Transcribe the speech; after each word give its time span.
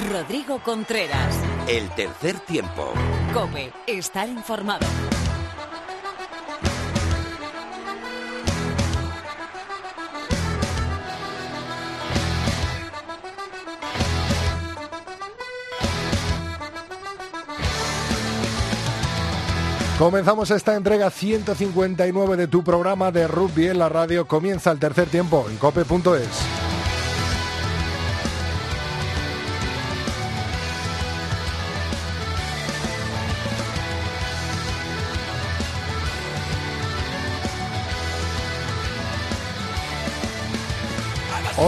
Rodrigo 0.00 0.60
Contreras. 0.62 1.36
El 1.68 1.88
tercer 1.90 2.38
tiempo. 2.40 2.92
Cope, 3.32 3.72
estar 3.86 4.28
informado. 4.28 4.86
Comenzamos 19.98 20.50
esta 20.50 20.76
entrega 20.76 21.10
159 21.10 22.36
de 22.38 22.48
tu 22.48 22.64
programa 22.64 23.12
de 23.12 23.28
rugby 23.28 23.66
en 23.68 23.78
la 23.78 23.90
radio. 23.90 24.26
Comienza 24.26 24.70
el 24.70 24.78
tercer 24.78 25.08
tiempo 25.08 25.44
en 25.50 25.58
cope.es. 25.58 26.49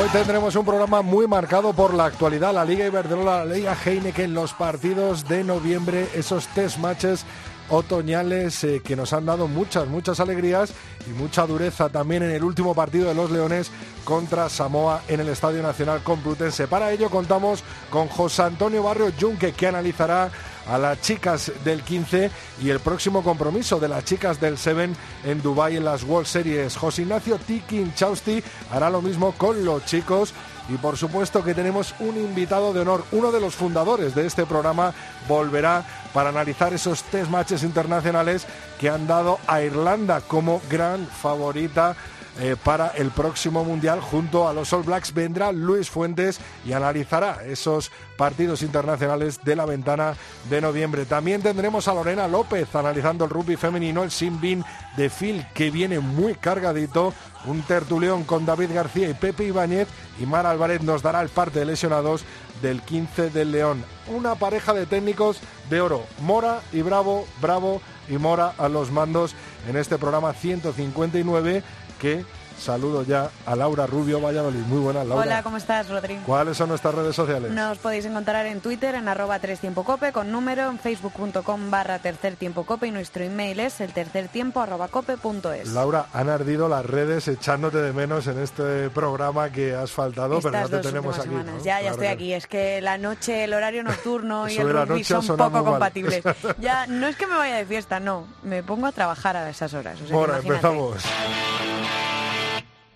Hoy 0.03 0.09
tendremos 0.09 0.57
un 0.57 0.65
programa 0.65 1.01
muy 1.01 1.29
marcado 1.29 1.73
por 1.73 1.95
la 1.95 2.07
actualidad, 2.07 2.53
la 2.53 2.65
Liga 2.65 2.85
Iberdrola, 2.85 3.45
la 3.45 3.55
Liga 3.55 3.77
Heineken, 3.85 4.35
los 4.35 4.53
partidos 4.53 5.29
de 5.29 5.45
noviembre, 5.45 6.09
esos 6.13 6.49
test 6.49 6.79
matches 6.79 7.25
otoñales 7.71 8.65
eh, 8.65 8.83
que 8.85 8.97
nos 8.97 9.13
han 9.13 9.27
dado 9.27 9.47
muchas, 9.47 9.87
muchas 9.87 10.19
alegrías 10.19 10.75
y 11.07 11.11
mucha 11.11 11.47
dureza 11.47 11.89
también 11.89 12.25
en 12.25 12.33
el 12.33 12.43
último 12.43 12.75
partido 12.75 13.07
de 13.07 13.15
los 13.15 13.31
Leones 13.31 13.71
contra 14.03 14.49
Samoa 14.49 15.03
en 15.07 15.21
el 15.21 15.29
Estadio 15.29 15.63
Nacional 15.63 16.03
Complutense. 16.03 16.67
Para 16.67 16.91
ello 16.91 17.09
contamos 17.09 17.63
con 17.89 18.09
José 18.09 18.43
Antonio 18.43 18.83
Barrio 18.83 19.13
Junque 19.21 19.53
que 19.53 19.69
analizará 19.69 20.33
a 20.67 20.79
las 20.79 21.01
chicas 21.01 21.53
del 21.65 21.83
15 21.83 22.31
y 22.63 22.71
el 22.71 22.81
próximo 22.81 23.23
compromiso 23.23 23.81
de 23.81 23.89
las 23.89 24.05
chicas 24.05 24.41
del 24.41 24.59
7 24.59 24.91
en 25.25 25.43
Dubái 25.43 25.77
en 25.77 25.85
las 25.85 26.05
World 26.05 26.27
Series. 26.27 26.77
José 26.77 27.03
Ignacio 27.03 27.39
Tikin 27.39 27.95
Chausti 27.95 28.43
hará 28.71 28.91
lo 28.91 29.03
mismo 29.03 29.33
con 29.33 29.65
los 29.65 29.85
chicos 29.85 30.33
y 30.69 30.77
por 30.77 30.97
supuesto 30.97 31.43
que 31.43 31.55
tenemos 31.55 31.95
un 31.99 32.17
invitado 32.17 32.73
de 32.73 32.81
honor, 32.81 33.05
uno 33.13 33.33
de 33.33 33.41
los 33.41 33.55
fundadores 33.55 34.15
de 34.15 34.27
este 34.27 34.47
programa 34.47 34.95
volverá 35.29 35.85
para 36.15 36.29
analizar 36.29 36.73
esos 36.73 37.03
test 37.05 37.31
matches 37.31 37.63
internacionales 37.63 38.47
que 38.79 38.89
han 38.89 39.07
dado 39.07 39.39
a 39.47 39.63
Irlanda 39.63 40.21
como 40.21 40.61
gran 40.71 41.07
favorita 41.07 41.97
eh, 42.41 42.57
para 42.63 42.89
el 42.89 43.11
próximo 43.11 43.63
Mundial. 43.63 44.01
Junto 44.01 44.49
a 44.49 44.55
los 44.55 44.73
All 44.73 44.85
Blacks 44.85 45.13
vendrá 45.13 45.53
Luis 45.53 45.91
Fuentes 45.91 46.41
y 46.65 46.73
analizará 46.73 47.45
esos 47.45 47.91
partidos 48.17 48.63
internacionales 48.63 49.41
de 49.45 49.55
la 49.55 49.67
ventana 49.67 50.15
de 50.49 50.61
noviembre. 50.63 51.05
También 51.05 51.43
tendremos 51.43 51.89
a 51.89 51.95
Lorena 51.95 52.29
López 52.29 52.75
analizando 52.75 53.25
el 53.25 53.31
rugby 53.31 53.57
femenino, 53.57 54.03
el 54.03 54.11
Simbin 54.11 54.65
de 54.97 55.11
Phil, 55.11 55.47
que 55.55 55.71
viene 55.71 56.01
muy 56.01 56.35
cargadito. 56.35 57.13
Un 57.45 57.63
tertulión 57.63 58.25
con 58.25 58.47
David 58.47 58.71
García 58.73 59.11
y 59.11 59.15
Pepe 59.15 59.45
Ibáñez. 59.45 59.89
Y 60.19 60.27
Mar 60.27 60.47
Álvarez 60.47 60.83
nos 60.83 61.03
dará 61.03 61.21
el 61.21 61.29
parte 61.29 61.59
de 61.59 61.67
lesionados 61.67 62.25
del 62.63 62.81
15 62.81 63.31
del 63.31 63.53
León. 63.53 63.85
Una 64.07 64.37
pareja 64.37 64.73
de 64.73 64.87
técnicos 64.87 65.41
de 65.69 65.81
oro. 65.81 66.05
Mora 66.21 66.63
y 66.73 66.81
Bravo, 66.83 67.27
Bravo 67.43 67.83
y 68.09 68.17
Mora 68.17 68.55
a 68.57 68.69
los 68.69 68.91
mandos 68.91 69.35
en 69.69 69.77
este 69.77 69.99
programa 69.99 70.33
159 70.33 71.63
que 72.03 72.25
saludo 72.63 73.03
ya 73.05 73.31
a 73.47 73.57
Laura 73.57 73.87
Rubio 73.87 74.21
Valladolid. 74.21 74.61
Muy 74.61 74.79
buenas, 74.81 75.07
Laura. 75.07 75.25
Hola, 75.25 75.43
¿cómo 75.43 75.57
estás, 75.57 75.89
Rodrigo? 75.89 76.23
¿Cuáles 76.25 76.57
son 76.57 76.69
nuestras 76.69 76.95
redes 76.95 77.15
sociales? 77.17 77.51
Nos 77.51 77.79
podéis 77.79 78.05
encontrar 78.05 78.47
en 78.47 78.61
Twitter 78.61 78.95
en 78.95 79.09
arroba 79.09 79.39
tres 79.39 79.61
tiempo 79.61 79.85
cope 79.85 80.13
con 80.13 80.31
número, 80.31 80.69
en 80.71 80.79
facebook.com 80.79 81.71
barra 81.71 81.99
tercer 81.99 82.37
tiempo 82.37 82.65
cope 82.65 82.87
y 82.87 82.91
nuestro 82.91 83.25
email 83.25 83.61
es 83.61 83.81
el 83.81 83.93
tercer 83.93 84.29
tiempo 84.29 84.61
arroba 84.61 84.89
cope 84.89 85.17
punto 85.17 85.53
es. 85.53 85.69
Laura, 85.69 86.07
han 86.13 86.29
ardido 86.29 86.69
las 86.69 86.87
redes 86.87 87.29
echándote 87.29 87.79
de 87.79 87.93
menos 87.93 88.27
en 88.27 88.39
este 88.39 88.91
programa 88.91 89.51
que 89.51 89.75
has 89.75 89.91
faltado, 89.91 90.39
Estas 90.39 90.53
pero 90.53 90.69
ya 90.69 90.77
te 90.77 90.89
tenemos 90.89 91.19
aquí. 91.19 91.31
Ya, 91.65 91.81
ya 91.83 91.91
estoy 91.91 92.07
aquí. 92.07 92.33
Es 92.33 92.47
que 92.47 92.81
la 92.81 92.99
noche, 92.99 93.45
el 93.45 93.55
horario 93.55 93.83
nocturno 93.83 94.49
y 94.49 94.53
Eso 94.53 94.63
el 94.63 94.87
rugby 94.87 95.05
son 95.05 95.27
poco 95.37 95.65
compatibles. 95.65 96.23
Ya, 96.59 96.87
no 96.87 97.07
es 97.09 97.17
que 97.17 97.27
me 97.27 97.37
vaya 97.37 97.57
de 97.57 97.67
fiesta, 97.67 97.99
no. 97.99 98.27
Me 98.43 98.63
pongo 98.63 98.87
a 98.87 98.93
trabajar 98.93 99.37
a 99.37 99.49
esas 99.51 99.75
horas. 99.75 100.01
O 100.01 100.07
sea, 100.07 100.17
Bueno, 100.17 100.37
empezamos. 100.37 101.03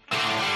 Cómo 0.09 0.56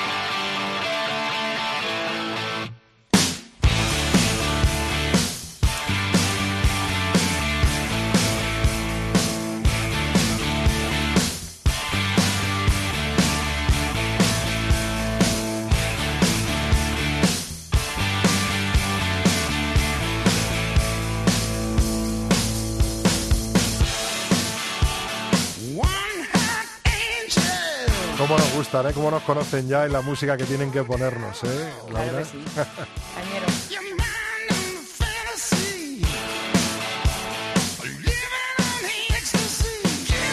nos 28.73 28.83
gustan, 28.85 28.91
¿eh? 28.91 28.95
Cómo 28.95 29.11
nos 29.11 29.23
conocen 29.23 29.69
ya 29.69 29.87
y 29.87 29.91
la 29.91 30.01
música 30.01 30.37
que 30.37 30.45
tienen 30.45 30.71
que 30.71 30.83
ponernos, 30.85 31.43
¿eh? 31.45 31.73
Claro 31.89 32.07
Laura? 32.07 32.19
que 32.19 32.25
sí. 32.25 32.45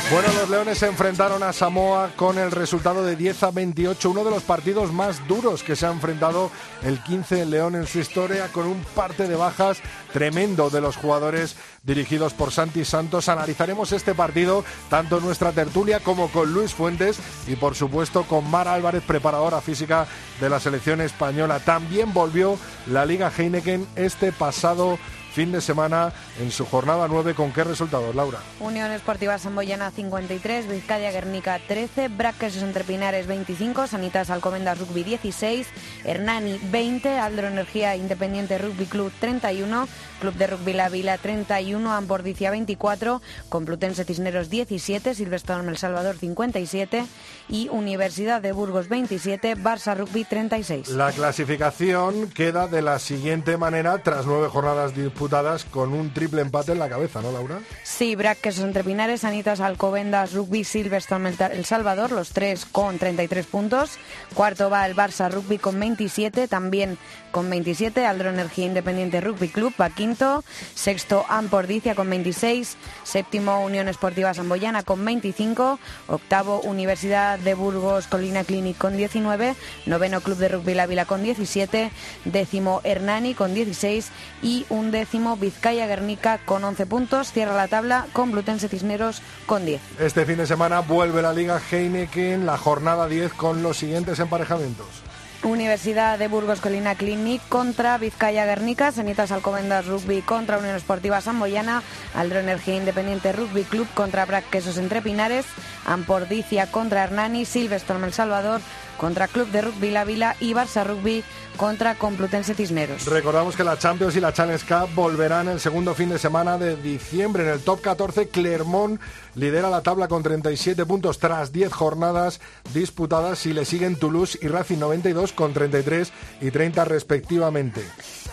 Bueno, 0.09 0.29
los 0.39 0.49
Leones 0.49 0.77
se 0.77 0.87
enfrentaron 0.87 1.43
a 1.43 1.51
Samoa 1.51 2.11
con 2.15 2.37
el 2.37 2.51
resultado 2.51 3.03
de 3.03 3.17
10 3.17 3.43
a 3.43 3.51
28, 3.51 4.09
uno 4.09 4.23
de 4.23 4.31
los 4.31 4.43
partidos 4.43 4.93
más 4.93 5.27
duros 5.27 5.63
que 5.63 5.75
se 5.75 5.85
ha 5.85 5.91
enfrentado 5.91 6.49
el 6.83 7.03
15 7.03 7.41
en 7.41 7.49
León 7.49 7.75
en 7.75 7.85
su 7.85 7.99
historia, 7.99 8.47
con 8.53 8.67
un 8.67 8.81
parte 8.95 9.27
de 9.27 9.35
bajas 9.35 9.79
tremendo 10.13 10.69
de 10.69 10.79
los 10.79 10.95
jugadores 10.95 11.57
dirigidos 11.83 12.33
por 12.33 12.53
Santi 12.53 12.85
Santos. 12.85 13.27
Analizaremos 13.27 13.91
este 13.91 14.15
partido 14.15 14.63
tanto 14.89 15.17
en 15.17 15.25
nuestra 15.25 15.51
tertulia 15.51 15.99
como 15.99 16.29
con 16.29 16.53
Luis 16.53 16.73
Fuentes 16.73 17.19
y 17.45 17.57
por 17.57 17.75
supuesto 17.75 18.23
con 18.23 18.49
Mar 18.49 18.69
Álvarez, 18.69 19.03
preparadora 19.05 19.59
física 19.59 20.07
de 20.39 20.49
la 20.49 20.61
selección 20.61 21.01
española. 21.01 21.59
También 21.59 22.13
volvió 22.13 22.57
la 22.87 23.05
Liga 23.05 23.29
Heineken 23.37 23.85
este 23.97 24.31
pasado 24.31 24.99
fin 25.37 25.51
de 25.51 25.61
semana 25.61 26.13
en 26.41 26.49
su 26.49 26.65
jornada 26.65 27.07
9. 27.07 27.35
¿Con 27.35 27.53
qué 27.53 27.63
resultados, 27.63 28.15
Laura? 28.15 28.39
Unión 28.59 28.91
Esportiva 28.91 29.37
Samboyana 29.37 29.91
53, 29.91 30.67
Vizcaya 30.67 31.11
Guernica 31.11 31.59
13, 31.67 32.07
Braques 32.07 32.57
Entre 32.57 32.83
Pinares 32.83 33.27
25, 33.27 33.85
Sanitas 33.85 34.31
Alcobendas 34.31 34.79
Rugby 34.79 35.03
16, 35.03 35.67
Hernani 36.05 36.59
20, 36.71 37.19
Aldro 37.19 37.49
Energía 37.49 37.95
Independiente 37.95 38.57
Rugby 38.57 38.87
Club 38.87 39.11
31, 39.19 39.87
Club 40.17 40.35
de 40.35 40.47
Rugby 40.47 40.73
La 40.73 40.89
Vila 40.89 41.17
31, 41.17 41.91
Ambordicia 41.91 42.51
24, 42.51 43.21
Complutense 43.49 44.03
Cisneros 44.03 44.49
17, 44.49 45.15
Silverstone 45.15 45.69
El 45.69 45.77
Salvador 45.77 46.17
57 46.17 47.05
y 47.49 47.69
Universidad 47.69 48.41
de 48.41 48.51
Burgos 48.51 48.89
27, 48.89 49.55
Barça 49.57 49.95
Rugby 49.95 50.25
36. 50.25 50.89
La 50.89 51.11
clasificación 51.11 52.29
queda 52.29 52.67
de 52.67 52.81
la 52.81 52.99
siguiente 52.99 53.57
manera 53.57 53.97
tras 54.03 54.25
nueve 54.25 54.47
jornadas 54.47 54.95
disputadas 54.95 55.63
con 55.65 55.93
un 55.93 56.13
triple 56.13 56.41
empate 56.41 56.71
en 56.71 56.79
la 56.79 56.89
cabeza, 56.89 57.21
¿no, 57.21 57.31
Laura? 57.31 57.59
Sí, 57.83 58.15
Braques 58.15 58.59
entre 58.59 58.83
Pinares, 58.83 59.21
Sanitas 59.21 59.59
Alcobendas, 59.59 60.33
Rugby 60.33 60.63
Silverstone 60.63 61.33
El 61.51 61.65
Salvador, 61.65 62.11
los 62.11 62.31
tres 62.31 62.65
con 62.65 62.97
33 62.97 63.45
puntos. 63.45 63.97
Cuarto 64.33 64.69
va 64.69 64.85
el 64.85 64.95
Barça 64.95 65.31
Rugby 65.31 65.57
con 65.57 65.79
27, 65.79 66.47
también 66.47 66.97
con 67.37 67.51
27. 67.51 68.03
Aldro 68.03 68.31
Energía 68.31 68.65
Independiente 68.65 69.21
Rugby 69.21 69.49
Club 69.49 69.71
va 69.79 69.91
quinto. 69.91 70.43
Sexto 70.73 71.23
Ampordicia 71.29 71.93
con 71.93 72.09
26. 72.09 72.75
Séptimo 73.03 73.61
Unión 73.63 73.87
Esportiva 73.87 74.33
Samboyana 74.33 74.81
con 74.81 75.05
25. 75.05 75.77
Octavo 76.07 76.61
Universidad 76.61 77.37
de 77.37 77.53
Burgos 77.53 78.07
Colina 78.07 78.43
Clinic 78.43 78.79
con 78.79 78.97
19. 78.97 79.55
Noveno 79.85 80.21
Club 80.21 80.37
de 80.37 80.47
Rugby 80.47 80.73
La 80.73 80.87
Vila 80.87 81.05
con 81.05 81.21
17. 81.21 81.91
Décimo 82.25 82.81
Hernani 82.83 83.35
con 83.35 83.53
16. 83.53 84.09
Y 84.41 84.65
un 84.69 84.89
décimo 84.89 85.37
Vizcaya 85.37 85.85
Guernica 85.85 86.39
con 86.43 86.63
11 86.63 86.87
puntos. 86.87 87.31
Cierra 87.31 87.55
la 87.55 87.67
tabla 87.67 88.07
con 88.13 88.31
Blutense 88.31 88.67
Cisneros 88.67 89.21
con 89.45 89.63
10. 89.63 89.79
Este 89.99 90.25
fin 90.25 90.37
de 90.37 90.47
semana 90.47 90.79
vuelve 90.79 91.21
la 91.21 91.33
Liga 91.33 91.61
Heineken, 91.69 92.47
la 92.47 92.57
jornada 92.57 93.07
10 93.07 93.31
con 93.33 93.61
los 93.61 93.77
siguientes 93.77 94.17
emparejamientos. 94.17 95.06
Universidad 95.43 96.17
de 96.17 96.27
Burgos 96.27 96.61
Colina 96.61 96.95
Clinic 96.95 97.41
contra 97.47 97.97
Vizcaya 97.97 98.45
Guernica, 98.45 98.91
Sanitas 98.91 99.31
Alcobendas 99.31 99.85
Rugby 99.85 100.21
contra 100.21 100.57
Unión 100.57 100.75
Esportiva 100.75 101.21
Samboyana, 101.21 101.83
Aldro 102.15 102.39
Energía 102.39 102.75
Independiente 102.75 103.31
Rugby 103.31 103.63
Club 103.63 103.87
contra 103.93 104.25
Brac 104.25 104.49
Quesos 104.49 104.77
Entre 104.77 105.01
Pinares, 105.01 105.45
Ampordicia 105.85 106.67
contra 106.67 107.03
Hernani, 107.03 107.45
Silvestre 107.45 107.97
El 108.03 108.13
Salvador 108.13 108.61
contra 108.97 109.27
Club 109.27 109.49
de 109.51 109.61
Rugby 109.61 109.91
La 109.91 110.05
Vila 110.05 110.35
y 110.39 110.53
Barça 110.53 110.85
Rugby 110.85 111.23
contra 111.57 111.95
Complutense 111.95 112.53
Cisneros. 112.53 113.05
Recordamos 113.05 113.55
que 113.55 113.63
la 113.63 113.77
Champions 113.77 114.15
y 114.15 114.19
la 114.19 114.33
Challenge 114.33 114.63
Cup 114.65 114.93
volverán 114.95 115.47
el 115.47 115.59
segundo 115.59 115.93
fin 115.95 116.09
de 116.09 116.19
semana 116.19 116.57
de 116.57 116.75
diciembre. 116.75 117.43
En 117.43 117.49
el 117.49 117.59
top 117.61 117.81
14, 117.81 118.29
Clermont 118.29 118.99
lidera 119.35 119.69
la 119.69 119.81
tabla 119.81 120.07
con 120.07 120.23
37 120.23 120.85
puntos 120.85 121.19
tras 121.19 121.51
10 121.51 121.71
jornadas 121.71 122.39
disputadas 122.73 123.45
y 123.45 123.53
le 123.53 123.65
siguen 123.65 123.95
Toulouse 123.95 124.37
y 124.41 124.47
Racing 124.47 124.79
92 124.79 125.33
con 125.33 125.53
33 125.53 126.11
y 126.41 126.51
30 126.51 126.85
respectivamente. 126.85 127.81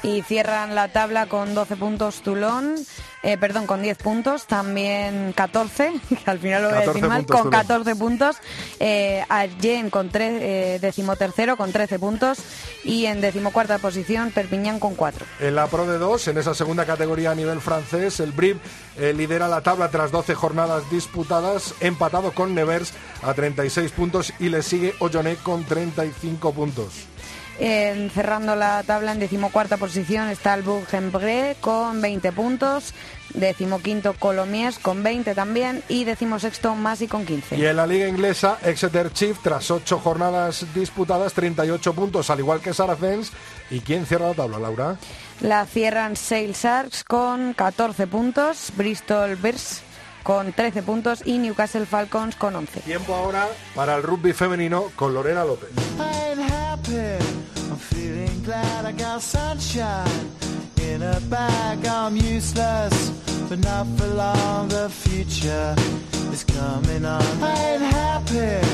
Y 0.05 0.21
cierran 0.21 0.75
la 0.75 0.89
tabla 0.89 1.27
con 1.27 1.55
12 1.55 1.77
puntos 1.77 2.21
Toulon, 2.21 2.75
eh, 3.23 3.39
perdón, 3.39 3.67
con 3.67 3.81
10 3.81 3.97
puntos, 3.97 4.47
también 4.47 5.33
14, 5.35 5.95
que 6.25 6.31
al 6.31 6.39
final 6.39 6.63
lo 6.63 6.69
voy 6.69 6.79
a 6.79 6.87
decir 6.87 7.07
mal, 7.07 7.25
con 7.25 7.49
14 7.49 7.97
puntos, 7.97 8.37
eh, 8.81 9.25
Argen 9.31 9.89
con 9.89 10.11
eh, 10.13 10.79
decimotercero 10.79 11.57
con 11.57 11.73
13 11.73 11.99
puntos 11.99 12.39
y 12.85 13.07
en 13.07 13.23
decimocuarta 13.23 13.79
posición 13.79 14.31
Perpiñán 14.31 14.79
con 14.79 14.95
4. 14.95 15.25
En 15.41 15.55
la 15.55 15.69
Pro 15.69 15.87
de 15.87 15.97
2, 15.97 16.29
en 16.29 16.37
esa 16.39 16.53
segunda 16.53 16.85
categoría 16.85 17.31
a 17.31 17.35
nivel 17.35 17.63
francés, 17.63 18.21
el 18.21 18.33
Brib 18.33 18.61
eh, 18.99 19.15
lidera 19.15 19.49
la 19.49 19.63
tabla 19.63 19.91
tras 19.91 20.11
12 20.11 20.35
jornadas 20.35 20.91
disputadas, 20.91 21.75
empatado 21.81 22.33
con 22.33 22.55
Nevers 22.55 22.93
a 23.23 23.33
36 23.33 23.91
puntos 23.93 24.35
y 24.39 24.51
le 24.51 24.63
sigue 24.63 24.95
Ollonet 24.99 25.43
con 25.43 25.65
35 25.65 26.53
puntos 26.53 27.14
cerrando 27.59 28.57
la 28.57 28.83
tabla 28.83 29.13
en 29.13 29.21
decimocuarta 29.21 29.77
posición 29.77 30.29
está 30.29 30.55
el 30.55 30.63
Bourg-en-Bresse 30.63 31.57
con 31.61 32.01
20 32.01 32.33
puntos, 32.33 32.95
decimoquinto 33.33 34.15
Colomies 34.15 34.79
con 34.79 35.03
20 35.03 35.35
también 35.35 35.83
y 35.89 36.05
decimosexto 36.05 36.75
Masi 36.75 37.07
con 37.07 37.25
15. 37.25 37.57
Y 37.57 37.67
en 37.67 37.77
la 37.77 37.87
liga 37.87 38.09
inglesa, 38.09 38.59
Exeter 38.63 39.13
Chief, 39.13 39.39
tras 39.43 39.71
8 39.71 39.99
jornadas 39.99 40.67
disputadas, 40.75 41.33
38 41.35 41.93
puntos, 41.95 42.31
al 42.31 42.41
igual 42.41 42.61
que 42.61 42.75
Saracens. 42.75 43.33
¿Y 43.71 43.81
quién 43.81 44.07
cierra 44.07 44.29
la 44.29 44.35
tabla, 44.35 44.59
Laura? 44.59 44.97
La 45.41 45.67
cierran 45.67 46.17
Sale 46.17 46.53
Sharks 46.53 47.05
con 47.05 47.55
14 47.55 48.07
puntos, 48.07 48.73
Bristol 48.77 49.37
Bears 49.37 49.83
con 50.25 50.53
13 50.53 50.83
puntos 50.83 51.23
y 51.25 51.39
Newcastle 51.39 51.87
Falcons 51.87 52.35
con 52.35 52.57
11. 52.57 52.81
Tiempo 52.81 53.15
ahora 53.15 53.47
para 53.77 53.95
el 53.95 54.03
rugby 54.03 54.33
femenino 54.33 54.91
con 54.97 55.15
Lorena 55.15 55.45
López. 55.45 55.71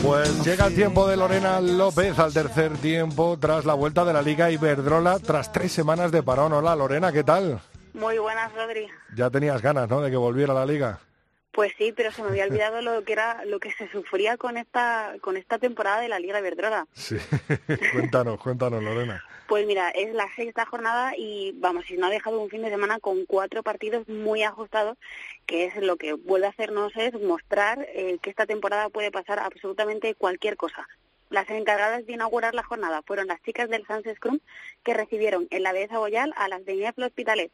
Pues 0.02 0.44
llega 0.44 0.66
el 0.66 0.74
tiempo 0.74 1.08
de 1.08 1.16
Lorena 1.16 1.60
López 1.60 2.18
al 2.18 2.32
tercer 2.32 2.76
tiempo 2.78 3.36
tras 3.38 3.64
la 3.64 3.74
vuelta 3.74 4.04
de 4.04 4.12
la 4.12 4.22
Liga 4.22 4.50
Iberdrola 4.50 5.18
tras 5.18 5.52
tres 5.52 5.72
semanas 5.72 6.12
de 6.12 6.22
parón. 6.22 6.52
Hola 6.52 6.74
Lorena, 6.76 7.12
¿qué 7.12 7.24
tal? 7.24 7.60
Muy 7.92 8.18
buenas, 8.18 8.52
Rodri. 8.54 8.86
Ya 9.16 9.30
tenías 9.30 9.60
ganas, 9.60 9.88
¿no?, 9.88 10.00
de 10.00 10.10
que 10.10 10.16
volviera 10.16 10.54
la 10.54 10.64
Liga. 10.64 11.00
Pues 11.52 11.72
sí, 11.76 11.92
pero 11.92 12.12
se 12.12 12.22
me 12.22 12.28
había 12.28 12.44
olvidado 12.44 12.80
lo 12.80 13.02
que 13.02 13.12
era 13.12 13.44
lo 13.44 13.58
que 13.58 13.72
se 13.72 13.88
sufría 13.90 14.36
con 14.36 14.56
esta 14.56 15.14
con 15.20 15.36
esta 15.36 15.58
temporada 15.58 16.00
de 16.00 16.08
la 16.08 16.20
Liga 16.20 16.38
Iberdrola. 16.38 16.86
Sí, 16.92 17.16
cuéntanos, 17.92 18.40
cuéntanos, 18.40 18.82
Lorena. 18.82 19.24
Pues 19.50 19.66
mira, 19.66 19.90
es 19.90 20.14
la 20.14 20.32
sexta 20.36 20.64
jornada 20.64 21.14
y 21.16 21.52
vamos, 21.56 21.84
si 21.86 21.96
no 21.96 22.06
ha 22.06 22.10
dejado 22.10 22.38
un 22.38 22.50
fin 22.50 22.62
de 22.62 22.70
semana 22.70 23.00
con 23.00 23.26
cuatro 23.26 23.64
partidos 23.64 24.06
muy 24.08 24.44
ajustados, 24.44 24.96
que 25.44 25.64
es 25.64 25.74
lo 25.74 25.96
que 25.96 26.12
vuelve 26.12 26.46
a 26.46 26.50
hacernos 26.50 26.92
es 26.94 27.20
mostrar 27.20 27.84
eh, 27.92 28.18
que 28.22 28.30
esta 28.30 28.46
temporada 28.46 28.88
puede 28.90 29.10
pasar 29.10 29.40
absolutamente 29.40 30.14
cualquier 30.14 30.56
cosa. 30.56 30.86
Las 31.30 31.50
encargadas 31.50 32.06
de 32.06 32.12
inaugurar 32.12 32.54
la 32.54 32.62
jornada 32.62 33.02
fueron 33.02 33.26
las 33.26 33.42
chicas 33.42 33.68
del 33.68 33.84
Sans 33.86 34.06
Scrum 34.14 34.38
que 34.84 34.94
recibieron 34.94 35.48
en 35.50 35.64
la 35.64 35.72
Belleza 35.72 35.98
Boyal 35.98 36.32
a 36.36 36.46
las 36.46 36.64
de 36.64 36.74
Nieflo 36.74 37.06
Hospitalet 37.06 37.50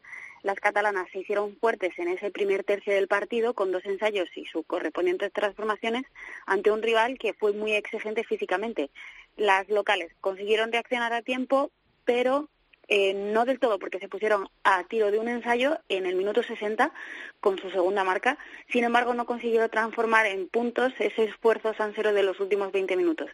las 0.47 0.61
catalanas 0.61 1.09
se 1.11 1.19
hicieron 1.19 1.57
fuertes 1.57 1.99
en 1.99 2.07
ese 2.07 2.31
primer 2.31 2.63
tercio 2.63 2.95
del 2.95 3.09
partido 3.09 3.53
con 3.53 3.73
dos 3.73 3.85
ensayos 3.85 4.29
y 4.37 4.45
sus 4.45 4.65
correspondientes 4.65 5.33
transformaciones 5.33 6.05
ante 6.47 6.71
un 6.71 6.83
rival 6.83 7.19
que 7.19 7.35
fue 7.35 7.53
muy 7.53 7.73
exigente 7.73 8.23
físicamente. 8.23 8.91
Las 9.37 9.69
locales 9.69 10.13
consiguieron 10.21 10.71
reaccionar 10.71 11.13
a 11.13 11.23
tiempo, 11.23 11.73
pero 12.05 12.49
eh, 12.87 13.13
no 13.13 13.45
del 13.45 13.59
todo, 13.59 13.81
porque 13.81 13.99
se 13.99 14.09
pusieron 14.09 14.49
a 14.63 14.85
tiro 14.85 15.11
de 15.11 15.19
un 15.19 15.27
ensayo 15.27 15.81
en 15.89 16.07
el 16.07 16.15
minuto 16.15 16.45
60 16.45 16.93
con 17.41 17.59
su 17.59 17.69
segunda 17.71 18.05
marca. 18.05 18.39
Sin 18.71 18.85
embargo, 18.85 19.15
no 19.15 19.27
consiguieron 19.27 19.69
transformar 19.69 20.27
en 20.27 20.49
puntos 20.49 20.93
ese 21.01 21.25
esfuerzo 21.25 21.75
sansero 21.75 22.13
de 22.13 22.23
los 22.23 22.39
últimos 22.39 22.71
20 22.71 22.97
minutos. 22.97 23.31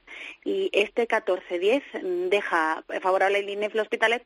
Y 0.46 0.70
este 0.72 1.06
14-10 1.06 2.30
deja 2.30 2.82
favorable 3.02 3.40
el 3.40 3.50
INEF 3.50 3.74
Hospitalet 3.76 4.24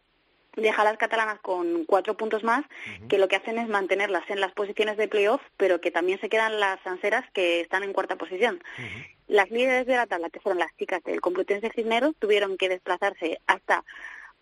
deja 0.56 0.82
a 0.82 0.84
las 0.84 0.96
catalanas 0.96 1.38
con 1.40 1.84
cuatro 1.84 2.16
puntos 2.16 2.42
más, 2.42 2.64
que 3.08 3.18
lo 3.18 3.28
que 3.28 3.36
hacen 3.36 3.58
es 3.58 3.68
mantenerlas 3.68 4.28
en 4.28 4.40
las 4.40 4.52
posiciones 4.52 4.96
de 4.96 5.08
playoff, 5.08 5.42
pero 5.56 5.80
que 5.80 5.90
también 5.90 6.20
se 6.20 6.28
quedan 6.28 6.58
las 6.58 6.84
anseras 6.86 7.24
que 7.32 7.60
están 7.60 7.82
en 7.82 7.92
cuarta 7.92 8.16
posición. 8.16 8.62
Las 9.28 9.50
líderes 9.50 9.86
de 9.86 9.96
la 9.96 10.06
tabla, 10.06 10.30
que 10.30 10.40
fueron 10.40 10.58
las 10.58 10.74
chicas 10.76 11.02
del 11.04 11.20
Complutense 11.20 11.70
Cisneros, 11.74 12.14
tuvieron 12.18 12.56
que 12.56 12.68
desplazarse 12.68 13.40
hasta 13.46 13.84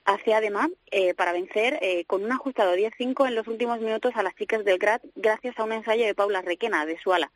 hacia 0.07 0.37
además 0.37 0.69
eh, 0.91 1.15
para 1.15 1.33
vencer 1.33 1.79
eh, 1.81 2.05
con 2.05 2.23
un 2.25 2.31
ajustado 2.31 2.75
10-5 2.75 3.27
en 3.27 3.35
los 3.35 3.49
últimos 3.49 3.81
minutos 3.81 4.13
a 4.17 4.23
las 4.23 4.35
chicas 4.35 4.63
del 4.63 4.79
GRAT 4.79 5.03
gracias 5.17 5.59
a 5.59 5.65
un 5.65 5.73
ensayo 5.73 6.05
de 6.05 6.15
Paula 6.15 6.43
Requena 6.43 6.85
de 6.85 6.99
su 6.99 7.15
ala. 7.15 7.31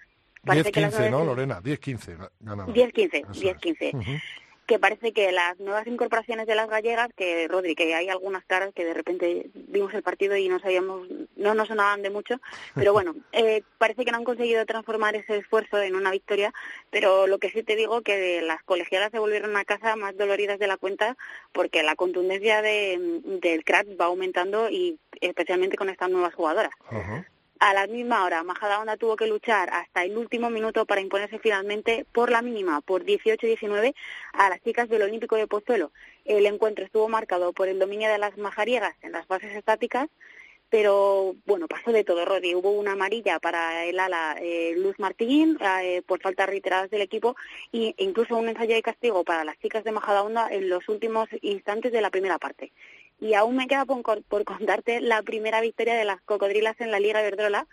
10-15, 0.45 1.11
¿no, 1.11 1.25
Lorena? 1.25 1.61
10-15 1.61 2.31
10-15, 2.67 3.25
10-15 3.25 4.23
que 4.69 4.79
parece 4.79 5.13
que 5.13 5.33
las 5.33 5.59
nuevas 5.59 5.87
incorporaciones 5.87 6.47
de 6.47 6.55
las 6.55 6.69
gallegas, 6.69 7.09
que 7.17 7.49
Rodri, 7.49 7.75
que 7.75 7.95
hay 7.95 8.11
algunas 8.11 8.45
caras 8.45 8.75
que 8.75 8.85
de 8.85 8.93
repente 8.93 9.49
vimos 9.55 9.95
el 9.95 10.03
partido 10.03 10.37
y 10.37 10.47
no 10.47 10.61
sabíamos, 10.61 11.09
no 11.37 11.55
nos 11.55 11.69
sonaban 11.69 12.03
de 12.03 12.11
mucho, 12.11 12.39
pero 12.75 12.93
bueno, 12.93 13.17
eh, 13.33 13.63
parece 13.79 14.05
que 14.05 14.11
no 14.11 14.19
han 14.19 14.25
conseguido 14.25 14.67
transformar 14.67 15.17
ese 15.17 15.39
esfuerzo 15.39 15.81
en 15.81 15.97
una 15.97 16.11
victoria, 16.11 16.53
pero 16.91 17.27
lo 17.27 17.39
que 17.39 17.49
sí 17.49 17.63
te 17.63 17.77
digo 17.77 18.03
que 18.03 18.43
las 18.43 18.63
colegiadas 18.63 19.11
se 19.11 19.19
volvieron 19.19 19.57
a 19.57 19.65
casa 19.65 19.97
más 19.97 20.15
doloridas 20.19 20.59
de 20.59 20.67
la 20.67 20.77
cuenta 20.77 21.17
porque 21.53 21.83
la 21.83 21.97
contundencia 21.97 22.61
de, 22.61 23.23
del 23.41 23.65
crack 23.65 23.89
va 23.99 24.05
aumentando 24.05 24.69
y 24.69 24.99
especialmente 25.23 25.79
con 25.79 25.89
estas 25.89 26.11
nuevas 26.11 26.35
jugadoras. 26.35 26.73
A 27.61 27.75
la 27.75 27.89
misma 27.89 28.25
hora, 28.25 28.45
Majadahonda 28.45 28.97
tuvo 28.97 29.17
que 29.17 29.27
luchar 29.27 29.69
hasta 29.73 30.05
el 30.05 30.17
último 30.17 30.49
minuto 30.49 30.87
para 30.87 31.01
imponerse 31.01 31.41
finalmente 31.41 32.07
por 32.13 32.31
la 32.31 32.41
mínima, 32.41 32.81
por 32.83 33.05
18-19, 33.05 33.95
a 34.33 34.49
las 34.49 34.63
chicas 34.63 34.89
del 34.89 35.03
Olímpico 35.03 35.35
de 35.35 35.49
Pozuelo. 35.49 35.91
El 36.25 36.47
encuentro 36.47 36.85
estuvo 36.85 37.09
marcado 37.09 37.53
por 37.53 37.67
el 37.67 37.81
dominio 37.81 38.11
de 38.11 38.19
las 38.19 38.39
majariegas 38.39 38.95
en 39.03 39.11
las 39.11 39.27
fases 39.27 39.57
estáticas, 39.57 40.09
pero 40.71 41.35
bueno, 41.47 41.67
pasó 41.67 41.91
de 41.91 42.05
todo, 42.05 42.25
Rodi. 42.25 42.55
Hubo 42.55 42.71
una 42.71 42.93
amarilla 42.93 43.41
para 43.41 43.85
el 43.87 43.99
ala 43.99 44.37
eh, 44.41 44.75
Luz 44.77 44.97
Martín 44.99 45.59
eh, 45.83 46.03
por 46.07 46.21
faltas 46.21 46.49
reiteradas 46.49 46.91
del 46.91 47.01
equipo 47.01 47.35
e 47.73 47.93
incluso 47.99 48.37
un 48.37 48.49
ensayo 48.49 48.75
de 48.75 48.83
castigo 48.83 49.25
para 49.25 49.45
las 49.45 49.59
chicas 49.59 49.83
de 49.83 49.93
Majadahonda 49.93 50.49
en 50.51 50.69
los 50.69 50.89
últimos 50.89 51.29
instantes 51.41 51.91
de 51.91 52.03
la 52.03 52.11
primera 52.11 52.39
parte. 52.39 52.73
Y 53.21 53.35
aún 53.35 53.57
me 53.57 53.67
queda 53.67 53.85
por, 53.85 54.45
contarte 54.45 55.01
la 55.01 55.23
primera 55.23 55.61
victoria 55.61 55.95
de 55.95 56.05
las 56.05 56.21
cocodrilas 56.23 56.81
en 56.81 56.91
la 56.91 57.01
Liga 57.01 57.21
Verdrola 57.21 57.67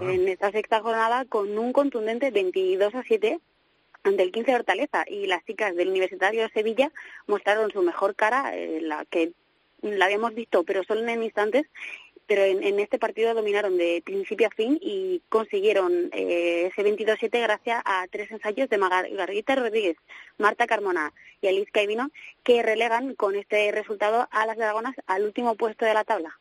en 0.00 0.28
esta 0.28 0.52
sexta 0.52 0.80
jornada 0.80 1.24
con 1.24 1.58
un 1.58 1.72
contundente 1.72 2.30
22 2.30 2.94
a 2.94 3.02
7 3.02 3.40
ante 4.04 4.22
el 4.22 4.30
15 4.30 4.50
de 4.50 4.56
Hortaleza. 4.56 5.04
Y 5.08 5.26
las 5.26 5.44
chicas 5.44 5.74
del 5.74 5.88
Universitario 5.88 6.42
de 6.42 6.50
Sevilla 6.50 6.92
mostraron 7.26 7.70
su 7.70 7.82
mejor 7.82 8.14
cara, 8.14 8.56
eh, 8.56 8.80
la 8.80 9.04
que 9.04 9.32
la 9.80 10.04
habíamos 10.04 10.34
visto, 10.34 10.62
pero 10.62 10.84
solo 10.84 11.06
en 11.06 11.22
instantes, 11.22 11.66
pero 12.34 12.44
en, 12.44 12.80
este 12.80 12.98
partido 12.98 13.34
dominaron 13.34 13.76
de 13.76 14.02
principio 14.02 14.46
a 14.46 14.50
fin 14.56 14.78
y 14.80 15.20
consiguieron 15.28 16.08
eh, 16.12 16.70
ese 16.72 16.82
22-7 16.82 17.42
gracias 17.42 17.82
a 17.84 18.06
tres 18.10 18.30
ensayos 18.30 18.70
de 18.70 18.78
Margarita 18.78 19.54
Rodríguez, 19.54 19.98
Marta 20.38 20.66
Carmona 20.66 21.12
y 21.42 21.48
Alice 21.48 21.70
Caivino, 21.70 22.10
que 22.42 22.62
relegan 22.62 23.14
con 23.16 23.36
este 23.36 23.70
resultado 23.70 24.28
a 24.30 24.46
las 24.46 24.56
dragonas 24.56 24.94
al 25.06 25.24
último 25.24 25.56
puesto 25.56 25.84
de 25.84 25.92
la 25.92 26.04
tabla. 26.04 26.38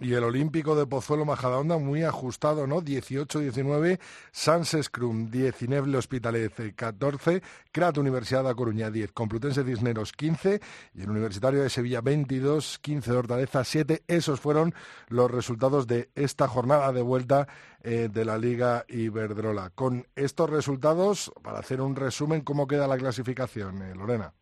Y 0.00 0.12
el 0.14 0.24
Olímpico 0.24 0.74
de 0.74 0.86
Pozuelo 0.86 1.24
Majadahonda 1.24 1.78
muy 1.78 2.02
ajustado, 2.02 2.66
¿no? 2.66 2.82
18-19, 2.82 4.00
Sans 4.32 4.76
Scrum 4.82 5.30
19, 5.30 5.96
Hospitalet 5.96 6.74
14, 6.74 7.42
Crat 7.70 7.98
Universidad 7.98 8.44
de 8.44 8.54
Coruña 8.54 8.90
10, 8.90 9.12
Complutense 9.12 9.64
Cisneros 9.64 10.12
15 10.12 10.60
y 10.94 11.02
el 11.02 11.10
Universitario 11.10 11.62
de 11.62 11.70
Sevilla 11.70 12.00
22, 12.00 12.78
15 12.80 13.10
de 13.10 13.16
Hortaleza 13.16 13.64
7. 13.64 14.02
Esos 14.08 14.40
fueron 14.40 14.74
los 15.08 15.30
resultados 15.30 15.86
de 15.86 16.10
esta 16.14 16.48
jornada 16.48 16.92
de 16.92 17.02
vuelta 17.02 17.46
eh, 17.82 18.08
de 18.12 18.24
la 18.24 18.38
Liga 18.38 18.84
Iberdrola. 18.88 19.70
Con 19.70 20.06
estos 20.16 20.50
resultados, 20.50 21.32
para 21.42 21.60
hacer 21.60 21.80
un 21.80 21.94
resumen, 21.96 22.40
¿cómo 22.40 22.66
queda 22.66 22.88
la 22.88 22.98
clasificación, 22.98 23.82
eh, 23.82 23.94
Lorena? 23.94 24.32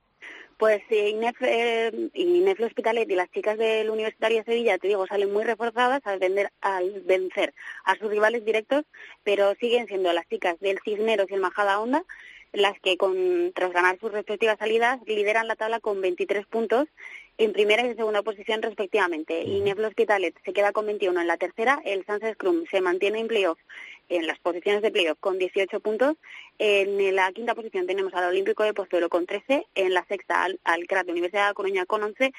Pues 0.62 0.80
Inef, 0.90 1.42
eh, 1.42 1.90
Inef 2.14 2.60
Hospitalet 2.60 3.10
y 3.10 3.16
las 3.16 3.28
chicas 3.32 3.58
del 3.58 3.90
Universitario 3.90 4.38
de 4.38 4.44
Sevilla, 4.44 4.78
te 4.78 4.86
digo, 4.86 5.08
salen 5.08 5.32
muy 5.32 5.42
reforzadas 5.42 6.02
al, 6.04 6.20
vender, 6.20 6.52
al 6.60 7.00
vencer 7.00 7.52
a 7.82 7.96
sus 7.96 8.08
rivales 8.08 8.44
directos, 8.44 8.84
pero 9.24 9.56
siguen 9.56 9.88
siendo 9.88 10.12
las 10.12 10.28
chicas 10.28 10.60
del 10.60 10.78
Cisneros 10.84 11.28
y 11.28 11.34
el 11.34 11.40
Majada 11.40 11.80
Honda 11.80 12.04
las 12.52 12.78
que 12.80 12.96
con, 12.96 13.52
tras 13.54 13.72
ganar 13.72 13.98
sus 13.98 14.12
respectivas 14.12 14.58
salidas 14.58 15.00
lideran 15.06 15.48
la 15.48 15.56
tabla 15.56 15.80
con 15.80 16.00
23 16.00 16.46
puntos 16.46 16.86
en 17.38 17.52
primera 17.52 17.82
y 17.82 17.88
en 17.88 17.96
segunda 17.96 18.22
posición 18.22 18.60
respectivamente. 18.60 19.42
Y 19.42 19.60
Neblo 19.60 19.88
Hospitalet 19.88 20.34
se 20.44 20.52
queda 20.52 20.72
con 20.72 20.86
21 20.86 21.18
en 21.20 21.26
la 21.26 21.38
tercera, 21.38 21.80
el 21.84 22.04
Sunset 22.04 22.34
Scrum 22.34 22.66
se 22.70 22.82
mantiene 22.82 23.20
en 23.20 23.28
playoff, 23.28 23.58
en 24.08 24.26
las 24.26 24.38
posiciones 24.38 24.82
de 24.82 24.90
playoff 24.90 25.18
con 25.20 25.38
18 25.38 25.80
puntos, 25.80 26.16
en 26.58 27.14
la 27.14 27.32
quinta 27.32 27.54
posición 27.54 27.86
tenemos 27.86 28.12
al 28.14 28.24
Olímpico 28.24 28.62
de 28.62 28.74
Pozuelo 28.74 29.08
con 29.08 29.26
13, 29.26 29.66
en 29.74 29.94
la 29.94 30.04
sexta 30.06 30.44
al, 30.44 30.60
al 30.64 30.86
CRAT 30.86 31.06
de 31.06 31.12
Universidad 31.12 31.48
de 31.48 31.54
Coruña 31.54 31.86
con 31.86 32.02
11, 32.02 32.32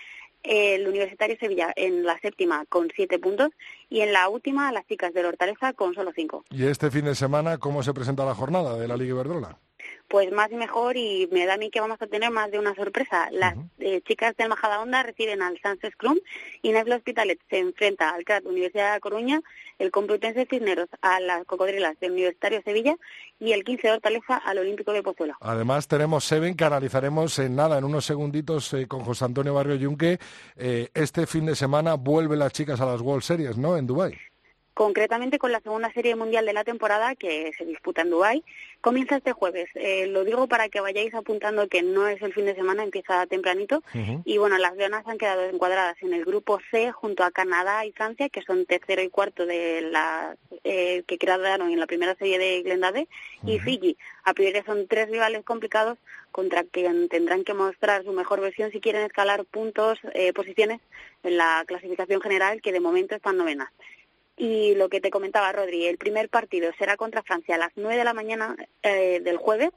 el 0.43 0.87
Universitario 0.87 1.37
Sevilla 1.39 1.71
en 1.75 2.03
la 2.03 2.19
séptima 2.19 2.65
con 2.67 2.91
7 2.93 3.17
puntos 3.19 3.49
y 3.89 4.01
en 4.01 4.11
la 4.13 4.27
última 4.29 4.71
las 4.71 4.85
chicas 4.87 5.13
de 5.13 5.25
Hortaleza 5.25 5.73
con 5.73 5.95
solo 5.95 6.11
5. 6.13 6.45
¿Y 6.51 6.65
este 6.65 6.91
fin 6.91 7.05
de 7.05 7.15
semana 7.15 7.57
cómo 7.57 7.81
se 7.81 7.93
presenta 7.93 8.25
la 8.25 8.35
jornada 8.35 8.77
de 8.77 8.87
la 8.87 8.97
Liga 8.97 9.11
Iberdrola? 9.11 9.57
Pues 10.07 10.31
más 10.31 10.51
y 10.51 10.55
mejor 10.55 10.95
y 10.95 11.27
me 11.31 11.45
da 11.45 11.55
a 11.55 11.57
mí 11.57 11.71
que 11.71 11.81
vamos 11.81 12.01
a 12.01 12.07
tener 12.07 12.29
más 12.29 12.51
de 12.51 12.59
una 12.59 12.75
sorpresa. 12.75 13.29
Las 13.31 13.55
eh, 13.79 14.01
chicas 14.01 14.35
del 14.37 14.49
Majadahonda 14.49 15.03
reciben 15.03 15.41
al 15.41 15.59
Sánchez 15.59 15.93
Scrum 15.93 16.19
y 16.61 16.71
Neslo 16.71 16.95
Hospitalet 16.95 17.39
se 17.49 17.59
enfrenta 17.59 18.09
al 18.11 18.23
CRAT 18.23 18.45
Universidad 18.45 18.93
de 18.93 18.99
Coruña, 18.99 19.41
el 19.79 19.91
Complutense 19.91 20.45
Cisneros 20.45 20.89
a 21.01 21.19
las 21.19 21.45
Cocodrilas 21.45 21.99
del 21.99 22.11
Universitario 22.11 22.61
Sevilla 22.63 22.95
y 23.39 23.53
el 23.53 23.63
15 23.63 23.87
de 23.87 23.93
Hortaleza 23.93 24.37
al 24.37 24.59
Olímpico 24.59 24.93
de 24.93 25.01
Pozuelo. 25.01 25.35
Además 25.39 25.87
tenemos 25.87 26.23
Seven 26.23 26.55
que 26.55 26.63
analizaremos 26.63 27.39
en 27.39 27.55
nada, 27.55 27.77
en 27.77 27.83
unos 27.83 28.05
segunditos 28.05 28.73
eh, 28.73 28.87
con 28.87 29.03
José 29.03 29.25
Antonio 29.25 29.53
Barrio 29.53 29.75
Yunque. 29.75 30.19
Eh, 30.55 30.89
este 30.93 31.25
fin 31.25 31.45
de 31.45 31.55
semana 31.55 31.95
vuelven 31.95 32.39
las 32.39 32.53
chicas 32.53 32.79
a 32.81 32.85
las 32.85 33.01
World 33.01 33.23
Series, 33.23 33.57
¿no? 33.57 33.77
En 33.77 33.87
Dubái 33.87 34.15
concretamente 34.73 35.37
con 35.39 35.51
la 35.51 35.59
segunda 35.59 35.91
serie 35.93 36.15
mundial 36.15 36.45
de 36.45 36.53
la 36.53 36.63
temporada 36.63 37.15
que 37.15 37.51
se 37.57 37.65
disputa 37.65 38.01
en 38.01 38.09
Dubái. 38.09 38.43
Comienza 38.83 39.15
este 39.15 39.31
jueves. 39.31 39.69
Eh, 39.75 40.07
lo 40.07 40.25
digo 40.25 40.47
para 40.47 40.67
que 40.67 40.81
vayáis 40.81 41.13
apuntando 41.13 41.69
que 41.69 41.81
no 41.81 42.05
es 42.09 42.21
el 42.21 42.33
fin 42.33 42.43
de 42.43 42.53
semana, 42.53 42.83
empieza 42.83 43.25
tempranito. 43.27 43.81
Y 44.25 44.37
bueno, 44.39 44.57
las 44.57 44.75
leonas 44.75 45.07
han 45.07 45.17
quedado 45.17 45.45
encuadradas 45.45 45.95
en 46.01 46.13
el 46.13 46.25
grupo 46.25 46.59
C 46.69 46.91
junto 46.91 47.23
a 47.23 47.31
Canadá 47.31 47.85
y 47.85 47.93
Francia, 47.93 48.27
que 48.27 48.41
son 48.41 48.65
tercero 48.65 49.01
y 49.01 49.07
cuarto 49.07 49.45
de 49.45 49.83
la 49.89 50.35
eh, 50.65 51.03
que 51.07 51.17
quedaron 51.17 51.71
en 51.71 51.79
la 51.79 51.87
primera 51.87 52.13
serie 52.15 52.37
de 52.37 52.61
Glendade, 52.61 53.07
y 53.47 53.57
Fiji. 53.59 53.95
A 54.25 54.33
priori 54.33 54.61
son 54.65 54.85
tres 54.87 55.09
rivales 55.09 55.45
complicados 55.45 55.97
contra 56.33 56.65
quien 56.65 57.07
tendrán 57.07 57.45
que 57.45 57.53
mostrar 57.53 58.03
su 58.03 58.11
mejor 58.11 58.41
versión 58.41 58.69
si 58.71 58.81
quieren 58.81 59.03
escalar 59.03 59.45
puntos, 59.45 59.97
eh, 60.13 60.33
posiciones 60.33 60.81
en 61.23 61.37
la 61.37 61.63
clasificación 61.65 62.19
general, 62.19 62.61
que 62.61 62.73
de 62.73 62.81
momento 62.81 63.15
están 63.15 63.37
novenas. 63.37 63.69
Y 64.45 64.75
lo 64.75 64.89
que 64.89 64.99
te 64.99 65.09
comentaba, 65.09 65.53
Rodri, 65.53 65.85
el 65.85 65.97
primer 65.97 66.27
partido 66.27 66.69
será 66.77 66.97
contra 66.97 67.23
Francia 67.23 67.55
a 67.55 67.57
las 67.57 67.71
9 67.77 67.95
de 67.95 68.03
la 68.03 68.13
mañana 68.13 68.57
eh, 68.81 69.21
del 69.23 69.37
jueves. 69.37 69.69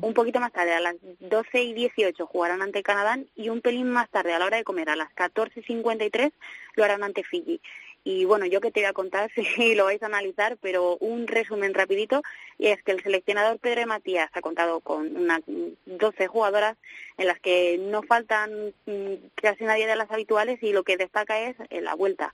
Un 0.00 0.12
poquito 0.12 0.40
más 0.40 0.50
tarde, 0.50 0.72
a 0.72 0.80
las 0.80 0.96
12 1.20 1.62
y 1.62 1.72
18, 1.72 2.26
jugarán 2.26 2.60
ante 2.60 2.82
Canadá. 2.82 3.16
Y 3.36 3.48
un 3.48 3.60
pelín 3.60 3.88
más 3.90 4.10
tarde, 4.10 4.34
a 4.34 4.40
la 4.40 4.46
hora 4.46 4.56
de 4.56 4.64
comer, 4.64 4.90
a 4.90 4.96
las 4.96 5.12
14 5.14 5.60
y 5.60 5.62
53, 5.62 6.32
lo 6.74 6.82
harán 6.82 7.04
ante 7.04 7.22
Fiji. 7.22 7.60
Y 8.02 8.24
bueno, 8.24 8.44
yo 8.46 8.60
que 8.60 8.72
te 8.72 8.80
voy 8.80 8.88
a 8.88 8.92
contar 8.92 9.30
si 9.54 9.76
lo 9.76 9.84
vais 9.84 10.02
a 10.02 10.06
analizar, 10.06 10.56
pero 10.60 10.96
un 10.96 11.28
resumen 11.28 11.72
rapidito, 11.72 12.22
y 12.58 12.66
es 12.68 12.82
que 12.82 12.90
el 12.90 13.02
seleccionador 13.04 13.60
Pedro 13.60 13.86
Matías 13.86 14.30
ha 14.32 14.40
contado 14.40 14.80
con 14.80 15.16
unas 15.16 15.42
12 15.86 16.26
jugadoras 16.26 16.76
en 17.18 17.28
las 17.28 17.38
que 17.38 17.78
no 17.78 18.02
faltan 18.02 18.74
mm, 18.84 19.14
casi 19.36 19.62
nadie 19.62 19.86
de 19.86 19.94
las 19.94 20.10
habituales 20.10 20.60
y 20.60 20.72
lo 20.72 20.82
que 20.82 20.96
destaca 20.96 21.38
es 21.38 21.54
eh, 21.70 21.80
la 21.82 21.94
vuelta 21.94 22.32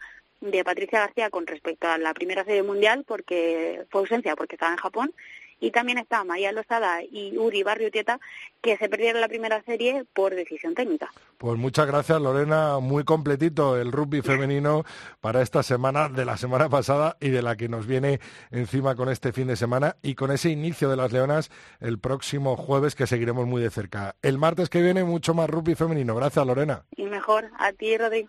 de 0.51 0.65
Patricia 0.65 1.01
García 1.01 1.31
con 1.31 1.47
respecto 1.47 1.89
a 1.89 1.99
la 1.99 2.15
primera 2.15 2.45
serie 2.45 2.63
mundial 2.63 3.05
porque 3.07 3.85
fue 3.91 4.03
ausencia 4.03 4.37
porque 4.37 4.57
estaba 4.57 4.73
en 4.73 4.79
Japón 4.79 5.15
y 5.61 5.71
también 5.71 5.99
está 5.99 6.25
María 6.25 6.53
Lozada 6.53 7.03
y 7.03 7.37
Uri 7.39 7.63
Barriutieta 7.63 8.21
que 8.61 8.77
se 8.77 8.89
perdieron 8.89 9.21
la 9.21 9.29
primera 9.29 9.63
serie 9.63 10.05
por 10.13 10.35
decisión 10.35 10.75
técnica. 10.75 11.11
Pues 11.39 11.59
muchas 11.59 11.87
gracias 11.87 12.21
Lorena, 12.21 12.79
muy 12.81 13.05
completito 13.05 13.79
el 13.79 13.93
rugby 13.93 14.21
femenino 14.21 14.85
para 15.21 15.43
esta 15.43 15.63
semana 15.63 16.09
de 16.09 16.25
la 16.25 16.37
semana 16.37 16.69
pasada 16.69 17.17
y 17.21 17.31
de 17.31 17.43
la 17.43 17.57
que 17.57 17.69
nos 17.69 17.87
viene 17.87 18.21
encima 18.51 18.95
con 18.95 19.09
este 19.09 19.33
fin 19.33 19.47
de 19.47 19.57
semana 19.57 19.97
y 20.03 20.15
con 20.15 20.31
ese 20.31 20.51
inicio 20.51 20.91
de 20.91 20.97
las 20.97 21.13
Leonas 21.13 21.51
el 21.81 21.99
próximo 21.99 22.57
jueves 22.57 22.95
que 22.95 23.07
seguiremos 23.07 23.47
muy 23.47 23.63
de 23.63 23.71
cerca. 23.71 24.17
El 24.23 24.39
martes 24.39 24.69
que 24.69 24.83
viene 24.83 25.05
mucho 25.05 25.33
más 25.33 25.49
rugby 25.49 25.75
femenino. 25.75 26.15
Gracias 26.15 26.47
Lorena. 26.47 26.85
Y 26.97 27.05
mejor 27.05 27.51
a 27.59 27.73
ti 27.73 27.97
Rodrigo. 27.97 28.29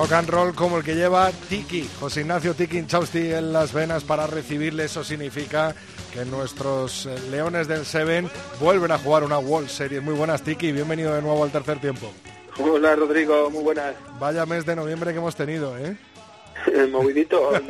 Rock 0.00 0.12
and 0.12 0.30
roll 0.30 0.54
como 0.54 0.78
el 0.78 0.82
que 0.82 0.94
lleva 0.94 1.30
Tiki, 1.50 1.86
José 2.00 2.22
Ignacio 2.22 2.54
Tiki 2.54 2.78
Inchausti 2.78 3.32
en 3.34 3.52
las 3.52 3.74
venas 3.74 4.02
para 4.02 4.26
recibirle. 4.26 4.84
Eso 4.84 5.04
significa 5.04 5.74
que 6.14 6.24
nuestros 6.24 7.04
eh, 7.04 7.18
Leones 7.30 7.68
del 7.68 7.84
Seven 7.84 8.30
vuelven 8.58 8.92
a 8.92 8.98
jugar 8.98 9.24
una 9.24 9.38
World 9.38 9.68
Series. 9.68 10.02
Muy 10.02 10.14
buenas, 10.14 10.40
Tiki. 10.40 10.72
Bienvenido 10.72 11.14
de 11.14 11.20
nuevo 11.20 11.44
al 11.44 11.52
tercer 11.52 11.82
tiempo. 11.82 12.10
Hola, 12.58 12.96
Rodrigo. 12.96 13.50
Muy 13.50 13.62
buenas. 13.62 13.94
Vaya 14.18 14.46
mes 14.46 14.64
de 14.64 14.74
noviembre 14.74 15.12
que 15.12 15.18
hemos 15.18 15.36
tenido, 15.36 15.76
¿eh? 15.76 15.94
Movidito. 16.90 17.50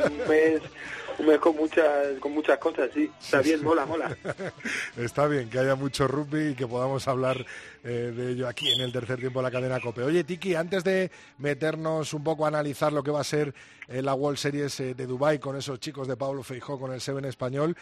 Un 1.19 1.27
mes 1.27 1.39
con 1.39 1.55
muchas, 1.55 2.17
con 2.19 2.31
muchas 2.31 2.57
cosas, 2.59 2.89
sí. 2.93 3.11
Está 3.19 3.41
bien, 3.41 3.61
mola, 3.63 3.85
mola. 3.85 4.15
Está 4.97 5.27
bien 5.27 5.49
que 5.49 5.59
haya 5.59 5.75
mucho 5.75 6.07
rugby 6.07 6.51
y 6.51 6.55
que 6.55 6.65
podamos 6.65 7.07
hablar 7.07 7.45
eh, 7.83 8.13
de 8.15 8.31
ello 8.31 8.47
aquí 8.47 8.71
en 8.71 8.81
el 8.81 8.91
tercer 8.91 9.19
tiempo 9.19 9.39
de 9.39 9.43
la 9.43 9.51
cadena 9.51 9.79
COPE. 9.79 10.03
Oye, 10.03 10.23
Tiki, 10.23 10.53
antes 10.53 10.83
de 10.83 11.09
meternos 11.39 12.13
un 12.13 12.23
poco 12.23 12.45
a 12.45 12.47
analizar 12.47 12.93
lo 12.93 13.01
que 13.01 13.09
va 13.09 13.21
a 13.21 13.23
ser 13.23 13.55
eh, 13.87 14.03
la 14.03 14.13
World 14.13 14.37
Series 14.37 14.79
eh, 14.79 14.93
de 14.93 15.07
Dubai 15.07 15.39
con 15.39 15.55
esos 15.55 15.79
chicos 15.79 16.07
de 16.07 16.15
Pablo 16.15 16.43
Feijó 16.43 16.79
con 16.79 16.93
el 16.93 17.01
Seven 17.01 17.25
español, 17.25 17.75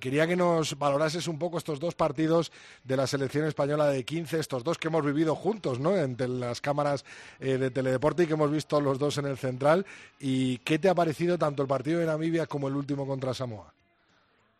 quería 0.00 0.26
que 0.26 0.34
nos 0.34 0.76
valorases 0.76 1.28
un 1.28 1.38
poco 1.38 1.58
estos 1.58 1.78
dos 1.78 1.94
partidos 1.94 2.50
de 2.82 2.96
la 2.96 3.06
selección 3.06 3.46
española 3.46 3.86
de 3.86 4.04
15, 4.04 4.40
estos 4.40 4.64
dos 4.64 4.76
que 4.76 4.88
hemos 4.88 5.04
vivido 5.04 5.36
juntos, 5.36 5.78
¿no? 5.78 5.96
Entre 5.96 6.26
las 6.26 6.60
cámaras 6.60 7.04
de 7.38 7.70
Teledeporte 7.70 8.24
y 8.24 8.26
que 8.26 8.32
hemos 8.32 8.50
visto 8.50 8.80
los 8.80 8.98
dos 8.98 9.18
en 9.18 9.26
el 9.26 9.38
central. 9.38 9.86
¿Y 10.18 10.58
qué 10.58 10.78
te 10.78 10.88
ha 10.88 10.94
parecido 10.94 11.38
tanto 11.38 11.62
el 11.62 11.68
partido 11.68 12.00
de 12.00 12.06
Namibia 12.06 12.46
como 12.46 12.68
el 12.68 12.76
último 12.76 13.06
contra 13.06 13.34
Samoa? 13.34 13.72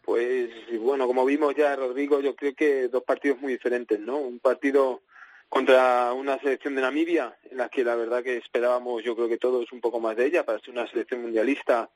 Pues 0.05 0.51
bueno, 0.81 1.07
como 1.07 1.25
vimos 1.25 1.55
ya, 1.55 1.75
Rodrigo, 1.77 2.21
yo 2.21 2.37
creo 2.37 2.55
que 2.55 2.89
dos 2.89 3.03
partidos 3.05 3.41
muy 3.41 3.53
diferentes, 3.53 3.99
¿no? 3.99 4.19
Un 4.19 4.39
partido 4.39 5.01
contra 5.49 6.13
una 6.13 6.39
selección 6.39 6.75
de 6.75 6.83
Namibia, 6.83 7.37
en 7.51 7.59
la 7.59 7.69
que 7.69 7.85
la 7.85 7.95
verdad 7.95 8.23
que 8.23 8.37
esperábamos, 8.37 9.03
yo 9.03 9.15
creo 9.15 9.29
que 9.29 9.39
todos, 9.39 9.73
un 9.73 9.81
poco 9.81 10.01
más 10.01 10.17
de 10.17 10.27
ella, 10.27 10.45
para 10.45 10.59
ser 10.59 10.71
una 10.71 10.87
selección 10.89 11.23
mundialista 11.23 11.89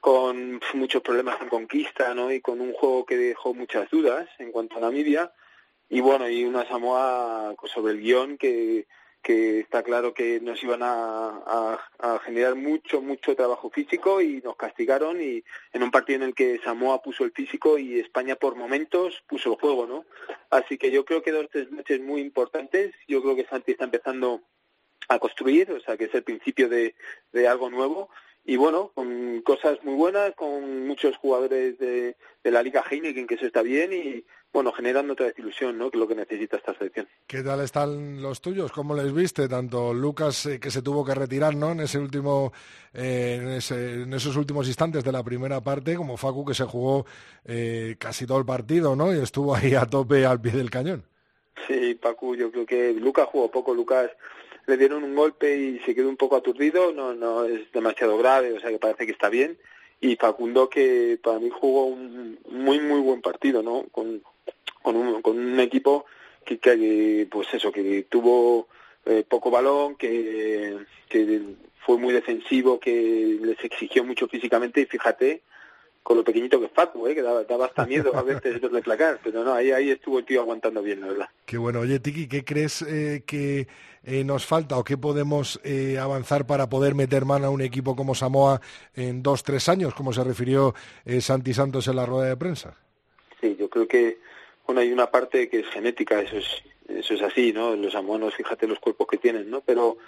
con 0.00 0.60
muchos 0.74 1.02
problemas 1.02 1.40
en 1.42 1.48
conquista, 1.48 2.14
¿no? 2.14 2.32
Y 2.32 2.40
con 2.40 2.60
un 2.60 2.72
juego 2.72 3.04
que 3.04 3.18
dejó 3.18 3.52
muchas 3.52 3.90
dudas 3.90 4.28
en 4.38 4.50
cuanto 4.52 4.78
a 4.78 4.80
Namibia. 4.80 5.32
Y 5.90 6.00
bueno, 6.00 6.28
y 6.28 6.44
una 6.44 6.66
Samoa 6.66 7.54
sobre 7.66 7.92
el 7.92 8.00
guion 8.00 8.38
que 8.38 8.86
que 9.22 9.60
está 9.60 9.82
claro 9.82 10.14
que 10.14 10.40
nos 10.40 10.62
iban 10.62 10.80
a, 10.82 11.78
generar 12.24 12.54
mucho, 12.54 13.00
mucho 13.00 13.36
trabajo 13.36 13.70
físico 13.70 14.20
y 14.20 14.40
nos 14.42 14.56
castigaron 14.56 15.20
y 15.20 15.42
en 15.72 15.82
un 15.82 15.90
partido 15.90 16.16
en 16.16 16.28
el 16.28 16.34
que 16.34 16.60
Samoa 16.64 17.02
puso 17.02 17.24
el 17.24 17.32
físico 17.32 17.78
y 17.78 17.98
España 17.98 18.36
por 18.36 18.56
momentos 18.56 19.22
puso 19.26 19.52
el 19.52 19.60
juego, 19.60 19.86
¿no? 19.86 20.04
Así 20.50 20.78
que 20.78 20.90
yo 20.90 21.04
creo 21.04 21.22
que 21.22 21.32
dos 21.32 21.48
tres 21.50 21.70
meses 21.70 22.00
muy 22.00 22.20
importantes. 22.20 22.94
Yo 23.06 23.22
creo 23.22 23.36
que 23.36 23.46
Santi 23.46 23.72
está 23.72 23.84
empezando 23.84 24.42
a 25.08 25.18
construir, 25.18 25.70
o 25.72 25.80
sea 25.80 25.96
que 25.96 26.04
es 26.04 26.14
el 26.14 26.22
principio 26.22 26.68
de 26.68 26.94
algo 27.48 27.70
nuevo 27.70 28.10
y 28.50 28.56
bueno, 28.56 28.90
con 28.96 29.42
cosas 29.42 29.78
muy 29.84 29.94
buenas, 29.94 30.34
con 30.34 30.84
muchos 30.84 31.16
jugadores 31.18 31.78
de, 31.78 32.16
de 32.42 32.50
la 32.50 32.64
Liga 32.64 32.82
Heineken 32.82 33.28
que 33.28 33.38
se 33.38 33.46
está 33.46 33.62
bien 33.62 33.92
y 33.92 34.24
bueno, 34.52 34.72
generando 34.72 35.12
otra 35.12 35.26
desilusión, 35.26 35.78
¿no? 35.78 35.88
Que 35.88 35.98
es 35.98 36.00
lo 36.00 36.08
que 36.08 36.16
necesita 36.16 36.56
esta 36.56 36.74
selección. 36.76 37.06
¿Qué 37.28 37.44
tal 37.44 37.60
están 37.60 38.20
los 38.20 38.40
tuyos? 38.40 38.72
¿Cómo 38.72 38.96
les 38.96 39.14
viste? 39.14 39.48
Tanto 39.48 39.94
Lucas, 39.94 40.46
eh, 40.46 40.58
que 40.58 40.72
se 40.72 40.82
tuvo 40.82 41.04
que 41.04 41.14
retirar, 41.14 41.54
¿no? 41.54 41.70
En 41.70 41.78
ese 41.78 42.00
último, 42.00 42.52
eh, 42.92 43.38
en, 43.40 43.48
ese, 43.50 44.02
en, 44.02 44.12
esos 44.12 44.34
últimos 44.34 44.66
instantes 44.66 45.04
de 45.04 45.12
la 45.12 45.22
primera 45.22 45.60
parte, 45.60 45.94
como 45.94 46.16
Facu, 46.16 46.44
que 46.44 46.54
se 46.54 46.64
jugó 46.64 47.06
eh, 47.44 47.94
casi 48.00 48.26
todo 48.26 48.38
el 48.38 48.46
partido, 48.46 48.96
¿no? 48.96 49.14
Y 49.14 49.20
estuvo 49.20 49.54
ahí 49.54 49.76
a 49.76 49.86
tope 49.86 50.26
al 50.26 50.40
pie 50.40 50.50
del 50.50 50.70
cañón. 50.70 51.04
Sí, 51.68 51.94
Pacu, 51.94 52.34
yo 52.34 52.50
creo 52.50 52.66
que 52.66 52.94
Lucas 52.94 53.28
jugó 53.30 53.48
poco. 53.48 53.72
Lucas 53.72 54.10
le 54.70 54.76
dieron 54.76 55.04
un 55.04 55.14
golpe 55.14 55.54
y 55.56 55.78
se 55.80 55.94
quedó 55.94 56.08
un 56.08 56.16
poco 56.16 56.36
aturdido. 56.36 56.92
No, 56.92 57.12
no 57.14 57.44
es 57.44 57.70
demasiado 57.72 58.16
grave, 58.16 58.52
o 58.52 58.60
sea 58.60 58.70
que 58.70 58.78
parece 58.78 59.04
que 59.04 59.12
está 59.12 59.28
bien. 59.28 59.58
Y 60.00 60.16
Facundo, 60.16 60.70
que 60.70 61.18
para 61.22 61.38
mí 61.38 61.50
jugó 61.50 61.86
un 61.86 62.38
muy, 62.48 62.80
muy 62.80 63.00
buen 63.00 63.20
partido, 63.20 63.62
¿no? 63.62 63.84
Con, 63.90 64.22
con, 64.82 64.96
un, 64.96 65.20
con 65.20 65.38
un 65.38 65.60
equipo 65.60 66.06
que, 66.44 66.58
que, 66.58 67.28
pues 67.30 67.52
eso, 67.52 67.70
que 67.70 68.06
tuvo 68.08 68.68
eh, 69.04 69.24
poco 69.28 69.50
balón, 69.50 69.96
que, 69.96 70.78
que 71.08 71.42
fue 71.84 71.98
muy 71.98 72.14
defensivo, 72.14 72.80
que 72.80 73.38
les 73.42 73.62
exigió 73.62 74.04
mucho 74.04 74.26
físicamente 74.28 74.80
y 74.80 74.86
fíjate 74.86 75.42
con 76.02 76.16
lo 76.16 76.24
pequeñito 76.24 76.58
que 76.58 76.66
es 76.66 76.72
Facu, 76.72 77.06
¿eh? 77.06 77.14
que 77.14 77.22
daba, 77.22 77.44
daba, 77.44 77.66
hasta 77.66 77.86
miedo 77.86 78.16
a 78.16 78.22
veces 78.22 78.60
de 78.60 78.82
placar, 78.82 79.20
pero 79.22 79.44
no, 79.44 79.52
ahí, 79.52 79.70
ahí 79.70 79.90
estuvo 79.90 80.18
el 80.18 80.24
tío 80.24 80.40
aguantando 80.40 80.82
bien, 80.82 81.00
la 81.00 81.08
verdad. 81.08 81.28
Qué 81.44 81.58
bueno. 81.58 81.80
Oye, 81.80 82.00
Tiki, 82.00 82.26
¿qué 82.26 82.44
crees 82.44 82.82
eh, 82.82 83.22
que 83.26 83.68
eh, 84.02 84.24
nos 84.24 84.46
falta 84.46 84.78
o 84.78 84.84
qué 84.84 84.96
podemos 84.96 85.60
eh, 85.62 85.98
avanzar 85.98 86.46
para 86.46 86.68
poder 86.68 86.94
meter 86.94 87.26
mano 87.26 87.46
a 87.46 87.50
un 87.50 87.60
equipo 87.60 87.94
como 87.94 88.14
Samoa 88.14 88.60
en 88.94 89.22
dos, 89.22 89.42
tres 89.42 89.68
años, 89.68 89.94
como 89.94 90.12
se 90.12 90.24
refirió 90.24 90.74
eh, 91.04 91.20
Santi 91.20 91.52
Santos 91.52 91.86
en 91.86 91.96
la 91.96 92.06
rueda 92.06 92.28
de 92.28 92.36
prensa? 92.36 92.76
Sí, 93.40 93.56
yo 93.58 93.68
creo 93.68 93.86
que 93.86 94.18
bueno, 94.66 94.80
hay 94.80 94.92
una 94.92 95.10
parte 95.10 95.48
que 95.48 95.60
es 95.60 95.66
genética, 95.66 96.20
eso 96.20 96.36
es, 96.38 96.46
eso 96.88 97.14
es 97.14 97.22
así, 97.22 97.52
¿no? 97.52 97.74
Los 97.76 97.92
samoanos, 97.92 98.34
fíjate 98.34 98.66
los 98.66 98.78
cuerpos 98.78 99.06
que 99.08 99.18
tienen, 99.18 99.50
¿no? 99.50 99.60
Pero, 99.60 99.98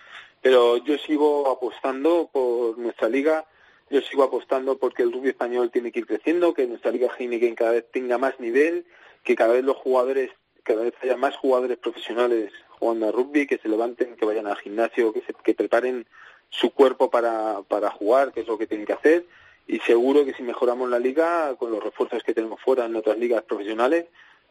pero 0.41 0.79
yo 0.79 0.97
sigo 0.99 1.51
apostando 1.51 2.31
por 2.33 2.79
nuestra 2.79 3.09
liga, 3.09 3.45
yo 3.93 4.01
sigo 4.01 4.23
apostando 4.23 4.79
porque 4.79 5.03
el 5.03 5.13
rugby 5.13 5.29
español 5.29 5.71
tiene 5.71 5.93
que 5.93 6.01
ir 6.01 6.07
creciendo, 6.07 6.55
que 6.55 6.67
nuestra 6.67 6.91
liga 6.91 7.11
Heineken 7.17 7.55
cada 7.55 7.73
vez 7.73 7.85
tenga 7.93 8.17
más 8.17 8.41
nivel, 8.41 8.87
que 9.23 9.37
cada 9.37 9.53
vez 9.53 9.65
los 9.65 9.77
jugadores, 9.77 10.31
cada 10.63 10.83
vez 10.83 10.95
haya 11.03 11.19
más 11.19 11.37
jugadores 11.37 11.77
profesionales 11.77 12.51
jugando 12.71 13.09
a 13.09 13.13
rugby, 13.13 13.47
que 13.47 13.59
se 13.59 13.69
levanten, 13.69 14.17
que 14.17 14.25
vayan 14.25 14.47
al 14.47 14.57
gimnasio, 14.57 15.13
que, 15.13 15.21
se, 15.21 15.35
que 15.35 15.55
preparen 15.55 16.07
su 16.49 16.71
cuerpo 16.71 17.11
para, 17.11 17.61
para 17.69 17.91
jugar, 17.91 18.33
que 18.33 18.41
es 18.41 18.47
lo 18.47 18.57
que 18.57 18.67
tienen 18.67 18.87
que 18.87 18.95
hacer. 18.95 19.27
Y 19.67 19.79
seguro 19.81 20.25
que 20.25 20.33
si 20.33 20.43
mejoramos 20.43 20.89
la 20.89 20.99
liga, 20.99 21.55
con 21.57 21.71
los 21.71 21.85
refuerzos 21.85 22.23
que 22.23 22.33
tenemos 22.33 22.63
fuera 22.63 22.87
en 22.87 22.97
otras 22.97 23.19
ligas 23.19 23.43
profesionales, 23.43 24.07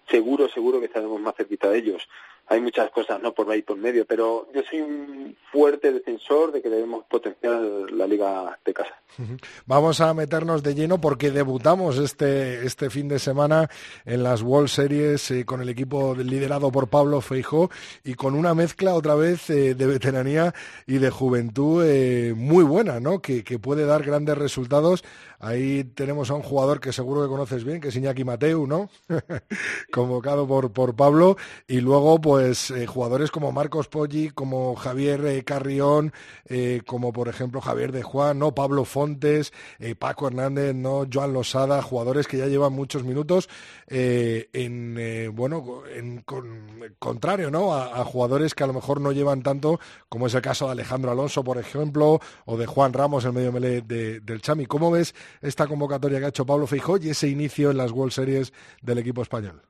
seguro, 0.07 0.49
seguro 0.49 0.79
que 0.79 0.85
estaremos 0.85 1.19
más 1.19 1.35
cerquita 1.35 1.67
de 1.67 1.79
ellos. 1.79 2.07
Hay 2.47 2.59
muchas 2.59 2.89
cosas, 2.91 3.21
no 3.21 3.33
por 3.33 3.49
ahí 3.49 3.61
por 3.61 3.77
medio, 3.77 4.05
pero 4.05 4.47
yo 4.53 4.61
soy 4.69 4.81
un 4.81 5.37
fuerte 5.51 5.91
defensor 5.91 6.51
de 6.51 6.61
que 6.61 6.69
debemos 6.69 7.05
potenciar 7.05 7.61
la 7.61 8.05
liga 8.05 8.59
de 8.65 8.73
casa. 8.73 9.01
Vamos 9.65 10.01
a 10.01 10.13
meternos 10.13 10.63
de 10.63 10.73
lleno 10.73 10.99
porque 10.99 11.31
debutamos 11.31 11.97
este, 11.97 12.65
este 12.65 12.89
fin 12.89 13.07
de 13.07 13.19
semana 13.19 13.69
en 14.05 14.23
las 14.23 14.41
World 14.41 14.69
Series 14.69 15.31
eh, 15.31 15.45
con 15.45 15.61
el 15.61 15.69
equipo 15.69 16.15
liderado 16.15 16.71
por 16.71 16.87
Pablo 16.87 17.21
Feijó 17.21 17.69
y 18.03 18.13
con 18.13 18.35
una 18.35 18.53
mezcla 18.53 18.93
otra 18.93 19.15
vez 19.15 19.49
eh, 19.49 19.75
de 19.75 19.85
veteranía 19.85 20.53
y 20.87 20.97
de 20.97 21.09
juventud 21.09 21.83
eh, 21.85 22.33
muy 22.35 22.63
buena, 22.63 22.99
¿no? 22.99 23.21
Que, 23.21 23.43
que 23.43 23.59
puede 23.59 23.85
dar 23.85 24.03
grandes 24.03 24.37
resultados. 24.37 25.03
Ahí 25.43 25.83
tenemos 25.83 26.29
a 26.29 26.35
un 26.35 26.43
jugador 26.43 26.79
que 26.79 26.93
seguro 26.93 27.23
que 27.23 27.27
conoces 27.27 27.63
bien, 27.63 27.81
que 27.81 27.87
es 27.87 27.95
Iñaki 27.95 28.23
Mateu, 28.23 28.67
¿no? 28.67 28.91
Convocado 29.91 30.47
por, 30.47 30.71
por 30.71 30.95
Pablo. 30.95 31.35
Y 31.67 31.81
luego, 31.81 32.21
pues, 32.21 32.69
eh, 32.69 32.85
jugadores 32.85 33.31
como 33.31 33.51
Marcos 33.51 33.87
Poggi, 33.87 34.29
como 34.29 34.75
Javier 34.75 35.25
eh, 35.25 35.43
Carrión, 35.43 36.13
eh, 36.45 36.83
como 36.85 37.11
por 37.11 37.27
ejemplo 37.27 37.59
Javier 37.59 37.91
de 37.91 38.03
Juan, 38.03 38.37
¿no? 38.37 38.53
Pablo 38.53 38.85
Fontes, 38.85 39.51
Paco 39.97 40.27
Hernández, 40.27 40.75
¿no? 40.75 41.07
Joan 41.11 41.33
Losada, 41.33 41.81
jugadores 41.81 42.27
que 42.27 42.37
ya 42.37 42.45
llevan 42.45 42.73
muchos 42.73 43.03
minutos 43.03 43.49
en, 43.87 45.35
bueno, 45.35 45.81
en 45.91 46.21
con, 46.21 46.93
contrario, 46.99 47.49
¿no? 47.49 47.73
A, 47.73 48.05
jugadores 48.05 48.53
que 48.53 48.63
a 48.63 48.67
lo 48.67 48.73
mejor 48.73 49.01
no 49.01 49.11
llevan 49.11 49.41
tanto, 49.41 49.79
como 50.07 50.27
es 50.27 50.35
el 50.35 50.41
caso 50.43 50.67
de 50.67 50.73
Alejandro 50.73 51.09
Alonso, 51.09 51.43
por 51.43 51.57
ejemplo, 51.57 52.19
o 52.45 52.57
de 52.57 52.67
Juan 52.67 52.93
Ramos, 52.93 53.25
el 53.25 53.33
medio 53.33 53.51
melee 53.51 53.81
de, 53.81 54.19
del 54.19 54.41
Chami. 54.41 54.67
¿Cómo 54.67 54.91
ves 54.91 55.15
esta 55.41 55.67
convocatoria 55.67 56.19
que 56.19 56.25
ha 56.25 56.29
hecho 56.29 56.45
Pablo 56.45 56.67
Feijó 56.67 56.97
y 56.97 57.09
ese 57.09 57.27
inicio 57.27 57.71
en 57.71 57.77
las 57.77 57.91
World 57.91 58.11
Series 58.11 58.53
del 58.81 58.97
equipo 58.99 59.21
español? 59.21 59.61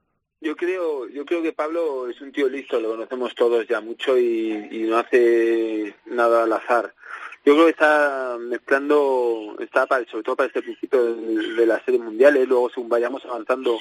Yo 0.42 0.56
creo, 0.56 1.08
yo 1.08 1.24
creo 1.24 1.44
que 1.44 1.54
Pablo 1.54 2.10
es 2.10 2.20
un 2.20 2.32
tío 2.32 2.50
listo, 2.50 2.80
lo 2.80 2.90
conocemos 2.90 3.36
todos 3.36 3.68
ya 3.68 3.80
mucho 3.80 4.18
y, 4.18 4.52
y 4.72 4.84
no 4.84 4.98
hace 4.98 5.96
nada 6.08 6.44
al 6.44 6.54
azar. 6.54 6.94
Yo 7.46 7.54
creo 7.54 7.66
que 7.66 7.72
está 7.72 8.38
mezclando, 8.40 9.56
está 9.60 9.86
para, 9.86 10.06
sobre 10.06 10.24
todo 10.24 10.36
para 10.36 10.48
este 10.48 10.62
principio 10.62 11.16
de, 11.16 11.54
de 11.54 11.66
las 11.66 11.84
series 11.84 12.04
mundiales, 12.04 12.48
luego 12.48 12.70
según 12.70 12.90
vayamos 12.90 13.24
avanzando 13.26 13.80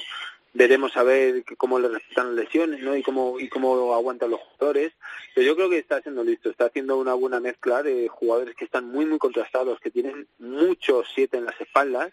veremos 0.53 0.95
a 0.97 1.03
ver 1.03 1.43
cómo 1.57 1.79
le 1.79 1.87
respetan 1.87 2.35
las 2.35 2.45
lesiones 2.45 2.81
¿no? 2.81 2.95
y 2.95 3.03
cómo 3.03 3.39
y 3.39 3.47
cómo 3.47 3.93
aguantan 3.93 4.31
los 4.31 4.41
jugadores. 4.41 4.93
Pero 5.33 5.47
yo 5.47 5.55
creo 5.55 5.69
que 5.69 5.77
está 5.77 6.01
siendo 6.01 6.23
listo 6.23 6.49
está 6.49 6.65
haciendo 6.65 6.97
una 6.97 7.13
buena 7.13 7.39
mezcla 7.39 7.83
de 7.83 8.07
jugadores 8.07 8.55
que 8.55 8.65
están 8.65 8.85
muy 8.85 9.05
muy 9.05 9.17
contrastados 9.17 9.79
que 9.79 9.91
tienen 9.91 10.27
muchos 10.39 11.07
siete 11.13 11.37
en 11.37 11.45
las 11.45 11.59
espaldas 11.59 12.11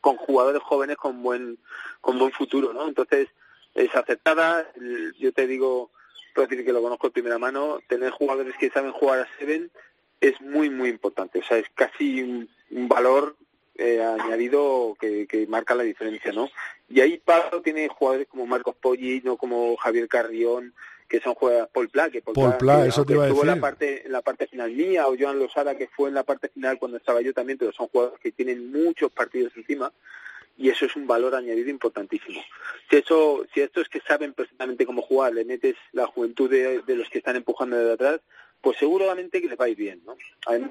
con 0.00 0.16
jugadores 0.16 0.62
jóvenes 0.62 0.96
con 0.96 1.22
buen 1.22 1.58
con 2.00 2.18
buen 2.18 2.32
futuro 2.32 2.72
no 2.72 2.86
entonces 2.86 3.28
es 3.74 3.94
aceptada. 3.94 4.66
Yo 5.18 5.32
te 5.32 5.46
digo 5.46 5.90
puedo 6.34 6.48
decir 6.48 6.64
que 6.64 6.72
lo 6.72 6.82
conozco 6.82 7.08
de 7.08 7.12
primera 7.12 7.38
mano 7.38 7.80
tener 7.88 8.10
jugadores 8.10 8.54
que 8.58 8.70
saben 8.70 8.92
jugar 8.92 9.20
a 9.20 9.38
seven 9.38 9.70
es 10.20 10.40
muy 10.40 10.70
muy 10.70 10.88
importante. 10.88 11.40
O 11.40 11.42
sea 11.42 11.58
es 11.58 11.68
casi 11.74 12.22
un 12.22 12.88
valor 12.88 13.36
eh, 13.78 14.02
añadido 14.02 14.96
que, 15.00 15.26
que, 15.26 15.46
marca 15.46 15.74
la 15.74 15.82
diferencia, 15.82 16.32
¿no? 16.32 16.48
Y 16.88 17.00
ahí 17.00 17.18
Pablo 17.18 17.62
tiene 17.62 17.88
jugadores 17.88 18.26
como 18.28 18.46
Marcos 18.46 18.76
Poggi, 18.76 19.20
no 19.24 19.36
como 19.36 19.76
Javier 19.76 20.08
Carrión, 20.08 20.74
que 21.08 21.20
son 21.20 21.34
jugadores 21.34 21.68
Paul 21.72 21.88
Pla, 21.88 22.10
que 22.10 22.22
Paul, 22.22 22.34
Paul 22.34 22.56
Pla, 22.56 22.82
que, 22.82 22.88
eso 22.88 23.04
te 23.04 23.12
iba 23.14 23.24
a 23.24 23.28
decir. 23.28 23.44
la 23.44 23.56
parte, 23.56 24.04
la 24.08 24.22
parte 24.22 24.46
final 24.46 24.72
mía, 24.72 25.06
o 25.06 25.16
Joan 25.18 25.38
Losada, 25.38 25.76
que 25.76 25.88
fue 25.88 26.08
en 26.08 26.14
la 26.14 26.24
parte 26.24 26.48
final 26.48 26.78
cuando 26.78 26.98
estaba 26.98 27.20
yo 27.20 27.32
también, 27.32 27.58
pero 27.58 27.72
son 27.72 27.88
jugadores 27.88 28.20
que 28.20 28.32
tienen 28.32 28.70
muchos 28.70 29.10
partidos 29.12 29.52
encima, 29.56 29.92
y 30.58 30.70
eso 30.70 30.86
es 30.86 30.96
un 30.96 31.06
valor 31.06 31.34
añadido 31.34 31.68
importantísimo. 31.68 32.40
Si 32.88 32.96
eso, 32.96 33.44
si 33.52 33.60
esto 33.60 33.80
es 33.80 33.88
que 33.88 34.00
saben 34.00 34.32
perfectamente 34.32 34.86
cómo 34.86 35.02
jugar, 35.02 35.34
le 35.34 35.44
metes 35.44 35.76
la 35.92 36.06
juventud 36.06 36.50
de, 36.50 36.82
de 36.82 36.96
los 36.96 37.08
que 37.10 37.18
están 37.18 37.36
empujando 37.36 37.76
desde 37.76 37.92
atrás, 37.92 38.20
pues 38.60 38.78
seguramente 38.78 39.40
que 39.40 39.48
les 39.48 39.58
va 39.58 39.66
a 39.66 39.68
ir 39.68 39.76
bien, 39.76 40.02
¿no? 40.04 40.16
Además, 40.46 40.70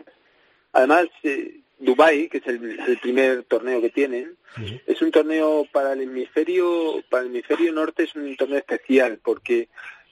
además 0.74 1.08
eh, 1.24 1.62
Dubai, 1.78 2.30
que 2.30 2.38
es 2.38 2.48
el, 2.48 2.80
el, 2.80 2.98
primer 3.00 3.44
torneo 3.44 3.82
que 3.82 3.90
tienen, 3.90 4.38
sí. 4.56 4.82
es 4.86 5.02
un 5.02 5.12
torneo 5.12 5.68
para 5.72 5.94
el 5.94 6.02
hemisferio, 6.02 7.04
para 7.10 7.24
el 7.24 7.30
hemisferio 7.30 7.74
norte 7.74 8.04
es 8.04 8.16
un 8.16 8.36
torneo 8.38 8.60
especial, 8.60 9.20
porque 9.24 9.68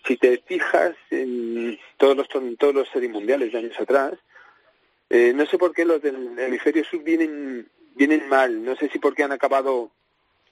si 0.05 0.17
te 0.17 0.37
fijas 0.45 0.95
en 1.09 1.79
todos 1.97 2.17
los 2.17 2.27
en 2.35 2.57
todos 2.57 2.75
los 2.75 2.89
series 2.89 3.11
mundiales 3.11 3.51
de 3.51 3.59
años 3.59 3.79
atrás, 3.79 4.13
eh, 5.09 5.31
no 5.33 5.45
sé 5.45 5.57
por 5.57 5.73
qué 5.73 5.85
los 5.85 6.01
del 6.01 6.37
hemisferio 6.37 6.83
sur 6.83 7.01
vienen 7.03 7.67
vienen 7.95 8.27
mal, 8.27 8.63
no 8.63 8.75
sé 8.75 8.89
si 8.89 8.99
porque 8.99 9.23
han 9.23 9.31
acabado 9.31 9.91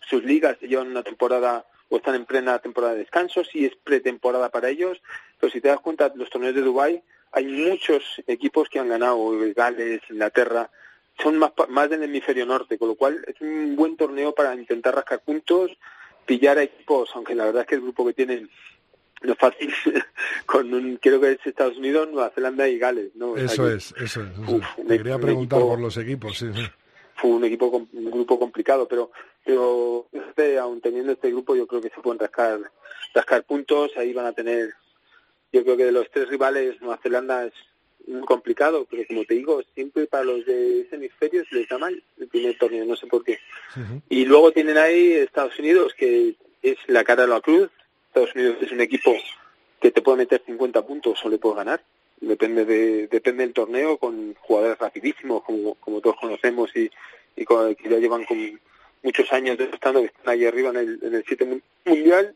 sus 0.07 0.23
ligas, 0.23 0.59
llevan 0.61 0.87
una 0.87 1.03
temporada 1.03 1.65
o 1.89 1.97
están 1.97 2.15
en 2.15 2.25
plena 2.25 2.59
temporada 2.59 2.93
de 2.93 2.99
descanso, 2.99 3.43
si 3.43 3.65
es 3.65 3.75
pretemporada 3.75 4.49
para 4.49 4.69
ellos, 4.69 5.01
pero 5.39 5.51
si 5.51 5.59
te 5.59 5.67
das 5.67 5.81
cuenta, 5.81 6.11
los 6.15 6.29
torneos 6.29 6.55
de 6.55 6.61
Dubai 6.61 7.03
hay 7.33 7.45
muchos 7.45 8.21
equipos 8.27 8.69
que 8.69 8.79
han 8.79 8.89
ganado, 8.89 9.17
Gales, 9.55 10.01
Inglaterra, 10.09 10.69
son 11.21 11.37
más, 11.37 11.51
más 11.69 11.89
del 11.89 12.03
hemisferio 12.03 12.45
norte, 12.45 12.77
con 12.77 12.89
lo 12.89 12.95
cual 12.95 13.23
es 13.27 13.39
un 13.41 13.75
buen 13.75 13.95
torneo 13.97 14.33
para 14.33 14.53
intentar 14.55 14.95
rascar 14.95 15.21
puntos, 15.21 15.71
pillar 16.25 16.57
a 16.57 16.63
equipos, 16.63 17.09
aunque 17.15 17.35
la 17.35 17.45
verdad 17.45 17.61
es 17.61 17.67
que 17.67 17.75
el 17.75 17.81
grupo 17.81 18.05
que 18.05 18.13
tienen 18.13 18.49
no 19.21 19.33
es 19.33 19.39
fácil, 19.39 19.71
con 20.45 20.73
un, 20.73 20.97
creo 20.97 21.21
que 21.21 21.31
es 21.31 21.39
Estados 21.45 21.77
Unidos, 21.77 22.09
Nueva 22.11 22.31
Zelanda 22.31 22.67
y 22.67 22.79
Gales, 22.79 23.15
¿no? 23.15 23.37
Eso 23.37 23.69
es, 23.69 23.93
eso 23.99 24.23
es. 24.23 24.87
Te 24.87 24.97
quería 24.97 25.19
preguntar 25.19 25.59
equipo, 25.59 25.69
por 25.69 25.79
los 25.79 25.97
equipos, 25.97 26.37
sí, 26.37 26.47
sí. 26.53 26.65
Fue 27.15 27.29
un 27.29 27.43
equipo, 27.43 27.67
un 27.67 28.11
grupo 28.11 28.39
complicado, 28.39 28.87
pero, 28.87 29.11
pero 29.45 30.07
este, 30.11 30.57
aun 30.57 30.81
teniendo 30.81 31.11
este 31.11 31.29
grupo, 31.29 31.55
yo 31.55 31.67
creo 31.67 31.81
que 31.81 31.89
se 31.89 32.01
pueden 32.01 32.19
rascar, 32.19 32.59
rascar 33.13 33.43
puntos, 33.43 33.91
ahí 33.95 34.11
van 34.11 34.25
a 34.25 34.33
tener, 34.33 34.73
yo 35.53 35.63
creo 35.63 35.77
que 35.77 35.85
de 35.85 35.91
los 35.91 36.09
tres 36.09 36.27
rivales, 36.27 36.81
Nueva 36.81 36.99
Zelanda 37.03 37.45
es 37.45 37.53
muy 38.07 38.21
complicado, 38.21 38.85
pero 38.89 39.03
como 39.07 39.25
te 39.25 39.35
digo, 39.35 39.61
siempre 39.73 40.07
para 40.07 40.23
los 40.23 40.45
de 40.45 40.81
ese 40.81 40.95
hemisferio 40.95 41.43
se 41.45 41.55
les 41.55 41.69
da 41.69 41.77
mal 41.77 42.01
el 42.19 42.27
primer 42.27 42.57
torneo, 42.57 42.85
no 42.85 42.95
sé 42.95 43.07
por 43.07 43.23
qué. 43.23 43.39
Uh 43.75 43.79
-huh. 43.79 44.01
Y 44.09 44.25
luego 44.25 44.51
tienen 44.51 44.77
ahí 44.77 45.13
Estados 45.13 45.57
Unidos, 45.59 45.93
que 45.97 46.35
es 46.61 46.77
la 46.87 47.03
cara 47.03 47.23
de 47.23 47.29
la 47.29 47.41
cruz. 47.41 47.69
Estados 48.07 48.35
Unidos 48.35 48.57
es 48.61 48.71
un 48.71 48.81
equipo 48.81 49.15
que 49.79 49.91
te 49.91 50.01
puede 50.01 50.19
meter 50.19 50.41
50 50.45 50.85
puntos 50.85 51.19
o 51.23 51.29
le 51.29 51.37
puedes 51.37 51.57
ganar. 51.57 51.81
Depende 52.19 52.65
de 52.65 53.07
depende 53.07 53.43
del 53.43 53.53
torneo, 53.53 53.97
con 53.97 54.35
jugadores 54.35 54.77
rapidísimos, 54.77 55.43
como, 55.43 55.75
como 55.75 56.01
todos 56.01 56.17
conocemos, 56.17 56.69
y, 56.75 56.91
y 57.35 57.45
con, 57.45 57.73
que 57.75 57.89
ya 57.89 57.97
llevan 57.97 58.25
con 58.25 58.59
muchos 59.01 59.31
años 59.33 59.59
estando, 59.59 60.01
que 60.01 60.07
están 60.07 60.29
ahí 60.29 60.45
arriba 60.45 60.69
en 60.69 60.77
el, 60.77 60.99
en 61.01 61.15
el 61.15 61.23
7 61.25 61.61
mundial. 61.85 62.35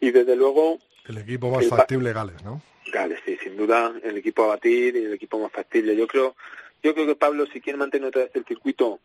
Y 0.00 0.10
desde 0.10 0.36
luego... 0.36 0.78
El 1.08 1.18
equipo 1.18 1.50
más 1.50 1.64
el, 1.64 1.70
factible 1.70 2.12
Gales, 2.12 2.42
¿no? 2.44 2.60
Gales, 2.92 3.18
sí, 3.24 3.36
sin 3.42 3.56
duda, 3.56 3.92
el 4.04 4.16
equipo 4.16 4.44
a 4.44 4.54
batir 4.54 4.94
y 4.94 5.04
el 5.06 5.14
equipo 5.14 5.40
más 5.40 5.50
factible. 5.50 5.96
Yo 5.96 6.06
creo, 6.06 6.36
yo 6.84 6.94
creo 6.94 7.06
que 7.06 7.16
Pablo, 7.16 7.46
si 7.46 7.60
quiere 7.60 7.78
mantener 7.78 8.08
otra 8.08 8.22
vez 8.22 8.30
el 8.34 8.44
circuito, 8.44 9.00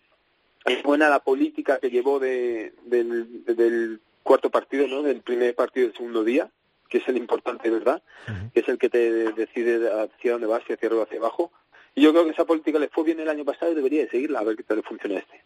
es 0.66 0.84
buena 0.84 1.10
la 1.10 1.20
política 1.20 1.80
que 1.80 1.90
llevó 1.90 2.20
de, 2.20 2.74
del, 2.86 3.44
del 3.46 4.00
cuarto 4.22 4.50
partido, 4.52 4.86
¿no? 4.88 5.02
Del 5.02 5.22
primer 5.22 5.56
partido 5.56 5.88
del 5.88 5.96
segundo 5.96 6.24
día. 6.24 6.50
que 6.90 7.00
es 7.00 7.08
el 7.08 7.18
importante, 7.18 7.70
¿verdad? 7.70 8.02
Que 8.54 8.62
es 8.62 8.70
el 8.70 8.78
que 8.78 8.90
te 8.90 9.32
decide 9.34 9.90
hacia 9.90 10.32
dónde 10.34 10.48
vas, 10.48 10.64
si 10.66 10.74
hacia 10.74 10.88
arriba 10.88 11.02
o 11.02 11.06
hacia 11.06 11.20
abajo. 11.20 11.52
Y 11.96 12.02
yo 12.02 12.12
creo 12.12 12.26
que 12.26 12.32
esa 12.32 12.46
política 12.46 12.80
le 12.80 12.90
fue 12.90 13.04
bien 13.04 13.20
el 13.20 13.30
año 13.30 13.44
pasado 13.44 13.72
y 13.72 13.76
debería 13.76 14.04
de 14.04 14.10
seguirla, 14.10 14.40
a 14.40 14.44
ver 14.44 14.56
qué 14.56 14.64
tal 14.64 14.78
le 14.78 14.84
funciona 14.84 15.18
este. 15.18 15.42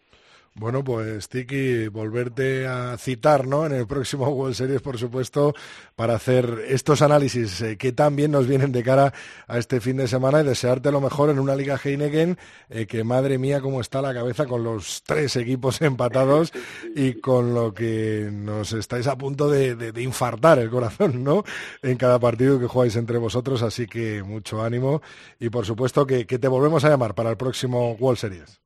Bueno, 0.53 0.83
pues 0.83 1.29
Tiki, 1.29 1.87
volverte 1.87 2.67
a 2.67 2.97
citar 2.97 3.47
¿no? 3.47 3.65
en 3.65 3.71
el 3.71 3.87
próximo 3.87 4.27
World 4.29 4.53
Series, 4.53 4.81
por 4.81 4.97
supuesto, 4.97 5.53
para 5.95 6.15
hacer 6.15 6.65
estos 6.67 7.01
análisis 7.01 7.61
eh, 7.61 7.77
que 7.77 7.93
también 7.93 8.31
nos 8.31 8.47
vienen 8.47 8.73
de 8.73 8.83
cara 8.83 9.13
a 9.47 9.57
este 9.57 9.79
fin 9.79 9.95
de 9.95 10.09
semana 10.09 10.41
y 10.41 10.43
desearte 10.43 10.91
lo 10.91 10.99
mejor 10.99 11.29
en 11.29 11.39
una 11.39 11.55
Liga 11.55 11.79
Heineken, 11.81 12.37
eh, 12.69 12.85
que 12.85 13.05
madre 13.05 13.37
mía 13.37 13.61
cómo 13.61 13.79
está 13.79 14.01
la 14.01 14.13
cabeza 14.13 14.45
con 14.45 14.61
los 14.65 15.03
tres 15.03 15.37
equipos 15.37 15.81
empatados 15.81 16.51
y 16.95 17.13
con 17.13 17.53
lo 17.53 17.73
que 17.73 18.29
nos 18.31 18.73
estáis 18.73 19.07
a 19.07 19.17
punto 19.17 19.49
de, 19.49 19.93
infartar 20.01 20.59
el 20.59 20.69
corazón, 20.69 21.23
¿no? 21.23 21.45
En 21.81 21.95
cada 21.95 22.19
partido 22.19 22.59
que 22.59 22.67
jugáis 22.67 22.97
entre 22.97 23.17
vosotros, 23.17 23.61
así 23.61 23.87
que 23.87 24.21
mucho 24.21 24.61
ánimo 24.61 25.01
y 25.39 25.49
por 25.49 25.65
supuesto 25.65 26.05
que 26.05 26.25
te 26.25 26.47
volvemos 26.49 26.83
a 26.83 26.89
llamar 26.89 27.15
para 27.15 27.29
el 27.29 27.37
próximo 27.37 27.93
World 27.93 28.19
Series. 28.19 28.61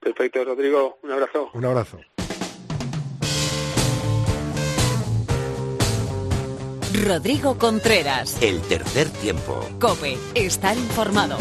Perfecto, 0.00 0.44
Rodrigo. 0.44 0.98
Un 1.02 1.12
abrazo. 1.12 1.50
Un 1.54 1.64
abrazo. 1.64 1.98
Rodrigo 7.04 7.58
Contreras. 7.58 8.40
El 8.42 8.60
tercer 8.62 9.08
tiempo. 9.08 9.60
Cope. 9.80 10.18
Estar 10.34 10.76
informado. 10.76 11.36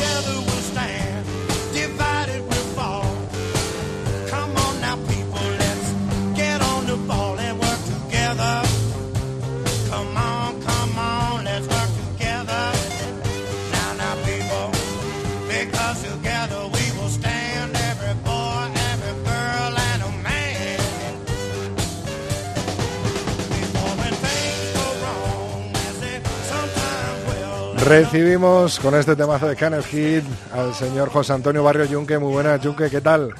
Recibimos 27.85 28.79
con 28.79 28.93
este 28.93 29.15
temazo 29.15 29.47
de 29.47 29.55
Canel 29.55 29.83
Hit 29.83 30.23
al 30.53 30.73
señor 30.73 31.09
José 31.09 31.33
Antonio 31.33 31.63
Barrio 31.63 31.85
Yunque. 31.85 32.19
Muy 32.19 32.33
buenas, 32.33 32.61
Yunque, 32.61 32.89
¿qué 32.89 33.01
tal? 33.01 33.33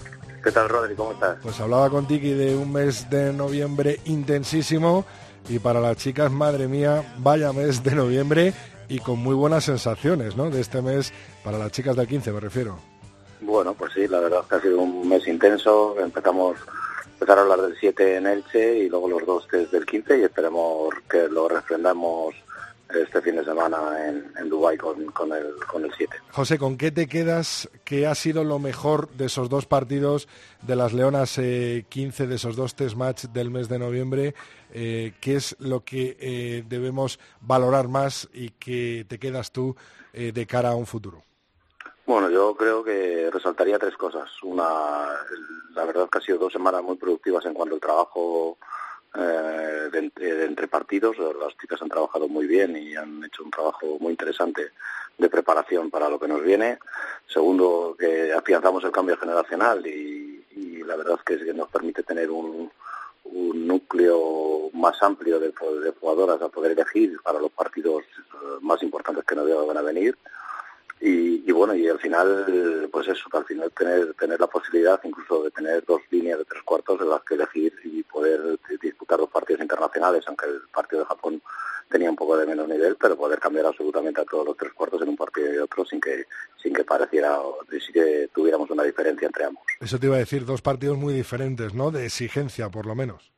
¿Qué 0.44 0.52
tal, 0.52 0.70
Rodri? 0.70 0.96
¿Cómo 0.96 1.12
estás? 1.12 1.38
Pues 1.44 1.60
hablaba 1.60 1.90
con 1.90 2.08
Tiki 2.08 2.34
de 2.34 2.56
un 2.56 2.72
mes 2.72 3.10
de 3.10 3.34
noviembre 3.34 4.00
intensísimo 4.06 5.06
y 5.50 5.60
para 5.60 5.82
las 5.82 5.98
chicas, 5.98 6.32
madre 6.32 6.68
mía, 6.68 7.16
vaya 7.18 7.52
mes 7.52 7.84
de 7.84 7.94
noviembre 7.94 8.54
y 8.88 9.00
con 9.00 9.20
muy 9.20 9.36
buenas 9.36 9.66
sensaciones, 9.66 10.36
¿no? 10.36 10.50
De 10.50 10.62
este 10.62 10.82
mes 10.82 11.14
para 11.44 11.58
las 11.58 11.72
chicas 11.72 11.96
del 11.96 12.08
15, 12.08 12.32
me 12.32 12.40
refiero. 12.40 12.80
Bueno, 13.42 13.74
pues 13.74 13.94
sí, 13.94 14.08
la 14.08 14.20
verdad 14.20 14.40
es 14.44 14.48
que 14.48 14.56
ha 14.56 14.62
sido 14.62 14.80
un 14.80 15.08
mes 15.08 15.28
intenso. 15.28 15.96
Empezamos 16.00 16.58
empezar 17.20 17.38
a 17.38 17.42
hablar 17.42 17.62
del 17.62 17.76
7 17.78 18.16
en 18.16 18.28
Elche 18.28 18.78
y 18.80 18.90
luego 18.90 19.10
los 19.10 19.26
dos 19.26 19.46
que 19.48 19.64
es 19.64 19.72
del 19.72 19.86
15 19.86 20.20
y 20.20 20.24
esperemos 20.24 20.94
que 21.10 21.28
lo 21.28 21.50
refrendamos 21.50 22.34
este 22.90 23.22
fin 23.22 23.36
de 23.36 23.46
semana 23.46 24.08
en, 24.08 24.32
en 24.38 24.50
Dubái 24.50 24.78
con, 24.78 25.06
con, 25.12 25.32
el, 25.32 25.56
con 25.68 25.86
el 25.86 25.94
7. 25.96 26.16
José, 26.32 26.58
¿con 26.58 26.78
qué 26.78 26.92
te 26.92 27.08
quedas? 27.08 27.70
¿Qué 27.84 28.08
ha 28.08 28.16
sido 28.16 28.44
lo 28.44 28.60
mejor 28.60 29.10
de 29.10 29.26
esos 29.26 29.50
dos 29.50 29.66
partidos 29.66 30.28
de 30.64 30.76
las 30.76 30.94
Leonas 30.94 31.36
15, 31.36 31.44
eh, 31.44 32.28
de 32.28 32.36
esos 32.36 32.56
dos 32.56 32.76
test 32.76 32.96
match 32.96 33.26
del 33.26 33.52
mes 33.52 33.70
de 33.70 33.80
noviembre? 33.80 34.34
Eh, 34.72 35.14
¿Qué 35.22 35.36
es 35.36 35.56
lo 35.60 35.84
que 35.84 36.18
eh, 36.20 36.64
debemos 36.68 37.20
valorar 37.42 37.88
más 37.88 38.28
y 38.34 38.50
que 38.52 39.06
te 39.08 39.20
quedas 39.20 39.52
tú 39.52 39.76
de 40.12 40.48
cara 40.48 40.70
a 40.70 40.76
un 40.76 40.88
futuro? 40.88 41.22
Bueno, 42.06 42.32
yo 42.32 42.56
creo 42.56 42.84
que 42.84 43.30
resaltaría 43.32 43.78
tres 43.78 43.96
cosas. 43.96 44.28
Una, 44.42 45.06
la 45.76 45.86
verdad 45.86 46.10
que 46.10 46.18
ha 46.18 46.22
sido 46.22 46.40
dos 46.40 46.52
semanas 46.52 46.82
muy 46.82 46.98
productivas 46.98 47.46
en 47.46 47.54
cuanto 47.54 47.76
al 47.76 47.82
trabajo 47.82 48.58
eh, 49.16 49.90
de, 49.92 50.46
entre 50.46 50.68
partidos. 50.68 51.18
Las 51.18 51.58
chicas 51.58 51.82
han 51.82 51.90
trabajado 51.90 52.28
muy 52.28 52.46
bien 52.46 52.78
y 52.78 52.96
han 52.96 53.24
hecho 53.24 53.44
un 53.44 53.52
trabajo 53.52 53.98
muy 54.00 54.12
interesante 54.12 54.72
de 55.18 55.30
preparación 55.30 55.90
para 55.90 56.10
lo 56.10 56.20
que 56.20 56.28
nos 56.28 56.44
viene. 56.44 56.80
Segundo, 57.28 57.96
que 57.98 58.32
afianzamos 58.34 58.84
el 58.84 58.92
cambio 58.92 59.18
generacional 59.18 59.86
y, 59.86 60.28
la 60.86 60.96
verdad 60.96 61.20
es 61.20 61.38
que, 61.38 61.54
nos 61.54 61.70
permite 61.70 62.02
tener 62.04 62.32
un, 62.32 62.72
núcleo 63.32 64.72
más 64.74 65.02
amplio 65.04 65.40
de, 65.40 65.54
jugadoras 66.00 66.42
a 66.42 66.50
poder 66.50 66.72
elegir 66.72 67.20
para 67.22 67.40
los 67.40 67.52
partidos 67.52 68.04
eh, 68.04 68.58
más 68.62 68.82
importantes 68.82 69.24
que 69.24 69.36
nos 69.36 69.68
van 69.68 69.78
a 69.78 69.82
venir. 69.84 70.18
Y, 71.02 71.52
bueno, 71.52 71.74
y 71.76 71.88
al 71.88 72.00
final, 72.00 72.90
pues 72.92 73.08
eso, 73.08 73.30
al 73.32 73.46
final 73.46 73.72
tener, 73.72 74.14
tener 74.16 74.40
la 74.40 74.48
posibilidad 74.48 75.00
incluso 75.04 75.44
de 75.44 75.52
tener 75.52 75.84
dos 75.86 76.02
líneas 76.12 76.40
de 76.40 76.46
tres 76.46 76.62
cuartos 76.64 77.00
en 77.00 77.10
las 77.10 77.22
que 77.24 77.36
elegir 77.36 77.74
y 77.84 78.04
poder 78.04 78.60
disputar 78.82 79.20
dos 79.20 79.30
partidos 79.30 79.62
internacionales, 79.62 80.24
aunque 80.28 80.46
el 80.48 80.62
partido 80.74 81.02
de 81.02 81.08
Japón 81.08 81.42
tenía 81.90 82.10
un 82.10 82.16
poco 82.16 82.38
de 82.38 82.46
menos 82.46 82.68
nivel, 82.68 82.98
pero 82.98 83.18
poder 83.18 83.40
cambiar 83.40 83.66
absolutamente 83.66 84.22
a 84.22 84.26
todos 84.26 84.46
los 84.46 84.58
tres 84.58 84.74
cuartos 84.74 85.02
en 85.02 85.10
un 85.10 85.18
partido 85.18 85.54
y 85.54 85.58
otro 85.58 85.86
sin 85.86 86.00
que, 86.00 86.26
sin 86.62 86.74
que 86.74 86.84
pareciera, 86.84 87.40
sin 87.70 87.94
que 87.94 88.30
tuviéramos 88.34 88.70
una 88.70 88.84
diferencia 88.84 89.26
entre 89.26 89.46
ambos. 89.46 89.64
Eso 89.80 89.98
te 90.00 90.06
iba 90.06 90.16
a 90.16 90.20
decir, 90.20 90.46
dos 90.46 90.62
partidos 90.62 90.98
muy 90.98 91.14
diferentes, 91.14 91.74
¿no? 91.74 91.92
De 91.92 92.06
exigencia, 92.06 92.70
por 92.70 92.86
lo 92.86 92.94
menos. 92.94 93.32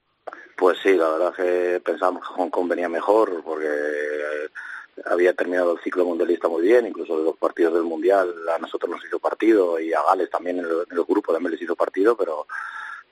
Pues 0.57 0.77
sí, 0.83 0.93
la 0.93 1.09
verdad 1.09 1.33
que 1.33 1.81
pensábamos 1.83 2.27
que 2.27 2.33
Hong 2.33 2.49
Kong 2.49 2.69
venía 2.69 2.89
mejor, 2.89 3.41
porque 3.43 3.67
había 5.05 5.33
terminado 5.33 5.73
el 5.73 5.79
ciclo 5.79 6.05
mundialista 6.05 6.47
muy 6.47 6.63
bien, 6.63 6.87
incluso 6.87 7.17
de 7.17 7.23
los 7.23 7.37
partidos 7.37 7.73
del 7.73 7.83
Mundial 7.83 8.33
a 8.53 8.59
nosotros 8.59 8.89
nos 8.91 9.03
hizo 9.05 9.19
partido 9.19 9.79
y 9.79 9.93
a 9.93 10.01
Gales 10.03 10.29
también 10.29 10.59
en 10.59 10.65
el, 10.65 10.71
en 10.89 10.97
el 10.97 11.03
grupo 11.03 11.33
también 11.33 11.51
les 11.51 11.61
hizo 11.61 11.75
partido, 11.75 12.15
pero 12.15 12.47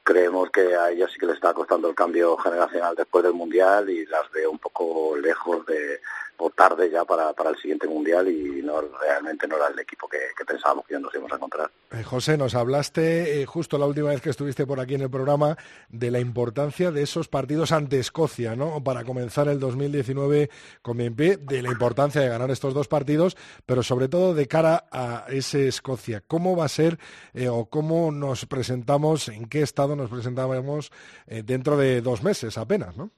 creemos 0.04 0.50
que 0.50 0.76
a 0.76 0.92
ellos 0.92 1.12
sí 1.12 1.20
que 1.20 1.26
les 1.26 1.36
está 1.36 1.54
costando 1.54 1.90
el 1.90 1.96
cambio 1.96 2.38
generacional 2.38 2.96
después 2.96 3.24
del 3.24 3.34
Mundial 3.34 3.90
y 3.90 4.06
las 4.06 4.30
veo 4.32 4.52
un 4.52 4.60
poco 4.60 5.16
lejos 5.18 5.66
de, 5.66 6.00
o 6.40 6.50
tarde 6.50 6.90
ya 6.90 7.04
para, 7.06 7.34
para 7.34 7.50
el 7.50 7.58
siguiente 7.58 7.88
mundial 7.88 8.28
y 8.30 8.62
no 8.62 8.82
realmente 8.82 9.48
no 9.48 9.58
era 9.58 9.68
el 9.68 9.80
equipo 9.80 10.08
que, 10.08 10.18
pensábamos 10.46 10.86
que 10.86 10.98
nos 10.98 11.14
íbamos 11.14 11.32
a 11.34 11.36
encontrar. 11.36 11.70
Eh, 11.92 12.04
José, 12.04 12.38
nos 12.38 12.56
hablaste 12.56 13.42
eh, 13.42 13.46
justo 13.46 13.78
la 13.78 13.86
última 13.86 14.10
vez 14.10 14.22
que 14.22 14.30
estuviste 14.30 14.66
por 14.66 14.80
aquí 14.80 14.96
en 14.96 15.02
el 15.02 15.10
programa 15.10 15.58
de 15.90 16.12
la 16.12 16.20
importancia 16.20 16.92
de 16.92 17.04
esos 17.04 17.28
partidos 17.28 17.72
ante 17.72 18.00
Escocia, 18.00 18.56
¿no? 18.56 18.84
Para 18.84 19.04
comenzar 19.04 19.50
el 19.50 19.60
2019 19.60 20.50
con 20.82 20.98
bien 20.98 21.16
de 21.16 21.62
la 21.62 21.70
importancia 21.70 22.22
de 22.22 22.30
ganar 22.30 22.52
estos 22.52 22.74
dos 22.74 22.88
partidos, 22.88 23.36
pero 23.66 23.84
sobre 23.84 24.08
todo 24.08 24.34
de 24.34 24.48
cara 24.48 24.86
a 24.92 25.26
ese 25.30 25.68
Escocia. 25.68 26.24
¿Cómo 26.26 26.56
va 26.56 26.66
a 26.66 26.70
ser 26.70 27.00
eh, 27.34 27.50
o 27.50 27.66
cómo 27.66 28.12
nos 28.12 28.46
presentamos, 28.46 29.28
en 29.28 29.48
qué 29.48 29.62
estado 29.62 29.96
nos 29.96 30.10
presentamos 30.10 30.92
dentro 31.28 31.78
de 31.78 32.02
dos 32.02 32.24
meses 32.24 32.58
apenas, 32.58 32.96
¿no? 32.96 33.12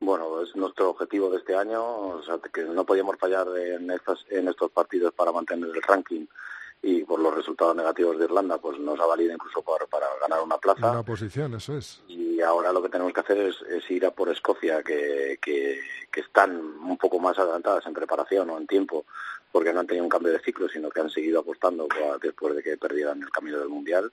Bueno, 0.00 0.40
es 0.42 0.56
nuestro 0.56 0.90
objetivo 0.90 1.28
de 1.28 1.36
este 1.38 1.54
año, 1.54 1.82
o 1.82 2.22
sea, 2.22 2.38
que 2.52 2.62
no 2.62 2.84
podíamos 2.86 3.18
fallar 3.18 3.46
en 3.58 3.90
estos, 3.90 4.24
en 4.30 4.48
estos 4.48 4.70
partidos 4.70 5.12
para 5.12 5.30
mantener 5.30 5.68
el 5.68 5.82
ranking 5.82 6.26
y 6.82 7.04
por 7.04 7.20
los 7.20 7.34
resultados 7.34 7.76
negativos 7.76 8.18
de 8.18 8.24
Irlanda, 8.24 8.56
pues 8.56 8.78
nos 8.78 8.98
ha 8.98 9.04
valido 9.04 9.34
incluso 9.34 9.60
para, 9.60 9.86
para 9.86 10.06
ganar 10.22 10.40
una 10.40 10.56
plaza. 10.56 10.90
Una 10.90 11.02
posición, 11.02 11.54
eso 11.54 11.76
es. 11.76 12.00
Y 12.08 12.40
ahora 12.40 12.72
lo 12.72 12.82
que 12.82 12.88
tenemos 12.88 13.12
que 13.12 13.20
hacer 13.20 13.38
es, 13.38 13.90
ir 13.90 14.06
a 14.06 14.10
por 14.10 14.30
Escocia, 14.30 14.82
que, 14.82 15.38
que, 15.42 15.78
que, 16.10 16.20
están 16.20 16.56
un 16.56 16.96
poco 16.96 17.18
más 17.18 17.38
adelantadas 17.38 17.84
en 17.84 17.92
preparación 17.92 18.48
o 18.48 18.56
en 18.56 18.66
tiempo, 18.66 19.04
porque 19.52 19.74
no 19.74 19.80
han 19.80 19.86
tenido 19.86 20.04
un 20.04 20.10
cambio 20.10 20.32
de 20.32 20.40
ciclo, 20.40 20.66
sino 20.70 20.88
que 20.88 21.00
han 21.00 21.10
seguido 21.10 21.40
apostando 21.40 21.86
después 22.22 22.56
de 22.56 22.62
que 22.62 22.78
perdieran 22.78 23.22
el 23.22 23.30
camino 23.30 23.58
del 23.58 23.68
Mundial 23.68 24.10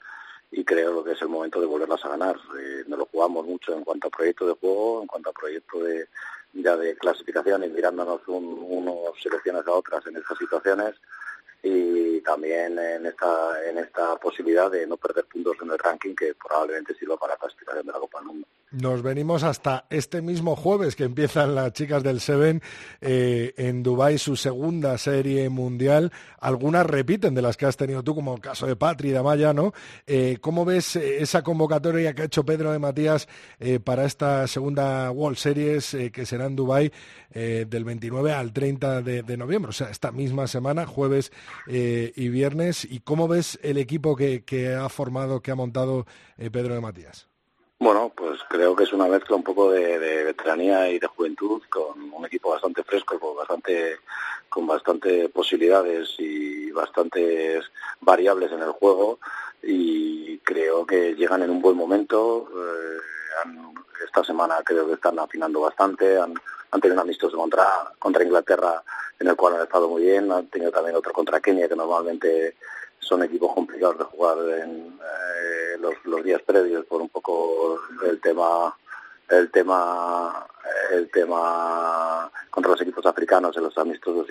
y 0.52 0.64
creo 0.64 1.04
que 1.04 1.12
es 1.12 1.22
el 1.22 1.28
momento 1.28 1.60
de 1.60 1.68
volverlas 1.68 2.04
a 2.06 2.10
ganar. 2.10 2.38
Eh, 2.60 2.84
nos 2.88 3.00
lo 3.00 3.06
jugamos 3.06 3.46
mucho 3.46 3.74
en 3.74 3.84
cuanto 3.84 4.08
a 4.08 4.12
proyecto 4.12 4.48
de 4.48 4.54
juego, 4.54 5.02
en 5.02 5.08
cuanto 5.08 5.30
a 5.30 5.34
proyecto 5.34 5.84
de 5.84 6.08
ya 6.54 6.76
de 6.76 6.96
clasificación 6.96 7.64
y 7.64 7.70
mirándonos 7.70 8.22
un, 8.28 8.66
unos 8.70 9.22
selecciones 9.22 9.68
a 9.68 9.72
otras 9.72 10.06
en 10.08 10.18
estas 10.18 10.38
situaciones 10.38 10.96
y 11.62 12.22
también 12.22 12.80
en 12.80 13.06
esta 13.06 13.70
en 13.70 13.78
esta 13.80 14.16
posibilidad 14.18 14.72
de 14.72 14.88
no 14.88 14.98
perder 14.98 15.26
puntos 15.26 15.58
en 15.62 15.72
el 15.72 15.80
ranking 15.80 16.16
que 16.16 16.36
probablemente 16.36 16.96
sirva 16.96 17.18
para 17.18 17.34
la 17.34 17.40
clasificación 17.40 17.86
de 17.86 17.92
la 17.92 18.00
Copa 18.00 18.20
del 18.20 18.28
Mundo. 18.28 18.48
Nos 18.72 19.02
venimos 19.02 19.44
hasta 19.44 19.86
este 19.90 20.22
mismo 20.22 20.58
jueves 20.58 20.98
que 20.98 21.06
empiezan 21.06 21.56
las 21.56 21.72
chicas 21.72 22.04
del 22.04 22.20
Seven 22.20 22.62
eh, 23.00 23.54
en 23.56 23.82
Dubai 23.82 24.18
su 24.18 24.36
segunda 24.36 24.98
serie 24.98 25.48
mundial. 25.48 26.12
Algunas 26.38 26.86
repiten 26.86 27.34
de 27.34 27.42
las 27.42 27.56
que 27.56 27.66
has 27.66 27.78
tenido 27.78 28.04
tú, 28.04 28.14
como 28.14 28.36
el 28.36 28.42
caso 28.42 28.68
de 28.68 28.76
Patri 28.76 29.12
de 29.12 29.20
Amaya, 29.20 29.54
¿no? 29.54 29.72
Eh, 30.06 30.40
¿Cómo 30.42 30.66
ves 30.66 30.98
eh, 30.98 31.22
esa 31.22 31.44
convocatoria 31.44 32.14
que 32.14 32.24
ha 32.24 32.26
hecho 32.26 32.46
Pedro 32.46 32.74
de 32.74 32.80
Matías 32.80 33.30
para 33.86 34.04
esta 34.04 34.46
segunda 34.48 35.12
World 35.12 35.38
Series 35.38 35.96
que 36.12 36.26
será 36.26 36.46
en 36.46 36.58
Dubai 36.58 36.92
del 37.34 37.84
29 37.86 38.34
al 38.34 38.52
30 38.52 39.02
de, 39.02 39.38
noviembre? 39.38 39.70
O 39.70 39.74
sea, 39.74 39.90
esta 39.90 40.12
misma 40.12 40.46
semana, 40.48 40.86
jueves 40.86 41.32
y 41.68 42.28
viernes. 42.28 42.84
¿Y 42.84 43.00
cómo 43.00 43.30
ves 43.30 43.58
el 43.64 43.78
equipo 43.78 44.18
que 44.18 44.76
ha 44.76 44.90
formado, 44.90 45.42
que 45.42 45.52
ha 45.52 45.56
montado 45.56 46.06
Pedro 46.36 46.74
de 46.74 46.82
Matías? 46.82 47.27
Bueno, 47.80 48.12
pues 48.16 48.40
creo 48.50 48.76
que 48.76 48.86
es 48.86 48.94
una 48.94 49.06
mezcla 49.06 49.36
un 49.36 49.44
poco 49.44 49.72
de, 49.72 50.00
veteranía 50.24 50.90
y 50.90 50.98
de 50.98 51.06
juventud 51.08 51.62
con 51.70 52.12
un 52.12 52.26
equipo 52.26 52.50
bastante 52.50 52.84
fresco 52.84 53.36
bastante 53.36 54.00
con 54.50 54.66
bastante 54.66 55.30
posibilidades 55.30 56.16
y 56.18 56.72
bastantes 56.72 57.64
variables 58.02 58.52
en 58.52 58.62
el 58.62 58.72
juego. 58.72 59.20
Y 59.62 60.40
creo 60.40 60.86
que 60.88 61.14
llegan 61.16 61.44
en 61.44 61.52
un 61.52 61.62
buen 61.62 61.78
momento. 61.78 62.50
Eh, 62.52 62.98
esta 64.06 64.24
semana 64.24 64.56
creo 64.64 64.88
que 64.88 64.94
están 64.94 65.20
afinando 65.20 65.62
bastante, 65.62 66.18
han, 66.18 66.34
han 66.72 66.82
tenido 66.82 66.96
un 66.96 67.08
amistoso 67.08 67.38
contra, 67.38 67.68
contra 68.00 68.24
Inglaterra 68.24 68.84
en 69.20 69.28
el 69.28 69.36
cual 69.36 69.56
han 69.56 69.62
estado 69.62 69.88
muy 69.88 70.04
bien, 70.04 70.32
han 70.32 70.48
tenido 70.48 70.72
también 70.72 70.96
otro 70.96 71.14
contra 71.14 71.40
Kenia 71.40 71.68
que 71.68 71.76
normalmente 71.76 72.56
son 73.00 73.24
equipos 73.24 73.54
complicados 73.54 73.98
de 74.00 74.04
jugar 74.06 74.38
en 74.60 75.00
eh, 75.00 75.78
los, 75.80 75.94
los 76.06 76.24
días 76.24 76.42
previos 76.42 76.86
por 76.86 77.02
un 77.02 77.10
poco 77.10 77.80
el 78.06 78.20
tema 78.20 78.76
el 79.30 79.52
tema 79.52 80.46
el 80.92 81.10
tema 81.12 82.32
contra 82.50 82.72
los 82.72 82.82
equipos 82.82 83.06
africanos 83.06 83.56
en 83.58 83.64
los 83.64 83.78
amistosos 83.78 84.28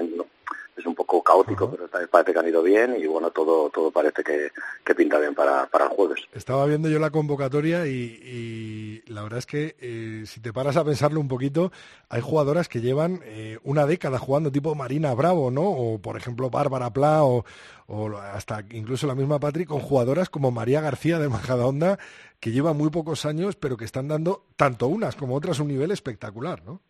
es 0.76 0.86
un 0.86 0.94
poco 0.94 1.22
caótico, 1.22 1.70
pero 1.70 1.88
también 1.88 2.10
parece 2.10 2.32
que 2.32 2.38
han 2.38 2.48
ido 2.48 2.62
bien 2.62 2.96
y 2.98 3.06
bueno, 3.06 3.30
todo 3.30 3.70
todo 3.70 3.90
parece 3.90 4.22
que, 4.22 4.50
que 4.84 4.94
pinta 4.94 5.18
bien 5.18 5.34
para, 5.34 5.66
para 5.66 5.86
el 5.86 5.90
jueves. 5.90 6.20
Estaba 6.32 6.66
viendo 6.66 6.88
yo 6.88 6.98
la 6.98 7.10
convocatoria 7.10 7.86
y, 7.86 9.02
la 9.06 9.22
verdad 9.22 9.38
es 9.38 9.46
que 9.46 9.76
eh, 9.80 10.24
si 10.26 10.40
te 10.40 10.52
paras 10.52 10.76
a 10.76 10.84
pensarlo 10.84 11.20
un 11.20 11.28
poquito, 11.28 11.72
hay 12.08 12.20
jugadoras 12.20 12.68
que 12.68 12.80
llevan 12.80 13.20
eh, 13.24 13.58
una 13.62 13.86
década 13.86 14.18
jugando 14.18 14.52
tipo 14.52 14.74
Marina 14.74 15.14
Bravo, 15.14 15.50
¿no? 15.50 15.62
O 15.62 15.98
por 15.98 16.16
ejemplo 16.16 16.50
Bárbara 16.50 16.92
Pla 16.92 17.24
o, 17.24 17.44
o 17.86 18.16
hasta 18.18 18.64
incluso 18.70 19.06
la 19.06 19.14
misma 19.14 19.38
Patrick, 19.38 19.68
con 19.68 19.80
jugadoras 19.80 20.28
como 20.28 20.50
María 20.50 20.80
García 20.80 21.18
de 21.18 21.28
Majadahonda, 21.28 21.98
que 22.40 22.52
lleva 22.52 22.72
muy 22.74 22.90
pocos 22.90 23.24
años, 23.24 23.56
pero 23.56 23.76
que 23.76 23.84
están 23.84 24.08
dando 24.08 24.44
tanto 24.56 24.88
unas 24.88 25.16
como 25.16 25.34
otras 25.34 25.60
un 25.60 25.68
nivel 25.68 25.90
espectacular, 25.90 26.62
¿no? 26.64 26.80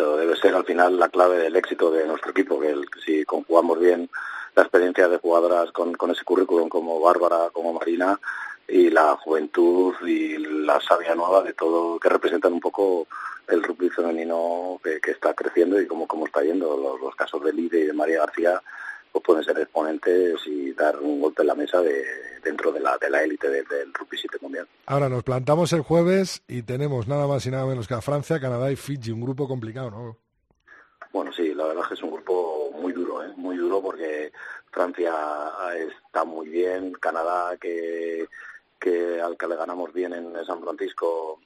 Eso 0.00 0.16
debe 0.16 0.34
ser 0.36 0.54
al 0.54 0.64
final 0.64 0.98
la 0.98 1.10
clave 1.10 1.36
del 1.36 1.56
éxito 1.56 1.90
de 1.90 2.06
nuestro 2.06 2.30
equipo, 2.30 2.58
que 2.58 2.74
si 3.04 3.22
conjugamos 3.26 3.78
bien 3.78 4.08
la 4.56 4.62
experiencia 4.62 5.08
de 5.08 5.18
jugadoras 5.18 5.70
con, 5.72 5.92
con 5.92 6.10
ese 6.10 6.24
currículum 6.24 6.70
como 6.70 6.98
Bárbara, 7.00 7.50
como 7.52 7.74
Marina, 7.74 8.18
y 8.66 8.88
la 8.88 9.14
juventud 9.16 9.94
y 10.06 10.38
la 10.38 10.80
savia 10.80 11.14
nueva 11.14 11.42
de 11.42 11.52
todo, 11.52 12.00
que 12.00 12.08
representan 12.08 12.54
un 12.54 12.60
poco 12.60 13.08
el 13.48 13.62
rugby 13.62 13.90
femenino 13.90 14.80
que, 14.82 15.02
que 15.02 15.10
está 15.10 15.34
creciendo 15.34 15.78
y 15.78 15.86
cómo, 15.86 16.06
cómo 16.06 16.24
está 16.24 16.42
yendo. 16.42 16.78
Los, 16.78 16.98
los 16.98 17.14
casos 17.14 17.44
de 17.44 17.52
Lide 17.52 17.80
y 17.80 17.86
de 17.88 17.92
María 17.92 18.20
García 18.20 18.62
pues 19.12 19.24
pueden 19.24 19.44
ser 19.44 19.58
exponentes 19.58 20.40
y 20.46 20.72
dar 20.72 20.98
un 20.98 21.20
golpe 21.20 21.42
en 21.42 21.48
la 21.48 21.54
mesa 21.54 21.80
de, 21.80 22.04
dentro 22.42 22.72
de 22.72 22.80
la 22.80 22.96
de 22.98 23.10
la 23.10 23.22
élite 23.22 23.48
del 23.48 23.92
rugby 23.94 24.18
7 24.18 24.38
mundial. 24.40 24.68
Ahora 24.86 25.08
nos 25.08 25.22
plantamos 25.22 25.72
el 25.72 25.82
jueves 25.82 26.42
y 26.48 26.62
tenemos 26.62 27.08
nada 27.08 27.26
más 27.26 27.44
y 27.46 27.50
nada 27.50 27.66
menos 27.66 27.88
que 27.88 27.94
a 27.94 28.00
Francia, 28.00 28.40
Canadá 28.40 28.70
y 28.70 28.76
Fiji, 28.76 29.10
un 29.10 29.20
grupo 29.20 29.48
complicado, 29.48 29.90
¿no? 29.90 30.16
Bueno, 31.12 31.32
sí, 31.32 31.54
la 31.54 31.66
verdad 31.66 31.82
es 31.82 31.88
que 31.88 31.94
es 31.94 32.02
un 32.02 32.12
grupo 32.12 32.70
muy 32.72 32.92
duro, 32.92 33.24
¿eh? 33.24 33.32
muy 33.36 33.56
duro 33.56 33.82
porque 33.82 34.32
Francia 34.70 35.12
está 35.74 36.24
muy 36.24 36.48
bien, 36.48 36.92
Canadá 36.92 37.56
que, 37.60 38.28
que 38.78 39.20
al 39.20 39.36
que 39.36 39.48
le 39.48 39.56
ganamos 39.56 39.92
bien 39.92 40.12
en 40.12 40.44
San 40.44 40.62
Francisco 40.62 41.40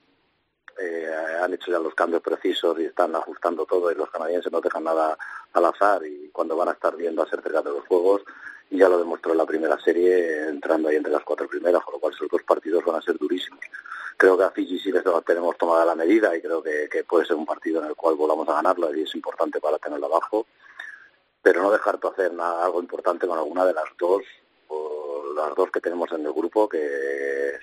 eh, 0.80 1.08
han 1.42 1.52
hecho 1.54 1.70
ya 1.70 1.78
los 1.78 1.94
cambios 1.94 2.22
precisos 2.22 2.78
y 2.78 2.84
están 2.86 3.14
ajustando 3.14 3.66
todo 3.66 3.90
y 3.90 3.94
los 3.94 4.10
canadienses 4.10 4.50
no 4.52 4.60
dejan 4.60 4.84
nada 4.84 5.16
al 5.52 5.64
azar 5.64 6.04
y 6.06 6.28
cuando 6.30 6.56
van 6.56 6.68
a 6.68 6.72
estar 6.72 6.96
viendo 6.96 7.22
a 7.22 7.28
ser 7.28 7.42
cerca 7.42 7.62
de 7.62 7.70
los 7.70 7.86
juegos 7.86 8.22
y 8.70 8.78
ya 8.78 8.88
lo 8.88 8.98
demostró 8.98 9.32
en 9.32 9.38
la 9.38 9.46
primera 9.46 9.78
serie 9.78 10.48
entrando 10.48 10.88
ahí 10.88 10.96
entre 10.96 11.12
las 11.12 11.22
cuatro 11.22 11.46
primeras, 11.46 11.82
con 11.84 11.94
lo 11.94 12.00
cual 12.00 12.14
esos 12.14 12.28
dos 12.28 12.42
partidos 12.42 12.84
van 12.84 12.96
a 12.96 13.02
ser 13.02 13.16
durísimos. 13.18 13.60
Creo 14.16 14.38
que 14.38 14.44
a 14.44 14.50
Fiji 14.50 14.78
sí 14.78 14.92
les 14.92 15.04
tenemos 15.26 15.56
tomada 15.58 15.84
la 15.84 15.94
medida 15.94 16.36
y 16.36 16.40
creo 16.40 16.62
que, 16.62 16.88
que 16.90 17.04
puede 17.04 17.26
ser 17.26 17.36
un 17.36 17.46
partido 17.46 17.82
en 17.82 17.88
el 17.88 17.94
cual 17.94 18.14
volvamos 18.14 18.48
a 18.48 18.54
ganarlo 18.54 18.94
y 18.94 19.02
es 19.02 19.14
importante 19.14 19.60
para 19.60 19.78
tenerlo 19.78 20.06
abajo, 20.06 20.46
pero 21.42 21.62
no 21.62 21.70
dejar 21.70 22.00
de 22.00 22.08
hacer 22.08 22.32
nada, 22.32 22.64
algo 22.64 22.80
importante 22.80 23.26
con 23.26 23.38
alguna 23.38 23.64
de 23.66 23.74
las 23.74 23.84
dos 23.98 24.22
las 25.46 25.56
dos 25.56 25.70
que 25.70 25.80
tenemos 25.80 26.10
en 26.12 26.24
el 26.26 26.32
grupo, 26.32 26.68
que 26.68 27.58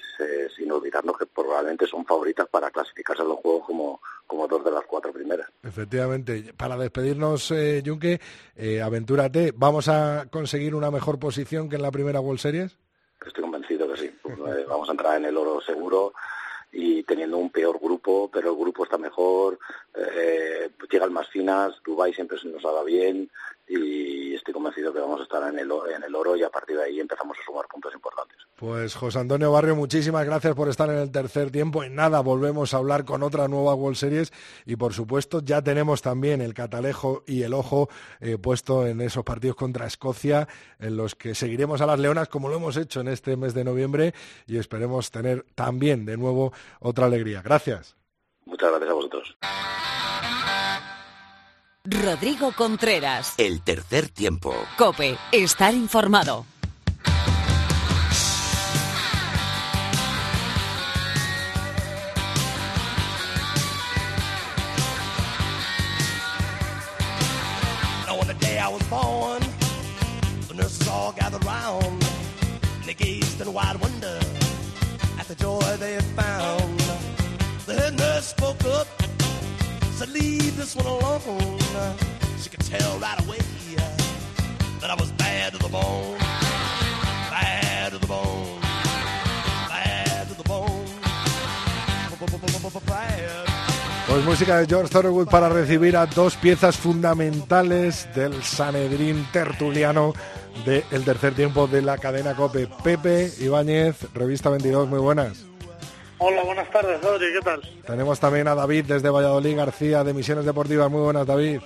sin 0.56 0.72
olvidarnos 0.72 1.18
que 1.18 1.26
probablemente 1.26 1.88
son 1.88 2.06
favoritas 2.06 2.48
para 2.48 2.70
clasificarse 2.70 3.24
en 3.24 3.30
los 3.30 3.40
juegos 3.40 3.66
como, 3.66 4.02
como 4.28 4.48
dos 4.48 4.64
de 4.64 4.72
las 4.72 4.86
cuatro 4.86 5.12
primeras. 5.12 5.48
Efectivamente. 5.64 6.54
Para 6.56 6.78
despedirnos, 6.78 7.52
eh, 7.52 7.82
Junque, 7.86 8.20
eh, 8.56 8.82
aventúrate. 8.82 9.54
¿Vamos 9.56 9.88
a 9.88 10.28
conseguir 10.30 10.76
una 10.76 10.92
mejor 10.92 11.20
posición 11.20 11.70
que 11.70 11.76
en 11.78 11.82
la 11.82 11.92
primera 11.92 12.20
World 12.20 12.40
Series? 12.40 12.78
Estoy 13.26 13.44
convencido 13.44 13.88
que 13.92 13.98
sí. 13.98 14.12
Pues, 14.22 14.38
eh, 14.38 14.66
vamos 14.68 14.88
a 14.90 14.92
entrar 14.92 15.18
en 15.18 15.26
el 15.26 15.38
oro 15.38 15.62
seguro 15.62 16.14
y 16.72 17.04
teniendo 17.04 17.38
un 17.38 17.50
peor 17.50 17.80
grupo, 17.80 18.30
pero 18.32 18.52
el 18.52 18.58
grupo 18.58 18.86
está 18.86 18.98
mejor, 18.98 19.60
eh, 19.96 20.70
llegan 20.92 21.14
más 21.14 21.28
finas, 21.30 21.74
Dubai 21.86 22.14
siempre 22.14 22.38
se 22.38 22.48
nos 22.48 22.64
ha 22.66 22.70
dado 22.70 22.86
bien 22.86 23.30
y 23.68 24.36
estoy 24.36 24.54
convencido 24.54 24.92
que 24.92 25.00
vamos 25.00 25.22
a 25.22 25.24
estar 25.24 25.48
en 25.48 25.58
el, 25.58 25.72
en 25.96 26.04
el 26.04 26.14
oro 26.14 26.36
y 26.36 26.44
a 26.44 26.50
partir 26.50 26.76
de 26.76 26.84
ahí 26.84 27.00
empezamos 27.00 27.38
a 27.40 27.46
sumar 27.46 27.66
puntos 27.68 27.94
importantes. 27.94 28.38
Pues 28.58 28.96
José 28.96 29.20
Antonio 29.20 29.52
Barrio, 29.52 29.76
muchísimas 29.76 30.26
gracias 30.26 30.54
por 30.56 30.68
estar 30.68 30.90
en 30.90 30.98
el 30.98 31.12
tercer 31.12 31.52
tiempo. 31.52 31.84
En 31.84 31.96
nada, 31.96 32.20
volvemos 32.20 32.74
a 32.74 32.78
hablar 32.78 33.06
con 33.06 33.24
otra 33.24 33.48
nueva 33.48 33.74
World 33.74 33.98
Series 33.98 34.34
y 34.66 34.76
por 34.76 34.94
supuesto 34.94 35.42
ya 35.42 35.62
tenemos 35.62 36.02
también 36.02 36.42
el 36.42 36.54
catalejo 36.54 37.24
y 37.26 37.44
el 37.44 37.54
ojo 37.54 37.90
eh, 38.20 38.38
puesto 38.38 38.86
en 38.86 39.00
esos 39.02 39.24
partidos 39.24 39.56
contra 39.56 39.88
Escocia 39.88 40.48
en 40.80 40.98
los 40.98 41.16
que 41.16 41.34
seguiremos 41.34 41.82
a 41.82 41.86
las 41.86 42.00
Leonas 42.00 42.28
como 42.28 42.50
lo 42.50 42.58
hemos 42.58 42.76
hecho 42.76 43.00
en 43.00 43.08
este 43.08 43.38
mes 43.38 43.54
de 43.54 43.64
noviembre 43.64 44.14
y 44.48 44.58
esperemos 44.58 45.12
tener 45.12 45.46
también 45.56 46.06
de 46.06 46.18
nuevo 46.18 46.52
otra 46.82 47.06
alegría. 47.06 47.42
Gracias. 47.42 48.01
Muchas 48.46 48.70
gracias 48.70 48.90
a 48.90 48.94
vosotros. 48.94 49.38
Rodrigo 51.84 52.52
Contreras. 52.52 53.36
El 53.38 53.62
tercer 53.64 54.10
tiempo. 54.10 54.54
Cope, 54.78 55.18
estar 55.32 55.74
informado. 55.74 56.46
gathered 71.16 71.46
round. 71.46 72.02
They 72.86 72.94
gazed 72.94 73.42
in 73.42 73.54
wide 73.54 73.80
wonder 73.80 74.20
at 75.20 75.28
the 75.28 75.36
joy 75.36 75.60
they 75.80 75.94
had 75.94 76.04
found. 76.04 76.61
Pues 94.08 94.26
música 94.26 94.58
de 94.58 94.66
George 94.66 94.92
Thorogood 94.92 95.28
para 95.28 95.48
recibir 95.48 95.96
a 95.96 96.06
dos 96.06 96.36
piezas 96.36 96.76
fundamentales 96.76 98.08
del 98.14 98.44
Sanedrín 98.44 99.26
tertuliano 99.32 100.14
del 100.66 101.04
tercer 101.06 101.34
tiempo 101.34 101.68
de 101.68 101.82
la 101.82 101.98
cadena 101.98 102.36
COPE. 102.36 102.68
Pepe 102.84 103.32
Ibáñez, 103.40 103.96
Revista 104.14 104.50
22, 104.50 104.90
muy 104.90 105.00
buenas. 105.00 105.51
Hola, 106.24 106.44
buenas 106.44 106.70
tardes, 106.70 107.02
Rodri, 107.02 107.34
¿qué 107.34 107.40
tal? 107.40 107.62
Tenemos 107.84 108.20
también 108.20 108.48
a 108.48 108.54
David 108.54 108.86
desde 108.86 109.10
Valladolid 109.10 109.58
García 109.58 110.04
de 110.04 110.14
Misiones 110.14 110.46
Deportivas. 110.46 110.88
Muy 110.92 111.02
buenas, 111.02 111.26
David. 111.26 111.62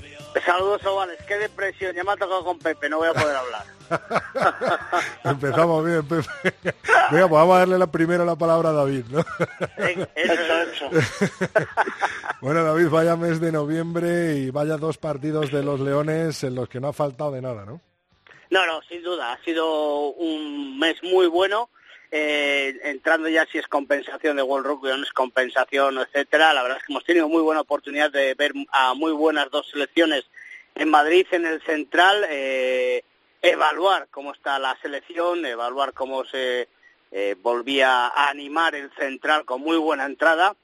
Saludos, 0.46 0.86
Ovales. 0.86 1.18
Qué 1.28 1.38
depresión. 1.38 1.94
Ya 1.94 2.06
me 2.06 2.13
ha 2.13 2.15
tocado 2.15 2.46
con 2.46 2.58
Pepe, 2.60 2.88
no 2.88 3.00
voy 3.00 3.10
a 3.10 3.13
poder 3.13 3.36
hablar. 3.36 3.65
Empezamos 5.26 5.86
bien, 5.86 6.08
Pepe. 6.08 6.30
Venga, 7.12 7.28
pues 7.28 7.32
vamos 7.32 7.56
a 7.58 7.60
darle 7.60 7.78
la 7.78 7.91
primera 7.91 8.24
la 8.24 8.38
palabra 8.38 8.70
a 8.70 8.72
David, 8.72 9.04
¿no? 9.10 9.26
Hecho, 9.78 10.08
hecho. 10.15 10.89
Bueno, 12.39 12.63
David, 12.63 12.88
vaya 12.88 13.18
mes 13.18 13.41
de 13.41 13.52
noviembre 13.52 14.36
y 14.36 14.52
vaya 14.52 14.78
dos 14.78 14.98
partidos 14.98 15.52
de 15.52 15.63
los 15.63 15.82
Leones 15.82 16.46
en 16.46 16.56
los 16.56 16.70
que 16.70 16.80
no 16.80 16.88
ha 16.88 16.94
faltado 16.94 17.32
de 17.32 17.41
nada, 17.41 17.65
¿no? 17.65 17.82
No, 18.52 18.65
no, 18.65 18.82
sin 18.84 19.04
duda. 19.04 19.34
Ha 19.34 19.44
sido 19.44 20.12
un 20.12 20.80
mes 20.80 20.96
muy 21.04 21.28
bueno. 21.28 21.70
Eh, 22.17 22.80
entrando 22.84 23.28
ya 23.28 23.45
si 23.45 23.58
es 23.58 23.67
compensación 23.67 24.38
de 24.38 24.41
World 24.41 24.65
Rugby 24.65 24.89
o 24.89 24.95
no 24.95 25.04
es 25.04 25.12
compensación, 25.12 25.97
etcétera. 25.97 26.54
La 26.54 26.63
verdad 26.63 26.78
es 26.78 26.86
que 26.86 26.93
hemos 26.93 27.04
tenido 27.04 27.28
muy 27.28 27.41
buena 27.41 27.60
oportunidad 27.60 28.10
de 28.10 28.34
ver 28.36 28.54
a 28.71 28.93
muy 28.93 29.12
buenas 29.12 29.51
dos 29.51 29.67
selecciones 29.69 30.23
en 30.75 30.89
Madrid, 30.89 31.28
en 31.32 31.45
el 31.45 31.62
Central, 31.63 32.25
eh, 32.30 33.04
evaluar 33.41 34.08
cómo 34.12 34.32
está 34.32 34.58
la 34.60 34.78
selección, 34.82 35.45
evaluar 35.45 35.91
cómo 35.91 36.23
se 36.23 36.69
eh, 37.12 37.36
volvía 37.41 38.08
a 38.08 38.30
animar 38.30 38.75
el 38.75 38.89
Central 38.91 39.43
con 39.43 39.60
muy 39.60 39.75
buena 39.75 40.06
entrada 40.06 40.56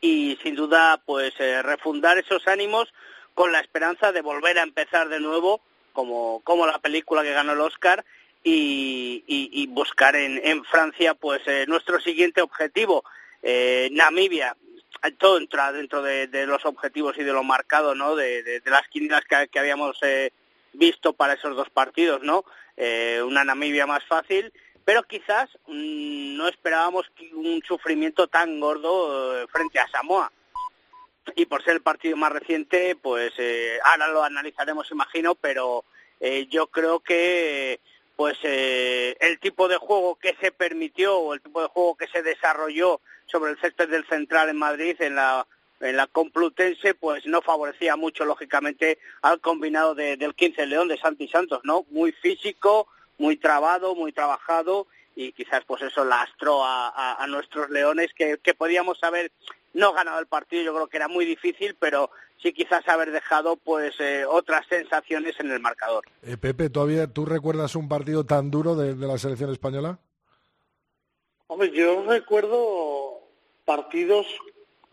y 0.00 0.36
sin 0.42 0.56
duda 0.56 1.00
pues 1.06 1.32
refundar 1.62 2.18
esos 2.18 2.48
ánimos 2.48 2.92
con 3.34 3.52
la 3.52 3.60
esperanza 3.60 4.10
de 4.10 4.20
volver 4.20 4.58
a 4.58 4.64
empezar 4.64 5.08
de 5.08 5.20
nuevo 5.20 5.60
como, 5.92 6.40
como 6.42 6.66
la 6.66 6.80
película 6.80 7.22
que 7.22 7.34
ganó 7.34 7.52
el 7.52 7.60
Oscar 7.60 8.04
y, 8.44 9.24
y, 9.26 9.66
buscar 9.68 10.16
en, 10.16 10.40
en 10.44 10.64
Francia 10.64 11.14
pues 11.14 11.42
eh, 11.46 11.64
nuestro 11.68 12.00
siguiente 12.00 12.42
objetivo. 12.42 13.04
Eh, 13.42 13.88
Namibia 13.92 14.56
todo 15.10 15.38
entra 15.38 15.72
dentro 15.72 16.02
de, 16.02 16.46
los 16.46 16.64
objetivos 16.64 17.16
y 17.18 17.24
de 17.24 17.32
lo 17.32 17.42
marcado, 17.42 17.94
¿no? 17.94 18.14
De, 18.14 18.62
las 18.66 18.86
quinielas 18.88 19.22
que, 19.24 19.58
habíamos 19.58 19.98
eh, 20.02 20.32
visto 20.72 21.12
para 21.12 21.34
esos 21.34 21.56
dos 21.56 21.68
partidos, 21.70 22.22
¿no? 22.22 22.44
Eh, 22.76 23.20
una 23.24 23.44
Namibia 23.44 23.86
más 23.86 24.04
fácil, 24.04 24.52
pero 24.84 25.02
quizás 25.02 25.50
mm, 25.66 26.36
no 26.36 26.48
esperábamos 26.48 27.10
un 27.32 27.62
sufrimiento 27.66 28.28
tan 28.28 28.60
gordo 28.60 29.42
eh, 29.42 29.46
frente 29.48 29.80
a 29.80 29.88
Samoa. 29.88 30.30
Y 31.36 31.46
por 31.46 31.62
ser 31.62 31.74
el 31.74 31.82
partido 31.82 32.16
más 32.16 32.32
reciente, 32.32 32.96
pues 32.96 33.32
ahora 33.84 34.08
lo 34.08 34.24
analizaremos, 34.24 34.90
imagino, 34.90 35.36
pero 35.36 35.84
yo 36.48 36.66
creo 36.66 36.98
que 36.98 37.78
pues 38.22 38.38
el 38.44 39.40
tipo 39.40 39.66
de 39.66 39.78
juego 39.78 40.14
que 40.14 40.36
se 40.40 40.52
permitió 40.52 41.18
o 41.18 41.34
el 41.34 41.40
tipo 41.40 41.60
de 41.60 41.66
juego 41.66 41.96
que 41.96 42.06
se 42.06 42.22
desarrolló 42.22 43.00
sobre 43.26 43.50
el 43.50 43.58
césped 43.58 43.88
del 43.88 44.06
Central 44.06 44.48
en 44.48 44.58
Madrid, 44.58 44.94
en 45.00 45.16
la, 45.16 45.44
en 45.80 45.96
la 45.96 46.06
Complutense, 46.06 46.94
pues 46.94 47.26
no 47.26 47.42
favorecía 47.42 47.96
mucho, 47.96 48.24
lógicamente, 48.24 49.00
al 49.22 49.40
combinado 49.40 49.96
del 49.96 50.36
15 50.36 50.66
León 50.66 50.86
de 50.86 50.98
Santi 50.98 51.26
Santos, 51.26 51.62
¿no? 51.64 51.84
Muy 51.90 52.12
físico, 52.12 52.86
muy 53.18 53.38
trabado, 53.38 53.96
muy 53.96 54.12
trabajado 54.12 54.86
y 55.16 55.32
quizás 55.32 55.64
pues 55.66 55.82
eso 55.82 56.04
lastró 56.04 56.64
a, 56.64 57.20
a, 57.20 57.26
nuestros 57.26 57.70
leones 57.70 58.14
que, 58.14 58.38
que 58.40 58.54
podíamos 58.54 59.02
haber 59.02 59.32
no 59.74 59.92
ganado 59.92 60.18
el 60.20 60.26
partido, 60.26 60.62
yo 60.62 60.74
creo 60.74 60.86
que 60.88 60.96
era 60.96 61.08
muy 61.08 61.24
difícil, 61.24 61.76
pero 61.78 62.10
sí 62.42 62.52
quizás 62.52 62.86
haber 62.88 63.10
dejado 63.10 63.56
pues 63.56 63.94
eh, 64.00 64.24
otras 64.28 64.66
sensaciones 64.68 65.38
en 65.40 65.50
el 65.50 65.60
marcador. 65.60 66.04
Eh, 66.22 66.36
Pepe, 66.36 66.70
¿todavía 66.70 67.06
tú 67.06 67.24
recuerdas 67.24 67.74
un 67.74 67.88
partido 67.88 68.24
tan 68.24 68.50
duro 68.50 68.74
de, 68.74 68.94
de 68.94 69.06
la 69.06 69.18
selección 69.18 69.50
española? 69.50 69.98
Hombre, 71.46 71.70
yo 71.70 72.04
recuerdo 72.04 73.20
partidos 73.64 74.26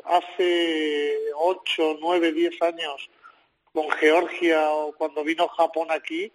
hace 0.06 1.15
8, 1.36 1.98
9, 2.00 2.32
10 2.32 2.62
años 2.62 3.10
con 3.74 3.89
Georgia 3.92 4.70
o 4.72 4.94
cuando 4.94 5.24
vino 5.24 5.48
Japón 5.48 5.88
aquí, 5.92 6.32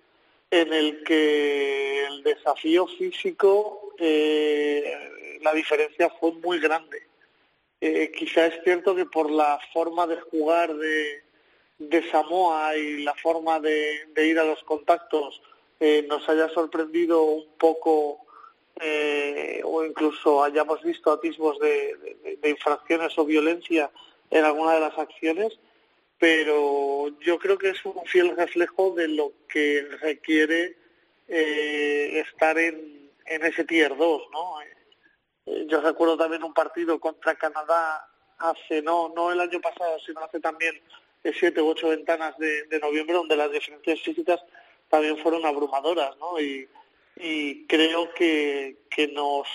en 0.51 0.73
el 0.73 1.03
que 1.05 2.07
el 2.07 2.23
desafío 2.23 2.87
físico, 2.87 3.93
eh, 3.99 5.39
la 5.43 5.53
diferencia 5.53 6.11
fue 6.21 6.33
muy 6.33 6.61
grande. 6.61 7.03
Eh, 7.87 8.11
quizá 8.17 8.47
es 8.47 8.65
cierto 8.65 8.95
que 8.95 9.05
por 9.05 9.31
la 9.31 9.61
forma 9.75 10.07
de 10.07 10.19
jugar 10.19 10.75
de, 10.75 11.23
Samoa 12.11 12.75
y 12.79 13.03
la 13.03 13.13
forma 13.13 13.61
de, 13.61 14.09
ir 14.17 14.39
a 14.39 14.45
los 14.45 14.65
contactos 14.65 15.43
eh, 15.81 16.03
nos 16.09 16.27
haya 16.31 16.49
sorprendido 16.49 17.23
un 17.23 17.47
poco 17.59 18.25
eh, 18.81 19.61
o 19.65 19.85
incluso 19.85 20.43
hayamos 20.43 20.83
visto 20.83 21.13
atismos 21.13 21.59
de, 21.59 22.17
infracciones 22.45 23.19
o 23.19 23.27
violencia 23.27 23.91
en 24.31 24.47
alguna 24.47 24.77
de 24.77 24.81
las 24.81 24.97
acciones, 24.97 25.53
pero 26.19 27.11
yo 27.21 27.39
creo 27.39 27.59
que 27.59 27.69
es 27.69 27.85
un 27.85 28.03
fiel 28.07 28.35
reflejo 28.35 28.95
de 28.95 29.09
lo 29.09 29.31
que 29.47 29.87
requiere 30.01 30.79
eh, 31.29 32.25
estar 32.27 32.57
en, 32.57 33.11
en 33.27 33.45
ese 33.45 33.65
tier 33.65 33.95
2, 33.95 34.23
¿no? 34.33 34.55
Eh, 35.47 35.67
yo 35.69 35.81
recuerdo 35.81 36.17
también 36.17 36.43
un 36.43 36.55
partido 36.55 36.99
contra 36.99 37.35
Canadá 37.35 38.09
hace, 38.39 38.83
no, 38.83 39.13
no 39.15 39.31
el 39.31 39.41
año 39.41 39.61
pasado, 39.61 39.99
sino 40.05 40.21
hace 40.21 40.41
también 40.41 40.81
siete 41.33 41.63
u 41.63 41.69
ocho 41.69 41.89
ventanas 41.89 42.37
de, 42.39 42.79
noviembre, 42.81 43.17
donde 43.17 43.37
las 43.37 43.51
diferencias 43.51 44.01
físicas 44.01 44.41
también 44.89 45.17
fueron 45.19 45.47
abrumadoras, 45.47 46.17
¿no? 46.19 46.39
Y, 46.41 46.69
creo 47.69 48.13
que, 48.13 48.77
que 48.91 49.07
nos, 49.09 49.47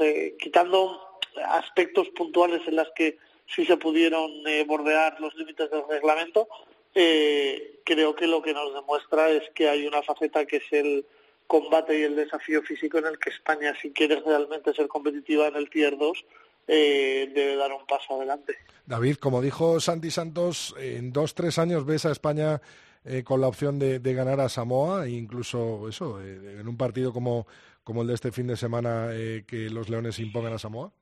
eh, 0.00 0.34
quitando 0.38 1.20
aspectos 1.44 2.08
puntuales 2.10 2.62
en 2.66 2.76
las 2.76 2.88
que 2.94 3.18
sí 3.46 3.66
se 3.66 3.76
pudieron 3.76 4.30
eh, 4.46 4.64
bordear 4.66 5.20
los 5.20 5.34
límites 5.34 5.70
del 5.70 5.82
reglamento, 5.88 6.48
eh, 6.94 7.80
creo 7.84 8.14
que 8.14 8.26
lo 8.26 8.42
que 8.42 8.52
nos 8.52 8.72
demuestra 8.74 9.30
es 9.30 9.48
que 9.50 9.68
hay 9.68 9.86
una 9.86 10.02
faceta 10.02 10.44
que 10.46 10.56
es 10.56 10.72
el 10.72 11.06
combate 11.46 11.98
y 11.98 12.02
el 12.02 12.16
desafío 12.16 12.62
físico 12.62 12.98
en 12.98 13.06
el 13.06 13.18
que 13.18 13.30
España, 13.30 13.74
si 13.80 13.90
quiere 13.92 14.20
realmente 14.20 14.72
ser 14.74 14.88
competitiva 14.88 15.48
en 15.48 15.56
el 15.56 15.70
Tier 15.70 15.96
2, 15.98 16.24
debe 16.66 17.56
dar 17.56 17.72
un 17.72 17.86
paso 17.86 18.16
adelante. 18.16 18.54
David, 18.86 19.16
como 19.16 19.42
dijo 19.42 19.80
Santi 19.80 20.10
Santos, 20.10 20.74
en 20.78 21.12
dos, 21.12 21.34
tres 21.34 21.58
años 21.58 21.84
ves 21.84 22.06
a 22.06 22.12
España 22.12 22.60
eh, 23.04 23.24
con 23.24 23.40
la 23.40 23.48
opción 23.48 23.80
de, 23.80 23.98
ganar 24.14 24.38
a 24.40 24.48
Samoa, 24.48 25.06
e 25.06 25.10
incluso 25.10 25.88
eso, 25.88 26.22
eh, 26.22 26.60
en 26.60 26.68
un 26.68 26.76
partido 26.76 27.12
como, 27.12 27.48
como 27.82 28.02
el 28.02 28.08
de 28.08 28.14
este 28.14 28.30
fin 28.30 28.46
de 28.46 28.56
semana, 28.56 29.08
eh, 29.12 29.42
que 29.44 29.68
los 29.70 29.88
Leones 29.88 30.20
impongan 30.20 30.52
a 30.52 30.58
Samoa? 30.58 30.92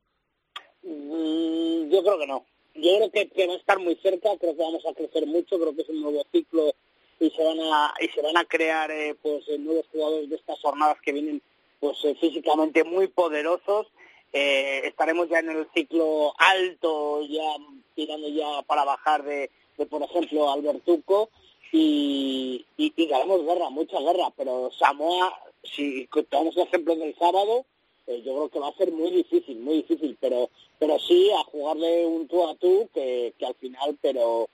Mm, 0.83 1.91
yo 1.91 2.03
creo 2.03 2.19
que 2.19 2.27
no. 2.27 2.47
Yo 2.75 2.97
creo 2.97 3.11
que, 3.11 3.29
que, 3.29 3.47
va 3.47 3.53
a 3.53 3.57
estar 3.57 3.79
muy 3.79 3.97
cerca, 3.97 4.31
creo 4.39 4.57
que 4.57 4.63
vamos 4.63 4.83
a 4.87 4.95
crecer 4.95 5.27
mucho, 5.27 5.59
creo 5.59 5.75
que 5.75 5.83
es 5.83 5.89
un 5.91 6.01
nuevo 6.01 6.25
ciclo 6.33 6.73
y 7.21 7.31
se 7.31 7.45
van 7.45 7.61
a, 7.61 7.95
y 8.01 8.09
se 8.09 8.23
van 8.23 8.37
a 8.37 8.45
crear 8.45 8.91
pues 9.23 9.47
nuevos 9.61 9.87
jugadores 9.93 10.29
de 10.31 10.37
estas 10.37 10.59
jornadas 10.61 10.99
que 11.03 11.13
vienen 11.13 11.43
pues 11.79 11.99
físicamente 12.21 12.83
muy 12.83 13.09
poderosos. 13.09 13.87
estaremos 14.33 15.29
ya 15.29 15.39
en 15.39 15.51
el 15.51 15.69
ciclo 15.75 16.35
alto, 16.39 17.23
ya 17.23 17.57
tirando 17.95 18.29
ya 18.29 18.63
para 18.63 18.85
bajar 18.85 19.23
de, 19.23 19.51
de 19.77 19.87
por 19.87 20.03
ejemplo, 20.03 20.51
Albertuco 20.51 21.29
y, 21.73 22.65
y, 22.77 22.93
y 22.97 23.07
ganamos 23.07 23.45
guerra, 23.45 23.71
mucha 23.71 24.01
guerra, 24.01 24.33
pero 24.37 24.71
Samoa, 24.79 25.39
si 25.63 26.09
tomamos 26.29 26.57
el 26.57 26.65
ejemplo 26.65 26.97
del 26.97 27.17
sábado, 27.17 27.65
eh, 28.11 28.23
yo 28.25 28.35
creo 28.35 28.49
que 28.49 28.59
va 28.59 28.69
a 28.69 28.77
ser 28.77 28.91
muy 28.91 29.11
difícil, 29.11 29.59
muy 29.61 29.77
difícil, 29.77 30.17
pero 30.21 30.51
pero 30.79 30.99
sí 30.99 31.31
a 31.31 31.45
jugarle 31.45 32.07
un 32.07 32.27
tú 32.27 32.45
a 32.45 32.55
tú 32.57 32.89
que, 32.93 33.33
que 33.39 33.47
al 33.47 33.55
final, 33.55 33.97
pero 34.03 34.49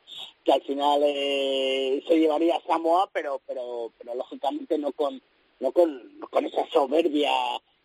que 0.44 0.52
al 0.52 0.62
final 0.62 1.00
eh, 1.04 2.04
se 2.06 2.18
llevaría 2.18 2.60
Samoa, 2.66 3.08
pero 3.12 3.40
pero 3.46 3.90
pero 3.98 4.14
lógicamente 4.14 4.76
no 4.76 4.92
con 4.92 5.22
no 5.60 5.72
con, 5.72 6.20
con 6.30 6.44
esa 6.44 6.68
soberbia 6.70 7.32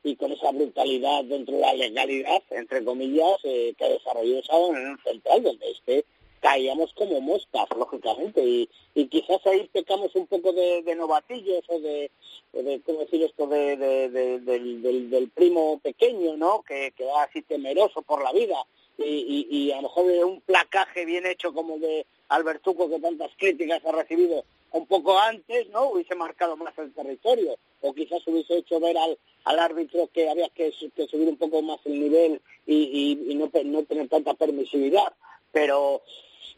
y 0.04 0.16
con 0.16 0.32
esa 0.32 0.52
brutalidad 0.52 1.24
dentro 1.24 1.56
de 1.56 1.62
la 1.62 1.74
legalidad, 1.74 2.42
entre 2.50 2.84
comillas, 2.84 3.40
eh, 3.44 3.74
que 3.78 3.86
ha 3.86 3.90
desarrollado 3.90 4.76
en 4.76 4.88
el 4.88 4.98
central, 5.04 5.44
donde 5.44 5.72
esté 5.72 6.06
caíamos 6.42 6.92
como 6.94 7.22
moscas, 7.22 7.68
lógicamente, 7.78 8.44
y, 8.44 8.70
y 8.96 9.08
quizás 9.08 9.46
ahí 9.46 9.70
pecamos 9.72 10.14
un 10.16 10.28
poco 10.28 10.52
de, 10.52 10.84
novatillos 10.96 11.64
o 11.68 11.80
de, 11.80 12.12
de, 12.52 12.82
¿cómo 12.82 13.00
decir 13.00 13.24
esto?, 13.24 13.48
de, 13.48 13.78
del, 13.78 15.32
primo 15.34 15.80
pequeño, 15.80 16.36
¿no?, 16.36 16.64
que, 16.64 16.92
que, 16.98 17.06
va 17.06 17.24
así 17.24 17.44
temeroso 17.44 18.02
por 18.02 18.24
la 18.24 18.34
vida, 18.34 18.58
y, 18.98 19.48
y, 19.50 19.72
a 19.72 19.78
lo 19.78 19.84
mejor 19.84 20.08
de 20.08 20.24
un 20.24 20.42
placaje 20.42 21.06
bien 21.06 21.26
hecho 21.26 21.54
como 21.54 21.78
de 21.80 22.06
Albertuco, 22.30 22.90
que 22.90 23.00
tantas 23.00 23.32
críticas 23.38 23.84
ha 23.86 23.92
recibido 23.92 24.44
un 24.72 24.86
poco 24.88 25.18
antes, 25.20 25.70
¿no?, 25.70 25.92
hubiese 25.92 26.16
marcado 26.16 26.58
más 26.58 26.76
el 26.80 26.92
territorio, 26.94 27.56
o 27.82 27.94
quizás 27.94 28.26
hubiese 28.26 28.58
hecho 28.58 28.80
ver 28.80 28.98
al, 28.98 29.18
al 29.46 29.60
árbitro 29.60 30.10
que 30.12 30.28
había 30.28 30.50
que, 30.50 30.72
subir 30.72 31.30
un 31.30 31.38
poco 31.38 31.62
más 31.62 31.80
el 31.86 32.00
nivel 32.00 32.42
y, 32.66 32.76
y, 32.76 33.32
y 33.32 33.36
no, 33.36 33.52
no 33.66 33.84
tener 33.84 34.10
tanta 34.10 34.34
permisividad, 34.34 35.14
pero 35.52 36.02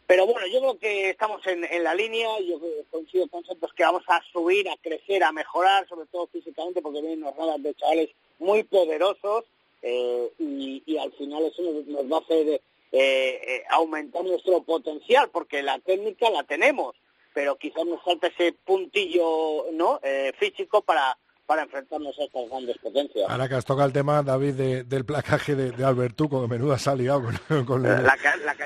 pero 0.05 0.25
bueno, 0.25 0.45
yo 0.47 0.59
creo 0.59 0.77
que 0.79 1.09
estamos 1.09 1.45
en, 1.47 1.63
en 1.63 1.83
la 1.83 1.95
línea, 1.95 2.27
yo 2.41 2.59
coincido 2.91 3.27
con 3.27 3.45
Santos 3.45 3.71
que 3.73 3.83
vamos 3.83 4.03
a 4.07 4.21
subir, 4.31 4.67
a 4.69 4.77
crecer, 4.77 5.23
a 5.23 5.31
mejorar, 5.31 5.87
sobre 5.87 6.07
todo 6.07 6.27
físicamente, 6.27 6.81
porque 6.81 7.01
vienen 7.01 7.23
unas 7.23 7.63
de 7.63 7.73
chavales 7.75 8.09
muy 8.39 8.63
poderosos 8.63 9.45
eh, 9.81 10.29
y, 10.39 10.83
y, 10.85 10.97
al 10.97 11.11
final 11.13 11.43
eso 11.45 11.61
nos, 11.61 12.11
va 12.11 12.17
a 12.17 12.21
hacer 12.21 12.47
eh, 12.47 12.61
eh, 12.91 13.63
aumentar 13.69 14.23
nuestro 14.23 14.61
potencial, 14.63 15.29
porque 15.29 15.63
la 15.63 15.79
técnica 15.79 16.29
la 16.29 16.43
tenemos, 16.43 16.95
pero 17.33 17.57
quizás 17.57 17.85
nos 17.85 18.03
falta 18.03 18.27
ese 18.27 18.53
puntillo 18.53 19.71
no 19.71 19.99
eh, 20.03 20.31
físico 20.37 20.81
para 20.81 21.17
para 21.45 21.63
enfrentarnos 21.63 22.17
a 22.17 22.23
estas 22.23 22.49
grandes 22.49 22.77
potencias. 22.77 23.29
Ahora 23.29 23.49
que 23.49 23.55
has 23.55 23.65
tocado 23.65 23.87
el 23.87 23.93
tema, 23.93 24.23
David, 24.23 24.83
del 24.85 25.05
placaje 25.05 25.55
de, 25.55 25.71
de 25.71 25.83
Albertuco, 25.83 26.41
que 26.41 26.47
menuda 26.47 26.77
se 26.77 26.89
ha 26.89 26.95
liado 26.95 27.23
con, 27.23 27.65
con 27.65 27.83
la, 27.83 28.01
la, 28.01 28.15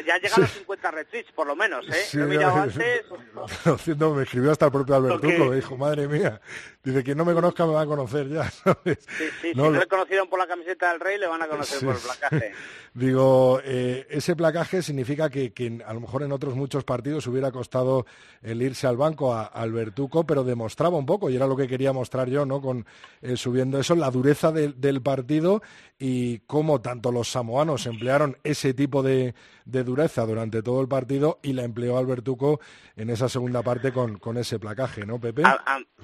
Ya 0.06 0.16
ha 0.16 0.20
llegado 0.20 0.44
a 0.44 0.48
50 0.48 0.92
retweets, 0.92 1.32
por 1.32 1.48
lo 1.48 1.56
menos, 1.56 1.88
¿eh? 1.90 1.94
Sí, 1.94 2.20
he 2.20 2.24
mirado 2.24 2.58
antes... 2.58 3.06
me 4.16 4.24
escribió 4.24 4.52
hasta 4.52 4.66
el 4.66 4.72
propio 4.72 4.96
Albertuco, 4.96 5.46
me 5.46 5.56
dijo, 5.56 5.76
madre 5.76 6.08
mía, 6.08 6.40
dice, 6.84 7.04
quien 7.04 7.18
no 7.18 7.26
me 7.26 7.34
conozca 7.34 7.66
me 7.66 7.74
va 7.74 7.82
a 7.82 7.86
conocer 7.86 8.30
ya, 8.30 8.50
¿sabes? 8.52 9.00
Sí, 9.18 9.26
sí, 9.42 9.52
no, 9.56 9.66
si 9.66 9.72
no 9.72 9.80
le 9.80 9.88
conocieron 9.88 10.30
por 10.30 10.40
la 10.40 10.48
camiseta 10.48 10.92
del 10.92 11.00
Rey, 11.00 11.18
le 11.18 11.28
van 11.28 11.42
a 11.42 11.48
conocer 11.48 11.84
por 11.84 11.96
el 11.96 12.02
placaje. 12.02 12.54
Digo, 12.94 13.60
eh, 13.64 14.08
ese 14.10 14.36
placaje 14.36 14.82
significa 14.82 15.30
que, 15.30 15.52
que, 15.52 15.84
a 15.86 15.94
lo 15.94 16.00
mejor 16.00 16.24
en 16.24 16.32
otros 16.32 16.56
muchos 16.56 16.84
partidos 16.84 17.28
hubiera 17.28 17.52
costado 17.52 18.06
el 18.42 18.62
irse 18.62 18.88
al 18.88 18.98
banco 18.98 19.34
a, 19.34 19.44
a 19.44 19.62
Albertuco, 19.62 20.26
pero 20.26 20.44
demostraba 20.44 20.98
un 20.98 21.06
poco, 21.06 21.30
y 21.30 21.36
era 21.36 21.48
lo 21.48 21.56
que 21.56 21.68
quería 21.68 21.92
mostrar 21.92 22.30
yo, 22.30 22.46
¿no?, 22.46 22.62
con 22.68 22.86
eh, 23.22 23.38
subiendo 23.38 23.80
eso, 23.80 23.96
la 23.96 24.12
dureza 24.12 24.52
del 24.52 25.02
partido 25.02 25.62
y 25.98 26.40
cómo 26.40 26.82
tanto 26.82 27.14
los 27.14 27.30
samoanos 27.30 27.86
emplearon 27.86 28.38
ese 28.44 28.74
tipo 28.74 29.02
de, 29.02 29.34
dureza 29.66 30.26
durante 30.26 30.62
todo 30.62 30.82
el 30.82 30.90
partido 30.90 31.40
y 31.42 31.54
la 31.54 31.64
empleó 31.64 31.98
Albertuco 31.98 32.60
en 32.98 33.10
esa 33.10 33.30
segunda 33.30 33.64
parte 33.64 33.94
con, 33.94 34.18
con 34.20 34.38
ese 34.38 34.60
placaje, 34.60 35.06
¿no, 35.06 35.18
Pepe? 35.20 35.44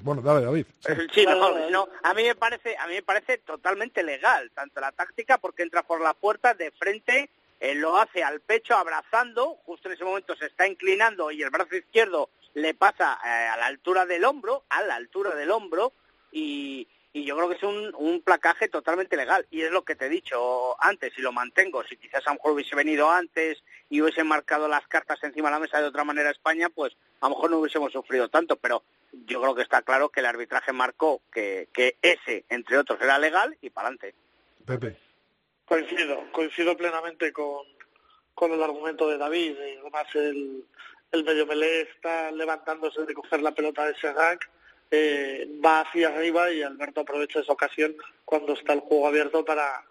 bueno, 0.02 0.22
dale, 0.22 0.44
David. 0.44 0.66
Sí, 1.12 1.26
no, 1.70 1.88
a 2.02 2.14
mí 2.14 2.22
me 2.22 2.34
parece, 2.34 2.76
a 2.78 2.86
mí 2.86 2.94
me 2.94 3.02
parece 3.02 3.38
totalmente 3.38 4.02
legal, 4.02 4.50
tanto 4.54 4.80
la 4.80 4.92
táctica 4.92 5.36
porque 5.36 5.64
entra 5.64 5.82
por 5.82 6.00
la 6.00 6.14
puerta 6.14 6.54
de 6.54 6.70
frente 6.70 7.28
eh, 7.60 7.74
lo 7.74 7.96
hace 7.96 8.22
al 8.22 8.40
pecho 8.40 8.74
abrazando, 8.74 9.56
justo 9.64 9.88
en 9.88 9.94
ese 9.94 10.04
momento 10.04 10.34
se 10.36 10.46
está 10.46 10.66
inclinando 10.66 11.30
y 11.30 11.42
el 11.42 11.50
brazo 11.50 11.76
izquierdo 11.76 12.30
le 12.54 12.74
pasa 12.74 13.18
eh, 13.24 13.28
a 13.28 13.56
la 13.56 13.66
altura 13.66 14.06
del 14.06 14.24
hombro, 14.24 14.64
a 14.68 14.82
la 14.82 14.96
altura 14.96 15.34
del 15.34 15.50
hombro, 15.50 15.92
y, 16.34 16.88
y 17.12 17.24
yo 17.24 17.36
creo 17.36 17.48
que 17.48 17.54
es 17.54 17.62
un, 17.62 17.94
un, 17.96 18.20
placaje 18.20 18.68
totalmente 18.68 19.16
legal. 19.16 19.46
Y 19.52 19.62
es 19.62 19.70
lo 19.70 19.84
que 19.84 19.94
te 19.94 20.06
he 20.06 20.08
dicho 20.08 20.76
antes, 20.82 21.16
y 21.16 21.22
lo 21.22 21.30
mantengo. 21.30 21.84
Si 21.84 21.96
quizás 21.96 22.26
a 22.26 22.30
lo 22.30 22.34
mejor 22.34 22.52
hubiese 22.52 22.74
venido 22.74 23.08
antes 23.08 23.62
y 23.88 24.02
hubiese 24.02 24.24
marcado 24.24 24.66
las 24.66 24.86
cartas 24.88 25.22
encima 25.22 25.48
de 25.48 25.54
la 25.54 25.60
mesa 25.60 25.80
de 25.80 25.86
otra 25.86 26.02
manera 26.02 26.30
España, 26.30 26.68
pues 26.70 26.96
a 27.20 27.28
lo 27.28 27.36
mejor 27.36 27.50
no 27.52 27.58
hubiésemos 27.58 27.92
sufrido 27.92 28.28
tanto. 28.28 28.56
Pero 28.56 28.82
yo 29.26 29.40
creo 29.40 29.54
que 29.54 29.62
está 29.62 29.82
claro 29.82 30.08
que 30.08 30.20
el 30.20 30.26
arbitraje 30.26 30.72
marcó 30.72 31.22
que, 31.32 31.68
que 31.72 31.96
ese, 32.02 32.44
entre 32.48 32.78
otros, 32.78 33.00
era 33.00 33.16
legal 33.20 33.56
y 33.62 33.70
para 33.70 33.88
adelante. 33.88 34.14
Pepe. 34.66 34.98
Coincido, 35.66 36.32
coincido 36.32 36.76
plenamente 36.76 37.32
con, 37.32 37.64
con 38.34 38.52
el 38.52 38.62
argumento 38.62 39.08
de 39.08 39.18
David. 39.18 39.56
Además, 39.80 40.06
el, 40.14 40.64
el 41.12 41.24
medio 41.24 41.46
melé 41.46 41.82
está 41.82 42.32
levantándose 42.32 43.04
de 43.04 43.14
coger 43.14 43.40
la 43.40 43.54
pelota 43.54 43.86
de 43.86 43.94
Serrac 43.94 44.50
eh, 44.90 45.48
va 45.64 45.80
hacia 45.80 46.08
arriba 46.08 46.50
y 46.52 46.62
Alberto 46.62 47.00
aprovecha 47.00 47.40
esa 47.40 47.52
ocasión 47.52 47.96
cuando 48.24 48.52
está 48.52 48.72
el 48.72 48.80
juego 48.80 49.08
abierto 49.08 49.44
para 49.44 49.84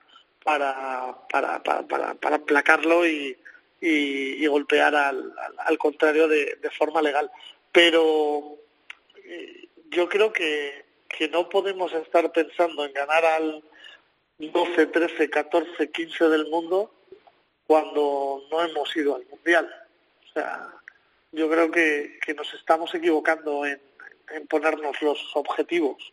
para 0.44 1.18
para 1.30 1.64
para, 1.64 2.14
para, 2.16 2.40
placarlo 2.40 3.08
y, 3.08 3.38
y, 3.82 4.46
golpear 4.48 4.96
al, 4.96 5.34
al, 5.58 5.78
contrario 5.78 6.28
de, 6.28 6.58
de, 6.62 6.70
forma 6.72 7.02
legal. 7.02 7.32
Pero 7.72 8.58
eh, 9.24 9.68
yo 9.90 10.08
creo 10.10 10.32
que, 10.32 10.86
que 11.10 11.28
no 11.30 11.50
podemos 11.50 11.94
estar 11.94 12.32
pensando 12.32 12.86
en 12.86 12.94
ganar 12.94 13.26
al 13.26 13.64
12, 14.38 14.88
13, 14.88 15.30
14, 15.30 15.92
15 15.92 16.30
del 16.30 16.50
mundo 16.50 16.94
cuando 17.68 18.44
no 18.52 18.64
hemos 18.64 18.96
ido 18.96 19.16
al 19.16 19.26
mundial. 19.26 19.74
O 20.30 20.34
sea 20.34 20.74
yo 21.34 21.50
creo 21.50 21.72
que, 21.72 22.20
que 22.24 22.34
nos 22.34 22.54
estamos 22.54 22.94
equivocando 22.94 23.66
en 23.66 23.82
en 24.32 24.48
ponernos 24.48 25.02
los 25.02 25.20
objetivos. 25.36 26.12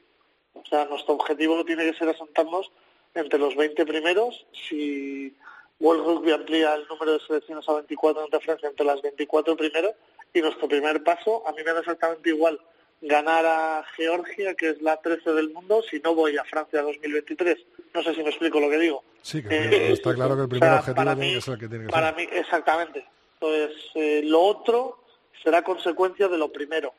O 0.55 0.65
sea, 0.67 0.85
nuestro 0.87 1.15
objetivo 1.15 1.65
tiene 1.65 1.91
que 1.91 1.99
ser 1.99 2.09
asentarnos 2.09 2.71
entre 3.15 3.39
los 3.39 3.57
20 3.57 3.87
primeros. 3.87 4.47
Si 4.69 5.35
World 5.79 6.05
Rugby 6.05 6.33
amplía 6.33 6.75
el 6.75 6.87
número 6.89 7.13
de 7.13 7.21
selecciones 7.21 7.69
a 7.69 7.75
24 7.75 8.25
en 8.25 8.33
referencia 8.33 8.69
entre 8.69 8.87
las 8.87 9.01
24 9.03 9.57
primeros, 9.57 9.95
y 10.33 10.41
nuestro 10.41 10.69
primer 10.69 11.03
paso, 11.03 11.47
a 11.47 11.53
mí 11.53 11.59
me 11.65 11.73
da 11.73 11.81
exactamente 11.81 12.29
igual 12.29 12.61
ganar 13.01 13.47
a 13.47 13.85
Georgia, 13.97 14.55
que 14.55 14.71
es 14.71 14.83
la 14.83 14.99
13 14.99 15.33
del 15.33 15.51
mundo, 15.51 15.83
si 15.83 15.99
no 16.01 16.15
voy 16.15 16.37
a 16.37 16.45
Francia 16.45 16.83
2023. 16.83 17.59
No 17.95 18.03
sé 18.03 18.15
si 18.15 18.23
me 18.23 18.29
explico 18.29 18.61
lo 18.61 18.69
que 18.69 18.79
digo. 18.79 19.03
Sí, 19.23 19.43
que 19.43 19.57
eh, 19.57 19.93
está 19.93 20.15
claro 20.15 20.37
que 20.37 20.43
el 20.43 20.49
primer 20.49 20.73
objetivo 20.73 21.17
tiene 21.17 21.35
que 21.35 21.41
ser 21.41 21.55
el 21.55 21.61
que 21.61 21.69
tiene 21.69 21.87
que 21.87 21.91
para 21.91 22.13
mí, 22.13 22.27
exactamente. 22.31 23.05
Entonces, 23.41 23.91
eh, 23.95 24.23
lo 24.25 24.43
otro 24.43 25.03
será 25.43 25.63
consecuencia 25.63 26.29
de 26.29 26.37
lo 26.37 26.53
primero 26.53 26.93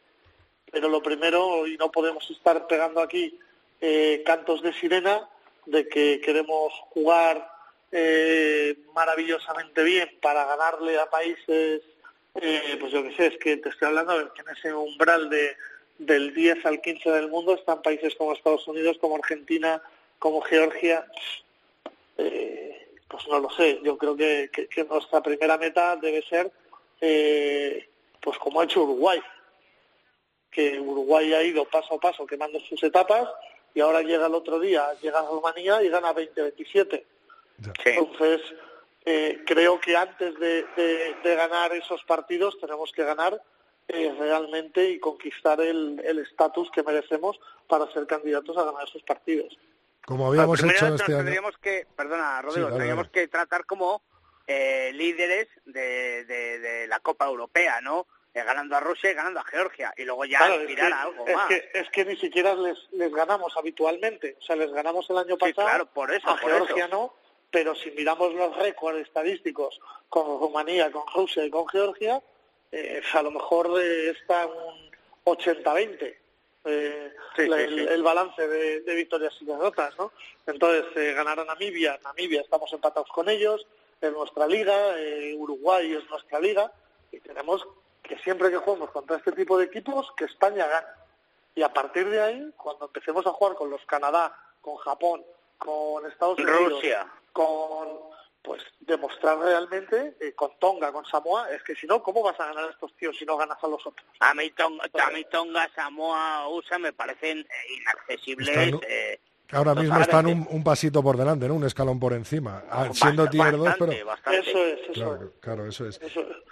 pero 0.71 0.87
lo 0.87 1.03
primero, 1.03 1.67
y 1.67 1.77
no 1.77 1.91
podemos 1.91 2.29
estar 2.31 2.65
pegando 2.65 3.01
aquí 3.01 3.37
eh, 3.81 4.23
cantos 4.25 4.61
de 4.61 4.73
sirena, 4.73 5.27
de 5.65 5.87
que 5.87 6.21
queremos 6.21 6.73
jugar 6.91 7.51
eh, 7.91 8.77
maravillosamente 8.93 9.83
bien 9.83 10.09
para 10.21 10.45
ganarle 10.45 10.97
a 10.97 11.09
países, 11.09 11.81
eh, 12.35 12.77
pues 12.79 12.91
yo 12.93 13.03
qué 13.03 13.15
sé, 13.15 13.27
es 13.27 13.37
que 13.37 13.57
te 13.57 13.69
estoy 13.69 13.89
hablando 13.89 14.33
que 14.33 14.41
en 14.41 14.49
ese 14.49 14.73
umbral 14.73 15.29
de, 15.29 15.57
del 15.97 16.33
10 16.33 16.65
al 16.65 16.81
15 16.81 17.11
del 17.11 17.27
mundo 17.27 17.53
están 17.53 17.81
países 17.81 18.15
como 18.15 18.33
Estados 18.33 18.65
Unidos, 18.67 18.97
como 18.99 19.17
Argentina, 19.17 19.81
como 20.19 20.41
Georgia. 20.41 21.05
pues 22.15 23.27
no 23.27 23.39
lo 23.39 23.49
sé, 23.49 23.81
yo 23.83 23.97
creo 23.97 24.15
que, 24.15 24.49
que 24.49 24.83
nuestra 24.85 25.21
primera 25.21 25.57
meta 25.57 25.97
debe 25.97 26.21
ser, 26.23 26.49
pues 28.21 28.37
como 28.37 28.61
ha 28.61 28.63
hecho 28.63 28.83
Uruguay, 28.83 29.21
que 30.51 30.79
Uruguay 30.79 31.33
ha 31.33 31.43
ido 31.43 31.65
paso 31.65 31.95
a 31.95 31.99
paso 31.99 32.25
quemando 32.25 32.59
sus 32.59 32.83
etapas 32.83 33.27
y 33.73 33.79
ahora 33.79 34.01
llega 34.01 34.27
el 34.27 34.35
otro 34.35 34.59
día, 34.59 34.85
llega 35.01 35.19
a 35.19 35.27
Rumanía 35.27 35.81
y 35.81 35.89
gana 35.89 36.13
20-27. 36.13 37.03
Entonces, 37.85 38.41
eh, 39.05 39.43
creo 39.45 39.79
que 39.79 39.95
antes 39.95 40.37
de, 40.39 41.15
ganar 41.23 41.73
esos 41.73 42.03
partidos 42.03 42.59
tenemos 42.59 42.91
que 42.91 43.03
ganar 43.03 43.41
eh, 43.87 44.13
realmente 44.19 44.89
y 44.89 44.99
conquistar 44.99 45.61
el 45.61 46.19
estatus 46.19 46.69
que 46.71 46.83
merecemos 46.83 47.39
para 47.67 47.91
ser 47.93 48.05
candidatos 48.05 48.57
a 48.57 48.65
ganar 48.65 48.87
esos 48.87 49.03
partidos. 49.03 49.57
Como 50.05 50.27
habíamos 50.27 50.61
hecho 50.63 50.87
este 50.87 51.13
año. 51.13 51.17
Tendríamos 51.17 51.57
que, 51.59 51.87
perdona, 51.95 52.41
Rodrigo, 52.41 52.69
tendríamos 52.69 53.09
que 53.09 53.27
tratar 53.27 53.65
como 53.65 54.01
eh, 54.47 54.91
líderes 54.93 55.47
de, 55.65 56.25
de 56.25 56.87
la 56.87 56.99
Copa 56.99 57.27
Europea, 57.27 57.81
¿no? 57.81 58.07
Eh, 58.33 58.43
ganando 58.45 58.77
a 58.77 58.79
Rusia 58.79 59.11
y 59.11 59.13
ganando 59.13 59.41
a 59.41 59.43
Georgia 59.43 59.93
y 59.97 60.05
luego 60.05 60.23
ya 60.23 60.39
aspirar 60.39 60.93
a 60.93 61.01
algo 61.01 61.27
es 61.27 61.35
más. 61.35 61.47
Que, 61.49 61.69
es 61.73 61.89
que 61.89 62.05
ni 62.05 62.15
siquiera 62.15 62.55
les, 62.55 62.77
les 62.91 63.11
ganamos 63.11 63.57
habitualmente, 63.57 64.37
o 64.39 64.41
sea, 64.41 64.55
les 64.55 64.71
ganamos 64.71 65.09
el 65.09 65.17
año 65.17 65.37
pasado, 65.37 65.67
claro, 65.67 65.85
por 65.87 66.13
eso, 66.13 66.29
a 66.29 66.37
Georgia 66.37 66.87
no, 66.87 67.13
pero 67.51 67.75
si 67.75 67.91
miramos 67.91 68.33
los 68.33 68.55
récords 68.55 69.01
estadísticos 69.01 69.79
con 70.07 70.39
Rumanía, 70.39 70.89
con 70.91 71.03
Rusia 71.13 71.43
y 71.43 71.49
con 71.49 71.67
Georgia, 71.67 72.21
eh, 72.71 73.01
a 73.13 73.21
lo 73.21 73.31
mejor 73.31 73.69
eh, 73.81 74.11
está 74.11 74.47
un 74.47 74.91
80-20. 75.25 76.15
Eh, 76.63 77.11
el, 77.37 78.03
balance 78.03 78.47
de, 78.47 78.81
de, 78.81 78.95
victorias 78.95 79.35
y 79.41 79.45
derrotas, 79.45 79.97
¿no? 79.97 80.11
Entonces, 80.45 80.85
eh, 80.95 81.13
ganar 81.13 81.39
a 81.39 81.45
Namibia, 81.45 81.99
Namibia 82.03 82.41
estamos 82.41 82.71
empatados 82.71 83.09
con 83.09 83.27
ellos, 83.29 83.65
es 83.99 84.11
nuestra 84.11 84.45
liga, 84.45 84.95
Uruguay 85.37 85.91
es 85.93 86.07
nuestra 86.09 86.39
liga, 86.39 86.71
y 87.11 87.19
tenemos 87.19 87.67
que 88.01 88.17
siempre 88.19 88.49
que 88.49 88.57
juguemos 88.57 88.91
contra 88.91 89.17
este 89.17 89.31
tipo 89.31 89.57
de 89.57 89.65
equipos, 89.65 90.11
que 90.17 90.25
España 90.25 90.67
gane. 90.67 90.87
Y 91.55 91.63
a 91.63 91.73
partir 91.73 92.09
de 92.09 92.21
ahí, 92.21 92.53
cuando 92.57 92.85
empecemos 92.85 93.25
a 93.27 93.31
jugar 93.31 93.55
con 93.55 93.69
los 93.69 93.85
Canadá, 93.85 94.35
con 94.61 94.77
Japón, 94.77 95.23
con 95.57 96.05
Estados 96.05 96.39
Unidos, 96.39 96.73
Rusia. 96.73 97.07
con 97.33 98.11
pues 98.41 98.63
demostrar 98.79 99.37
realmente 99.37 100.15
eh, 100.19 100.33
con 100.33 100.57
Tonga, 100.57 100.91
con 100.91 101.05
Samoa, 101.05 101.51
es 101.51 101.61
que 101.61 101.75
si 101.75 101.85
no, 101.85 102.01
¿cómo 102.01 102.23
vas 102.23 102.39
a 102.39 102.47
ganar 102.47 102.65
a 102.65 102.71
estos 102.71 102.91
tíos 102.95 103.15
si 103.17 103.25
no 103.25 103.37
ganas 103.37 103.63
a 103.63 103.67
los 103.67 103.85
otros? 103.85 104.07
A 104.19 104.33
mí 104.33 104.49
Tonga, 104.51 104.83
a 104.99 105.11
mí 105.11 105.23
Tonga 105.25 105.69
Samoa, 105.75 106.47
USA 106.47 106.79
me 106.79 106.91
parecen 106.91 107.39
eh, 107.39 107.73
inaccesibles. 107.77 108.73
Eh, 108.87 109.19
Ahora 109.51 109.75
mismo 109.75 109.99
están 109.99 110.25
un, 110.25 110.63
pasito 110.63 111.03
por 111.03 111.17
delante, 111.17 111.47
¿no? 111.47 111.55
Un 111.55 111.65
escalón 111.65 111.99
por 111.99 112.13
encima, 112.13 112.63
ah, 112.69 112.89
siendo 112.93 113.27
tier 113.27 113.57
2, 113.57 113.75
pero... 113.77 113.91
Eso 113.91 114.65
es, 114.65 114.79
eso 114.91 115.33
claro, 115.39 115.67
eso 115.67 115.87
es. 115.87 115.99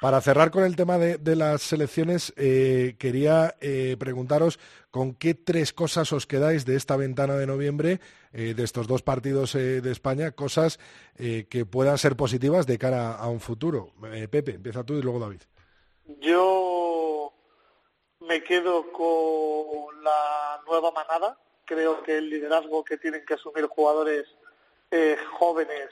Para 0.01 0.21
cerrar 0.21 0.51
con 0.51 0.63
el 0.63 0.75
tema 0.75 0.97
de, 0.97 1.35
las 1.35 1.61
selecciones, 1.61 2.33
eh, 2.35 2.95
quería 2.99 3.55
eh, 3.61 3.95
preguntaros 3.99 4.59
con 4.91 5.13
qué 5.13 5.33
tres 5.33 5.71
cosas 5.71 6.11
os 6.11 6.25
quedáis 6.25 6.65
de 6.65 6.75
esta 6.75 6.97
ventana 6.97 7.35
de 7.35 7.47
noviembre, 7.47 7.99
eh, 8.33 8.53
de 8.53 8.63
estos 8.63 8.87
dos 8.87 9.01
partidos 9.01 9.53
de 9.53 9.91
España, 9.91 10.31
cosas 10.31 10.79
que 11.15 11.65
puedan 11.69 11.97
ser 11.97 12.15
positivas 12.15 12.65
de 12.65 12.77
cara 12.77 13.15
a 13.15 13.27
un 13.27 13.39
futuro. 13.39 13.93
Pepe, 14.29 14.55
empieza 14.55 14.83
tú 14.83 14.95
y 14.95 15.01
luego 15.01 15.19
David. 15.19 15.41
Yo 16.21 17.33
me 18.21 18.43
quedo 18.43 18.91
con 18.91 20.03
la 20.03 20.61
nueva 20.65 20.91
manada 20.91 21.37
creo 21.70 22.01
que 22.01 22.17
el 22.17 22.32
liderazgo 22.32 22.84
que 22.84 22.97
tienen 22.97 23.24
que 23.24 23.36
asumir 23.36 23.67
jugadores 23.67 24.26
eh, 24.89 25.15
jóvenes 25.34 25.91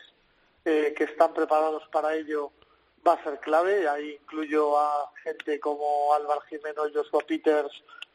eh, 0.65 0.95
que 0.97 1.03
están 1.03 1.35
preparados 1.35 1.83
para 1.91 2.15
ello 2.15 2.51
va 3.07 3.13
a 3.13 3.23
ser 3.23 3.39
clave. 3.39 3.87
Ahí 3.87 4.17
incluyo 4.19 4.79
a 4.79 5.11
gente 5.23 5.59
como 5.59 6.15
Álvaro 6.15 6.41
Jimeno, 6.49 6.85
Joshua 6.91 7.21
Peters, 7.27 7.71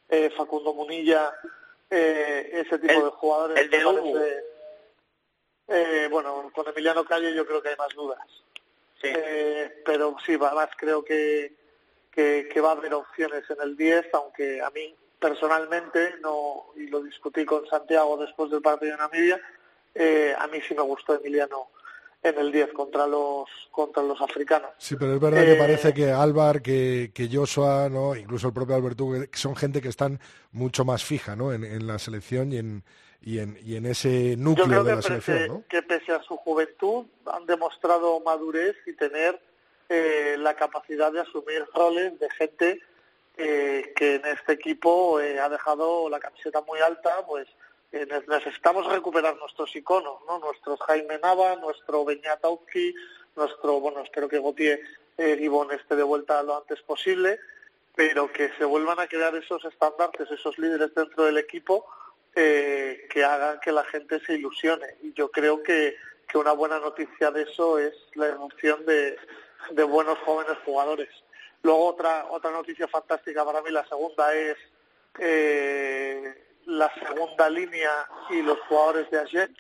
eh, 0.08 0.28
Facundo 0.36 0.74
Munilla, 0.74 1.32
ese 1.88 2.80
tipo 2.80 3.04
de 3.04 3.10
jugadores. 3.10 3.60
El 3.60 3.70
de 3.70 3.84
bueno, 6.10 6.50
con 6.52 6.66
Emiliano 6.66 7.04
Calle 7.04 7.32
yo 7.32 7.46
creo 7.46 7.62
que 7.62 7.68
hay 7.68 7.76
más 7.76 7.94
dudas. 7.94 8.18
pero 9.84 10.16
sí, 10.26 10.36
más 10.36 10.70
creo 10.76 11.04
que, 11.04 11.54
que, 12.10 12.48
que 12.52 12.60
va 12.60 12.70
a 12.70 12.72
haber 12.72 12.92
opciones 12.94 13.48
en 13.48 13.62
el 13.62 13.76
10, 13.76 14.08
aunque 14.14 14.60
a 14.60 14.68
mí 14.70 14.96
personalmente, 15.22 16.16
no 16.20 16.72
y 16.76 16.88
lo 16.88 17.00
discutí 17.02 17.44
con 17.44 17.64
Santiago 17.66 18.18
después 18.18 18.50
del 18.50 18.60
partido 18.60 18.92
de 18.92 18.98
Namibia, 18.98 19.40
eh, 19.94 20.34
a 20.36 20.46
mí 20.48 20.58
sí 20.66 20.74
me 20.74 20.82
gustó 20.82 21.14
Emiliano 21.14 21.68
en 22.22 22.38
el 22.38 22.52
10 22.52 22.72
contra 22.72 23.06
los 23.06 23.48
contra 23.70 24.02
los 24.02 24.20
africanos. 24.20 24.70
Sí, 24.78 24.96
pero 24.96 25.14
es 25.14 25.20
verdad 25.20 25.44
que 25.44 25.54
parece 25.54 25.88
eh, 25.90 25.94
que 25.94 26.10
Álvar, 26.10 26.60
que, 26.60 27.10
que 27.14 27.28
Joshua, 27.32 27.88
¿no? 27.88 28.14
incluso 28.16 28.48
el 28.48 28.52
propio 28.52 28.74
Alberto, 28.76 29.08
son 29.32 29.56
gente 29.56 29.80
que 29.80 29.88
están 29.88 30.20
mucho 30.50 30.84
más 30.84 31.04
fija 31.04 31.36
¿no? 31.36 31.52
en, 31.52 31.86
la 31.86 31.98
selección 31.98 32.52
y 32.52 32.58
en, 32.58 32.84
y 33.22 33.38
en, 33.38 33.58
y 33.62 33.76
en 33.76 33.86
ese 33.86 34.36
núcleo 34.36 34.84
de 34.84 34.96
la 34.96 35.02
selección. 35.02 35.48
¿no? 35.48 35.64
que 35.68 35.82
pese 35.82 36.12
a 36.12 36.22
su 36.22 36.36
juventud 36.36 37.06
han 37.26 37.46
demostrado 37.46 38.20
madurez 38.20 38.76
y 38.86 38.92
tener 38.94 39.40
eh, 39.88 40.36
la 40.38 40.54
capacidad 40.54 41.12
de 41.12 41.20
asumir 41.20 41.64
roles 41.74 42.18
de 42.18 42.30
gente 42.30 42.80
eh, 43.36 43.92
que 43.96 44.16
en 44.16 44.26
este 44.26 44.52
equipo 44.52 45.20
eh, 45.20 45.40
ha 45.40 45.48
dejado 45.48 46.08
la 46.08 46.20
camiseta 46.20 46.60
muy 46.62 46.80
alta, 46.80 47.24
pues 47.26 47.48
eh, 47.92 48.06
necesitamos 48.26 48.86
recuperar 48.86 49.36
nuestros 49.36 49.74
iconos, 49.76 50.20
¿no? 50.26 50.38
Nuestros 50.38 50.80
Jaime 50.80 51.18
Nava, 51.18 51.56
nuestro 51.56 52.04
Beñatowski, 52.04 52.94
nuestro, 53.36 53.80
bueno, 53.80 54.00
espero 54.00 54.28
que 54.28 54.40
Gautier 54.40 54.80
eh, 55.18 55.36
Gibón 55.38 55.70
esté 55.72 55.96
de 55.96 56.02
vuelta 56.02 56.42
lo 56.42 56.56
antes 56.56 56.80
posible, 56.82 57.38
pero 57.94 58.32
que 58.32 58.50
se 58.56 58.64
vuelvan 58.64 58.98
a 58.98 59.06
crear 59.06 59.34
esos 59.36 59.62
estandartes, 59.66 60.30
esos 60.30 60.58
líderes 60.58 60.94
dentro 60.94 61.24
del 61.24 61.36
equipo 61.36 61.86
eh, 62.34 63.06
que 63.10 63.24
hagan 63.24 63.60
que 63.60 63.72
la 63.72 63.84
gente 63.84 64.20
se 64.20 64.34
ilusione. 64.34 64.96
Y 65.02 65.12
yo 65.12 65.30
creo 65.30 65.62
que, 65.62 65.96
que 66.26 66.38
una 66.38 66.52
buena 66.52 66.78
noticia 66.78 67.30
de 67.30 67.42
eso 67.42 67.78
es 67.78 67.94
la 68.14 68.28
erupción 68.28 68.86
de, 68.86 69.18
de 69.70 69.82
buenos 69.84 70.18
jóvenes 70.20 70.56
jugadores. 70.64 71.10
Luego 71.62 71.86
otra 71.86 72.26
otra 72.30 72.50
noticia 72.50 72.88
fantástica 72.88 73.44
para 73.44 73.62
mí, 73.62 73.70
la 73.70 73.86
segunda 73.86 74.34
es 74.34 74.56
eh, 75.18 76.58
la 76.66 76.92
segunda 76.94 77.48
línea 77.50 77.90
y 78.30 78.42
los 78.42 78.58
jugadores 78.68 79.10
de 79.10 79.20
ayer, 79.20 79.50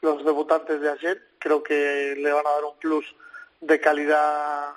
los 0.00 0.24
debutantes 0.24 0.80
de 0.80 0.90
ayer, 0.90 1.28
creo 1.38 1.62
que 1.62 2.14
le 2.16 2.32
van 2.32 2.46
a 2.46 2.50
dar 2.50 2.64
un 2.64 2.76
plus 2.78 3.06
de 3.60 3.80
calidad 3.80 4.74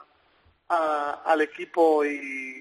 al 0.67 1.41
equipo 1.41 2.03
y, 2.05 2.51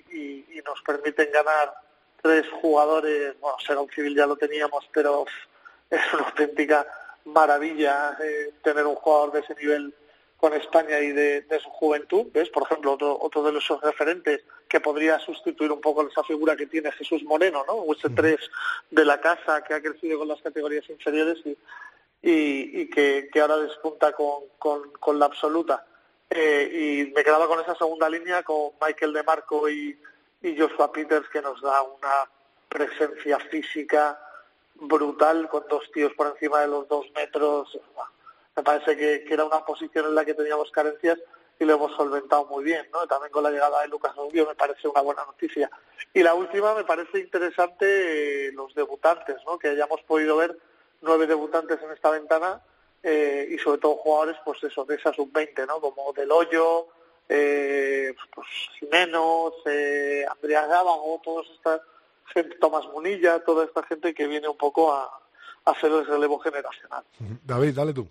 nos 0.65 0.81
permiten 0.83 1.29
ganar 1.33 1.75
tres 2.23 2.47
jugadores, 2.61 3.35
bueno, 3.41 3.57
será 3.67 3.81
un 3.81 3.91
civil 3.91 4.15
ya 4.15 4.27
lo 4.27 4.37
teníamos, 4.37 4.89
pero 4.93 5.25
es 5.91 6.01
una 6.15 6.23
auténtica 6.29 6.87
maravilla 7.25 8.17
eh, 8.23 8.55
tener 8.63 8.87
un 8.87 8.95
jugador 8.95 9.33
de 9.33 9.41
ese 9.41 9.57
nivel 9.57 9.93
con 10.43 10.55
España 10.55 10.99
y 10.99 11.13
de, 11.13 11.61
su 11.63 11.71
juventud, 11.71 12.27
¿ves? 12.33 12.49
Por 12.49 12.65
ejemplo, 12.65 12.95
otro, 12.95 13.17
otro 13.21 13.45
de 13.45 13.53
los 13.53 13.65
referentes 13.81 14.43
que 14.69 14.81
podría 14.81 15.21
sustituir 15.21 15.71
un 15.71 15.81
poco 15.81 16.05
esa 16.05 16.25
figura 16.25 16.57
que 16.57 16.67
tiene 16.67 16.91
Jesús 16.91 17.23
Moreno, 17.23 17.63
¿no? 17.65 17.75
O 17.75 17.95
ese 17.95 18.11
tres 18.11 18.41
de 18.91 19.05
la 19.05 19.21
casa 19.21 19.63
que 19.63 19.73
ha 19.73 19.81
crecido 19.81 20.19
con 20.19 20.27
las 20.27 20.43
categorías 20.43 20.91
inferiores 20.91 21.39
y, 21.47 21.57
y, 22.81 22.91
que, 22.91 23.31
ahora 23.41 23.59
despunta 23.59 24.11
con, 24.11 24.43
con, 24.99 25.17
la 25.17 25.27
absoluta. 25.27 25.87
Eh, 26.29 27.07
y 27.07 27.13
me 27.13 27.23
quedaba 27.23 27.47
con 27.47 27.61
esa 27.61 27.77
segunda 27.77 28.11
línea 28.11 28.43
con 28.43 28.73
Michael 28.85 29.13
De 29.13 29.23
Marco 29.23 29.71
y, 29.71 29.97
y 30.43 30.59
Joshua 30.59 30.91
Peters 30.91 31.29
que 31.29 31.41
nos 31.41 31.63
da 31.63 31.83
una 31.83 32.29
presencia 32.69 33.39
física 33.39 34.19
brutal 34.75 35.49
con 35.49 35.63
dos 35.71 35.89
tíos 35.93 36.13
por 36.15 36.27
encima 36.27 36.63
de 36.63 36.67
los 36.67 36.89
dos 36.89 37.07
metros 37.15 37.79
me 38.57 38.63
parece 38.63 38.97
que, 38.97 39.25
era 39.33 39.45
una 39.45 39.65
posición 39.65 40.07
en 40.07 40.15
la 40.15 40.25
que 40.25 40.35
teníamos 40.35 40.71
carencias 40.71 41.19
y 41.59 41.65
lo 41.65 41.75
hemos 41.75 41.93
solventado 41.97 42.47
muy 42.47 42.65
bien, 42.65 42.87
¿no? 42.93 43.07
También 43.07 43.33
con 43.33 43.45
la 43.45 43.51
llegada 43.51 43.83
de 43.83 43.89
Lucas 43.89 44.15
Rubio 44.17 44.47
me 44.47 44.55
parece 44.55 44.89
una 44.89 45.01
buena 45.01 45.25
noticia. 45.25 45.71
Y 46.13 46.23
la 46.23 46.35
última 46.35 46.75
me 46.75 46.85
parece 46.85 47.21
interesante 47.21 48.49
eh, 48.49 48.53
los 48.53 48.75
debutantes, 48.75 49.37
¿no? 49.47 49.59
Que 49.59 49.69
hayamos 49.69 50.03
podido 50.03 50.37
ver 50.37 50.59
nueve 51.01 51.27
debutantes 51.27 51.81
en 51.83 51.91
esta 51.93 52.11
ventana 52.11 52.61
eh, 53.03 53.49
y 53.51 53.59
sobre 53.59 53.79
todo 53.79 53.97
jugadores, 53.97 54.37
pues 54.45 54.63
eso, 54.65 54.85
de 54.85 54.97
esa 54.97 55.13
sub-20, 55.13 55.67
¿no? 55.67 55.81
Como 55.81 56.13
Del 56.13 56.31
Hoyo, 56.31 56.89
eh, 57.29 58.15
pues 58.35 58.47
Jimenos, 58.79 59.55
eh, 59.67 60.25
Andrea 60.29 60.67
Gábago, 60.67 61.21
todos 61.23 61.49
esta 61.55 61.81
gente, 62.27 62.57
Tomás 62.57 62.87
Munilla, 62.93 63.43
toda 63.45 63.65
esta 63.65 63.83
gente 63.85 64.15
que 64.15 64.27
viene 64.27 64.49
un 64.49 64.57
poco 64.57 64.93
a, 64.93 65.05
a 65.65 65.71
hacer 65.71 65.91
el 65.91 66.07
relevo 66.07 66.39
generacional. 66.39 67.05
David, 67.45 67.75
dale 67.75 67.93
tú. 67.93 68.09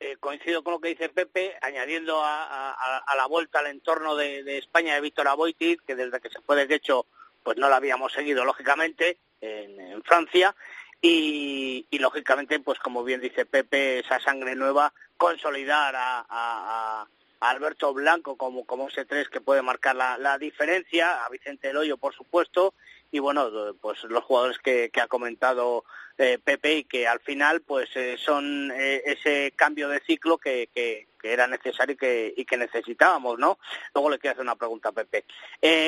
Eh, 0.00 0.16
coincido 0.18 0.64
con 0.64 0.72
lo 0.72 0.80
que 0.80 0.88
dice 0.88 1.08
Pepe, 1.08 1.56
añadiendo 1.60 2.20
a, 2.24 3.14
la 3.16 3.26
vuelta 3.26 3.60
al 3.60 3.68
entorno 3.68 4.16
de, 4.16 4.58
España 4.58 4.94
de 4.94 5.00
Víctor 5.00 5.28
Aboitis, 5.28 5.78
que 5.86 5.94
desde 5.94 6.20
que 6.20 6.30
se 6.30 6.40
fue 6.40 6.66
de 6.66 6.74
hecho 6.74 7.06
pues 7.42 7.56
no 7.56 7.68
la 7.68 7.76
habíamos 7.76 8.12
seguido 8.12 8.44
lógicamente 8.44 9.18
en, 9.40 10.02
Francia, 10.02 10.54
y, 11.00 11.86
lógicamente, 11.92 12.58
pues 12.60 12.78
como 12.80 13.04
bien 13.04 13.20
dice 13.20 13.46
Pepe, 13.46 14.00
esa 14.00 14.18
sangre 14.20 14.56
nueva, 14.56 14.92
consolidar 15.16 15.94
a, 15.96 17.06
Alberto 17.40 17.94
Blanco 17.94 18.36
como, 18.36 18.64
como 18.66 18.88
ese 18.88 19.04
tres 19.04 19.28
que 19.28 19.40
puede 19.40 19.62
marcar 19.62 19.94
la, 19.94 20.38
diferencia, 20.38 21.24
a 21.24 21.28
Vicente 21.28 21.70
Eloyo, 21.70 21.96
por 21.96 22.14
supuesto, 22.14 22.74
y 23.12 23.20
bueno, 23.20 23.48
pues 23.80 24.02
los 24.04 24.24
jugadores 24.24 24.58
que, 24.58 24.90
ha 25.00 25.06
comentado 25.06 25.84
eh, 26.20 26.36
Pepe 26.42 26.78
y 26.78 26.84
que 26.84 27.06
al 27.06 27.20
final 27.20 27.60
pues 27.60 27.88
eh, 27.94 28.16
son 28.18 28.72
eh, 28.72 29.02
ese 29.06 29.52
cambio 29.54 29.88
de 29.88 30.00
ciclo 30.00 30.36
que, 30.36 30.68
que, 30.74 31.06
era 31.22 31.46
necesario 31.46 31.94
y 31.94 31.96
que, 31.96 32.34
y 32.36 32.44
que 32.44 32.56
necesitábamos, 32.56 33.38
¿no? 33.38 33.58
Luego 33.94 34.10
le 34.10 34.18
quiero 34.18 34.32
hacer 34.32 34.42
una 34.42 34.56
pregunta 34.56 34.88
a 34.88 34.92
Pepe. 34.92 35.24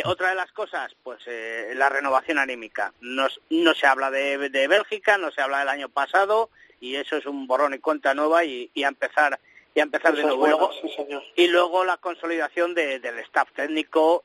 otra 0.05 0.29
de 0.29 0.35
las 0.37 0.53
cosas, 0.53 0.95
pues 1.03 1.21
la 1.75 1.89
renovación 1.89 2.39
anímica. 2.39 2.93
no 3.01 3.75
se 3.75 3.87
habla 3.87 4.11
de, 4.11 4.51
de, 4.51 4.69
Bélgica, 4.69 5.19
no 5.19 5.31
se 5.31 5.41
habla 5.41 5.61
del 5.61 5.69
año 5.69 5.89
pasado 5.89 6.51
y 6.81 6.97
eso 6.97 7.17
es 7.17 7.27
un 7.27 7.47
borrón 7.47 7.75
y 7.75 7.79
cuenta 7.79 8.13
nueva 8.13 8.45
y, 8.45 8.71
y 8.75 8.83
a 8.83 8.89
empezar 8.89 9.41
y 9.75 9.81
a 9.81 9.85
empezar 9.85 10.15
de 10.15 10.25
nuevo. 10.25 10.71
y 11.37 11.47
luego 11.47 11.85
la 11.85 11.97
consolidación 11.97 12.75
del 12.75 13.19
staff 13.21 13.51
técnico 13.55 14.23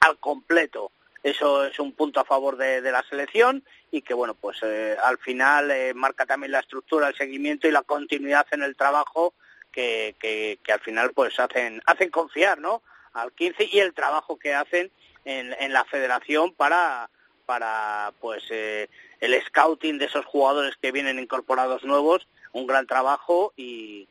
al 0.00 0.18
completo 0.18 0.92
eso 1.22 1.64
es 1.64 1.78
un 1.78 1.92
punto 1.92 2.20
a 2.20 2.24
favor 2.24 2.56
de, 2.56 2.80
la 2.80 3.02
selección 3.08 3.62
y 3.90 4.02
que 4.02 4.14
bueno 4.14 4.34
pues 4.34 4.58
eh, 4.62 4.96
al 5.02 5.18
final 5.18 5.70
eh, 5.70 5.94
marca 5.94 6.26
también 6.26 6.52
la 6.52 6.60
estructura 6.60 7.08
el 7.08 7.14
seguimiento 7.14 7.68
y 7.68 7.72
la 7.72 7.82
continuidad 7.82 8.46
en 8.50 8.62
el 8.62 8.76
trabajo 8.76 9.34
que, 9.70 10.16
que, 10.18 10.58
al 10.72 10.80
final 10.80 11.12
pues 11.14 11.38
hacen 11.38 11.80
hacen 11.86 12.10
confiar 12.10 12.58
no 12.58 12.82
al 13.12 13.32
15 13.32 13.68
y 13.70 13.78
el 13.78 13.94
trabajo 13.94 14.38
que 14.38 14.54
hacen 14.54 14.90
en, 15.24 15.54
en 15.58 15.72
la 15.72 15.84
federación 15.84 16.52
para 16.54 17.08
para 17.46 18.12
pues 18.20 18.42
eh, 18.50 18.88
el 19.20 19.40
scouting 19.46 19.98
de 19.98 20.06
esos 20.06 20.24
jugadores 20.26 20.76
que 20.76 20.92
vienen 20.92 21.18
incorporados 21.18 21.84
nuevos 21.84 22.26
un 22.52 22.66
gran 22.66 22.86
trabajo 22.86 23.52
y, 23.56 24.08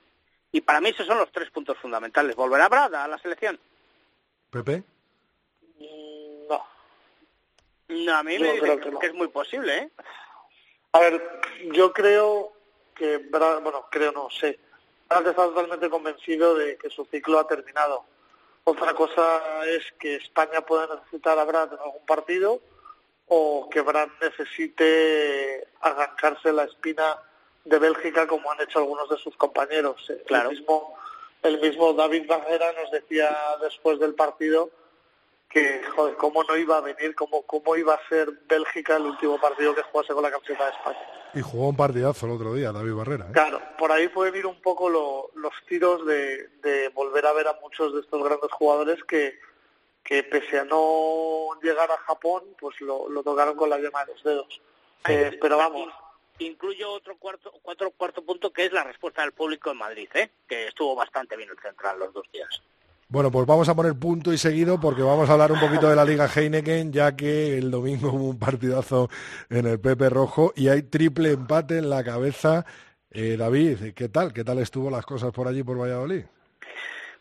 y 0.51 0.61
para 0.61 0.81
mí 0.81 0.89
esos 0.89 1.05
son 1.05 1.17
los 1.19 1.31
tres 1.31 1.49
puntos 1.51 1.77
fundamentales. 1.77 2.35
Volverá 2.35 2.67
Brada 2.69 3.03
a 3.03 3.07
la 3.07 3.17
selección 3.19 3.59
Pepe 4.49 4.83
no, 7.91 8.15
a 8.15 8.23
mí 8.23 8.39
me 8.39 8.53
dice 8.53 8.79
que, 8.99 9.07
es 9.07 9.13
muy 9.13 9.27
posible, 9.27 9.77
¿eh? 9.77 9.89
A 10.93 10.99
ver, 10.99 11.41
yo 11.73 11.93
creo 11.93 12.53
que, 12.95 13.17
bueno, 13.17 13.85
creo 13.89 14.11
no, 14.11 14.29
sé. 14.29 14.59
Brad 15.09 15.27
está 15.27 15.45
totalmente 15.45 15.89
convencido 15.89 16.55
de 16.55 16.77
que 16.77 16.89
su 16.89 17.05
ciclo 17.05 17.39
ha 17.39 17.47
terminado. 17.47 18.05
Otra 18.63 18.93
cosa 18.93 19.65
es 19.65 19.83
que 19.99 20.15
España 20.15 20.61
pueda 20.61 20.95
necesitar 20.95 21.37
a 21.37 21.45
Brad 21.45 21.73
en 21.73 21.79
algún 21.79 22.05
partido 22.05 22.61
o 23.27 23.69
que 23.69 23.81
Brad 23.81 24.09
necesite 24.21 25.67
arrancarse 25.81 26.51
la 26.51 26.65
espina 26.65 27.17
de 27.63 27.79
Bélgica 27.79 28.27
como 28.27 28.51
han 28.51 28.61
hecho 28.61 28.79
algunos 28.79 29.09
de 29.09 29.17
sus 29.17 29.35
compañeros. 29.37 30.11
Claro. 30.27 30.49
El 30.49 30.57
mismo, 30.57 30.95
el 31.43 31.61
mismo 31.61 31.93
David 31.93 32.27
Barrera 32.27 32.71
nos 32.73 32.91
decía 32.91 33.35
después 33.61 33.99
del 33.99 34.15
partido 34.15 34.69
que, 35.51 35.83
joder, 35.95 36.15
cómo 36.15 36.43
no 36.43 36.55
iba 36.55 36.77
a 36.77 36.81
venir, 36.81 37.13
cómo, 37.13 37.43
cómo 37.43 37.75
iba 37.75 37.93
a 37.93 38.07
ser 38.07 38.31
Bélgica 38.47 38.95
el 38.95 39.03
último 39.03 39.39
partido 39.39 39.75
que 39.75 39.83
jugase 39.83 40.13
con 40.13 40.23
la 40.23 40.31
camiseta 40.31 40.65
de 40.65 40.71
España. 40.71 40.99
Y 41.33 41.41
jugó 41.41 41.69
un 41.69 41.75
partidazo 41.75 42.25
el 42.25 42.33
otro 42.33 42.53
día, 42.53 42.71
David 42.71 42.93
Barrera. 42.93 43.25
¿eh? 43.25 43.33
Claro, 43.33 43.61
por 43.77 43.91
ahí 43.91 44.07
pueden 44.07 44.35
ir 44.35 44.45
un 44.45 44.61
poco 44.61 44.89
los 44.89 45.53
tiros 45.67 46.05
de, 46.05 46.49
de, 46.61 46.89
volver 46.89 47.25
a 47.25 47.33
ver 47.33 47.47
a 47.47 47.57
muchos 47.61 47.93
de 47.93 48.01
estos 48.01 48.23
grandes 48.23 48.51
jugadores 48.51 49.03
que, 49.03 49.39
que 50.03 50.23
pese 50.23 50.59
a 50.59 50.65
no 50.65 51.49
llegar 51.61 51.91
a 51.91 51.97
Japón, 51.97 52.43
pues 52.59 52.79
lo, 52.81 53.09
lo 53.09 53.23
tocaron 53.23 53.55
con 53.55 53.69
la 53.69 53.77
yema 53.77 54.05
de 54.05 54.13
los 54.13 54.23
dedos. 54.23 54.61
Eh, 55.07 55.37
pero 55.41 55.57
vamos. 55.57 55.93
Incluyo 56.39 56.91
otro 56.91 57.17
cuarto, 57.17 57.53
cuatro, 57.61 57.91
cuarto 57.91 58.23
punto 58.23 58.51
que 58.51 58.65
es 58.65 58.71
la 58.71 58.83
respuesta 58.83 59.21
del 59.21 59.33
público 59.33 59.71
en 59.71 59.77
Madrid, 59.77 60.09
¿eh? 60.13 60.31
que 60.47 60.67
estuvo 60.67 60.95
bastante 60.95 61.35
bien 61.35 61.49
el 61.49 61.59
central 61.59 61.99
los 61.99 62.13
dos 62.13 62.25
días. 62.31 62.61
Bueno, 63.11 63.29
pues 63.29 63.45
vamos 63.45 63.67
a 63.67 63.75
poner 63.75 63.93
punto 63.99 64.31
y 64.31 64.37
seguido 64.37 64.79
porque 64.79 65.01
vamos 65.01 65.29
a 65.29 65.33
hablar 65.33 65.51
un 65.51 65.59
poquito 65.59 65.89
de 65.89 65.97
la 65.97 66.05
Liga 66.05 66.29
Heineken, 66.33 66.93
ya 66.93 67.13
que 67.13 67.57
el 67.57 67.69
domingo 67.69 68.09
hubo 68.13 68.29
un 68.29 68.39
partidazo 68.39 69.09
en 69.49 69.67
el 69.67 69.81
Pepe 69.81 70.09
Rojo 70.09 70.53
y 70.55 70.69
hay 70.69 70.83
triple 70.83 71.31
empate 71.31 71.77
en 71.77 71.89
la 71.89 72.05
cabeza. 72.05 72.65
Eh, 73.09 73.35
David, 73.37 73.93
¿qué 73.95 74.07
tal? 74.07 74.31
¿Qué 74.31 74.45
tal 74.45 74.59
estuvo 74.59 74.89
las 74.89 75.05
cosas 75.05 75.33
por 75.33 75.45
allí, 75.49 75.61
por 75.61 75.77
Valladolid? 75.77 76.23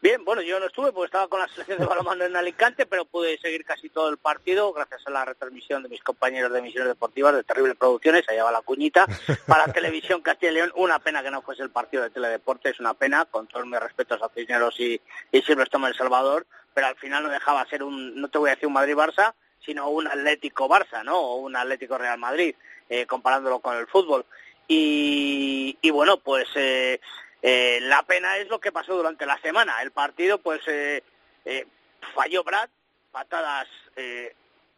Bien, 0.03 0.25
bueno, 0.25 0.41
yo 0.41 0.59
no 0.59 0.65
estuve 0.65 0.93
porque 0.93 1.07
estaba 1.07 1.29
con 1.29 1.41
la 1.41 1.49
selección 1.49 1.79
de 1.79 1.85
balonmano 1.85 2.25
en 2.25 2.35
Alicante, 2.35 2.87
pero 2.87 3.05
pude 3.05 3.37
seguir 3.37 3.67
casi 3.67 3.91
todo 3.91 4.09
el 4.09 4.17
partido 4.17 4.73
gracias 4.73 5.07
a 5.07 5.11
la 5.11 5.27
retransmisión 5.27 5.83
de 5.83 5.91
mis 5.91 6.03
compañeros 6.03 6.51
de 6.51 6.61
emisiones 6.61 6.89
deportivas 6.89 7.35
de 7.35 7.45
Terrible 7.45 7.75
Producciones, 7.75 8.27
allá 8.27 8.45
va 8.45 8.51
la 8.51 8.63
cuñita, 8.63 9.07
para 9.47 9.71
Televisión 9.71 10.23
Castilla 10.23 10.53
y 10.53 10.55
León. 10.55 10.73
Una 10.77 11.01
pena 11.01 11.23
que 11.23 11.31
no 11.31 11.43
fuese 11.43 11.63
el 11.63 11.69
partido 11.69 12.03
de 12.03 12.09
Teledeporte, 12.09 12.71
es 12.71 12.81
una 12.81 12.95
pena, 12.95 13.27
con 13.27 13.47
todos 13.47 13.67
mis 13.67 13.79
respetos 13.79 14.23
a 14.23 14.31
Cisneros 14.31 14.81
y, 14.81 14.99
y 15.33 15.43
Silvestre 15.43 15.79
El 15.87 15.95
Salvador, 15.95 16.47
pero 16.73 16.87
al 16.87 16.97
final 16.97 17.25
no 17.25 17.29
dejaba 17.29 17.67
ser 17.67 17.83
un, 17.83 18.19
no 18.19 18.29
te 18.29 18.39
voy 18.39 18.49
a 18.49 18.55
decir 18.55 18.69
un 18.69 18.73
Madrid-Barça, 18.73 19.35
sino 19.63 19.91
un 19.91 20.07
Atlético-Barça, 20.07 21.05
¿no? 21.05 21.19
O 21.19 21.37
un 21.41 21.57
Atlético-Real 21.57 22.19
Madrid, 22.19 22.55
eh, 22.89 23.05
comparándolo 23.05 23.59
con 23.59 23.77
el 23.77 23.87
fútbol. 23.87 24.25
Y, 24.67 25.77
y 25.83 25.91
bueno, 25.91 26.17
pues... 26.17 26.49
Eh, 26.55 27.01
eh, 27.43 27.79
la 27.83 28.03
pena 28.03 28.37
es 28.37 28.49
lo 28.49 28.61
que 28.61 28.73
pasó 28.73 28.97
durante 28.97 29.27
la 29.27 29.39
semana. 29.41 29.81
El 29.83 29.91
partido, 29.91 30.39
pues, 30.39 30.61
eh, 30.67 31.03
eh, 31.45 31.67
falló 32.15 32.45
Brad, 32.45 32.69
patadas 33.11 33.69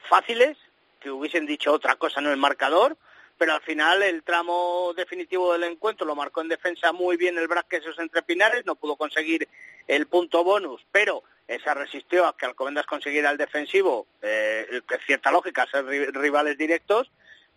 fáciles, 0.09 0.59
que 0.99 1.11
hubiesen 1.11 1.47
dicho 1.47 1.73
otra 1.73 1.95
cosa 1.95 2.21
en 2.21 2.27
el 2.27 2.37
marcador, 2.37 2.97
pero 3.39 3.55
al 3.55 3.61
final 3.61 4.03
el 4.03 4.25
tramo 4.25 4.93
definitivo 4.97 5.53
del 5.53 5.65
encuentro 5.65 6.05
lo 6.05 6.17
marcó 6.17 6.41
en 6.41 6.49
defensa 6.49 6.93
muy 6.93 7.17
bien 7.17 7.39
el 7.39 7.47
Brad 7.47 7.67
Quesos 7.67 7.99
entre 8.01 8.23
Pinares, 8.23 8.67
no 8.67 8.75
pudo 8.75 8.97
conseguir 8.97 9.49
el 9.87 10.07
punto 10.07 10.43
bonus, 10.43 10.85
pero 10.91 11.23
se 11.47 11.75
resistió 11.75 12.27
a 12.27 12.37
que 12.37 12.47
Alcobendas 12.47 12.87
consiguiera 12.87 13.31
el 13.31 13.37
defensivo, 13.37 14.07
eh, 14.23 14.81
cierta 15.07 15.31
lógica, 15.31 15.67
ser 15.71 15.85
rivales 15.87 16.57
directos, 16.57 17.11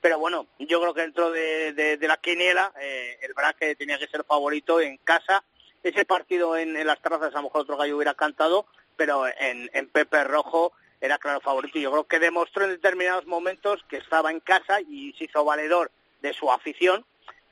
pero 0.06 0.20
bueno, 0.20 0.46
yo 0.60 0.80
creo 0.80 0.94
que 0.94 1.02
dentro 1.02 1.32
de, 1.32 1.98
la 2.00 2.18
quiniela 2.18 2.72
eh, 2.80 3.18
el 3.24 3.34
Braque 3.34 3.76
tenía 3.76 3.98
que 3.98 4.06
ser 4.06 4.24
favorito 4.24 4.80
en 4.80 4.98
casa. 4.98 5.44
Ese 5.82 6.06
partido 6.06 6.56
en, 6.56 6.86
las 6.86 7.02
trazas 7.02 7.34
a 7.34 7.38
lo 7.38 7.46
mejor 7.46 7.62
otro 7.62 7.76
gallo 7.76 7.96
hubiera 7.96 8.14
cantado, 8.14 8.68
pero 8.96 9.26
en, 9.26 9.68
en 9.74 9.90
Pepe 9.90 10.24
Rojo 10.24 10.74
era 11.02 11.18
claro 11.18 11.42
favorito. 11.42 11.80
Yo 11.80 11.90
creo 11.90 12.04
que 12.04 12.20
demostró 12.20 12.66
en 12.66 12.70
determinados 12.70 13.26
momentos 13.26 13.84
que 13.90 13.98
estaba 13.98 14.30
en 14.30 14.42
casa 14.42 14.80
y 14.80 15.12
se 15.14 15.24
hizo 15.24 15.44
valedor 15.44 15.90
de 16.22 16.34
su 16.34 16.52
afición 16.52 17.04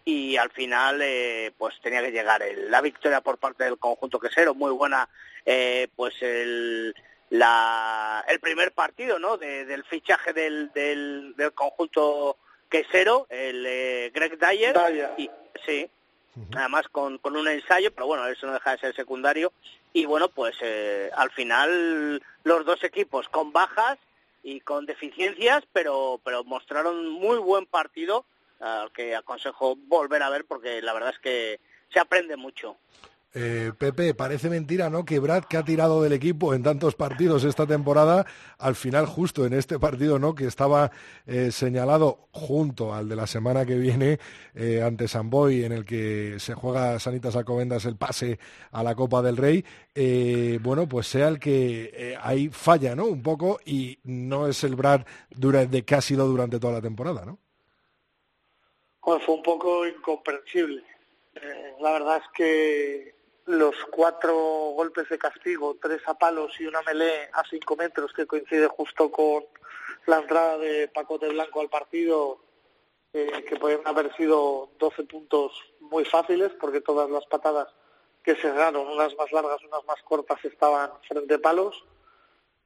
y 0.06 0.38
al 0.38 0.52
final 0.52 1.02
eh, 1.02 1.54
pues 1.58 1.74
tenía 1.82 2.04
que 2.04 2.12
llegar 2.12 2.44
la 2.70 2.82
victoria 2.82 3.22
por 3.22 3.40
parte 3.40 3.64
del 3.64 3.80
conjunto 3.80 4.20
quesero 4.20 4.54
muy 4.54 4.70
buena 4.74 5.10
eh, 5.44 5.88
pues 5.96 6.14
el 6.22 6.94
la, 7.34 8.24
el 8.28 8.40
primer 8.40 8.74
partido 8.74 9.18
no 9.18 9.38
del 9.38 9.84
fichaje 9.86 10.34
del, 10.34 10.72
del, 10.72 11.34
conjunto 11.56 12.38
quesero 12.70 13.26
el 13.28 13.66
eh, 13.66 14.12
Greg 14.14 14.38
Dyer, 14.38 14.76
y 15.18 15.32
sí 15.66 15.90
además 16.56 16.88
con, 16.90 17.18
con 17.18 17.36
un 17.36 17.48
ensayo 17.48 17.92
pero 17.92 18.06
bueno 18.06 18.28
eso 18.28 18.46
no 18.46 18.54
deja 18.54 18.74
de 18.74 18.78
ser 18.78 18.96
secundario. 18.96 19.52
Y 19.94 20.06
bueno 20.06 20.30
pues 20.30 20.58
al 21.16 21.32
final 21.32 22.22
los 22.44 22.66
dos 22.66 22.84
equipos 22.84 23.28
con 23.30 23.52
bajas 23.52 23.98
y 24.44 24.60
con 24.60 24.86
deficiencias 24.86 25.64
pero 25.74 26.22
pero 26.24 26.44
mostraron 26.44 27.10
muy 27.10 27.40
buen 27.40 27.66
partido 27.66 28.26
al 28.60 28.92
que 28.92 29.16
aconsejo 29.16 29.76
volver 29.76 30.22
a 30.22 30.30
ver 30.30 30.46
porque 30.46 30.84
la 30.84 30.94
verdad 30.94 31.10
es 31.16 31.20
que 31.20 31.60
se 31.92 32.00
aprende 32.00 32.36
mucho. 32.36 32.78
Eh, 33.36 33.72
Pepe, 33.78 34.14
parece 34.14 34.50
mentira, 34.50 34.90
¿no? 34.90 35.06
Que 35.06 35.20
Brad, 35.20 35.46
que 35.46 35.58
ha 35.58 35.64
tirado 35.64 36.04
del 36.04 36.14
equipo 36.14 36.54
en 36.54 36.62
tantos 36.62 36.94
partidos 36.96 37.44
esta 37.44 37.66
temporada, 37.66 38.28
al 38.60 38.76
final 38.76 39.08
justo 39.08 39.46
en 39.46 39.54
este 39.54 39.80
partido, 39.80 40.20
¿no? 40.20 40.36
Que 40.36 40.46
estaba 40.46 40.92
eh, 41.26 41.52
señalado 41.52 42.28
junto 42.32 42.94
al 42.94 43.10
de 43.10 43.16
la 43.16 43.26
semana 43.26 43.66
que 43.66 43.76
viene 43.76 44.20
eh, 44.54 44.84
ante 44.84 45.08
Samboy, 45.08 45.64
en 45.64 45.72
el 45.72 45.84
que 45.86 46.36
se 46.40 46.54
juega 46.54 47.00
Sanitas 47.00 47.36
Alcobendas 47.36 47.86
el 47.86 47.96
pase 47.96 48.38
a 48.72 48.84
la 48.84 48.94
Copa 48.94 49.22
del 49.22 49.38
Rey, 49.38 49.66
bueno, 50.62 50.88
pues 50.88 51.08
sea 51.08 51.28
el 51.28 51.40
que 51.40 52.18
ahí 52.22 52.50
falla, 52.50 52.96
¿no? 52.96 53.06
Un 53.06 53.22
poco 53.22 53.60
y 53.66 54.00
no 54.04 54.48
es 54.48 54.64
el 54.64 54.76
Brad 54.76 55.06
de 55.30 55.86
que 55.86 55.96
ha 55.96 56.02
sido 56.02 56.28
durante 56.28 56.60
toda 56.60 56.74
la 56.74 56.82
temporada, 56.82 57.26
¿no? 57.26 57.40
fue 59.04 59.36
un 59.36 59.44
poco 59.44 59.86
incomprensible. 59.86 60.84
Eh, 61.36 61.76
la 61.80 61.92
verdad 61.94 62.18
es 62.18 62.30
que 62.34 63.16
los 63.46 63.76
cuatro 63.92 64.34
golpes 64.76 65.10
de 65.10 65.18
castigo, 65.18 65.78
tres 65.82 66.02
a 66.08 66.14
palos 66.14 66.60
y 66.60 66.66
una 66.66 66.82
melé 66.84 67.30
a 67.34 67.44
cinco 67.50 67.76
metros, 67.76 68.14
que 68.14 68.26
coincide 68.26 68.68
justo 68.68 69.12
con 69.12 69.46
la 70.06 70.20
entrada 70.20 70.58
de 70.58 70.88
Pacote 70.88 71.30
Blanco 71.30 71.62
al 71.62 71.70
partido, 71.70 72.40
eh, 73.14 73.46
que 73.48 73.58
pueden 73.58 73.82
haber 73.86 74.16
sido 74.16 74.70
12 74.80 75.04
puntos 75.04 75.52
muy 75.82 76.06
fáciles, 76.06 76.52
porque 76.60 76.82
todas 76.82 77.10
las 77.10 77.26
patadas 77.26 77.68
que 78.24 78.36
se 78.36 78.50
ganaron, 78.50 78.88
unas 78.88 79.16
más 79.18 79.32
largas, 79.32 79.62
unas 79.64 79.86
más 79.86 80.02
cortas, 80.04 80.44
estaban 80.46 80.92
frente 81.08 81.36
a 81.36 81.40
palos, 81.40 81.84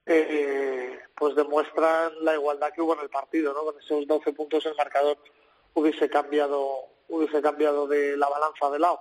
eh, 0.06 1.00
pues 1.16 1.36
demuestran 1.36 2.14
la 2.24 2.36
igualdad 2.36 2.72
que 2.74 2.82
hubo 2.82 2.94
en 2.94 3.02
el 3.02 3.10
partido, 3.10 3.54
¿no? 3.54 3.66
Con 3.66 3.80
esos 3.80 4.08
12 4.08 4.32
puntos 4.34 4.66
el 4.66 4.76
marcador 4.76 5.18
hubiese 5.74 6.10
cambiado 6.10 6.98
hubiese 7.10 7.42
cambiado 7.42 7.88
de 7.88 8.18
la 8.18 8.30
balanza 8.30 8.70
de 8.70 8.80
lado. 8.80 9.00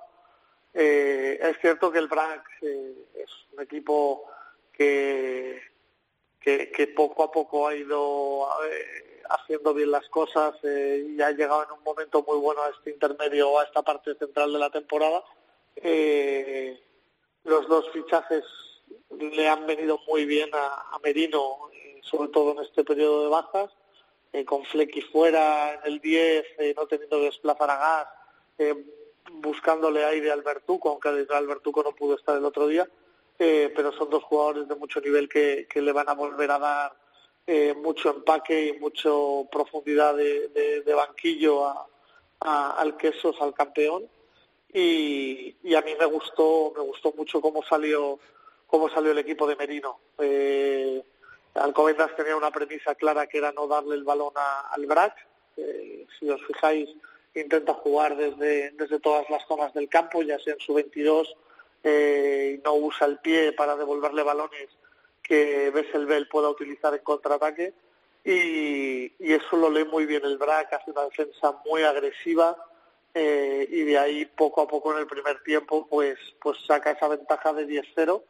Eh, 0.79 1.39
es 1.41 1.59
cierto 1.61 1.91
que 1.91 1.99
el 1.99 2.07
Brac 2.07 2.47
eh, 2.61 2.95
es 3.15 3.31
un 3.53 3.63
equipo 3.63 4.27
que, 4.73 5.63
que, 6.39 6.93
poco 6.95 7.25
a 7.25 7.33
poco 7.33 7.67
ha 7.67 7.75
ido 7.75 8.47
eh, 8.71 9.23
haciendo 9.31 9.73
bien 9.73 9.91
las 9.91 10.07
cosas 10.09 10.55
y 10.63 11.21
ha 11.23 11.31
llegado 11.31 11.65
en 11.65 11.73
un 11.73 11.83
momento 11.83 12.23
muy 12.29 12.39
bueno 12.39 12.63
a 12.63 12.69
este 12.69 12.91
intermedio, 12.91 13.59
a 13.59 13.65
esta 13.65 13.83
parte 13.83 14.15
central 14.17 14.53
de 14.53 14.59
la 14.59 14.71
temporada. 14.71 15.25
los 17.45 17.69
dos 17.69 17.91
fichajes 17.93 18.45
le 19.19 19.49
han 19.49 19.67
venido 19.67 19.99
muy 20.07 20.27
bien 20.27 20.51
a, 20.53 20.95
a 20.95 20.99
Merino, 21.03 21.71
sobre 22.03 22.29
todo 22.29 22.53
en 22.53 22.59
este 22.59 22.85
periodo 22.85 23.25
de 23.25 23.31
bajas 23.31 23.71
eh, 24.37 24.45
con 24.45 24.65
Flecky 24.67 25.01
fuera 25.01 25.75
en 25.75 25.81
el 25.95 26.01
10, 26.01 26.45
eh, 26.59 26.75
no 26.77 26.87
teniendo 26.87 27.17
que 27.19 27.25
desplazar 27.25 27.71
a 27.71 27.77
Gas, 27.77 28.09
eh, 28.59 28.85
buscándole 29.33 30.05
aire 30.05 30.31
a 30.31 30.35
Albertuco, 30.35 30.91
aunque 30.91 31.09
Albertuco 31.09 31.83
no 31.83 31.93
pudo 31.93 32.17
estar 32.17 32.37
el 32.37 32.45
otro 32.45 32.67
día, 32.67 32.89
pero 33.37 33.93
son 33.93 34.11
dos 34.11 34.25
jugadores 34.25 34.69
de 34.69 34.75
mucho 34.75 35.01
nivel 35.01 35.29
que, 35.29 35.67
le 35.75 35.93
van 35.93 36.09
a 36.09 36.15
volver 36.15 36.51
a 36.51 36.59
dar 36.59 36.97
mucho 37.77 38.11
empaque 38.11 38.67
y 38.67 38.79
mucha 38.79 39.11
profundidad 39.51 40.15
de, 40.17 40.95
banquillo 40.95 41.67
al 42.41 42.97
Quesos, 42.97 43.37
al 43.41 43.55
campeón. 43.55 44.09
Y, 44.73 45.57
y, 45.63 45.75
a 45.75 45.83
mí 45.83 45.93
me 45.99 46.07
gustó, 46.07 46.73
me 46.77 46.83
gustó 46.83 47.13
mucho 47.17 47.41
cómo 47.41 47.63
salió, 47.63 48.19
cómo 48.67 48.89
salió 48.89 49.13
el 49.13 49.19
equipo 49.19 49.47
de 49.47 49.57
Merino. 49.57 49.99
Eh, 50.19 51.03
Alcobendas 51.55 52.15
tenía 52.17 52.37
una 52.37 52.51
premisa 52.51 52.95
clara 52.95 53.27
que 53.27 53.39
era 53.39 53.53
no 53.53 53.67
darle 53.67 53.95
el 53.95 54.05
balón 54.05 54.35
al 54.37 54.87
BRAC. 54.87 55.15
si 56.19 56.29
os 56.29 56.45
fijáis, 56.47 56.91
intenta 57.41 57.75
jugar 57.75 58.17
desde, 58.17 58.71
desde 58.73 59.01
todas 59.01 59.29
las 59.31 59.47
zonas 59.47 59.73
del 59.75 59.89
campo, 59.89 60.23
ya 60.23 60.39
sea 60.39 60.55
en 60.55 60.61
su 60.61 60.75
22, 60.75 61.37
eh, 61.83 62.61
no 62.65 62.75
usa 62.75 63.07
el 63.07 63.19
pie 63.19 63.53
para 63.53 63.77
devolverle 63.77 64.23
balones 64.23 64.69
que 65.23 65.71
Besselbel 65.71 66.29
pueda 66.29 66.49
utilizar 66.49 66.95
en 66.95 67.01
contraataque. 67.01 67.75
Y, 68.25 69.13
eso 69.21 69.57
lo 69.57 69.71
lee 69.71 69.85
muy 69.85 70.07
bien 70.07 70.25
el 70.25 70.39
BRAC, 70.39 70.73
hace 70.73 70.91
una 70.91 71.05
defensa 71.05 71.61
muy 71.65 71.83
agresiva 71.83 72.57
eh, 73.15 73.69
y 73.71 73.83
de 73.83 73.99
ahí 73.99 74.25
poco 74.25 74.63
a 74.63 74.69
poco 74.69 74.93
en 74.93 74.99
el 74.99 75.07
primer 75.07 75.43
tiempo 75.43 75.87
pues, 75.87 76.19
pues 76.41 76.59
saca 76.67 76.91
esa 76.91 77.07
ventaja 77.07 77.53
de 77.53 77.67
10-0 77.67 78.23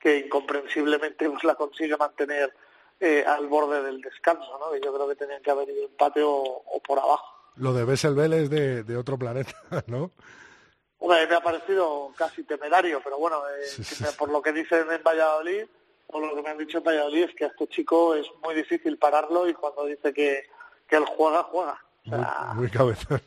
que 0.00 0.18
incomprensiblemente 0.18 1.28
pues, 1.30 1.44
la 1.44 1.54
consigue 1.54 1.96
mantener 1.96 2.52
eh, 2.98 3.24
al 3.26 3.46
borde 3.46 3.82
del 3.82 4.00
descanso, 4.00 4.58
¿no? 4.58 4.74
yo 4.76 4.92
creo 4.94 5.08
que 5.08 5.16
tenían 5.16 5.42
que 5.42 5.50
haber 5.50 5.68
ido 5.68 5.84
empate 5.84 6.22
o, 6.24 6.62
por 6.86 6.98
abajo. 6.98 7.35
Lo 7.56 7.72
de 7.72 7.84
Besselbel 7.84 8.32
es 8.32 8.50
de, 8.50 8.82
de 8.82 8.96
otro 8.96 9.18
planeta, 9.18 9.54
¿no? 9.86 10.10
Bueno, 10.98 11.28
me 11.28 11.34
ha 11.36 11.40
parecido 11.40 12.12
casi 12.16 12.42
temerario, 12.44 13.00
pero 13.04 13.18
bueno, 13.18 13.42
eh, 13.48 14.06
por 14.18 14.30
lo 14.30 14.40
que 14.40 14.52
dicen 14.52 14.90
en 14.90 15.02
Valladolid, 15.02 15.64
o 16.08 16.20
lo 16.20 16.34
que 16.34 16.42
me 16.42 16.50
han 16.50 16.58
dicho 16.58 16.78
en 16.78 16.84
Valladolid, 16.84 17.24
es 17.24 17.34
que 17.34 17.44
a 17.44 17.48
este 17.48 17.68
chico 17.68 18.14
es 18.14 18.26
muy 18.42 18.54
difícil 18.54 18.98
pararlo 18.98 19.48
y 19.48 19.54
cuando 19.54 19.84
dice 19.84 20.12
que, 20.12 20.44
que 20.88 20.96
él 20.96 21.04
juega, 21.04 21.42
juega. 21.44 21.80
muy, 22.54 22.70
cabezón. 22.70 23.20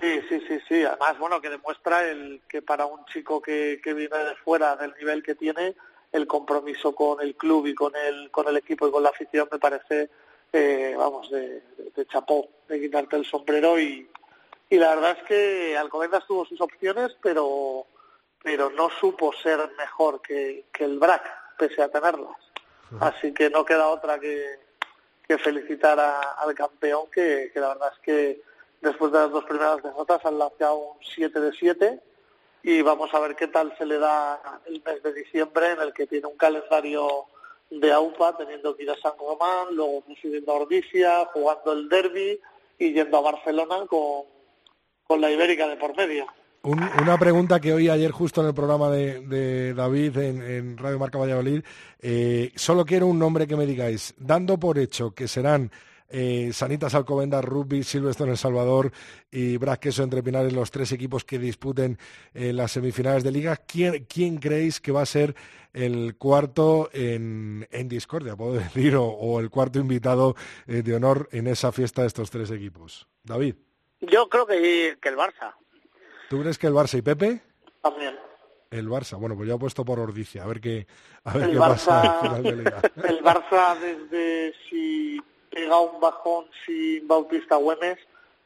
Sí, 0.00 0.20
sí, 0.28 0.40
sí, 0.48 0.60
sí. 0.68 0.84
Además, 0.84 1.18
bueno, 1.18 1.40
que 1.40 1.50
demuestra 1.50 2.08
el 2.08 2.42
que 2.48 2.62
para 2.62 2.86
un 2.86 3.04
chico 3.06 3.42
que, 3.42 3.80
que 3.82 3.92
viene 3.92 4.16
de 4.16 4.36
fuera 4.36 4.76
del 4.76 4.94
nivel 4.98 5.22
que 5.22 5.34
tiene, 5.34 5.76
el 6.12 6.26
compromiso 6.26 6.94
con 6.94 7.20
el 7.20 7.36
club 7.36 7.66
y 7.66 7.74
con 7.74 7.94
el, 7.94 8.30
con 8.30 8.48
el 8.48 8.56
equipo 8.56 8.88
y 8.88 8.90
con 8.90 9.02
la 9.02 9.10
afición 9.10 9.48
me 9.50 9.58
parece, 9.58 10.10
eh, 10.52 10.94
vamos, 10.96 11.30
de, 11.30 11.62
de, 11.94 12.06
chapó, 12.06 12.48
de 12.68 12.80
quitarte 12.80 13.16
el 13.16 13.24
sombrero 13.24 13.78
y, 13.78 14.08
y 14.68 14.76
la 14.76 14.94
verdad 14.94 15.18
es 15.18 15.24
que 15.24 15.76
Alcobendas 15.76 16.26
tuvo 16.26 16.44
sus 16.44 16.60
opciones, 16.60 17.16
pero, 17.22 17.86
pero 18.42 18.70
no 18.70 18.90
supo 18.90 19.32
ser 19.32 19.58
mejor 19.78 20.20
que, 20.20 20.66
que 20.72 20.84
el 20.84 20.98
BRAC, 20.98 21.22
pese 21.58 21.82
a 21.82 21.88
tenerlas. 21.88 22.36
Así 22.98 23.32
que 23.32 23.50
no 23.50 23.64
queda 23.64 23.88
otra 23.88 24.18
que, 24.18 24.58
que 25.26 25.38
felicitar 25.38 25.98
al 26.00 26.54
campeón, 26.54 27.06
que, 27.12 27.50
que 27.54 27.60
la 27.60 27.68
verdad 27.68 27.92
es 27.94 27.98
que 28.00 28.42
después 28.80 29.12
de 29.12 29.18
las 29.18 29.30
dos 29.30 29.44
primeras 29.44 29.82
derrotas 29.82 30.24
han 30.24 30.38
lanzado 30.38 30.76
un 30.76 30.98
7 31.00 31.38
de 31.38 31.52
7 31.52 32.00
y 32.62 32.82
vamos 32.82 33.12
a 33.14 33.20
ver 33.20 33.36
qué 33.36 33.46
tal 33.46 33.72
se 33.78 33.86
le 33.86 33.98
da 33.98 34.60
el 34.66 34.82
mes 34.84 35.02
de 35.02 35.12
diciembre 35.14 35.72
en 35.72 35.80
el 35.80 35.92
que 35.92 36.06
tiene 36.06 36.26
un 36.26 36.36
calendario 36.36 37.26
de 37.70 37.92
AUPA 37.92 38.36
teniendo 38.36 38.76
que 38.76 38.82
ir 38.82 38.90
a 38.90 39.00
San 39.00 39.12
Román, 39.18 39.74
luego 39.74 40.02
residiendo 40.08 40.52
a 40.52 40.56
Ordicia, 40.56 41.24
jugando 41.32 41.72
el 41.72 41.88
derby 41.88 42.40
y 42.78 42.92
yendo 42.92 43.18
a 43.18 43.20
Barcelona 43.20 43.86
con, 43.86 44.24
con 45.06 45.20
la 45.20 45.30
Ibérica 45.30 45.68
de 45.68 45.76
por 45.76 45.96
medio. 45.96 46.26
una 46.62 47.16
pregunta 47.18 47.60
que 47.60 47.72
oí 47.72 47.88
ayer 47.88 48.10
justo 48.10 48.40
en 48.40 48.48
el 48.48 48.54
programa 48.54 48.90
de, 48.90 49.72
David 49.74 50.18
en, 50.18 50.76
Radio 50.76 50.98
Marca 50.98 51.18
Valladolid. 51.18 51.62
Eh, 52.00 52.52
solo 52.56 52.84
quiero 52.84 53.06
un 53.06 53.18
nombre 53.18 53.46
que 53.46 53.56
me 53.56 53.66
digáis. 53.66 54.14
Dando 54.18 54.58
por 54.58 54.78
hecho 54.78 55.12
que 55.12 55.28
serán 55.28 55.70
eh, 56.10 56.50
Sanitas 56.52 56.94
Alcobendas, 56.94 57.44
Rugby, 57.44 57.82
Silvestre 57.82 58.24
en 58.24 58.32
El 58.32 58.36
Salvador 58.38 58.92
y 59.30 59.58
Queso 59.80 60.02
entre 60.02 60.22
Pinares, 60.22 60.52
los 60.52 60.70
tres 60.70 60.92
equipos 60.92 61.24
que 61.24 61.38
disputen 61.38 61.98
eh, 62.34 62.52
las 62.52 62.72
semifinales 62.72 63.24
de 63.24 63.32
liga. 63.32 63.56
¿Quién, 63.56 64.04
¿Quién, 64.04 64.38
creéis 64.38 64.80
que 64.80 64.92
va 64.92 65.02
a 65.02 65.06
ser 65.06 65.34
el 65.72 66.16
cuarto 66.16 66.90
en, 66.92 67.66
discordia, 67.84 68.36
puedo 68.36 68.52
decir, 68.58 68.96
o, 68.96 69.40
el 69.40 69.50
cuarto 69.50 69.78
invitado 69.78 70.34
eh, 70.66 70.82
de 70.82 70.94
honor 70.94 71.28
en 71.32 71.46
esa 71.46 71.72
fiesta 71.72 72.02
de 72.02 72.08
estos 72.08 72.30
tres 72.30 72.50
equipos? 72.50 73.08
David. 73.22 73.54
Yo 74.00 74.28
creo 74.28 74.46
que, 74.46 74.98
que 75.00 75.08
el 75.08 75.16
Barça. 75.16 75.54
¿Tú 76.28 76.40
crees 76.40 76.58
que 76.58 76.66
el 76.66 76.72
Barça 76.72 76.98
y 76.98 77.02
Pepe? 77.02 77.40
También. 77.82 78.14
El 78.70 78.88
Barça, 78.88 79.18
bueno, 79.18 79.36
pues 79.36 79.48
ya 79.48 79.56
he 79.56 79.58
puesto 79.58 79.84
por 79.84 79.98
Ordicia, 79.98 80.44
a 80.44 80.46
ver 80.46 80.60
qué, 80.60 80.86
a 81.24 81.34
ver 81.34 81.42
El 81.44 81.52
qué 81.52 81.58
pasa 81.58 82.02
Barça- 82.02 82.10
al 82.14 82.20
final 82.20 82.42
de 82.44 82.56
liga. 82.56 82.82
El 83.08 83.20
Barça 83.22 83.78
desde 83.80 84.54
si 84.68 85.20
pega 85.50 85.80
un 85.80 86.00
bajón 86.00 86.46
sin 86.64 87.06
Bautista 87.06 87.56
Güemes, 87.56 87.98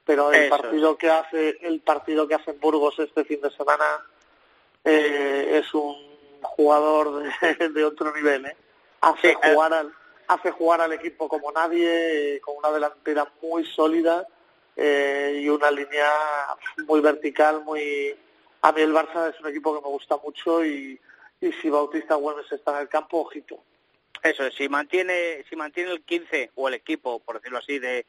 pero 0.05 0.33
el 0.33 0.45
Eso 0.45 0.57
partido 0.57 0.99
que 0.99 1.11
hace 1.11 1.59
el 1.63 1.81
partido 1.81 2.27
que 2.27 2.35
hace 2.35 2.51
en 2.51 2.61
Burgos 2.61 2.99
este 2.99 3.25
fin 3.25 3.41
de 3.41 3.51
semana 3.51 3.85
eh, 4.85 5.61
es 5.63 5.73
un 5.75 5.97
jugador 6.43 7.23
de, 7.23 7.69
de 7.69 7.85
otro 7.85 8.15
nivel, 8.15 8.47
¿eh? 8.47 8.57
Hace 9.01 9.31
Sí, 9.31 9.51
jugar 9.53 9.73
al 9.73 9.93
hace 10.27 10.51
jugar 10.51 10.81
al 10.81 10.93
equipo 10.93 11.29
como 11.29 11.53
nadie, 11.53 12.41
con 12.43 12.57
una 12.57 12.71
delantera 12.71 13.31
muy 13.43 13.65
sólida 13.67 14.27
eh, 14.77 15.41
y 15.43 15.49
una 15.49 15.71
línea 15.71 16.11
muy 16.87 17.01
vertical, 17.01 17.63
muy 17.65 18.17
a 18.63 18.73
mí 18.73 18.81
el 18.81 18.95
Barça 18.95 19.31
es 19.31 19.41
un 19.41 19.49
equipo 19.49 19.75
que 19.75 19.83
me 19.83 19.93
gusta 19.93 20.17
mucho 20.17 20.65
y, 20.65 20.99
y 21.41 21.53
si 21.53 21.69
Bautista 21.69 22.15
Güemes 22.15 22.51
está 22.51 22.73
en 22.73 22.79
el 22.79 22.89
campo, 22.89 23.21
ojito. 23.21 23.59
Eso, 24.23 24.45
es, 24.47 24.55
si 24.55 24.69
mantiene, 24.69 25.45
si 25.49 25.57
mantiene 25.57 25.91
el 25.91 26.03
15 26.03 26.53
o 26.55 26.69
el 26.69 26.75
equipo, 26.75 27.19
por 27.21 27.37
decirlo 27.37 27.59
así, 27.59 27.79
de, 27.79 28.07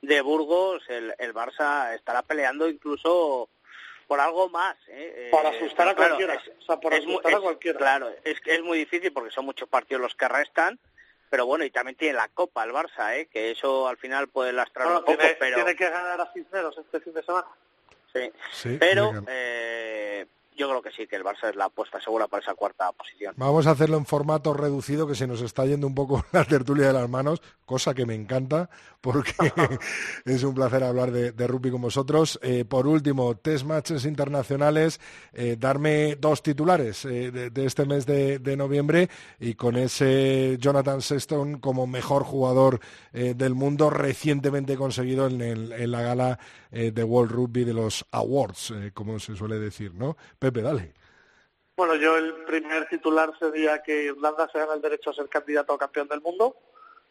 de 0.00 0.20
Burgos, 0.22 0.82
el, 0.88 1.14
el 1.18 1.34
Barça 1.34 1.94
estará 1.94 2.22
peleando 2.22 2.68
incluso 2.68 3.48
por 4.06 4.20
algo 4.20 4.48
más. 4.48 4.76
¿eh? 4.88 5.28
Para 5.30 5.50
Eh, 5.50 5.56
asustar 5.58 5.88
a 5.88 5.94
claro, 5.94 6.16
cualquiera, 6.16 6.34
es- 6.34 6.52
o 6.58 6.62
sea, 6.62 6.76
por 6.80 6.94
es 6.94 7.00
asustar 7.04 7.34
a 7.34 7.40
cualquiera. 7.40 7.78
Claro, 7.78 8.10
es 8.24 8.40
que 8.40 8.54
es 8.54 8.62
muy 8.62 8.78
difícil 8.78 9.12
porque 9.12 9.30
son 9.30 9.44
muchos 9.44 9.68
partidos 9.68 10.00
los 10.00 10.14
que 10.14 10.28
restan, 10.28 10.78
pero 11.28 11.44
bueno, 11.44 11.64
y 11.64 11.70
también 11.70 11.96
tiene 11.96 12.14
la 12.16 12.28
Copa 12.28 12.64
el 12.64 12.72
Barça, 12.72 13.14
¿eh? 13.18 13.26
que 13.30 13.50
eso 13.50 13.86
al 13.88 13.98
final 13.98 14.28
puede 14.28 14.54
lastrar 14.54 14.86
Bueno, 14.86 15.00
un 15.00 15.04
poco, 15.04 15.18
tiene, 15.18 15.34
pero... 15.38 15.56
tiene 15.56 15.76
que 15.76 15.90
ganar 15.90 16.18
a 16.18 16.32
Cisneros 16.32 16.78
este 16.78 17.00
fin 17.00 17.12
de 17.12 17.22
semana. 17.22 17.48
Sí. 18.14 18.32
Sí, 18.52 18.76
Pero 18.80 19.12
eh, 19.28 20.24
yo 20.58 20.68
creo 20.68 20.82
que 20.82 20.90
sí, 20.90 21.06
que 21.06 21.16
el 21.16 21.24
Barça 21.24 21.48
es 21.48 21.56
la 21.56 21.66
apuesta 21.66 22.00
segura 22.00 22.26
para 22.28 22.42
esa 22.42 22.54
cuarta 22.54 22.90
posición. 22.92 23.34
Vamos 23.36 23.66
a 23.66 23.70
hacerlo 23.70 23.96
en 23.96 24.04
formato 24.06 24.52
reducido, 24.52 25.06
que 25.06 25.14
se 25.14 25.26
nos 25.26 25.40
está 25.40 25.64
yendo 25.66 25.86
un 25.86 25.94
poco 25.94 26.24
la 26.32 26.44
tertulia 26.44 26.88
de 26.88 26.92
las 26.92 27.08
manos, 27.08 27.40
cosa 27.64 27.94
que 27.94 28.04
me 28.06 28.14
encanta, 28.14 28.68
porque 29.00 29.32
es 30.24 30.42
un 30.42 30.54
placer 30.54 30.82
hablar 30.84 31.12
de, 31.12 31.32
de 31.32 31.46
rugby 31.46 31.70
con 31.70 31.80
vosotros. 31.82 32.38
Eh, 32.42 32.64
por 32.64 32.86
último, 32.86 33.36
test 33.36 33.64
matches 33.64 34.04
internacionales, 34.04 35.00
eh, 35.32 35.56
darme 35.58 36.16
dos 36.16 36.42
titulares 36.42 37.04
eh, 37.04 37.30
de, 37.30 37.50
de 37.50 37.66
este 37.66 37.84
mes 37.86 38.04
de, 38.06 38.38
de 38.38 38.56
noviembre 38.56 39.08
y 39.38 39.54
con 39.54 39.76
ese 39.76 40.56
Jonathan 40.60 41.00
Sexton 41.00 41.60
como 41.60 41.86
mejor 41.86 42.24
jugador 42.24 42.80
del 43.12 43.54
mundo 43.54 43.90
recientemente 43.90 44.76
conseguido 44.76 45.26
en, 45.26 45.40
el- 45.40 45.72
en 45.72 45.90
la 45.90 46.02
gala 46.02 46.38
de 46.70 47.04
World 47.04 47.30
Rugby 47.32 47.64
de 47.64 47.72
los 47.72 48.04
Awards, 48.12 48.72
como 48.94 49.18
se 49.18 49.34
suele 49.36 49.58
decir, 49.58 49.94
¿no? 49.94 50.16
Pepe, 50.48 50.62
dale. 50.62 50.94
Bueno, 51.76 51.94
yo 51.96 52.16
el 52.16 52.32
primer 52.44 52.88
titular 52.88 53.32
sería 53.38 53.82
que 53.82 54.04
Irlanda 54.04 54.48
se 54.50 54.58
gana 54.58 54.72
el 54.72 54.80
derecho 54.80 55.10
a 55.10 55.14
ser 55.14 55.28
candidato 55.28 55.74
a 55.74 55.78
campeón 55.78 56.08
del 56.08 56.22
mundo, 56.22 56.56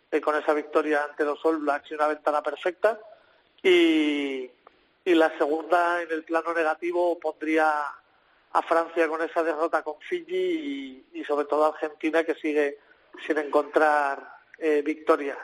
eh, 0.10 0.20
con 0.20 0.36
esa 0.36 0.54
victoria 0.54 1.04
ante 1.04 1.24
los 1.24 1.44
All 1.46 1.58
Blacks 1.58 1.92
y 1.92 1.94
una 1.94 2.08
ventana 2.08 2.42
perfecta. 2.42 3.00
Y, 3.62 4.50
y 5.06 5.14
la 5.14 5.38
segunda, 5.38 6.02
en 6.02 6.12
el 6.12 6.24
plano 6.24 6.52
negativo, 6.52 7.20
pondría 7.20 7.84
a 8.52 8.62
Francia 8.64 9.08
con 9.08 9.22
esa 9.22 9.44
derrota 9.44 9.84
con 9.84 10.00
Fiji 10.02 10.36
y, 11.14 11.20
y 11.20 11.24
sobre 11.26 11.46
todo 11.46 11.66
a 11.66 11.70
Argentina 11.70 12.24
que 12.24 12.34
sigue 12.36 12.80
sin 13.26 13.38
encontrar 13.38 14.28
eh, 14.58 14.82
victorias. 14.84 15.38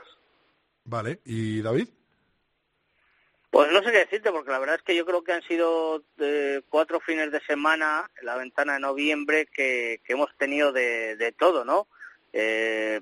Vale, 0.86 1.20
¿y 1.26 1.62
David? 1.62 1.90
Pues 3.54 3.72
no 3.72 3.84
sé 3.84 3.92
qué 3.92 4.00
decirte, 4.00 4.32
porque 4.32 4.50
la 4.50 4.58
verdad 4.58 4.78
es 4.78 4.82
que 4.82 4.96
yo 4.96 5.06
creo 5.06 5.24
que 5.24 5.32
han 5.32 5.44
sido 5.44 6.02
eh, 6.18 6.62
cuatro 6.70 7.00
fines 7.00 7.32
de 7.32 7.40
semana, 7.42 8.10
la 8.24 8.36
ventana 8.36 8.74
de 8.74 8.80
noviembre, 8.80 9.46
que, 9.46 10.02
que 10.04 10.14
hemos 10.14 10.36
tenido 10.40 10.72
de, 10.72 11.16
de 11.18 11.32
todo, 11.34 11.64
¿no? 11.64 11.86
Eh, 12.34 13.00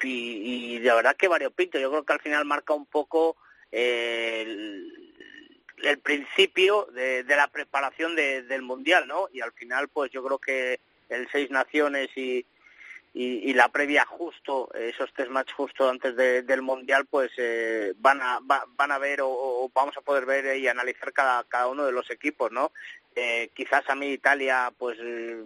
y, 0.00 0.78
de 0.78 0.94
verdad 0.94 1.16
que 1.16 1.26
variopinto. 1.26 1.80
Yo 1.80 1.90
creo 1.90 2.04
que 2.04 2.12
al 2.12 2.20
final 2.20 2.44
marca 2.44 2.74
un 2.74 2.86
poco 2.86 3.36
eh, 3.72 4.42
el, 4.46 5.14
el 5.82 5.98
principio 5.98 6.86
de, 6.92 7.24
de 7.24 7.34
la 7.36 7.48
preparación 7.48 8.14
de- 8.14 8.42
del 8.44 8.62
Mundial, 8.62 9.08
¿no? 9.08 9.28
Y 9.32 9.40
al 9.40 9.50
final, 9.50 9.88
pues 9.88 10.12
yo 10.12 10.22
creo 10.22 10.38
que 10.38 10.78
el 11.08 11.28
Seis 11.32 11.50
Naciones 11.50 12.08
y, 12.16 12.46
y, 13.14 13.50
y 13.50 13.54
la 13.54 13.68
previa 13.68 14.04
justo, 14.04 14.70
esos 14.74 15.12
tres 15.14 15.28
matches 15.30 15.54
justo 15.54 15.88
antes 15.88 16.14
de- 16.16 16.42
del 16.42 16.62
Mundial, 16.62 17.06
pues 17.06 17.30
eh, 17.38 17.94
van, 17.98 18.20
a, 18.22 18.38
va- 18.40 18.64
van 18.76 18.92
a 18.92 18.98
ver 18.98 19.20
o, 19.22 19.70
vamos 19.74 19.96
a 19.96 20.00
poder 20.02 20.26
ver 20.26 20.56
y 20.56 20.68
analizar 20.68 21.12
cada, 21.12 21.42
cada 21.44 21.66
uno 21.68 21.84
de 21.86 21.92
los 21.92 22.10
equipos, 22.10 22.52
¿no? 22.52 22.70
Eh, 23.16 23.50
quizás 23.54 23.88
a 23.88 23.94
mí 23.94 24.08
Italia, 24.08 24.72
pues 24.78 24.98
eh, 25.00 25.42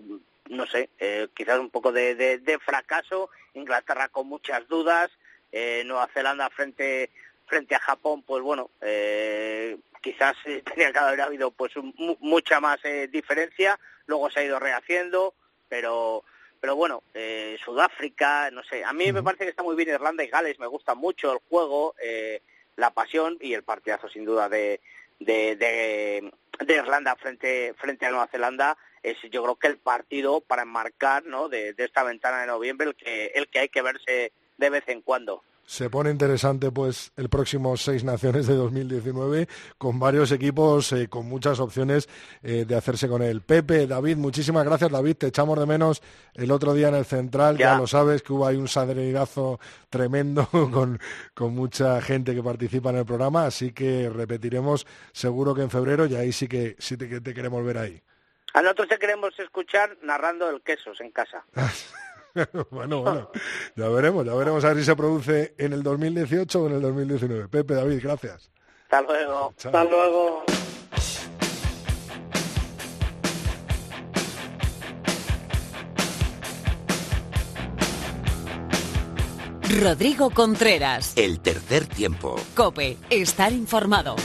no 0.50 0.66
sé, 0.66 0.90
eh, 0.98 1.28
quizás 1.34 1.58
un 1.58 1.70
poco 1.70 1.92
de, 1.92 2.14
de- 2.14 2.58
fracaso, 2.58 3.30
Inglaterra 3.54 4.08
con 4.08 4.26
muchas 4.26 4.66
dudas, 4.68 5.10
eh, 5.52 5.82
Nueva 5.86 6.08
Zelanda 6.12 6.50
frente 6.50 7.10
frente 7.46 7.74
a 7.74 7.80
Japón, 7.80 8.22
pues 8.22 8.42
bueno, 8.42 8.70
eh, 8.80 9.76
quizás 10.02 10.34
eh, 10.46 10.62
tenía 10.74 10.92
que 10.92 10.98
haber 10.98 11.20
habido 11.20 11.50
pues 11.50 11.76
un- 11.76 11.94
mu- 11.96 12.16
mucha 12.20 12.60
más 12.60 12.80
diferencia, 13.10 13.78
luego 14.06 14.30
se 14.30 14.40
ha 14.40 14.44
ido 14.44 14.58
rehaciendo, 14.58 15.34
pero 15.68 16.24
pero 16.62 16.76
bueno, 16.76 17.02
eh, 17.12 17.58
Sudáfrica, 17.64 18.48
no 18.52 18.62
sé, 18.62 18.84
a 18.84 18.92
mí 18.92 19.12
me 19.12 19.20
parece 19.20 19.42
que 19.42 19.50
está 19.50 19.64
muy 19.64 19.74
bien 19.74 19.88
Irlanda 19.88 20.22
y 20.22 20.28
Gales, 20.28 20.60
me 20.60 20.68
gusta 20.68 20.94
mucho 20.94 21.32
el 21.32 21.40
juego, 21.50 21.96
eh, 22.00 22.40
la 22.76 22.90
pasión 22.90 23.36
y 23.40 23.52
el 23.52 23.64
partidazo 23.64 24.08
sin 24.08 24.24
duda 24.24 24.48
de, 24.48 24.80
de, 25.18 25.56
de, 25.56 26.32
de 26.64 26.74
Irlanda 26.74 27.16
frente, 27.16 27.74
frente 27.74 28.06
a 28.06 28.10
Nueva 28.10 28.28
Zelanda 28.28 28.78
es 29.02 29.16
yo 29.32 29.42
creo 29.42 29.56
que 29.56 29.66
el 29.66 29.78
partido 29.78 30.40
para 30.40 30.62
enmarcar 30.62 31.24
¿no? 31.26 31.48
de, 31.48 31.72
de 31.72 31.84
esta 31.84 32.04
ventana 32.04 32.42
de 32.42 32.46
noviembre 32.46 32.86
el 32.86 32.94
que, 32.94 33.32
el 33.34 33.48
que 33.48 33.58
hay 33.58 33.68
que 33.68 33.82
verse 33.82 34.32
de 34.56 34.70
vez 34.70 34.84
en 34.86 35.02
cuando. 35.02 35.42
Se 35.64 35.88
pone 35.88 36.10
interesante 36.10 36.70
pues 36.70 37.12
el 37.16 37.28
próximo 37.30 37.76
Seis 37.76 38.04
Naciones 38.04 38.46
de 38.46 38.54
2019 38.54 39.48
con 39.78 39.98
varios 39.98 40.30
equipos 40.32 40.92
eh, 40.92 41.08
con 41.08 41.26
muchas 41.26 41.60
opciones 41.60 42.08
eh, 42.42 42.64
de 42.66 42.76
hacerse 42.76 43.08
con 43.08 43.22
él. 43.22 43.40
Pepe, 43.40 43.86
David, 43.86 44.16
muchísimas 44.16 44.64
gracias 44.66 44.90
David, 44.90 45.16
te 45.16 45.28
echamos 45.28 45.58
de 45.58 45.64
menos 45.64 46.02
el 46.34 46.50
otro 46.50 46.74
día 46.74 46.88
en 46.88 46.96
el 46.96 47.04
Central, 47.06 47.56
ya, 47.56 47.72
Ya. 47.72 47.78
lo 47.78 47.86
sabes 47.86 48.22
que 48.22 48.32
hubo 48.32 48.46
ahí 48.46 48.56
un 48.56 48.68
sadrenidazo 48.68 49.60
tremendo 49.88 50.46
con, 50.50 50.98
con 51.32 51.54
mucha 51.54 52.00
gente 52.02 52.34
que 52.34 52.42
participa 52.42 52.90
en 52.90 52.96
el 52.96 53.06
programa, 53.06 53.46
así 53.46 53.72
que 53.72 54.10
repetiremos 54.10 54.86
seguro 55.12 55.54
que 55.54 55.62
en 55.62 55.70
febrero 55.70 56.04
y 56.06 56.16
ahí 56.16 56.32
sí 56.32 56.48
que 56.48 56.76
sí 56.80 56.96
te, 56.98 57.08
que 57.08 57.20
te 57.20 57.32
queremos 57.32 57.64
ver 57.64 57.78
ahí. 57.78 58.02
A 58.52 58.60
nosotros 58.60 58.88
te 58.88 58.98
queremos 58.98 59.32
escuchar 59.38 59.96
narrando 60.02 60.50
el 60.50 60.60
quesos 60.60 61.00
en 61.00 61.12
casa. 61.12 61.44
bueno, 62.70 63.02
bueno, 63.02 63.30
ya 63.76 63.88
veremos, 63.88 64.24
ya 64.24 64.34
veremos 64.34 64.64
a 64.64 64.68
ver 64.68 64.78
si 64.78 64.84
se 64.84 64.96
produce 64.96 65.54
en 65.58 65.72
el 65.72 65.82
2018 65.82 66.62
o 66.62 66.66
en 66.68 66.74
el 66.74 66.82
2019. 66.82 67.48
Pepe, 67.48 67.74
David, 67.74 68.00
gracias. 68.02 68.50
Hasta 68.84 69.02
luego. 69.02 69.54
Chao. 69.56 69.72
Hasta 69.72 69.84
luego. 69.84 70.44
Rodrigo 79.80 80.28
Contreras. 80.30 81.14
El 81.16 81.40
tercer 81.40 81.86
tiempo. 81.86 82.36
Cope, 82.54 82.98
estar 83.08 83.52
informado. 83.52 84.16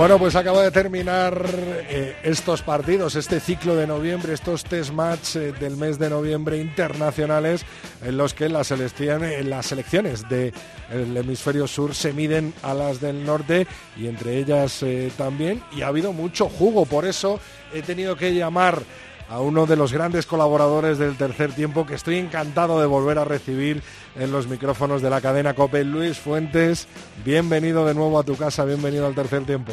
Bueno, 0.00 0.18
pues 0.18 0.34
acaba 0.34 0.62
de 0.62 0.70
terminar 0.70 1.44
eh, 1.90 2.16
estos 2.22 2.62
partidos, 2.62 3.16
este 3.16 3.38
ciclo 3.38 3.76
de 3.76 3.86
noviembre, 3.86 4.32
estos 4.32 4.64
test 4.64 4.92
match 4.92 5.36
eh, 5.36 5.52
del 5.52 5.76
mes 5.76 5.98
de 5.98 6.08
noviembre 6.08 6.56
internacionales 6.56 7.66
en 8.02 8.16
los 8.16 8.32
que 8.32 8.48
las, 8.48 8.68
selecciones, 8.68 9.44
las 9.44 9.66
selecciones 9.66 10.26
del 10.26 10.54
hemisferio 10.90 11.66
sur 11.66 11.94
se 11.94 12.14
miden 12.14 12.54
a 12.62 12.72
las 12.72 13.02
del 13.02 13.26
norte 13.26 13.66
y 13.94 14.06
entre 14.06 14.38
ellas 14.38 14.82
eh, 14.82 15.12
también. 15.18 15.62
Y 15.70 15.82
ha 15.82 15.88
habido 15.88 16.14
mucho 16.14 16.48
jugo, 16.48 16.86
por 16.86 17.04
eso 17.04 17.38
he 17.74 17.82
tenido 17.82 18.16
que 18.16 18.34
llamar 18.34 18.82
a 19.30 19.40
uno 19.40 19.64
de 19.64 19.76
los 19.76 19.92
grandes 19.92 20.26
colaboradores 20.26 20.98
del 20.98 21.16
tercer 21.16 21.52
tiempo 21.52 21.86
que 21.86 21.94
estoy 21.94 22.18
encantado 22.18 22.80
de 22.80 22.86
volver 22.86 23.16
a 23.18 23.24
recibir 23.24 23.80
en 24.16 24.32
los 24.32 24.48
micrófonos 24.48 25.02
de 25.02 25.10
la 25.10 25.20
cadena 25.20 25.54
COPE. 25.54 25.84
Luis 25.84 26.18
Fuentes, 26.18 26.88
bienvenido 27.24 27.86
de 27.86 27.94
nuevo 27.94 28.18
a 28.18 28.24
tu 28.24 28.36
casa, 28.36 28.64
bienvenido 28.64 29.06
al 29.06 29.14
tercer 29.14 29.44
tiempo. 29.46 29.72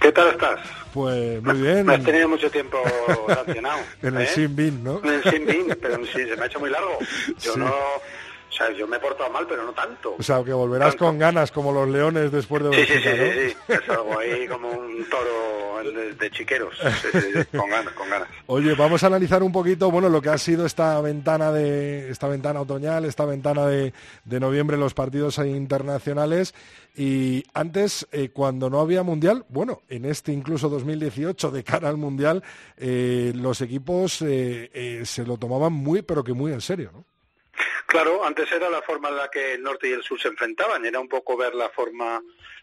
¿Qué 0.00 0.08
¿Qué 0.08 0.12
tal 0.12 0.28
estás? 0.30 0.58
Pues 0.92 1.40
muy 1.40 1.60
bien. 1.60 1.86
Me 1.86 1.94
has 1.94 2.02
tenido 2.02 2.28
mucho 2.28 2.50
tiempo 2.50 2.78
sancionado. 3.28 3.78
en 4.02 4.16
el 4.16 4.22
¿eh? 4.22 4.26
Sin 4.26 4.56
Bin, 4.56 4.82
¿no? 4.82 5.00
En 5.04 5.10
el 5.10 5.22
Sin 5.22 5.46
Bin, 5.46 5.78
pero 5.80 6.04
sí, 6.06 6.26
se 6.26 6.36
me 6.36 6.42
ha 6.42 6.46
hecho 6.46 6.58
muy 6.58 6.70
largo. 6.70 6.98
Yo 7.38 7.52
Sí. 7.52 7.58
no... 7.60 7.72
O 8.50 8.52
sea, 8.52 8.70
yo 8.72 8.86
me 8.88 8.96
he 8.96 9.00
portado 9.00 9.30
mal, 9.30 9.46
pero 9.48 9.64
no 9.64 9.72
tanto. 9.72 10.16
O 10.18 10.22
sea, 10.24 10.42
que 10.42 10.52
volverás 10.52 10.90
Tanto. 10.90 11.04
con 11.06 11.18
ganas 11.18 11.52
como 11.52 11.72
los 11.72 11.88
leones 11.88 12.32
después 12.32 12.64
de 12.64 12.70
Sí, 12.74 12.92
sí, 12.92 12.98
sí, 13.00 13.08
Bélgica, 13.08 13.24
¿no? 13.24 13.32
sí, 13.32 13.56
sí. 13.66 13.72
Es 13.84 13.88
algo 13.88 14.18
ahí 14.18 14.48
como 14.48 14.68
un 14.70 15.04
toro 15.08 15.90
de, 15.90 16.14
de 16.14 16.30
chiqueros. 16.32 16.74
Sí, 17.00 17.08
sí, 17.12 17.20
sí, 17.32 17.56
con 17.56 17.70
ganas, 17.70 17.94
con 17.94 18.10
ganas. 18.10 18.28
Oye, 18.46 18.74
vamos 18.74 19.04
a 19.04 19.06
analizar 19.06 19.42
un 19.44 19.52
poquito, 19.52 19.90
bueno, 19.92 20.08
lo 20.08 20.20
que 20.20 20.30
ha 20.30 20.36
sido 20.38 20.66
esta 20.66 21.00
ventana 21.00 21.52
de 21.52 22.10
esta 22.10 22.26
ventana 22.26 22.60
otoñal, 22.60 23.04
esta 23.04 23.24
ventana 23.24 23.66
de, 23.66 23.92
de 24.24 24.40
noviembre, 24.40 24.76
los 24.76 24.94
partidos 24.94 25.38
internacionales. 25.38 26.52
Y 26.96 27.44
antes, 27.54 28.06
eh, 28.10 28.30
cuando 28.30 28.68
no 28.68 28.80
había 28.80 29.02
mundial, 29.04 29.44
bueno, 29.48 29.82
en 29.88 30.04
este 30.04 30.32
incluso 30.32 30.68
2018 30.68 31.50
de 31.52 31.62
cara 31.64 31.88
al 31.88 31.96
mundial, 31.96 32.42
eh, 32.76 33.32
los 33.36 33.60
equipos 33.60 34.20
eh, 34.22 35.02
se 35.04 35.24
lo 35.24 35.36
tomaban 35.38 35.72
muy, 35.72 36.02
pero 36.02 36.24
que 36.24 36.32
muy 36.32 36.52
en 36.52 36.60
serio, 36.60 36.90
¿no? 36.92 37.04
Claro, 37.86 38.24
antes 38.24 38.50
era 38.52 38.70
la 38.70 38.82
forma 38.82 39.08
en 39.08 39.16
la 39.16 39.28
que 39.28 39.54
el 39.54 39.62
norte 39.62 39.88
y 39.88 39.92
el 39.92 40.02
sur 40.02 40.20
se 40.20 40.28
enfrentaban, 40.28 40.84
era 40.84 41.00
un 41.00 41.08
poco 41.08 41.36
ver 41.36 41.54
la 41.54 41.70
forma 41.70 42.22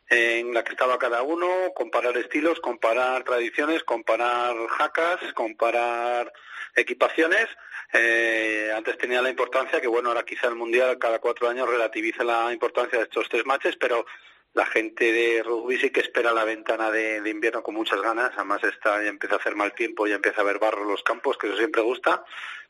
en 0.10 0.54
la 0.54 0.64
que 0.64 0.72
estaba 0.72 0.98
cada 0.98 1.22
uno, 1.22 1.74
comparar 1.76 2.16
estilos, 2.18 2.60
comparar 2.60 3.24
tradiciones, 3.24 3.84
comparar 3.84 4.56
jacas, 4.68 5.20
comparar 5.34 6.32
equipaciones. 6.76 7.48
Eh, 7.94 8.72
antes 8.76 8.98
tenía 8.98 9.22
la 9.22 9.30
importancia 9.30 9.82
que, 9.82 9.88
bueno, 9.88 10.10
ahora 10.10 10.24
quizá 10.24 10.48
el 10.48 10.56
Mundial 10.56 10.98
cada 10.98 11.20
cuatro 11.20 11.50
años 11.50 11.70
relativiza 11.70 12.24
la 12.24 12.52
importancia 12.54 12.98
de 12.98 13.06
estos 13.06 13.28
tres 13.30 13.46
matches, 13.46 13.76
pero 13.76 14.06
la 14.54 14.66
gente 14.66 15.12
de 15.12 15.44
rugby 15.44 15.78
sí 15.78 15.92
que 15.92 16.00
espera 16.00 16.34
la 16.34 16.44
ventana 16.44 16.90
de, 16.90 17.22
invierno 17.30 17.62
con 17.62 17.76
muchas 17.76 18.02
ganas. 18.02 18.32
Además, 18.36 18.64
está, 18.64 19.02
ya 19.04 19.10
empieza 19.10 19.36
a 19.36 19.40
hacer 19.40 19.56
mal 19.56 19.74
tiempo, 19.74 20.08
ya 20.08 20.16
empieza 20.16 20.40
a 20.40 20.44
haber 20.44 20.58
barro 20.58 20.84
en 20.84 20.90
los 20.90 21.04
campos, 21.04 21.38
que 21.38 21.48
eso 21.48 21.58
siempre 21.58 21.82
gusta. 21.82 22.24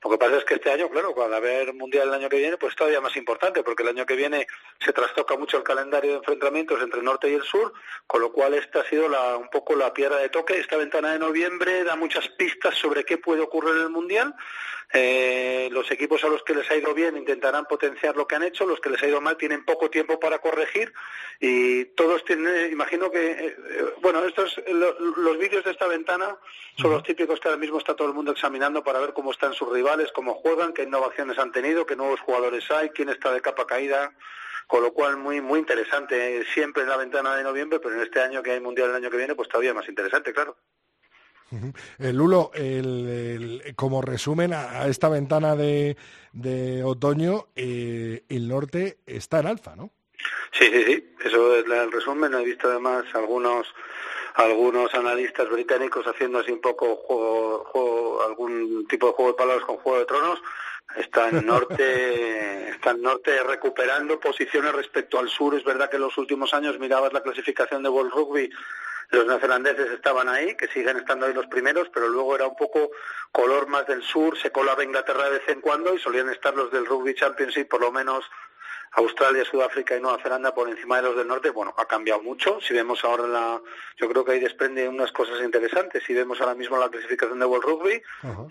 Lo 0.07 0.11
que 0.17 0.17
pasa 0.25 0.37
es 0.37 0.45
que 0.45 0.53
este 0.53 0.71
año, 0.71 0.89
claro, 0.89 1.13
cuando 1.13 1.35
haber 1.35 1.73
mundial 1.73 2.07
el 2.07 2.13
año 2.13 2.29
que 2.29 2.37
viene, 2.37 2.55
pues 2.55 2.73
todavía 2.77 3.01
más 3.01 3.15
importante, 3.17 3.61
porque 3.61 3.83
el 3.83 3.89
año 3.89 4.05
que 4.05 4.15
viene 4.15 4.47
se 4.79 4.93
trastoca 4.93 5.35
mucho 5.35 5.57
el 5.57 5.63
calendario 5.63 6.11
de 6.11 6.17
enfrentamientos 6.19 6.81
entre 6.81 6.99
el 6.99 7.05
norte 7.05 7.29
y 7.29 7.33
el 7.33 7.43
sur, 7.43 7.73
con 8.07 8.21
lo 8.21 8.31
cual 8.31 8.53
esta 8.53 8.79
ha 8.79 8.85
sido 8.89 9.09
la, 9.09 9.35
un 9.35 9.49
poco 9.49 9.75
la 9.75 9.93
piedra 9.93 10.15
de 10.17 10.29
toque. 10.29 10.57
Esta 10.59 10.77
ventana 10.77 11.11
de 11.11 11.19
noviembre 11.19 11.83
da 11.83 11.97
muchas 11.97 12.25
pistas 12.29 12.75
sobre 12.75 13.03
qué 13.03 13.17
puede 13.17 13.41
ocurrir 13.41 13.75
en 13.75 13.81
el 13.81 13.89
mundial. 13.89 14.33
Eh, 14.93 15.67
los 15.73 15.91
equipos 15.91 16.23
a 16.23 16.29
los 16.29 16.41
que 16.43 16.55
les 16.55 16.71
ha 16.71 16.75
ido 16.77 16.93
bien 16.93 17.17
intentarán 17.17 17.65
potenciar 17.65 18.15
lo 18.15 18.25
que 18.25 18.35
han 18.35 18.43
hecho, 18.43 18.65
los 18.65 18.79
que 18.79 18.89
les 18.89 19.03
ha 19.03 19.07
ido 19.07 19.19
mal 19.19 19.35
tienen 19.35 19.65
poco 19.65 19.89
tiempo 19.89 20.17
para 20.17 20.39
corregir 20.39 20.93
y 21.41 21.83
todos 21.87 22.23
tienen, 22.23 22.71
imagino 22.71 23.11
que, 23.11 23.31
eh, 23.31 23.37
eh, 23.69 23.85
bueno, 24.01 24.23
estos, 24.23 24.55
lo- 24.71 24.97
los 24.97 25.37
vídeos 25.37 25.65
de 25.65 25.71
esta 25.71 25.87
ventana 25.87 26.37
son 26.77 26.91
los 26.91 27.03
típicos 27.03 27.39
que 27.41 27.49
ahora 27.49 27.59
mismo 27.59 27.79
está 27.79 27.95
todo 27.97 28.07
el 28.07 28.13
mundo 28.13 28.31
examinando 28.31 28.81
para 28.81 28.99
ver 28.99 29.11
cómo 29.11 29.31
están 29.31 29.53
sus 29.53 29.69
rivales, 29.73 29.96
cómo 30.13 30.35
juegan, 30.35 30.73
qué 30.73 30.83
innovaciones 30.83 31.37
han 31.37 31.51
tenido, 31.51 31.85
qué 31.85 31.95
nuevos 31.95 32.19
jugadores 32.21 32.69
hay, 32.71 32.89
quién 32.89 33.09
está 33.09 33.31
de 33.31 33.41
capa 33.41 33.65
caída, 33.67 34.11
con 34.67 34.83
lo 34.83 34.93
cual 34.93 35.17
muy 35.17 35.41
muy 35.41 35.59
interesante 35.59 36.43
siempre 36.53 36.83
en 36.83 36.89
la 36.89 36.97
ventana 36.97 37.35
de 37.35 37.43
noviembre, 37.43 37.79
pero 37.79 37.95
en 37.95 38.01
este 38.01 38.19
año 38.21 38.43
que 38.43 38.51
hay 38.51 38.59
mundial 38.59 38.89
el 38.89 38.95
año 38.95 39.09
que 39.09 39.17
viene, 39.17 39.35
pues 39.35 39.47
todavía 39.49 39.73
más 39.73 39.87
interesante, 39.89 40.33
claro. 40.33 40.55
Eh, 41.99 42.11
Lulo, 42.13 42.51
el- 42.53 43.61
el- 43.63 43.75
como 43.75 44.01
resumen 44.01 44.53
a, 44.53 44.81
a 44.83 44.87
esta 44.87 45.07
ventana 45.09 45.55
de, 45.55 45.95
de 46.33 46.83
otoño, 46.83 47.47
eh, 47.55 48.23
el 48.29 48.47
norte 48.49 48.97
está 49.05 49.39
en 49.39 49.47
alfa, 49.47 49.75
¿no? 49.75 49.91
Sí, 50.51 50.65
sí, 50.71 50.83
sí, 50.85 51.15
eso 51.23 51.55
es 51.55 51.65
el 51.65 51.91
resumen. 51.91 52.33
He 52.33 52.43
visto 52.43 52.67
además 52.69 53.05
algunos 53.13 53.67
algunos 54.37 54.93
analistas 54.93 55.49
británicos 55.49 56.05
haciendo 56.07 56.39
así 56.39 56.51
un 56.51 56.61
poco 56.61 56.95
juego, 56.97 57.63
juego- 57.65 58.21
algún 58.23 58.87
tipo 58.87 59.07
de 59.07 59.13
juego 59.13 59.31
de 59.31 59.37
palabras 59.37 59.65
con 59.65 59.77
Juego 59.77 59.99
de 59.99 60.05
Tronos. 60.05 60.41
Está 60.95 61.29
el 61.29 61.45
norte, 61.45 62.69
está 62.69 62.91
el 62.91 63.01
norte 63.01 63.43
recuperando 63.43 64.19
posiciones 64.19 64.71
respecto 64.73 65.19
al 65.19 65.27
sur. 65.29 65.55
Es 65.55 65.63
verdad 65.63 65.89
que 65.89 65.95
en 65.97 66.03
los 66.03 66.17
últimos 66.17 66.53
años 66.53 66.79
mirabas 66.79 67.13
la 67.13 67.21
clasificación 67.23 67.83
de 67.83 67.89
World 67.89 68.13
Rugby, 68.13 68.49
los 69.09 69.25
neozelandeses 69.25 69.89
estaban 69.91 70.27
ahí, 70.29 70.55
que 70.55 70.67
siguen 70.67 70.97
estando 70.97 71.25
ahí 71.25 71.33
los 71.33 71.47
primeros, 71.47 71.87
pero 71.93 72.07
luego 72.09 72.35
era 72.35 72.45
un 72.47 72.55
poco 72.55 72.91
color 73.31 73.67
más 73.67 73.87
del 73.87 74.03
sur, 74.03 74.37
se 74.37 74.51
colaba 74.51 74.83
Inglaterra 74.83 75.25
de 75.25 75.39
vez 75.39 75.47
en 75.49 75.61
cuando 75.61 75.93
y 75.95 75.99
solían 75.99 76.29
estar 76.29 76.53
los 76.55 76.71
del 76.71 76.85
Rugby 76.85 77.15
Championship 77.15 77.69
por 77.69 77.81
lo 77.81 77.91
menos 77.91 78.23
Australia, 78.93 79.45
Sudáfrica 79.45 79.95
y 79.95 80.01
Nueva 80.01 80.21
Zelanda 80.21 80.53
por 80.53 80.69
encima 80.69 80.97
de 80.97 81.03
los 81.03 81.15
del 81.15 81.27
norte, 81.27 81.49
bueno, 81.49 81.73
ha 81.77 81.85
cambiado 81.85 82.21
mucho. 82.21 82.59
Si 82.61 82.73
vemos 82.73 83.03
ahora 83.03 83.27
la, 83.27 83.61
yo 83.97 84.09
creo 84.09 84.25
que 84.25 84.31
ahí 84.31 84.39
desprende 84.39 84.87
unas 84.87 85.11
cosas 85.11 85.41
interesantes. 85.43 86.03
Si 86.03 86.13
vemos 86.13 86.39
ahora 86.41 86.55
mismo 86.55 86.77
la 86.77 86.89
clasificación 86.89 87.39
de 87.39 87.45
World 87.45 87.65
Rugby, 87.65 88.01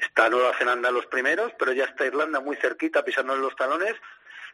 está 0.00 0.28
Nueva 0.28 0.54
Zelanda 0.54 0.90
los 0.90 1.06
primeros, 1.06 1.52
pero 1.58 1.72
ya 1.72 1.84
está 1.84 2.06
Irlanda 2.06 2.40
muy 2.40 2.56
cerquita 2.56 3.04
pisándole 3.04 3.40
los 3.40 3.56
talones. 3.56 3.94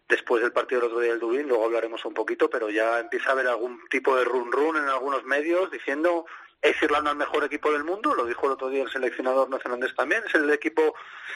Después 0.09 0.43
del 0.43 0.53
partido 0.53 0.81
del 0.81 0.91
otro 0.91 1.01
día 1.01 1.11
del 1.13 1.21
Dublín, 1.21 1.49
luego 1.49 1.65
hablaremos 1.65 2.05
un 2.05 2.13
poquito, 2.13 2.51
pero 2.51 2.69
ya 2.71 2.99
empieza 2.99 3.31
a 3.31 3.33
haber 3.33 3.47
algún 3.47 3.81
tipo 3.89 4.17
de 4.17 4.25
run 4.25 4.51
run 4.51 4.77
en 4.77 4.89
algunos 4.89 5.25
medios 5.25 5.71
diciendo 5.71 6.27
es 6.63 6.81
Irlanda 6.81 7.11
el 7.11 7.17
mejor 7.17 7.43
equipo 7.43 7.73
del 7.73 7.83
mundo, 7.83 8.15
lo 8.15 8.25
dijo 8.25 8.47
el 8.47 8.53
otro 8.53 8.69
día 8.69 8.85
el 8.85 8.91
seleccionador 8.91 9.51
neozelandés 9.51 9.95
también, 9.97 10.23
es 10.27 10.35
el 10.35 10.49
equipo, 10.51 10.95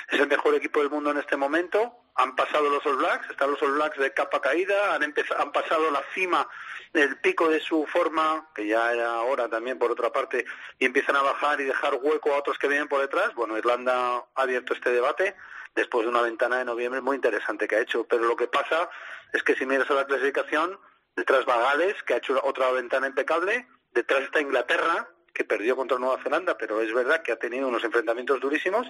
es 0.08 0.20
el 0.20 0.28
mejor 0.28 0.54
equipo 0.54 0.80
del 0.80 0.88
mundo 0.88 1.10
en 1.10 1.18
este 1.18 1.36
momento, 1.36 1.98
han 2.14 2.36
pasado 2.36 2.70
los 2.70 2.86
All 2.86 2.96
Blacks, 2.96 3.28
están 3.30 3.50
los 3.50 3.60
All 3.60 3.72
Blacks 3.72 3.98
de 3.98 4.14
capa 4.14 4.40
caída, 4.40 4.94
han 4.94 5.02
empezado, 5.02 5.42
han 5.42 5.50
pasado 5.50 5.90
la 5.90 6.02
cima 6.14 6.48
del 6.92 7.18
pico 7.18 7.48
de 7.48 7.60
su 7.60 7.84
forma, 7.86 8.48
que 8.54 8.68
ya 8.68 8.92
era 8.92 9.14
ahora 9.14 9.48
también 9.48 9.78
por 9.78 9.90
otra 9.90 10.12
parte, 10.12 10.46
y 10.78 10.86
empiezan 10.86 11.16
a 11.16 11.22
bajar 11.22 11.60
y 11.60 11.64
dejar 11.64 11.94
hueco 12.00 12.32
a 12.32 12.38
otros 12.38 12.58
que 12.58 12.68
vienen 12.68 12.88
por 12.88 13.00
detrás. 13.00 13.34
Bueno, 13.34 13.58
Irlanda 13.58 14.24
ha 14.34 14.42
abierto 14.42 14.74
este 14.74 14.90
debate 14.90 15.36
después 15.74 16.04
de 16.04 16.10
una 16.10 16.22
ventana 16.22 16.58
de 16.58 16.64
noviembre 16.64 17.00
muy 17.00 17.16
interesante 17.16 17.68
que 17.68 17.76
ha 17.76 17.80
hecho, 17.80 18.04
pero 18.04 18.24
lo 18.24 18.36
que 18.36 18.46
pasa 18.46 18.88
es 19.32 19.42
que 19.42 19.56
si 19.56 19.66
miras 19.66 19.90
a 19.90 19.94
la 19.94 20.06
clasificación, 20.06 20.78
detrás 21.16 21.44
va 21.46 21.58
Gales, 21.58 22.02
que 22.04 22.14
ha 22.14 22.18
hecho 22.18 22.40
otra 22.44 22.70
ventana 22.70 23.08
impecable, 23.08 23.68
detrás 23.90 24.22
está 24.22 24.40
Inglaterra, 24.40 25.08
que 25.36 25.44
perdió 25.44 25.76
contra 25.76 25.98
Nueva 25.98 26.18
Zelanda, 26.22 26.56
pero 26.56 26.80
es 26.80 26.94
verdad 26.94 27.22
que 27.22 27.30
ha 27.30 27.36
tenido 27.36 27.68
unos 27.68 27.84
enfrentamientos 27.84 28.40
durísimos, 28.40 28.86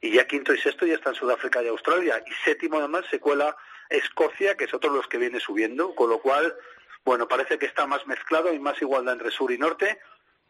y 0.00 0.10
ya 0.10 0.26
quinto 0.26 0.54
y 0.54 0.58
sexto 0.58 0.86
ya 0.86 0.94
están 0.94 1.14
Sudáfrica 1.14 1.62
y 1.62 1.68
Australia, 1.68 2.24
y 2.26 2.32
séptimo 2.44 2.78
además 2.78 3.04
se 3.10 3.20
cuela 3.20 3.54
Escocia, 3.90 4.56
que 4.56 4.64
es 4.64 4.72
otro 4.72 4.90
de 4.90 4.96
los 4.96 5.06
que 5.06 5.18
viene 5.18 5.38
subiendo, 5.38 5.94
con 5.94 6.08
lo 6.08 6.18
cual, 6.20 6.56
bueno, 7.04 7.28
parece 7.28 7.58
que 7.58 7.66
está 7.66 7.86
más 7.86 8.06
mezclado 8.06 8.54
y 8.54 8.58
más 8.58 8.80
igualdad 8.80 9.12
entre 9.12 9.30
sur 9.30 9.52
y 9.52 9.58
norte, 9.58 10.00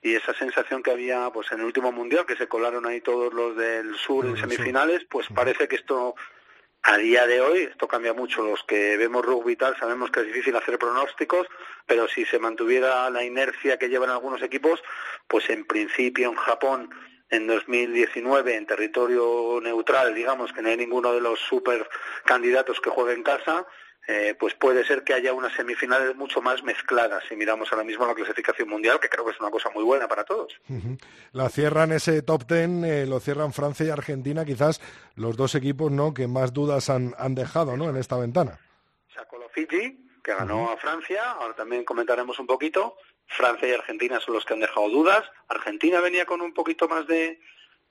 y 0.01 0.14
esa 0.14 0.32
sensación 0.34 0.80
que 0.80 0.93
había 0.93 1.28
pues 1.30 1.51
en 1.51 1.59
el 1.59 1.66
último 1.66 1.90
mundial, 1.90 2.24
que 2.24 2.36
se 2.36 2.47
colaron 2.47 2.86
ahí 2.86 3.01
todos 3.01 3.34
los 3.34 3.57
del 3.57 3.97
sur 3.97 4.24
en 4.24 4.36
semifinales, 4.36 5.05
pues 5.11 5.26
parece 5.34 5.66
que 5.66 5.74
esto 5.74 6.14
a 6.85 6.97
día 6.97 7.26
de 7.26 7.41
hoy, 7.41 7.62
esto 7.62 7.87
cambia 7.87 8.12
mucho, 8.12 8.43
los 8.43 8.64
que 8.64 8.97
vemos 8.97 9.24
rugby 9.24 9.55
tal, 9.55 9.76
sabemos 9.78 10.11
que 10.11 10.20
es 10.20 10.26
difícil 10.26 10.57
hacer 10.57 10.78
pronósticos, 10.78 11.47
pero 11.87 12.09
si 12.09 12.24
se 12.24 12.39
mantuviera 12.39 13.09
la 13.11 13.22
inercia 13.22 13.78
que 13.78 13.89
llevan 13.89 14.11
algunos 14.11 14.43
equipos, 14.43 14.83
pues 15.28 15.49
en 15.51 15.64
principio 15.64 16.28
en 16.28 16.35
Japón 16.35 16.91
en 17.30 17.47
2019 17.47 18.57
en 18.57 18.66
territorio 18.66 19.59
neutral, 19.62 20.14
digamos 20.14 20.53
que 20.53 20.61
no 20.61 20.68
hay 20.68 20.76
ninguno 20.76 21.14
de 21.14 21.20
los 21.20 21.39
super 21.41 21.89
candidatos 22.24 22.80
que 22.80 22.91
juegue 22.91 23.14
en 23.14 23.22
casa, 23.22 23.66
eh, 24.09 24.34
pues 24.38 24.55
puede 24.55 24.84
ser 24.84 25.05
que 25.05 25.14
haya 25.14 25.32
unas 25.32 25.53
semifinales 25.55 26.16
mucho 26.16 26.42
más 26.42 26.62
mezcladas 26.64 27.22
si 27.28 27.36
miramos 27.36 27.70
ahora 27.70 27.84
mismo 27.84 28.05
la 28.05 28.14
clasificación 28.14 28.68
mundial, 28.68 28.98
que 28.98 29.09
creo 29.09 29.24
que 29.24 29.30
es 29.30 29.40
una 29.40 29.50
cosa 29.50 29.70
muy 29.70 29.84
buena 29.84 30.09
para 30.09 30.24
todos. 30.24 30.53
La 31.32 31.48
cierran 31.48 31.92
ese 31.92 32.22
top 32.22 32.44
ten, 32.46 32.84
eh, 32.84 33.07
lo 33.07 33.20
cierran 33.20 33.53
Francia 33.53 33.86
y 33.86 33.90
Argentina, 33.90 34.44
quizás 34.44 34.80
los 35.14 35.36
dos 35.36 35.55
equipos 35.55 35.92
no 35.92 36.14
que 36.14 36.26
más 36.26 36.53
dudas 36.53 36.90
han, 36.90 37.14
han 37.16 37.36
dejado 37.36 37.76
¿no? 37.76 37.88
en 37.88 37.96
esta 37.96 38.16
ventana. 38.16 38.59
Sacó 39.14 39.38
los 39.38 39.53
Fiji, 39.53 40.11
que 40.24 40.34
ganó 40.34 40.70
a 40.70 40.76
Francia, 40.78 41.32
ahora 41.32 41.55
también 41.55 41.84
comentaremos 41.84 42.38
un 42.40 42.46
poquito. 42.46 42.96
Francia 43.26 43.68
y 43.68 43.72
Argentina 43.72 44.20
son 44.20 44.34
los 44.34 44.44
que 44.44 44.55
han 44.55 44.61
dejado 44.61 44.88
dudas. 44.88 45.24
Argentina 45.48 46.00
venía 46.00 46.26
con 46.26 46.40
un 46.40 46.53
poquito 46.53 46.88
más 46.88 47.07
de, 47.07 47.40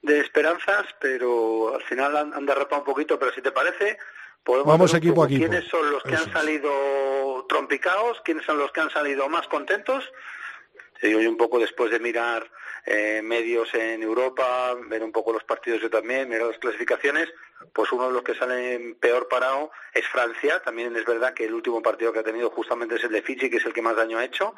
de 0.01 0.20
esperanzas, 0.20 0.86
pero 0.99 1.74
al 1.74 1.84
final 1.84 2.16
han, 2.18 2.34
han 2.34 2.45
derrapado 2.45 2.82
un 2.82 2.86
poquito. 2.86 3.18
Pero 3.18 3.34
si 3.34 3.41
te 3.41 3.51
parece, 3.51 3.97
podemos 4.44 4.68
Vamos 4.68 4.92
ver 4.92 5.04
equipo 5.04 5.24
a 5.24 5.26
equipo. 5.28 5.48
quiénes 5.48 5.68
son 5.70 5.92
los 5.92 6.04
que 6.04 6.14
Eso 6.14 6.26
han 6.26 6.34
salido 6.34 7.46
trompicados, 7.48 8.22
quiénes 8.24 8.46
son 8.46 8.58
los 8.58 8.72
que 8.72 8.82
han 8.82 8.89
salido 8.89 9.28
más 9.30 9.48
contentos. 9.48 10.12
Te 11.00 11.08
digo 11.08 11.20
yo 11.20 11.30
un 11.30 11.38
poco 11.38 11.60
después 11.60 11.92
de 11.92 12.00
mirar 12.00 12.50
eh, 12.86 13.22
medios 13.24 13.74
en 13.74 14.04
Europa, 14.04 14.76
ver 14.88 15.04
un 15.04 15.12
poco 15.12 15.34
los 15.34 15.44
partidos 15.44 15.82
yo 15.82 15.89
también, 15.89 16.30
mirar 16.30 16.48
las 16.48 16.60
clasificaciones, 16.60 17.28
pues 17.74 17.92
uno 17.92 18.08
de 18.08 18.14
los 18.14 18.24
que 18.24 18.36
sale 18.36 18.96
peor 19.00 19.28
parado 19.28 19.72
es 19.94 20.08
Francia. 20.08 20.62
También 20.62 20.96
es 20.96 21.06
verdad 21.06 21.34
que 21.34 21.46
el 21.46 21.54
último 21.54 21.82
partido 21.82 22.14
que 22.14 22.20
ha 22.20 22.24
tenido 22.24 22.50
justamente 22.52 22.96
es 22.96 23.04
el 23.04 23.12
de 23.12 23.22
Fiji, 23.22 23.50
que 23.50 23.58
es 23.58 23.66
el 23.66 23.74
que 23.74 23.82
más 23.82 23.96
daño 23.96 24.18
ha 24.18 24.26
hecho. 24.26 24.56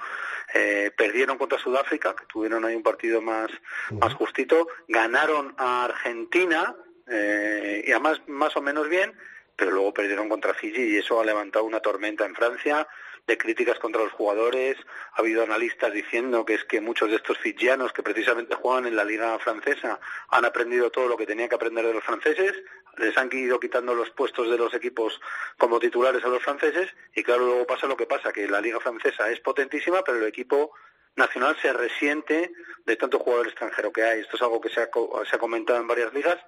Eh, 0.53 0.91
perdieron 0.97 1.37
contra 1.37 1.59
Sudáfrica, 1.59 2.13
que 2.15 2.25
tuvieron 2.25 2.65
ahí 2.65 2.75
un 2.75 2.83
partido 2.83 3.21
más, 3.21 3.49
más 3.91 4.13
justito. 4.13 4.67
Ganaron 4.87 5.53
a 5.57 5.85
Argentina, 5.85 6.75
eh, 7.07 7.83
y 7.85 7.91
además 7.91 8.21
más 8.27 8.55
o 8.55 8.61
menos 8.61 8.87
bien, 8.89 9.13
pero 9.55 9.71
luego 9.71 9.93
perdieron 9.93 10.29
contra 10.29 10.53
Fiji 10.53 10.81
y 10.81 10.97
eso 10.97 11.19
ha 11.19 11.25
levantado 11.25 11.65
una 11.65 11.79
tormenta 11.79 12.25
en 12.25 12.35
Francia. 12.35 12.87
de 13.25 13.37
críticas 13.37 13.79
contra 13.79 14.03
los 14.03 14.11
jugadores. 14.11 14.75
Ha 15.13 15.21
habido 15.21 15.43
analistas 15.43 15.93
diciendo 15.93 16.43
que 16.43 16.55
es 16.55 16.65
que 16.65 16.81
muchos 16.81 17.09
de 17.09 17.15
estos 17.15 17.37
fijianos 17.37 17.93
que 17.93 18.03
precisamente 18.03 18.55
juegan 18.55 18.85
en 18.85 18.97
la 18.97 19.05
liga 19.05 19.39
francesa 19.39 19.97
han 20.27 20.43
aprendido 20.43 20.91
todo 20.91 21.07
lo 21.07 21.15
que 21.15 21.25
tenían 21.25 21.47
que 21.47 21.55
aprender 21.55 21.85
de 21.85 21.93
los 21.93 22.03
franceses, 22.03 22.53
les 22.97 23.17
han 23.17 23.29
ido 23.31 23.59
quitando 23.59 23.95
los 23.95 24.09
puestos 24.11 24.49
de 24.49 24.57
los 24.57 24.73
equipos 24.73 25.19
como 25.57 25.79
titulares 25.79 26.23
a 26.23 26.27
los 26.27 26.43
franceses 26.43 26.89
y 27.15 27.23
claro, 27.23 27.45
luego 27.45 27.65
pasa 27.65 27.87
lo 27.87 27.97
que 27.97 28.05
pasa, 28.05 28.31
que 28.31 28.47
la 28.47 28.61
liga 28.61 28.79
francesa 28.79 29.31
es 29.31 29.39
potentísima, 29.39 30.03
pero 30.03 30.17
el 30.17 30.27
equipo 30.27 30.73
nacional 31.15 31.55
se 31.61 31.71
resiente 31.73 32.51
de 32.85 32.95
tanto 32.95 33.19
jugador 33.19 33.47
extranjero 33.47 33.91
que 33.91 34.03
hay. 34.03 34.19
Esto 34.21 34.35
es 34.35 34.41
algo 34.41 34.59
que 34.59 34.69
se 34.69 34.81
ha, 34.81 34.89
se 35.29 35.35
ha 35.35 35.39
comentado 35.39 35.79
en 35.79 35.87
varias 35.87 36.13
ligas. 36.13 36.39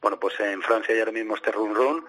Bueno, 0.00 0.18
pues 0.18 0.38
en 0.40 0.62
Francia 0.62 0.94
ya 0.94 1.02
ahora 1.02 1.12
mismo 1.12 1.36
este 1.36 1.52
run 1.52 1.74
run. 1.74 2.06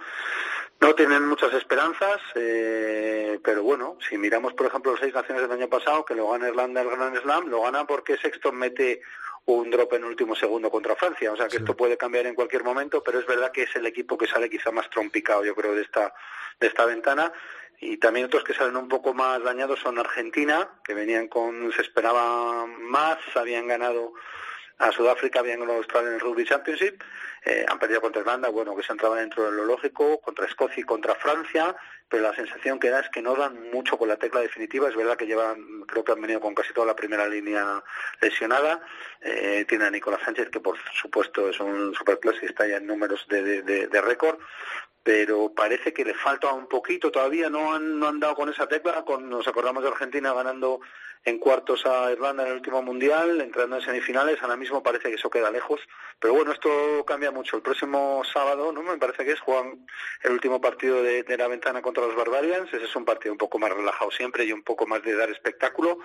No 0.79 0.95
tienen 0.95 1.27
muchas 1.27 1.53
esperanzas, 1.53 2.19
eh, 2.33 3.39
pero 3.43 3.61
bueno, 3.61 3.97
si 4.09 4.17
miramos 4.17 4.53
por 4.53 4.65
ejemplo 4.65 4.91
los 4.91 4.99
seis 4.99 5.13
naciones 5.13 5.43
del 5.43 5.51
año 5.51 5.69
pasado, 5.69 6.03
que 6.03 6.15
lo 6.15 6.31
gana 6.31 6.47
Irlanda 6.47 6.81
el 6.81 6.89
Grand 6.89 7.21
Slam, 7.21 7.49
lo 7.49 7.61
gana 7.61 7.85
porque 7.85 8.17
Sexton 8.17 8.55
mete 8.55 9.01
un 9.45 9.69
drop 9.69 9.93
en 9.93 10.05
último 10.05 10.35
segundo 10.35 10.69
contra 10.69 10.95
Francia. 10.95 11.31
O 11.31 11.37
sea 11.37 11.47
que 11.47 11.57
esto 11.57 11.75
puede 11.75 11.97
cambiar 11.97 12.25
en 12.25 12.35
cualquier 12.35 12.63
momento, 12.63 13.03
pero 13.03 13.19
es 13.19 13.25
verdad 13.25 13.51
que 13.51 13.63
es 13.63 13.75
el 13.75 13.85
equipo 13.85 14.17
que 14.17 14.27
sale 14.27 14.49
quizá 14.49 14.71
más 14.71 14.89
trompicado, 14.89 15.43
yo 15.43 15.55
creo, 15.55 15.75
de 15.75 15.81
esta, 15.83 16.13
de 16.59 16.67
esta 16.67 16.85
ventana. 16.85 17.31
Y 17.79 17.97
también 17.97 18.27
otros 18.27 18.43
que 18.43 18.53
salen 18.53 18.77
un 18.77 18.87
poco 18.87 19.13
más 19.13 19.41
dañados 19.43 19.79
son 19.79 19.97
Argentina, 19.97 20.69
que 20.83 20.93
venían 20.93 21.27
con, 21.27 21.71
se 21.73 21.81
esperaba 21.81 22.67
más, 22.67 23.17
habían 23.35 23.67
ganado 23.67 24.13
a 24.81 24.91
Sudáfrica, 24.91 25.39
habían 25.39 25.59
ganado 25.59 25.77
Australia 25.77 26.09
en 26.09 26.15
el 26.15 26.19
Rugby 26.19 26.43
Championship, 26.43 27.01
eh, 27.45 27.65
han 27.67 27.79
perdido 27.79 28.01
contra 28.01 28.21
Irlanda, 28.21 28.49
bueno, 28.49 28.75
que 28.75 28.83
se 28.83 28.91
entraba 28.91 29.17
dentro 29.17 29.45
de 29.45 29.51
lo 29.51 29.65
lógico, 29.65 30.19
contra 30.21 30.45
Escocia 30.45 30.81
y 30.81 30.83
contra 30.83 31.15
Francia, 31.15 31.75
pero 32.11 32.23
la 32.23 32.35
sensación 32.35 32.77
que 32.77 32.89
da 32.89 32.99
es 32.99 33.09
que 33.09 33.21
no 33.21 33.35
dan 33.35 33.71
mucho 33.71 33.97
con 33.97 34.09
la 34.09 34.17
tecla 34.17 34.41
definitiva, 34.41 34.89
es 34.89 34.95
verdad 34.97 35.15
que 35.15 35.25
llevan, 35.25 35.83
creo 35.87 36.03
que 36.03 36.11
han 36.11 36.21
venido 36.21 36.41
con 36.41 36.53
casi 36.53 36.73
toda 36.73 36.85
la 36.85 36.95
primera 36.95 37.25
línea 37.25 37.81
lesionada, 38.19 38.81
eh, 39.21 39.63
tiene 39.67 39.85
a 39.85 39.89
Nicolás 39.89 40.19
Sánchez, 40.25 40.49
que 40.49 40.59
por 40.59 40.77
supuesto 40.93 41.49
es 41.49 41.57
un 41.61 41.95
superclase 41.95 42.39
y 42.43 42.45
está 42.47 42.67
ya 42.67 42.77
en 42.77 42.85
números 42.85 43.25
de, 43.29 43.61
de 43.63 44.01
récord, 44.01 44.37
pero 45.03 45.53
parece 45.53 45.93
que 45.93 46.05
le 46.05 46.13
falta 46.13 46.51
un 46.53 46.67
poquito. 46.67 47.11
Todavía, 47.11 47.49
no 47.49 47.73
han, 47.73 47.99
no 47.99 48.07
han 48.07 48.19
dado 48.19 48.35
con 48.35 48.49
esa 48.49 48.67
tecla, 48.67 49.03
con, 49.03 49.29
nos 49.29 49.47
acordamos 49.47 49.81
de 49.81 49.89
Argentina 49.89 50.33
ganando 50.33 50.81
en 51.23 51.37
cuartos 51.37 51.85
a 51.85 52.11
Irlanda 52.11 52.43
en 52.43 52.49
el 52.49 52.55
último 52.55 52.81
mundial, 52.81 53.41
entrando 53.41 53.75
en 53.75 53.83
semifinales, 53.83 54.41
ahora 54.41 54.55
mismo 54.55 54.81
parece 54.81 55.09
que 55.09 55.15
eso 55.15 55.29
queda 55.29 55.51
lejos, 55.51 55.79
pero 56.19 56.33
bueno, 56.33 56.51
esto 56.51 57.03
cambia 57.05 57.29
mucho. 57.29 57.57
El 57.57 57.61
próximo 57.61 58.23
sábado, 58.31 58.71
¿no? 58.71 58.81
Me 58.81 58.97
parece 58.97 59.23
que 59.23 59.33
es 59.33 59.39
juegan 59.39 59.85
el 60.23 60.31
último 60.31 60.59
partido 60.59 61.03
de, 61.03 61.23
la 61.37 61.47
ventana 61.47 61.81
contra 61.81 62.00
los 62.07 62.15
Barbarians, 62.15 62.73
ese 62.73 62.85
es 62.85 62.95
un 62.95 63.05
partido 63.05 63.31
un 63.31 63.37
poco 63.37 63.59
más 63.59 63.71
relajado 63.71 64.11
siempre 64.11 64.45
y 64.45 64.51
un 64.51 64.63
poco 64.63 64.85
más 64.85 65.03
de 65.03 65.15
dar 65.15 65.29
espectáculo, 65.29 65.99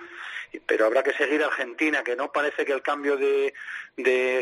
pero 0.65 0.85
habrá 0.85 1.03
que 1.03 1.13
seguir 1.13 1.43
a 1.43 1.47
Argentina, 1.47 2.03
que 2.03 2.15
no 2.15 2.31
parece 2.31 2.65
que 2.65 2.71
el 2.71 2.81
cambio 2.81 3.17
de, 3.17 3.53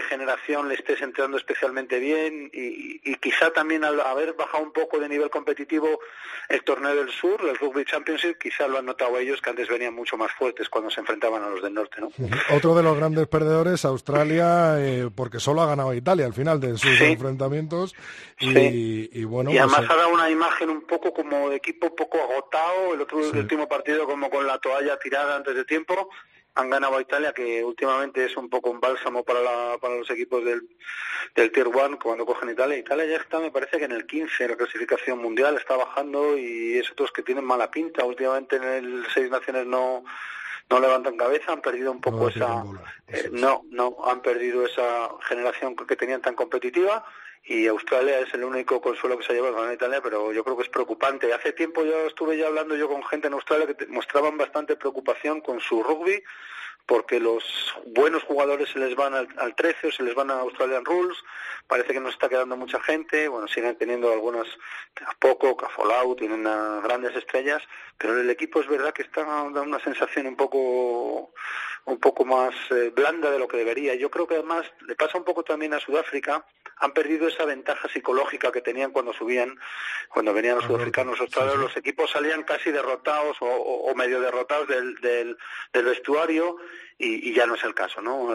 generación 0.09 0.67
le 0.67 0.75
esté 0.75 1.01
entrando 1.01 1.37
especialmente 1.37 1.99
bien 1.99 2.49
y, 2.53 3.15
quizá 3.15 3.51
también 3.51 3.83
al 3.83 3.99
haber 4.01 4.33
bajado 4.33 4.63
un 4.63 4.71
poco 4.71 4.99
de 4.99 5.09
nivel 5.09 5.29
competitivo 5.29 5.99
el 6.49 6.63
torneo 6.63 6.93
del 6.95 7.09
sur, 7.09 7.41
el 7.41 7.57
Rugby 7.57 7.85
Championship, 7.85 8.37
quizá 8.37 8.67
lo 8.67 8.77
han 8.77 8.85
notado 8.85 9.17
ellos 9.17 9.41
que 9.41 9.49
antes 9.49 9.67
venían 9.67 9.95
mucho 9.95 10.17
más 10.17 10.31
fuertes 10.33 10.69
cuando 10.69 10.91
se 10.91 10.99
enfrentaban 10.99 11.41
a 11.41 11.49
los 11.49 11.63
del 11.63 11.73
norte. 11.73 12.01
¿no? 12.01 12.11
Otro 12.55 12.75
de 12.75 12.83
los 12.83 12.97
grandes 12.97 13.27
perdedores, 13.27 13.85
Australia, 13.85 14.75
eh, 14.79 15.09
porque 15.15 15.39
solo 15.39 15.61
ha 15.61 15.67
ganado 15.67 15.93
Italia 15.93 16.25
al 16.25 16.33
final 16.33 16.59
de 16.59 16.77
sus 16.77 17.01
enfrentamientos. 17.01 17.95
Y, 18.39 19.23
bueno, 19.23 19.51
y 19.51 19.57
además 19.57 19.79
pues, 19.79 19.91
ha 19.91 19.95
dado 19.95 20.09
una 20.09 20.29
imagen 20.29 20.69
un 20.69 20.81
poco 20.81 21.13
como 21.13 21.44
de 21.49 21.57
equipo 21.57 21.87
un 21.87 21.95
poco 21.95 22.21
agotado, 22.21 22.93
el 22.93 23.01
otro 23.01 23.17
último 23.17 23.67
partido 23.67 24.05
como 24.05 24.29
con 24.29 24.45
la 24.45 24.57
toalla 24.59 24.97
tirada 24.97 25.35
antes 25.35 25.55
de 25.55 25.65
tiempo. 25.65 26.09
Han 26.55 26.69
ganado 26.69 26.95
a 26.97 27.01
Italia, 27.01 27.33
que 27.33 27.63
últimamente 27.63 28.23
es 28.23 28.37
un 28.37 28.49
poco 28.49 28.69
un 28.69 28.79
bálsamo 28.79 29.23
para, 29.23 29.41
la, 29.41 29.77
para 29.79 29.95
los 29.95 30.09
equipos 30.09 30.45
del, 30.45 30.69
del 31.35 31.51
Tier 31.51 31.67
1 31.67 31.99
cuando 32.01 32.25
cogen 32.25 32.49
Italia. 32.49 32.77
Italia 32.77 33.05
ya 33.05 33.17
está, 33.17 33.39
me 33.39 33.51
parece 33.51 33.77
que 33.77 33.83
en 33.83 33.91
el 33.91 34.05
15 34.05 34.47
la 34.47 34.55
clasificación 34.55 35.19
mundial 35.19 35.57
está 35.57 35.75
bajando 35.75 36.37
y 36.37 36.77
es 36.77 36.89
otros 36.91 37.11
que 37.11 37.23
tienen 37.23 37.43
mala 37.43 37.69
pinta. 37.69 38.05
Últimamente 38.05 38.55
en 38.55 38.63
el 38.63 39.05
Seis 39.13 39.29
Naciones 39.29 39.65
no 39.65 40.05
no 40.69 40.79
levantan 40.79 41.17
cabeza, 41.17 41.51
han 41.51 41.61
perdido 41.61 41.91
un 41.91 42.01
poco 42.01 42.29
esa, 42.29 42.63
eh, 43.07 43.29
no, 43.31 43.63
no, 43.69 43.97
han 44.05 44.21
perdido 44.21 44.65
esa 44.65 45.09
generación 45.21 45.75
que 45.75 45.95
tenían 45.95 46.21
tan 46.21 46.33
competitiva 46.33 47.05
y 47.47 47.67
Australia 47.67 48.19
es 48.19 48.33
el 48.33 48.43
único 48.43 48.81
consuelo 48.81 49.17
que 49.17 49.23
se 49.23 49.31
ha 49.31 49.35
llevado 49.35 49.63
a 49.63 49.73
Italia, 49.73 50.01
pero 50.01 50.33
yo 50.33 50.43
creo 50.43 50.57
que 50.57 50.63
es 50.63 50.69
preocupante. 50.69 51.31
Hace 51.31 51.53
tiempo 51.53 51.83
ya 51.83 52.07
estuve 52.07 52.37
ya 52.37 52.47
hablando 52.47 52.75
yo 52.75 52.87
con 52.89 53.03
gente 53.03 53.27
en 53.27 53.33
Australia 53.33 53.67
que 53.67 53.85
mostraban 53.87 54.37
bastante 54.37 54.75
preocupación 54.75 55.41
con 55.41 55.59
su 55.59 55.83
rugby, 55.83 56.23
porque 56.85 57.19
los 57.19 57.43
buenos 57.87 58.23
jugadores 58.23 58.69
se 58.69 58.79
les 58.79 58.95
van 58.95 59.13
al, 59.13 59.27
al 59.37 59.55
13 59.55 59.87
o 59.87 59.91
se 59.91 60.03
les 60.03 60.13
van 60.13 60.29
a 60.29 60.39
Australian 60.41 60.85
Rules, 60.85 61.17
parece 61.67 61.93
que 61.93 61.99
no 61.99 62.09
está 62.09 62.29
quedando 62.29 62.55
mucha 62.55 62.79
gente, 62.79 63.27
bueno, 63.27 63.47
siguen 63.47 63.75
teniendo 63.75 64.11
algunas, 64.11 64.47
poco, 65.19 65.57
Cafolau, 65.57 66.15
tienen 66.15 66.43
grandes 66.83 67.15
estrellas, 67.15 67.63
pero 67.97 68.19
el 68.19 68.29
equipo 68.29 68.61
es 68.61 68.67
verdad 68.67 68.93
que 68.93 69.01
está 69.01 69.23
dando 69.23 69.63
una 69.63 69.79
sensación 69.79 70.27
un 70.27 70.35
poco 70.35 71.31
un 71.85 71.99
poco 71.99 72.25
más 72.25 72.53
eh, 72.71 72.91
blanda 72.95 73.29
de 73.29 73.37
lo 73.39 73.47
que 73.47 73.57
debería. 73.57 73.93
Yo 73.95 74.09
creo 74.09 74.27
que 74.27 74.33
además 74.35 74.65
le 74.87 74.95
pasa 74.95 75.17
un 75.17 75.23
poco 75.23 75.43
también 75.43 75.73
a 75.73 75.79
Sudáfrica, 75.79 76.43
han 76.77 76.91
perdido 76.93 77.27
esa 77.27 77.45
ventaja 77.45 77.87
psicológica 77.89 78.51
que 78.51 78.61
tenían 78.61 78.91
cuando 78.91 79.13
subían, 79.13 79.57
cuando 80.09 80.33
venían 80.33 80.55
los 80.55 80.65
sudafricanos 80.65 81.19
australianos, 81.21 81.61
los 81.61 81.77
equipos 81.77 82.11
salían 82.11 82.43
casi 82.43 82.71
derrotados 82.71 83.37
o, 83.39 83.93
medio 83.95 84.19
derrotados 84.19 84.67
del, 84.67 84.95
del, 84.95 85.37
del 85.71 85.85
vestuario 85.85 86.57
y, 86.97 87.33
ya 87.33 87.45
no 87.45 87.55
es 87.55 87.63
el 87.65 87.73
caso, 87.73 88.01
¿no? 88.01 88.29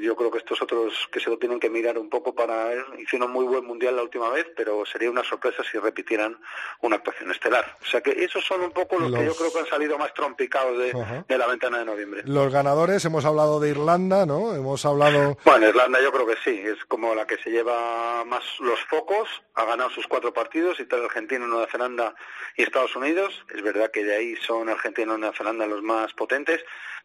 yo 0.00 0.16
creo 0.16 0.30
que 0.30 0.38
estos 0.38 0.60
otros 0.60 0.92
que 1.12 1.20
se 1.20 1.30
lo 1.30 1.38
tienen 1.38 1.60
que 1.60 1.70
mirar 1.70 1.96
un 1.96 2.10
poco 2.10 2.34
para 2.34 2.72
hicieron 2.98 3.30
muy 3.30 3.44
buen 3.44 3.64
mundial 3.64 3.94
la 3.94 4.02
última 4.02 4.30
vez, 4.30 4.46
pero 4.56 4.84
sería 4.84 5.10
una 5.10 5.22
sorpresa 5.22 5.62
si 5.70 5.78
repitieran 5.78 6.36
una 6.80 6.96
actuación 6.96 7.30
estelar. 7.30 7.76
O 7.82 7.86
sea 7.86 8.00
que 8.00 8.10
esos 8.24 8.44
son 8.44 8.62
un 8.62 8.72
poco 8.72 8.98
los, 8.98 9.12
que 9.12 9.24
yo 9.24 9.34
creo 9.36 9.52
que 9.52 9.60
han 9.60 9.66
salido 9.66 9.96
más 9.96 10.12
trompicados 10.12 10.76
de, 10.76 11.24
de, 11.28 11.38
la 11.38 11.46
ventana 11.46 11.78
de 11.78 11.84
noviembre. 11.84 12.22
Los 12.24 12.52
ganadores 12.52 13.04
hemos 13.04 13.24
hablado 13.24 13.60
de 13.60 13.70
Irlanda, 13.70 14.26
¿no? 14.26 14.54
Hemos 14.54 14.84
hablado. 14.84 15.38
Bueno, 15.44 15.68
Irlanda 15.68 16.02
yo 16.02 16.10
creo 16.10 16.26
que 16.26 16.36
sí, 16.42 16.62
es 16.64 16.84
como 16.86 17.14
la 17.14 17.26
que 17.26 17.38
se 17.38 17.50
lleva 17.50 18.24
más 18.24 18.42
los 18.58 18.80
focos, 18.86 19.28
ha 19.54 19.64
ganado 19.64 19.90
sus 19.90 20.08
cuatro 20.08 20.32
partidos, 20.32 20.80
Italia, 20.80 21.06
Argentina, 21.06 21.46
Nueva 21.46 21.68
Zelanda 21.70 22.14
y 22.56 22.62
Estados 22.62 22.96
Unidos. 22.96 23.44
Es 23.54 23.62
verdad 23.62 23.92
que 23.92 24.02
de 24.02 24.16
ahí 24.16 24.36
son 24.36 24.68
Argentina 24.68 25.14
y 25.14 25.18
Nueva 25.18 25.36
Zelanda 25.36 25.66
los 25.66 25.82
más 25.82 26.12
potentes 26.14 26.64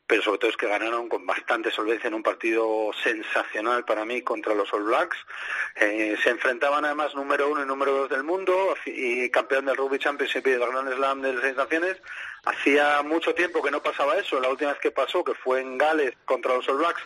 pero 0.10 0.24
sobre 0.24 0.40
todo 0.40 0.50
es 0.50 0.58
que 0.58 0.68
ganaron 0.68 1.08
con 1.08 1.24
bastante 1.24 1.70
solvencia 1.70 2.08
en 2.08 2.16
un 2.16 2.24
partido 2.24 2.90
sensacional 3.04 3.86
para 3.86 4.06
mí 4.06 4.24
contra 4.24 4.56
los 4.56 4.74
All 4.74 4.82
Blacks. 4.82 5.16
Eh, 5.76 6.18
se 6.24 6.32
enfrentaban 6.32 6.84
además 6.84 7.14
número 7.14 7.48
uno 7.48 7.62
y 7.62 7.68
número 7.68 7.92
dos 7.92 8.10
del 8.10 8.24
mundo 8.24 8.74
y 8.88 9.30
campeón 9.30 9.68
del 9.68 9.78
Rugby 9.78 10.00
Championship 10.00 10.48
y 10.48 10.50
del 10.50 10.62
Grand 10.62 10.92
Slam 10.96 11.22
de 11.22 11.34
las 11.34 11.44
Seis 11.44 11.56
Naciones. 11.56 11.98
Hacía 12.44 13.04
mucho 13.04 13.36
tiempo 13.36 13.62
que 13.62 13.70
no 13.70 13.84
pasaba 13.84 14.18
eso. 14.18 14.40
La 14.40 14.50
última 14.50 14.72
vez 14.72 14.80
que 14.82 14.90
pasó, 14.90 15.24
que 15.24 15.36
fue 15.36 15.62
en 15.62 15.78
Gales 15.78 16.16
contra 16.26 16.56
los 16.56 16.68
All 16.68 16.78
Blacks, 16.78 17.04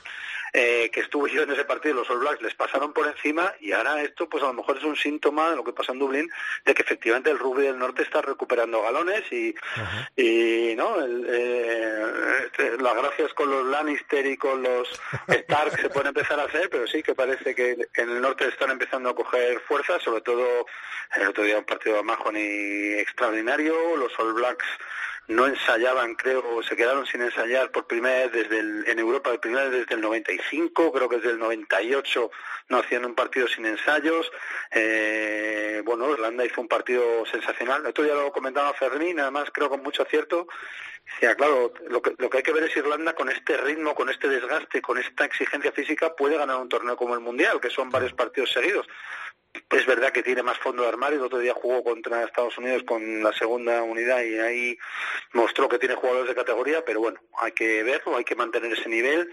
eh, 0.56 0.92
que 0.94 1.00
estuve 1.00 1.32
yo 1.32 1.42
en 1.42 1.52
ese 1.52 1.66
partido, 1.66 1.96
los 1.96 2.10
All 2.12 2.20
Blacks 2.20 2.44
les 2.44 2.54
pasaron 2.54 2.94
por 2.94 3.08
encima 3.08 3.54
y 3.60 3.72
ahora 3.72 4.04
esto 4.04 4.30
pues 4.30 4.44
a 4.44 4.48
lo 4.48 4.54
mejor 4.54 4.78
es 4.78 4.84
un 4.84 4.96
síntoma 4.96 5.50
de 5.50 5.56
lo 5.56 5.64
que 5.64 5.74
pasa 5.74 5.94
en 5.94 6.00
Dublín, 6.00 6.30
de 6.64 6.76
que 6.76 6.84
efectivamente 6.84 7.32
el 7.32 7.40
rugby 7.40 7.64
del 7.64 7.80
norte 7.80 8.04
está 8.04 8.22
recuperando 8.22 8.84
galones 8.84 9.24
y, 9.32 9.56
y 10.16 10.76
no 10.76 10.98
eh, 11.04 12.04
este, 12.46 12.78
las 12.78 12.96
gracias 12.96 13.34
con 13.34 13.50
los 13.50 13.66
Lannister 13.66 14.26
y 14.28 14.38
con 14.38 14.62
los 14.62 14.88
Stark 15.28 15.80
se 15.82 15.90
pueden 15.90 16.10
empezar 16.10 16.40
a 16.40 16.44
hacer, 16.44 16.70
pero 16.70 16.86
sí 16.86 17.02
que 17.02 17.16
parece 17.16 17.56
que 17.56 17.72
en 17.96 18.10
el 18.10 18.22
norte 18.22 18.48
están 18.48 18.70
empezando 18.70 19.10
a 19.10 19.16
coger 19.16 19.60
fuerza, 19.62 20.00
sobre 20.00 20.22
todo 20.22 20.68
el 21.16 21.28
otro 21.28 21.44
día 21.44 21.58
un 21.58 21.66
partido 21.66 21.96
de 21.96 22.04
Mahoney 22.04 23.00
extraordinario, 23.00 23.98
los 23.98 24.12
All 24.20 24.34
Blacks 24.34 24.66
no 25.28 25.48
ensayaban, 25.48 26.16
creo, 26.16 26.62
se 26.64 26.76
quedaron 26.76 27.06
sin 27.06 27.22
ensayar 27.22 27.72
por 27.72 27.88
primera 27.88 28.28
vez 28.28 28.32
desde 28.32 28.60
el, 28.60 28.84
en 28.88 29.00
Europa, 29.00 29.30
por 29.30 29.40
primera 29.40 29.64
vez 29.70 29.82
desde 29.82 29.96
el 29.96 30.02
95, 30.02 30.92
creo 30.92 31.08
que 31.08 31.18
desde 31.18 31.32
el 31.32 31.40
98 31.40 32.32
no 32.70 32.78
hacían 32.78 33.06
un 33.06 33.16
partido 33.16 33.48
sin 33.48 33.66
ensayos. 33.66 34.30
Eh, 34.72 35.82
bueno, 35.86 36.12
Irlanda 36.12 36.46
hizo 36.46 36.60
un 36.60 36.68
partido 36.68 37.26
sensacional. 37.26 37.86
Esto 37.86 38.06
ya 38.06 38.16
lo 38.16 38.32
comentaba 38.32 38.74
Fermín, 38.74 39.20
además 39.20 39.50
creo 39.54 39.70
con 39.70 39.82
mucho 39.82 40.04
acierto. 40.04 40.48
sea, 41.20 41.36
claro, 41.36 41.74
lo 41.88 42.02
que, 42.02 42.16
lo 42.18 42.30
que 42.30 42.38
hay 42.38 42.44
que 42.44 42.54
ver 42.54 42.64
es 42.64 42.76
Irlanda 42.76 43.14
con 43.14 43.30
este 43.30 43.56
ritmo, 43.58 43.96
con 43.96 44.10
este 44.10 44.28
desgaste, 44.28 44.82
con 44.82 44.98
esta 44.98 45.26
exigencia 45.26 45.72
física, 45.72 46.16
puede 46.16 46.38
ganar 46.38 46.58
un 46.58 46.70
torneo 46.70 46.98
como 46.98 47.14
el 47.14 47.22
Mundial, 47.22 47.62
que 47.62 47.70
son 47.70 47.90
varios 47.90 48.14
partidos 48.14 48.52
seguidos. 48.52 48.88
Es 49.70 49.86
verdad 49.86 50.12
que 50.12 50.24
tiene 50.24 50.44
más 50.44 50.58
fondo 50.58 50.84
de 50.84 50.90
armario. 50.90 51.18
El 51.20 51.26
otro 51.26 51.40
día 51.40 51.54
jugó 51.54 51.84
contra 51.84 52.24
Estados 52.24 52.58
Unidos 52.58 52.84
con 52.84 53.24
la 53.24 53.34
segunda 53.34 53.84
unidad 53.84 54.22
y 54.24 54.40
ahí 54.40 54.78
mostró 55.34 55.70
que 55.70 55.80
tiene 55.80 55.96
jugadores 55.96 56.28
de 56.28 56.36
categoría, 56.36 56.84
pero 56.86 57.00
bueno, 57.00 57.20
hay 57.40 57.52
que 57.52 57.84
verlo, 57.84 58.18
hay 58.18 58.24
que 58.24 58.36
mantener 58.36 58.74
ese 58.74 58.90
nivel 58.90 59.30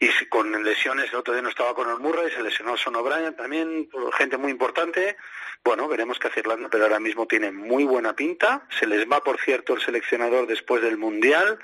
y 0.00 0.08
con 0.26 0.62
lesiones, 0.62 1.10
el 1.10 1.16
otro 1.16 1.34
día 1.34 1.42
no 1.42 1.48
estaba 1.48 1.74
con 1.74 1.90
el 1.90 1.98
Murray, 1.98 2.30
se 2.30 2.42
lesionó 2.42 2.76
Son 2.76 2.94
O'Brien 2.94 3.34
también, 3.34 3.88
gente 4.16 4.36
muy 4.36 4.52
importante. 4.52 5.16
Bueno, 5.64 5.88
veremos 5.88 6.20
qué 6.20 6.28
hace 6.28 6.40
Irlanda, 6.40 6.68
pero 6.70 6.84
ahora 6.84 7.00
mismo 7.00 7.26
tiene 7.26 7.50
muy 7.50 7.82
buena 7.82 8.14
pinta. 8.14 8.62
Se 8.78 8.86
les 8.86 9.10
va, 9.10 9.20
por 9.20 9.40
cierto, 9.40 9.74
el 9.74 9.80
seleccionador 9.80 10.46
después 10.46 10.82
del 10.82 10.98
Mundial. 10.98 11.58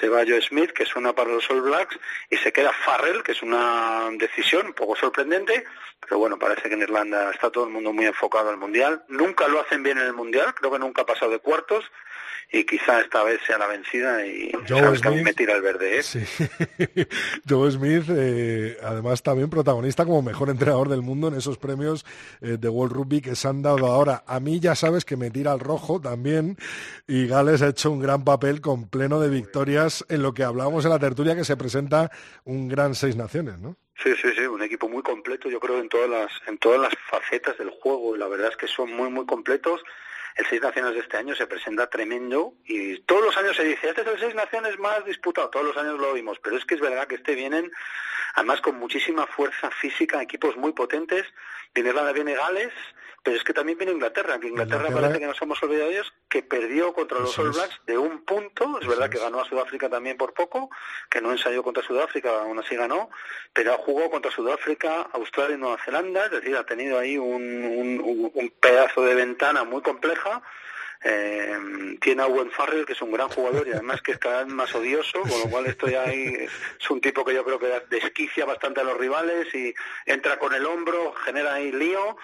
Se 0.00 0.08
va 0.08 0.24
Joe 0.26 0.40
Smith, 0.40 0.70
que 0.70 0.86
suena 0.86 1.12
para 1.12 1.30
los 1.30 1.48
All 1.50 1.60
Blacks, 1.60 1.98
y 2.30 2.38
se 2.38 2.52
queda 2.52 2.72
Farrell, 2.72 3.22
que 3.22 3.32
es 3.32 3.42
una 3.42 4.08
decisión 4.12 4.68
un 4.68 4.72
poco 4.72 4.96
sorprendente, 4.96 5.64
pero 6.00 6.18
bueno, 6.18 6.38
parece 6.38 6.68
que 6.68 6.74
en 6.74 6.82
Irlanda 6.82 7.30
está 7.30 7.50
todo 7.50 7.64
el 7.64 7.70
mundo 7.70 7.92
muy 7.92 8.06
enfocado 8.06 8.48
al 8.48 8.56
Mundial. 8.56 9.04
Nunca 9.08 9.46
lo 9.46 9.60
hacen 9.60 9.82
bien 9.82 9.98
en 9.98 10.06
el 10.06 10.14
Mundial, 10.14 10.54
creo 10.54 10.72
que 10.72 10.78
nunca 10.78 11.02
ha 11.02 11.06
pasado 11.06 11.30
de 11.30 11.38
cuartos 11.38 11.84
y 12.52 12.64
quizá 12.64 13.00
esta 13.00 13.22
vez 13.24 13.40
sea 13.46 13.58
la 13.58 13.66
vencida 13.66 14.24
y 14.26 14.52
sabes 14.66 15.00
que 15.00 15.08
a 15.08 15.10
mí 15.10 15.22
me 15.22 15.32
tira 15.34 15.54
el 15.54 15.62
verde. 15.62 15.98
¿eh? 15.98 16.02
Sí. 16.02 16.20
Joe 17.48 17.70
Smith, 17.70 18.04
eh, 18.10 18.76
además 18.82 19.22
también 19.22 19.50
protagonista 19.50 20.04
como 20.04 20.22
mejor 20.22 20.50
entrenador 20.50 20.88
del 20.88 21.02
mundo 21.02 21.28
en 21.28 21.34
esos 21.34 21.58
premios 21.58 22.04
eh, 22.40 22.56
de 22.58 22.68
World 22.68 22.94
Rugby 22.94 23.20
que 23.20 23.34
se 23.34 23.48
han 23.48 23.62
dado 23.62 23.86
ahora. 23.86 24.22
A 24.26 24.40
mí 24.40 24.60
ya 24.60 24.74
sabes 24.74 25.04
que 25.04 25.16
me 25.16 25.30
tira 25.30 25.52
al 25.52 25.60
rojo 25.60 26.00
también 26.00 26.56
y 27.06 27.26
Gales 27.26 27.62
ha 27.62 27.68
hecho 27.68 27.90
un 27.90 28.00
gran 28.00 28.24
papel 28.24 28.60
con 28.60 28.88
pleno 28.88 29.20
de 29.20 29.30
victorias 29.30 30.04
en 30.08 30.22
lo 30.22 30.32
que 30.32 30.44
hablábamos 30.44 30.84
en 30.84 30.90
la 30.90 30.98
tertulia 30.98 31.34
que 31.34 31.44
se 31.44 31.56
presenta 31.56 32.10
un 32.44 32.68
gran 32.68 32.94
seis 32.94 33.16
naciones, 33.16 33.58
¿no? 33.58 33.76
Sí, 34.02 34.12
sí, 34.20 34.28
sí, 34.36 34.44
un 34.44 34.62
equipo 34.62 34.88
muy 34.88 35.02
completo, 35.02 35.48
yo 35.48 35.60
creo 35.60 35.78
en 35.78 35.88
todas 35.88 36.10
las 36.10 36.30
en 36.48 36.58
todas 36.58 36.80
las 36.80 36.92
facetas 37.08 37.56
del 37.58 37.70
juego 37.70 38.16
y 38.16 38.18
la 38.18 38.28
verdad 38.28 38.50
es 38.50 38.56
que 38.56 38.66
son 38.66 38.92
muy 38.92 39.08
muy 39.08 39.24
completos 39.24 39.80
el 40.34 40.46
Seis 40.46 40.60
Naciones 40.60 40.94
de 40.94 41.00
este 41.00 41.16
año 41.16 41.34
se 41.34 41.46
presenta 41.46 41.88
tremendo 41.88 42.54
y 42.64 42.98
todos 43.00 43.24
los 43.24 43.36
años 43.36 43.56
se 43.56 43.64
dice, 43.64 43.88
este 43.88 44.00
es 44.00 44.06
el 44.06 44.18
Seis 44.18 44.34
Naciones 44.34 44.78
más 44.78 45.04
disputado, 45.04 45.50
todos 45.50 45.66
los 45.66 45.76
años 45.76 45.98
lo 45.98 46.12
oímos, 46.12 46.38
pero 46.42 46.56
es 46.56 46.64
que 46.64 46.74
es 46.74 46.80
verdad 46.80 47.06
que 47.06 47.16
este 47.16 47.34
vienen 47.34 47.70
además 48.34 48.60
con 48.60 48.76
muchísima 48.78 49.26
fuerza 49.26 49.70
física, 49.70 50.20
equipos 50.22 50.56
muy 50.56 50.72
potentes, 50.72 51.24
viene 51.74 51.92
viene 52.12 52.34
Gales, 52.34 52.72
pero 53.24 53.38
es 53.38 53.42
que 53.42 53.54
también 53.54 53.78
viene 53.78 53.92
Inglaterra, 53.94 54.38
que 54.38 54.48
Inglaterra, 54.48 54.90
parece 54.92 55.18
que 55.18 55.26
nos 55.26 55.40
hemos 55.40 55.60
olvidado 55.62 55.88
de 55.88 55.94
ellos, 55.94 56.12
que 56.28 56.42
perdió 56.42 56.92
contra 56.92 57.18
los 57.18 57.36
All 57.38 57.52
Blacks 57.52 57.80
de 57.86 57.96
un 57.96 58.22
punto, 58.22 58.78
es 58.78 58.86
verdad 58.86 59.08
que 59.08 59.18
ganó 59.18 59.40
a 59.40 59.48
Sudáfrica 59.48 59.88
también 59.88 60.18
por 60.18 60.34
poco, 60.34 60.68
que 61.08 61.22
no 61.22 61.32
ensayó 61.32 61.62
contra 61.62 61.82
Sudáfrica, 61.82 62.42
aún 62.42 62.58
así 62.58 62.76
ganó, 62.76 63.08
pero 63.54 63.78
jugó 63.78 64.10
contra 64.10 64.30
Sudáfrica, 64.30 65.08
Australia 65.14 65.56
y 65.56 65.58
Nueva 65.58 65.78
Zelanda, 65.82 66.26
es 66.26 66.32
decir, 66.32 66.54
ha 66.54 66.66
tenido 66.66 66.98
ahí 66.98 67.16
un, 67.16 68.30
un 68.34 68.52
pedazo 68.60 69.02
de 69.02 69.14
ventana 69.14 69.64
muy 69.64 69.80
compleja 69.80 70.42
eh, 71.06 71.58
tiene 72.00 72.22
a 72.22 72.26
Owen 72.26 72.50
Farrell, 72.50 72.86
que 72.86 72.94
es 72.94 73.02
un 73.02 73.12
gran 73.12 73.28
jugador 73.28 73.68
y 73.68 73.72
además 73.72 74.00
que 74.00 74.12
es 74.12 74.18
cada 74.18 74.44
vez 74.44 74.52
más 74.52 74.74
odioso, 74.74 75.20
con 75.20 75.38
lo 75.38 75.50
cual 75.50 75.66
esto 75.66 75.86
ya 75.86 76.04
es 76.04 76.50
un 76.88 77.00
tipo 77.00 77.24
que 77.24 77.34
yo 77.34 77.44
creo 77.44 77.58
que 77.58 77.82
desquicia 77.90 78.44
bastante 78.46 78.80
a 78.80 78.84
los 78.84 78.96
rivales 78.96 79.54
y 79.54 79.74
entra 80.06 80.38
con 80.38 80.54
el 80.54 80.64
hombro, 80.64 81.12
genera 81.24 81.54
ahí 81.54 81.72
lío. 81.72 82.16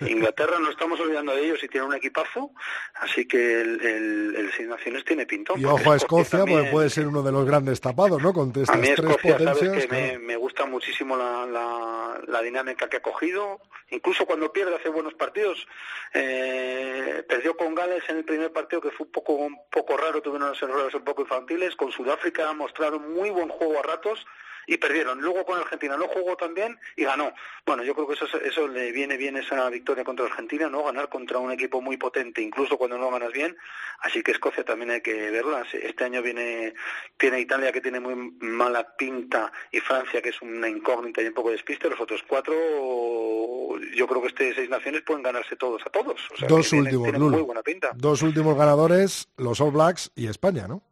Inglaterra 0.00 0.58
no 0.60 0.70
estamos 0.70 1.00
olvidando 1.00 1.34
de 1.34 1.44
ellos 1.44 1.62
y 1.62 1.68
tiene 1.68 1.86
un 1.86 1.94
equipazo, 1.94 2.52
así 2.94 3.26
que 3.26 3.60
el, 3.60 4.34
el, 4.36 4.50
Seis 4.56 4.68
Naciones 4.68 5.04
tiene 5.04 5.26
pintón. 5.26 5.60
Y 5.60 5.64
ojo 5.64 5.92
a 5.92 5.96
Escocia, 5.96 6.40
porque 6.40 6.68
puede 6.70 6.90
ser 6.90 7.06
uno 7.06 7.22
de 7.22 7.32
los 7.32 7.44
grandes 7.44 7.80
tapados, 7.80 8.22
¿no? 8.22 8.32
Con 8.32 8.52
a 8.68 8.76
mí 8.76 8.88
tres 8.94 9.16
potencias. 9.16 9.58
Sabes 9.58 9.86
que 9.86 10.18
me, 10.18 10.36
gusta 10.36 10.64
muchísimo 10.66 11.16
la, 11.16 11.44
la, 11.46 12.20
la, 12.26 12.42
dinámica 12.42 12.88
que 12.88 12.98
ha 12.98 13.02
cogido, 13.02 13.60
incluso 13.90 14.26
cuando 14.26 14.52
pierde 14.52 14.76
hace 14.76 14.88
buenos 14.88 15.14
partidos. 15.14 15.66
Eh, 16.14 17.24
perdió 17.28 17.56
con 17.56 17.74
Gales 17.74 18.02
en 18.08 18.18
el 18.18 18.24
primer 18.28 18.52
partido 18.52 18.82
que 18.82 18.90
fue 18.90 19.06
un 19.06 19.12
poco, 19.12 19.32
un 19.32 19.58
poco 19.70 19.96
raro, 19.96 20.20
tuvieron 20.20 20.48
unos 20.48 20.62
errores 20.62 20.94
un 20.94 21.02
poco 21.02 21.22
infantiles. 21.22 21.74
Con 21.74 21.90
Sudáfrica 21.90 22.52
mostraron 22.52 23.12
muy 23.14 23.30
buen 23.30 23.48
juego 23.48 23.78
a 23.80 23.82
ratos 23.82 24.24
y 24.68 24.76
perdieron. 24.76 25.20
Luego 25.20 25.44
con 25.44 25.58
Argentina 25.58 25.96
no 25.96 26.06
jugó 26.08 26.36
tan 26.36 26.54
bien 26.54 26.78
y 26.94 27.04
ganó. 27.04 27.32
Bueno, 27.66 27.82
yo 27.82 27.94
creo 27.94 28.06
que 28.06 28.14
eso, 28.14 28.26
eso 28.40 28.68
le 28.68 28.92
viene 28.92 29.16
bien 29.16 29.36
esa 29.38 29.68
victoria 29.70 30.04
contra 30.04 30.26
Argentina, 30.26 30.68
¿no? 30.68 30.84
Ganar 30.84 31.08
contra 31.08 31.38
un 31.38 31.50
equipo 31.50 31.80
muy 31.80 31.96
potente, 31.96 32.42
incluso 32.42 32.76
cuando 32.76 32.98
no 32.98 33.10
ganas 33.10 33.32
bien. 33.32 33.56
Así 34.00 34.22
que 34.22 34.32
Escocia 34.32 34.64
también 34.64 34.90
hay 34.90 35.00
que 35.00 35.30
verla. 35.30 35.66
Este 35.72 36.04
año 36.04 36.22
viene, 36.22 36.74
tiene 37.16 37.40
Italia 37.40 37.72
que 37.72 37.80
tiene 37.80 37.98
muy 37.98 38.14
mala 38.40 38.94
pinta 38.96 39.50
y 39.72 39.80
Francia 39.80 40.20
que 40.20 40.28
es 40.28 40.42
una 40.42 40.68
incógnita 40.68 41.22
y 41.22 41.28
un 41.28 41.34
poco 41.34 41.50
despiste. 41.50 41.88
Los 41.88 42.00
otros 42.00 42.22
cuatro, 42.28 42.54
yo 43.94 44.06
creo 44.06 44.20
que 44.20 44.28
este 44.28 44.54
seis 44.54 44.68
naciones 44.68 45.00
pueden 45.00 45.22
ganarse 45.22 45.56
todos 45.56 45.80
a 45.86 45.90
todos. 45.90 46.20
Dos 46.46 46.72
últimos, 46.74 47.10
muy 47.18 47.40
buena 47.40 47.62
pinta. 47.62 47.92
Dos 47.96 48.20
últimos 48.22 48.56
ganadores, 48.56 49.28
los 49.38 49.60
All 49.62 49.72
Blacks 49.72 50.12
y 50.14 50.26
España, 50.26 50.68
¿no? 50.68 50.82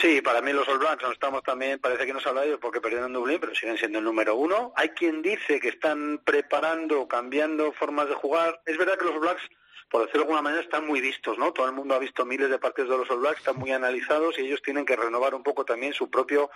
Sí, 0.00 0.20
para 0.20 0.40
mí 0.40 0.52
los 0.52 0.68
All 0.68 0.78
Blacks 0.78 1.02
no 1.02 1.12
estamos 1.12 1.42
también, 1.42 1.78
parece 1.78 2.06
que 2.06 2.12
no 2.12 2.20
se 2.20 2.28
habla 2.28 2.42
de 2.42 2.48
ellos 2.48 2.60
porque 2.60 2.80
perdieron 2.80 3.08
en 3.08 3.14
Dublín, 3.14 3.38
pero 3.40 3.54
siguen 3.54 3.76
siendo 3.76 3.98
el 3.98 4.04
número 4.04 4.34
uno. 4.36 4.72
Hay 4.76 4.90
quien 4.90 5.22
dice 5.22 5.60
que 5.60 5.68
están 5.68 6.18
preparando, 6.24 7.06
cambiando 7.08 7.72
formas 7.72 8.08
de 8.08 8.14
jugar. 8.14 8.60
Es 8.66 8.76
verdad 8.76 8.98
que 8.98 9.04
los 9.04 9.14
All 9.14 9.20
Blacks, 9.20 9.42
por 9.90 10.02
decirlo 10.02 10.20
de 10.20 10.24
alguna 10.24 10.42
manera, 10.42 10.62
están 10.62 10.86
muy 10.86 11.00
vistos, 11.00 11.38
¿no? 11.38 11.52
Todo 11.52 11.66
el 11.66 11.72
mundo 11.72 11.94
ha 11.94 11.98
visto 11.98 12.24
miles 12.24 12.50
de 12.50 12.58
partidos 12.58 12.90
de 12.90 12.98
los 12.98 13.10
All 13.10 13.20
Blacks, 13.20 13.38
están 13.38 13.56
muy 13.56 13.72
analizados 13.72 14.38
y 14.38 14.42
ellos 14.42 14.62
tienen 14.62 14.84
que 14.84 14.96
renovar 14.96 15.34
un 15.34 15.42
poco 15.42 15.64
también 15.64 15.92
su 15.92 16.10
propio 16.10 16.50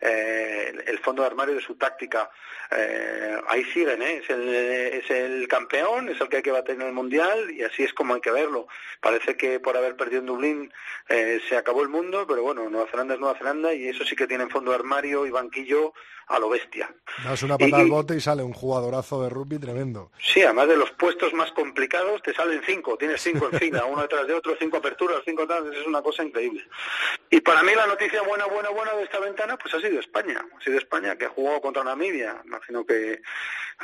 eh, 0.00 0.72
el 0.86 0.98
fondo 0.98 1.22
de 1.22 1.28
armario 1.28 1.54
de 1.54 1.60
su 1.60 1.74
táctica. 1.76 2.30
Eh, 2.70 3.40
ahí 3.48 3.64
siguen, 3.64 4.02
¿eh? 4.02 4.22
es, 4.22 4.30
el, 4.30 4.48
es 4.48 5.10
el 5.10 5.46
campeón, 5.48 6.08
es 6.08 6.20
el 6.20 6.28
que 6.28 6.36
hay 6.36 6.42
que 6.42 6.50
bater 6.50 6.76
en 6.76 6.82
el 6.82 6.92
Mundial 6.92 7.50
y 7.50 7.62
así 7.62 7.82
es 7.82 7.92
como 7.92 8.14
hay 8.14 8.20
que 8.20 8.30
verlo. 8.30 8.66
Parece 9.00 9.36
que 9.36 9.60
por 9.60 9.76
haber 9.76 9.96
perdido 9.96 10.20
en 10.20 10.26
Dublín 10.26 10.72
eh, 11.08 11.40
se 11.48 11.56
acabó 11.56 11.82
el 11.82 11.88
mundo, 11.88 12.26
pero 12.26 12.42
bueno, 12.42 12.68
Nueva 12.70 12.90
Zelanda 12.90 13.14
es 13.14 13.20
Nueva 13.20 13.38
Zelanda 13.38 13.74
y 13.74 13.88
eso 13.88 14.04
sí 14.04 14.16
que 14.16 14.26
tienen 14.26 14.50
fondo 14.50 14.70
de 14.70 14.78
armario 14.78 15.26
y 15.26 15.30
banquillo 15.30 15.92
a 16.28 16.38
lo 16.38 16.48
bestia. 16.48 16.92
Das 17.24 17.42
una 17.42 17.58
patada 17.58 17.82
al 17.82 17.88
bote 17.88 18.16
y 18.16 18.20
sale 18.20 18.42
un 18.42 18.52
jugadorazo 18.52 19.22
de 19.22 19.28
rugby 19.28 19.58
tremendo. 19.58 20.10
Sí, 20.18 20.42
además 20.42 20.68
de 20.68 20.76
los 20.76 20.90
puestos 20.92 21.32
más 21.34 21.52
complicados 21.52 22.22
te 22.22 22.32
salen 22.34 22.62
cinco, 22.64 22.96
tienes 22.96 23.20
cinco 23.20 23.48
en 23.50 23.58
fila, 23.58 23.84
uno 23.90 24.02
detrás 24.02 24.26
de 24.26 24.34
otro, 24.34 24.56
cinco 24.58 24.78
aperturas, 24.78 25.20
cinco 25.24 25.46
tal, 25.46 25.72
es 25.72 25.86
una 25.86 26.02
cosa 26.02 26.22
increíble. 26.22 26.66
Y 27.30 27.40
para 27.40 27.62
mí 27.62 27.74
la 27.74 27.86
noticia 27.86 28.22
buena, 28.22 28.46
buena, 28.46 28.70
buena 28.70 28.94
de 28.94 29.04
esta 29.04 29.18
ventana 29.20 29.56
pues 29.56 29.74
ha 29.74 29.80
sido 29.80 30.00
España, 30.00 30.44
ha 30.58 30.62
sido 30.62 30.78
España 30.78 31.16
que 31.16 31.26
ha 31.26 31.30
jugado 31.30 31.60
contra 31.60 31.84
Namibia, 31.84 32.42
imagino 32.44 32.84
que 32.86 33.22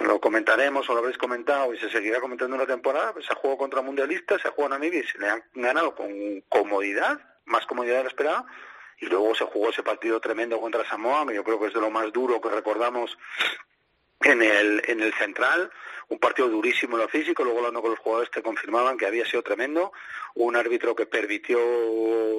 lo 0.01 0.21
comentaremos 0.21 0.89
o 0.89 0.93
lo 0.93 1.01
habréis 1.01 1.19
comentado 1.19 1.75
y 1.75 1.79
se 1.79 1.91
seguirá 1.91 2.21
comentando 2.21 2.57
en 2.57 2.63
la 2.63 2.67
temporada, 2.67 3.13
pues 3.13 3.27
se 3.27 3.33
ha 3.33 3.37
jugado 3.37 3.59
contra 3.59 3.83
mundialistas, 3.83 4.41
se 4.41 4.49
ha 4.49 4.53
jugado 4.53 4.75
Namibia 4.75 5.01
y 5.01 5.07
se 5.07 5.19
le 5.19 5.29
han 5.29 5.43
ganado 5.55 5.95
con 5.95 6.11
comodidad, 6.49 7.21
más 7.47 7.67
comodidad 7.67 7.99
de 7.99 8.03
la 8.05 8.09
esperada, 8.09 8.47
y 9.01 9.07
luego 9.07 9.35
se 9.35 9.45
jugó 9.45 9.71
ese 9.71 9.83
partido 9.83 10.21
tremendo 10.21 10.61
contra 10.61 10.85
Samoa, 10.85 11.27
que 11.27 11.35
yo 11.35 11.45
creo 11.45 11.61
que 11.61 11.67
es 11.67 11.75
de 11.75 11.81
lo 11.81 11.91
más 11.91 12.13
duro 12.13 12.41
que 12.41 12.49
recordamos 12.49 13.17
en 14.21 14.43
el, 14.43 14.83
en 14.87 15.01
el 15.01 15.13
central, 15.15 15.71
un 16.09 16.19
partido 16.19 16.49
durísimo 16.49 16.97
en 16.97 17.03
lo 17.03 17.09
físico, 17.09 17.45
luego 17.45 17.59
hablando 17.59 17.83
con 17.83 17.91
los 17.91 18.01
jugadores 18.01 18.31
te 18.31 18.43
confirmaban 18.43 18.97
que 18.97 19.07
había 19.07 19.27
sido 19.27 19.43
tremendo, 19.43 19.93
un 20.35 20.57
árbitro 20.57 20.95
que 20.95 21.07
permitió 21.07 21.59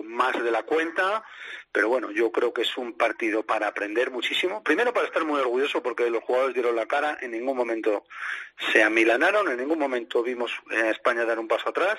más 0.04 0.42
de 0.44 0.52
la 0.52 0.64
cuenta, 0.64 1.24
pero 1.72 1.88
bueno, 1.88 2.10
yo 2.12 2.32
creo 2.32 2.52
que 2.52 2.64
es 2.64 2.78
un 2.78 2.94
partido 2.94 3.44
para 3.44 3.68
aprender 3.68 4.10
muchísimo, 4.10 4.64
primero 4.64 4.92
para 4.92 5.06
estar 5.06 5.24
muy 5.24 5.40
orgulloso 5.40 5.84
porque 5.84 6.10
los 6.10 6.24
jugadores 6.24 6.56
dieron 6.56 6.76
la 6.76 6.88
cara, 6.88 7.18
en 7.22 7.32
ningún 7.32 7.56
momento 7.56 8.06
se 8.72 8.82
amilanaron, 8.82 9.50
en 9.50 9.58
ningún 9.58 9.80
momento 9.80 10.24
vimos 10.24 10.52
a 10.72 10.90
España 10.90 11.24
dar 11.24 11.40
un 11.40 11.48
paso 11.48 11.70
atrás, 11.70 11.98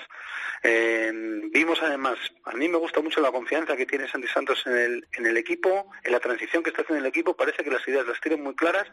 eh, 0.63 1.11
vimos 1.51 1.81
además, 1.81 2.17
a 2.45 2.51
mí 2.51 2.67
me 2.67 2.77
gusta 2.77 2.99
mucho 2.99 3.21
la 3.21 3.31
confianza 3.31 3.77
que 3.77 3.85
tiene 3.85 4.09
Santi 4.09 4.27
Santos 4.27 4.61
en 4.67 4.75
el, 4.75 5.07
en 5.13 5.25
el 5.25 5.37
equipo, 5.37 5.89
en 6.03 6.11
la 6.11 6.19
transición 6.19 6.61
que 6.61 6.69
está 6.69 6.81
haciendo 6.81 7.03
el 7.03 7.09
equipo, 7.09 7.35
parece 7.35 7.63
que 7.63 7.71
las 7.71 7.87
ideas 7.87 8.05
las 8.05 8.19
tienen 8.19 8.43
muy 8.43 8.55
claras, 8.55 8.87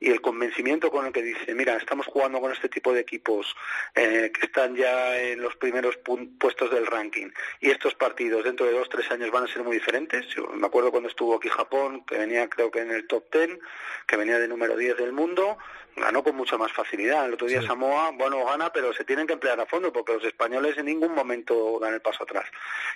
y 0.00 0.10
el 0.10 0.20
convencimiento 0.20 0.90
con 0.90 1.06
el 1.06 1.12
que 1.12 1.22
dice, 1.22 1.54
mira, 1.54 1.76
estamos 1.76 2.06
jugando 2.06 2.40
con 2.40 2.52
este 2.52 2.68
tipo 2.68 2.92
de 2.92 3.00
equipos 3.00 3.54
eh, 3.94 4.30
que 4.32 4.46
están 4.46 4.76
ya 4.76 5.20
en 5.20 5.40
los 5.40 5.56
primeros 5.56 5.98
puestos 6.38 6.70
del 6.70 6.86
ranking 6.86 7.28
y 7.60 7.70
estos 7.70 7.94
partidos 7.94 8.44
dentro 8.44 8.66
de 8.66 8.72
dos, 8.72 8.88
tres 8.88 9.10
años 9.10 9.30
van 9.30 9.44
a 9.44 9.48
ser 9.48 9.62
muy 9.62 9.76
diferentes. 9.76 10.26
Yo 10.28 10.46
me 10.48 10.66
acuerdo 10.66 10.90
cuando 10.90 11.08
estuvo 11.08 11.36
aquí 11.36 11.48
Japón, 11.48 12.04
que 12.04 12.18
venía 12.18 12.48
creo 12.48 12.70
que 12.70 12.80
en 12.80 12.90
el 12.90 13.06
top 13.06 13.28
ten, 13.30 13.60
que 14.06 14.16
venía 14.16 14.38
de 14.38 14.48
número 14.48 14.76
10 14.76 14.96
del 14.96 15.12
mundo, 15.12 15.58
ganó 15.96 16.22
con 16.22 16.36
mucha 16.36 16.56
más 16.56 16.72
facilidad. 16.72 17.26
El 17.26 17.34
otro 17.34 17.46
día 17.46 17.62
Samoa, 17.62 18.10
bueno, 18.10 18.44
gana, 18.44 18.72
pero 18.72 18.92
se 18.92 19.04
tienen 19.04 19.26
que 19.26 19.34
emplear 19.34 19.60
a 19.60 19.66
fondo 19.66 19.92
porque 19.92 20.14
los 20.14 20.24
españoles 20.24 20.76
en 20.78 20.86
ningún 20.86 21.14
momento 21.14 21.78
dan 21.80 21.94
el 21.94 22.00
paso 22.00 22.24
atrás. 22.24 22.46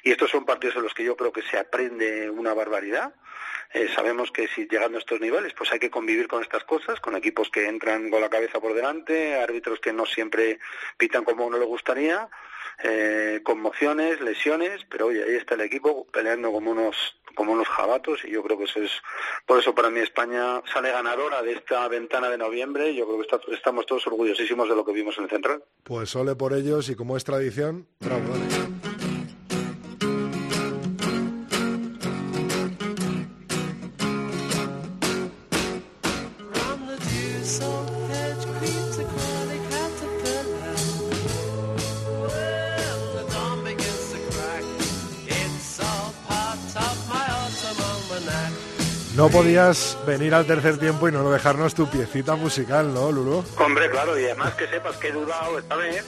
Y 0.03 0.11
estos 0.11 0.31
son 0.31 0.45
partidos 0.45 0.77
en 0.77 0.83
los 0.83 0.95
que 0.95 1.05
yo 1.05 1.17
creo 1.17 1.33
que 1.33 1.43
se 1.43 1.59
aprende 1.59 2.29
una 2.31 2.55
barbaridad. 2.55 3.15
Eh, 3.75 3.89
sabemos 3.95 4.31
que 4.31 4.49
si 4.49 4.67
llegando 4.67 4.97
a 4.97 5.01
estos 5.01 5.21
niveles, 5.21 5.53
pues 5.53 5.71
hay 5.73 5.79
que 5.79 5.91
convivir 5.91 6.27
con 6.27 6.43
estas 6.43 6.65
cosas, 6.65 7.01
con 7.01 7.17
equipos 7.17 7.51
que 7.51 7.67
entran 7.67 8.11
con 8.11 8.21
la 8.21 8.31
cabeza 8.31 8.61
por 8.61 8.75
delante, 8.75 9.37
árbitros 9.37 9.81
que 9.81 9.93
no 9.93 10.07
siempre 10.07 10.59
pitan 10.97 11.25
como 11.25 11.47
uno 11.47 11.59
le 11.59 11.67
gustaría, 11.67 12.29
eh, 12.83 13.41
conmociones, 13.43 14.21
lesiones, 14.21 14.87
pero 14.89 15.07
oye, 15.07 15.23
ahí 15.23 15.35
está 15.35 15.55
el 15.55 15.63
equipo 15.63 16.07
peleando 16.07 16.51
como 16.51 16.71
unos 16.71 17.21
como 17.39 17.53
unos 17.53 17.69
jabatos 17.69 18.25
y 18.25 18.33
yo 18.33 18.43
creo 18.43 18.59
que 18.59 18.65
eso 18.65 18.83
es 18.83 18.91
por 19.47 19.61
eso 19.61 19.73
para 19.73 19.91
mí 19.91 20.01
España 20.01 20.61
sale 20.75 20.91
ganadora 20.91 21.41
de 21.41 21.53
esta 21.53 21.87
ventana 21.87 22.29
de 22.29 22.37
noviembre 22.37 22.91
y 22.91 22.97
yo 22.97 23.07
creo 23.07 23.41
que 23.47 23.55
estamos 23.55 23.87
todos 23.87 24.05
orgullosísimos 24.09 24.69
de 24.69 24.75
lo 24.75 24.85
que 24.85 24.93
vimos 24.93 25.17
en 25.19 25.25
el 25.25 25.31
central. 25.31 25.63
Pues 25.85 26.11
sole 26.11 26.35
por 26.35 26.53
ellos 26.53 26.91
y 26.91 26.97
como 26.97 27.17
es 27.17 27.23
tradición, 27.23 27.87
No 49.19 49.29
podías 49.31 49.99
venir 50.07 50.33
al 50.33 50.47
tercer 50.47 50.79
tiempo 50.79 51.09
y 51.09 51.13
no 51.13 51.29
dejarnos 51.29 51.75
tu 51.75 51.89
piecita 51.91 52.37
musical, 52.37 52.95
¿no, 52.95 53.11
Lulu? 53.11 53.45
Hombre, 53.59 53.91
claro, 53.91 54.17
y 54.17 54.25
además 54.27 54.55
que 54.55 54.69
sepas 54.69 54.97
que 54.99 55.09
he 55.09 55.11
dudado 55.13 55.59
esta 55.59 55.75
vez, 55.75 56.05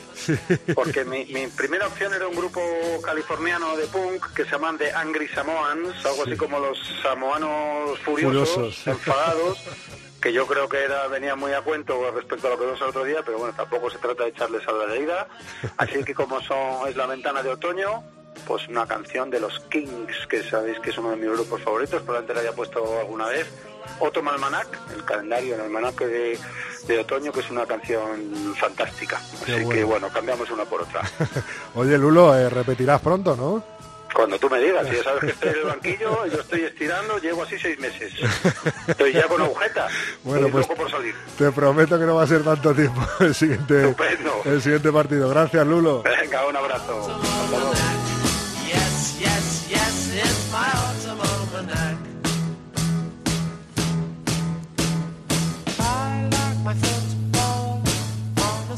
porque 0.76 1.04
mi, 1.04 1.24
mi 1.24 1.48
primera 1.48 1.88
opción 1.88 2.14
era 2.14 2.28
un 2.28 2.36
grupo 2.36 2.60
californiano 3.04 3.76
de 3.76 3.88
punk 3.88 4.32
que 4.32 4.44
se 4.44 4.52
llaman 4.52 4.78
The 4.78 4.92
Angry 4.92 5.26
Samoans, 5.26 6.06
algo 6.06 6.22
así 6.22 6.36
como 6.36 6.60
los 6.60 6.78
samoanos 7.02 7.98
furiosos, 7.98 8.48
Furiosos. 8.48 8.86
enfadados, 8.86 9.58
que 10.22 10.32
yo 10.32 10.46
creo 10.46 10.68
que 10.68 10.84
era 10.84 11.08
venía 11.08 11.34
muy 11.34 11.52
a 11.52 11.62
cuento 11.62 12.12
respecto 12.12 12.46
a 12.46 12.50
lo 12.50 12.58
que 12.60 12.64
vimos 12.66 12.80
el 12.80 12.86
otro 12.90 13.02
día, 13.02 13.22
pero 13.26 13.38
bueno, 13.38 13.52
tampoco 13.56 13.90
se 13.90 13.98
trata 13.98 14.22
de 14.22 14.28
echarles 14.30 14.62
a 14.68 14.72
la 14.72 14.94
herida. 14.94 15.26
Así 15.78 16.04
que 16.04 16.14
como 16.14 16.40
son 16.42 16.88
es 16.88 16.94
la 16.94 17.06
ventana 17.06 17.42
de 17.42 17.50
otoño, 17.50 18.04
pues 18.46 18.68
una 18.68 18.86
canción 18.86 19.30
de 19.30 19.40
los 19.40 19.60
Kings, 19.70 20.26
que 20.28 20.42
sabéis 20.42 20.78
que 20.80 20.90
es 20.90 20.98
uno 20.98 21.10
de 21.10 21.16
mis 21.16 21.30
grupos 21.30 21.62
favoritos, 21.62 22.02
probablemente 22.02 22.34
la 22.34 22.40
haya 22.40 22.52
puesto 22.56 22.98
alguna 23.00 23.26
vez. 23.26 23.46
Autumn 24.00 24.28
Almanac, 24.28 24.66
el 24.94 25.04
calendario, 25.04 25.54
el 25.56 25.60
almanaque 25.62 26.06
de, 26.06 26.38
de 26.86 26.98
otoño, 26.98 27.32
que 27.32 27.40
es 27.40 27.50
una 27.50 27.66
canción 27.66 28.54
fantástica. 28.56 29.16
Así 29.16 29.52
bueno. 29.52 29.68
que 29.70 29.84
bueno, 29.84 30.08
cambiamos 30.08 30.50
una 30.50 30.64
por 30.64 30.82
otra. 30.82 31.02
Oye, 31.74 31.98
Lulo, 31.98 32.34
eh, 32.36 32.48
repetirás 32.48 33.00
pronto, 33.00 33.36
¿no? 33.36 33.62
Cuando 34.14 34.38
tú 34.38 34.50
me 34.50 34.58
digas, 34.58 34.86
si 34.88 34.96
ya 34.96 35.04
sabes 35.04 35.20
que 35.20 35.30
estoy 35.30 35.48
en 35.50 35.56
el 35.56 35.64
banquillo, 35.66 36.26
yo 36.26 36.40
estoy 36.40 36.62
estirando, 36.64 37.18
llevo 37.18 37.42
así 37.44 37.58
seis 37.58 37.78
meses. 37.78 38.12
Estoy 38.88 39.12
ya 39.12 39.26
con 39.28 39.40
agujeta. 39.40 39.86
Bueno, 40.24 40.48
pues 40.48 40.66
por 40.66 40.90
salir. 40.90 41.14
te 41.38 41.50
prometo 41.52 41.98
que 41.98 42.04
no 42.04 42.16
va 42.16 42.24
a 42.24 42.26
ser 42.26 42.42
tanto 42.42 42.74
tiempo 42.74 43.00
el 43.20 43.34
siguiente, 43.34 43.90
Estupendo. 43.90 44.42
el 44.44 44.60
siguiente 44.62 44.90
partido. 44.92 45.28
Gracias, 45.28 45.64
Lulo. 45.66 46.02
Venga, 46.02 46.46
un 46.46 46.56
abrazo. 46.56 47.00
Hasta 47.00 47.48
luego. 47.50 47.99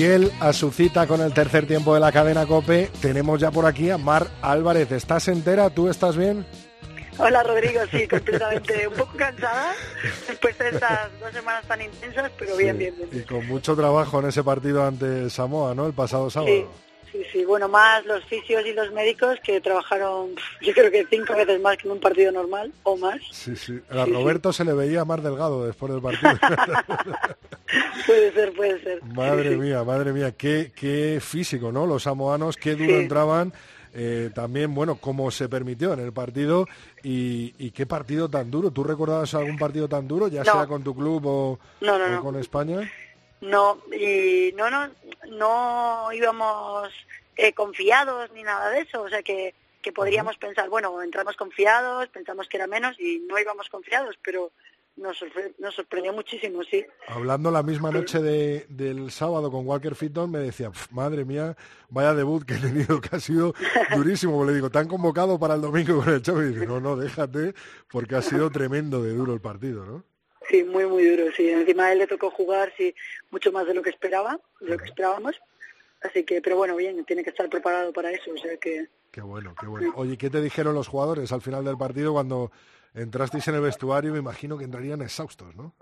Fiel 0.00 0.32
a 0.40 0.54
su 0.54 0.70
cita 0.70 1.06
con 1.06 1.20
el 1.20 1.34
tercer 1.34 1.66
tiempo 1.66 1.92
de 1.92 2.00
la 2.00 2.10
cadena 2.10 2.46
Cope, 2.46 2.88
tenemos 3.02 3.38
ya 3.38 3.50
por 3.50 3.66
aquí 3.66 3.90
a 3.90 3.98
Mar 3.98 4.28
Álvarez. 4.40 4.90
¿Estás 4.92 5.28
entera? 5.28 5.68
¿Tú 5.68 5.90
estás 5.90 6.16
bien? 6.16 6.46
Hola 7.18 7.42
Rodrigo, 7.42 7.80
sí, 7.90 8.08
completamente 8.08 8.88
un 8.88 8.94
poco 8.94 9.14
cansada 9.18 9.74
después 10.26 10.56
de 10.56 10.70
estas 10.70 11.10
dos 11.20 11.30
semanas 11.34 11.66
tan 11.66 11.82
intensas, 11.82 12.32
pero 12.38 12.56
bien, 12.56 12.78
bien, 12.78 12.94
bien. 12.96 13.10
Y 13.12 13.26
con 13.26 13.46
mucho 13.46 13.76
trabajo 13.76 14.20
en 14.20 14.28
ese 14.28 14.42
partido 14.42 14.86
ante 14.86 15.28
Samoa, 15.28 15.74
¿no? 15.74 15.86
El 15.86 15.92
pasado 15.92 16.30
sábado. 16.30 16.50
Sí, 16.50 16.64
sí, 17.12 17.22
sí, 17.32 17.44
bueno, 17.44 17.68
más 17.68 18.04
los 18.06 18.24
fisios 18.24 18.64
y 18.66 18.72
los 18.72 18.90
médicos 18.92 19.38
que 19.44 19.60
trabajaron, 19.60 20.30
yo 20.62 20.72
creo 20.72 20.90
que 20.90 21.06
cinco 21.10 21.34
veces 21.34 21.60
más 21.60 21.76
que 21.76 21.86
en 21.88 21.92
un 21.92 22.00
partido 22.00 22.32
normal 22.32 22.72
o 22.84 22.96
más. 22.96 23.20
Sí, 23.32 23.56
sí. 23.56 23.78
A 23.90 24.04
Roberto 24.06 24.52
se 24.52 24.64
le 24.64 24.72
veía 24.72 25.04
más 25.04 25.22
delgado 25.22 25.66
después 25.66 25.92
del 25.92 26.02
partido. 26.02 26.32
Puede 28.06 28.32
ser, 28.32 28.52
puede 28.54 28.82
ser. 28.82 29.02
madre 29.14 29.50
Sí, 29.50 29.56
mía, 29.56 29.84
madre 29.84 30.12
mía, 30.12 30.32
qué, 30.32 30.72
qué 30.74 31.18
físico, 31.20 31.70
¿no? 31.70 31.86
Los 31.86 32.02
samoanos, 32.04 32.56
qué 32.56 32.74
duro 32.74 32.96
entraban. 32.98 33.52
eh, 33.94 34.30
también, 34.34 34.74
bueno, 34.74 34.96
cómo 34.96 35.30
se 35.30 35.48
permitió 35.48 35.92
en 35.92 36.00
el 36.00 36.12
partido 36.12 36.66
y, 37.02 37.54
y 37.58 37.70
qué 37.72 37.86
partido 37.86 38.28
tan 38.28 38.50
duro. 38.50 38.70
¿Tú 38.70 38.82
recordabas 38.84 39.34
algún 39.34 39.58
partido 39.58 39.88
tan 39.88 40.06
duro, 40.08 40.28
ya 40.28 40.42
No. 40.44 40.52
sea 40.52 40.66
con 40.66 40.82
tu 40.82 40.94
club 40.94 41.22
o, 41.26 41.58
No, 41.80 41.98
no, 41.98 42.04
o 42.04 42.08
no. 42.08 42.22
con 42.22 42.36
España? 42.36 42.90
No, 43.40 43.78
y 43.92 44.52
no, 44.56 44.68
no, 44.70 44.90
no 45.28 46.12
íbamos 46.12 46.90
eh, 47.36 47.52
confiados 47.54 48.30
ni 48.32 48.42
nada 48.42 48.70
de 48.70 48.80
eso, 48.80 49.02
o 49.02 49.08
sea 49.08 49.22
que, 49.22 49.54
que 49.80 49.92
podríamos 49.92 50.36
pensar, 50.36 50.68
bueno, 50.68 51.00
entramos 51.02 51.36
confiados, 51.36 52.08
pensamos 52.08 52.48
que 52.48 52.58
era 52.58 52.66
menos 52.66 52.98
y 53.00 53.20
no 53.20 53.38
íbamos 53.38 53.68
confiados, 53.70 54.16
pero 54.22 54.50
nos, 54.96 55.18
sorpre- 55.22 55.54
nos 55.58 55.74
sorprendió 55.74 56.12
muchísimo, 56.12 56.62
sí. 56.64 56.84
Hablando 57.08 57.50
la 57.50 57.62
misma 57.62 57.90
noche 57.90 58.20
de- 58.20 58.66
del 58.68 59.10
sábado 59.10 59.50
con 59.50 59.66
Walker 59.66 59.94
Fitton, 59.94 60.30
me 60.30 60.40
decía, 60.40 60.68
"Pf, 60.70 60.92
madre 60.92 61.24
mía, 61.24 61.56
vaya 61.88 62.12
debut 62.12 62.44
que 62.44 62.54
he 62.54 62.58
tenido, 62.58 63.00
que 63.00 63.16
ha 63.16 63.20
sido 63.20 63.54
durísimo. 63.96 64.44
Le 64.44 64.52
digo, 64.52 64.68
¿te 64.68 64.78
han 64.80 64.88
convocado 64.88 65.38
para 65.38 65.54
el 65.54 65.62
domingo 65.62 66.00
con 66.04 66.12
el 66.12 66.20
show? 66.20 66.42
Y 66.42 66.48
dice, 66.52 66.66
no, 66.66 66.78
no, 66.80 66.96
déjate, 66.96 67.54
porque 67.90 68.16
ha 68.16 68.22
sido 68.22 68.50
tremendo 68.50 69.02
de 69.02 69.14
duro 69.14 69.32
el 69.32 69.40
partido, 69.40 69.86
¿no? 69.86 70.04
Sí, 70.50 70.64
muy, 70.64 70.84
muy 70.86 71.04
duro, 71.04 71.30
sí. 71.36 71.48
Encima 71.48 71.86
a 71.86 71.92
él 71.92 71.98
le 71.98 72.08
tocó 72.08 72.30
jugar, 72.30 72.72
sí, 72.76 72.94
mucho 73.30 73.52
más 73.52 73.66
de 73.66 73.74
lo 73.74 73.82
que 73.82 73.90
esperaba, 73.90 74.40
de 74.60 74.70
lo 74.70 74.76
que 74.76 74.86
esperábamos. 74.86 75.40
Así 76.02 76.24
que, 76.24 76.40
pero 76.42 76.56
bueno, 76.56 76.74
bien, 76.76 77.04
tiene 77.04 77.22
que 77.22 77.30
estar 77.30 77.48
preparado 77.48 77.92
para 77.92 78.10
eso, 78.10 78.32
o 78.32 78.38
sea 78.38 78.56
que... 78.56 78.88
Qué 79.12 79.20
bueno, 79.20 79.54
qué 79.58 79.66
bueno. 79.66 79.92
Oye, 79.96 80.16
¿qué 80.16 80.30
te 80.30 80.40
dijeron 80.40 80.74
los 80.74 80.88
jugadores 80.88 81.30
al 81.32 81.42
final 81.42 81.64
del 81.64 81.76
partido 81.76 82.12
cuando 82.12 82.50
entrasteis 82.94 83.46
en 83.48 83.56
el 83.56 83.60
vestuario? 83.60 84.12
Me 84.12 84.18
imagino 84.18 84.56
que 84.56 84.64
entrarían 84.64 85.02
exhaustos, 85.02 85.54
¿no? 85.54 85.74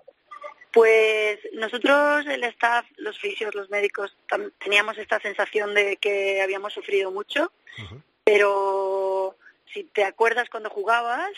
Pues 0.72 1.38
nosotros, 1.54 2.26
el 2.26 2.44
staff, 2.44 2.86
los 2.96 3.18
fisios, 3.18 3.54
los 3.54 3.70
médicos, 3.70 4.16
teníamos 4.58 4.98
esta 4.98 5.18
sensación 5.20 5.72
de 5.72 5.96
que 5.96 6.42
habíamos 6.42 6.74
sufrido 6.74 7.10
mucho, 7.10 7.52
pero 8.24 9.36
si 9.72 9.84
te 9.84 10.04
acuerdas 10.04 10.50
cuando 10.50 10.68
jugabas, 10.68 11.32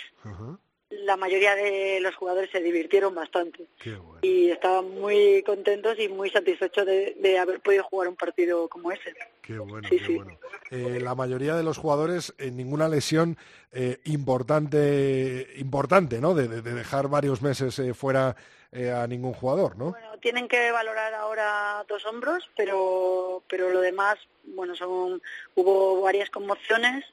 la 0.91 1.17
mayoría 1.17 1.55
de 1.55 2.01
los 2.01 2.15
jugadores 2.17 2.51
se 2.51 2.61
divirtieron 2.61 3.15
bastante 3.15 3.67
Qué 3.81 3.95
bueno. 3.95 4.19
y 4.23 4.51
estaban 4.51 4.91
muy 4.91 5.43
contentos 5.45 5.99
y 5.99 6.09
muy 6.09 6.31
satisfechos 6.31 6.85
de, 6.85 7.17
de 7.21 7.39
haber 7.39 7.61
podido 7.61 7.85
jugar 7.85 8.09
un 8.09 8.17
partido 8.17 8.69
como 8.69 8.91
ese. 8.93 9.15
Qué 9.41 9.59
bueno, 9.59 9.89
Sí, 9.89 9.99
qué 9.99 10.07
sí. 10.07 10.15
bueno. 10.17 10.37
Eh, 10.71 11.01
la 11.01 11.15
mayoría 11.15 11.55
de 11.55 11.63
los 11.63 11.79
jugadores, 11.79 12.35
en 12.39 12.57
ninguna 12.57 12.89
lesión 12.89 13.37
eh, 13.73 13.99
importante, 14.05 15.47
importante, 15.57 16.21
¿no? 16.21 16.35
De, 16.35 16.49
de- 16.49 16.63
de 16.63 16.75
dejar 16.75 17.09
varios 17.09 17.43
meses 17.43 17.79
eh, 17.79 17.95
fuera 17.95 18.37
eh, 18.73 18.91
a 18.91 19.07
ningún 19.07 19.33
jugador, 19.33 19.77
¿no? 19.77 19.91
Bueno, 19.93 20.19
tienen 20.21 20.47
que 20.49 20.71
valorar 20.71 21.15
ahora 21.15 21.85
dos 21.89 22.05
hombros, 22.07 22.49
pero 22.57 23.43
pero 23.49 23.71
lo 23.71 23.81
demás, 23.81 24.17
bueno, 24.45 24.75
son 24.77 25.21
hubo 25.55 26.01
varias 26.03 26.31
conmociones, 26.31 27.05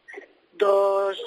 dos 0.57 1.17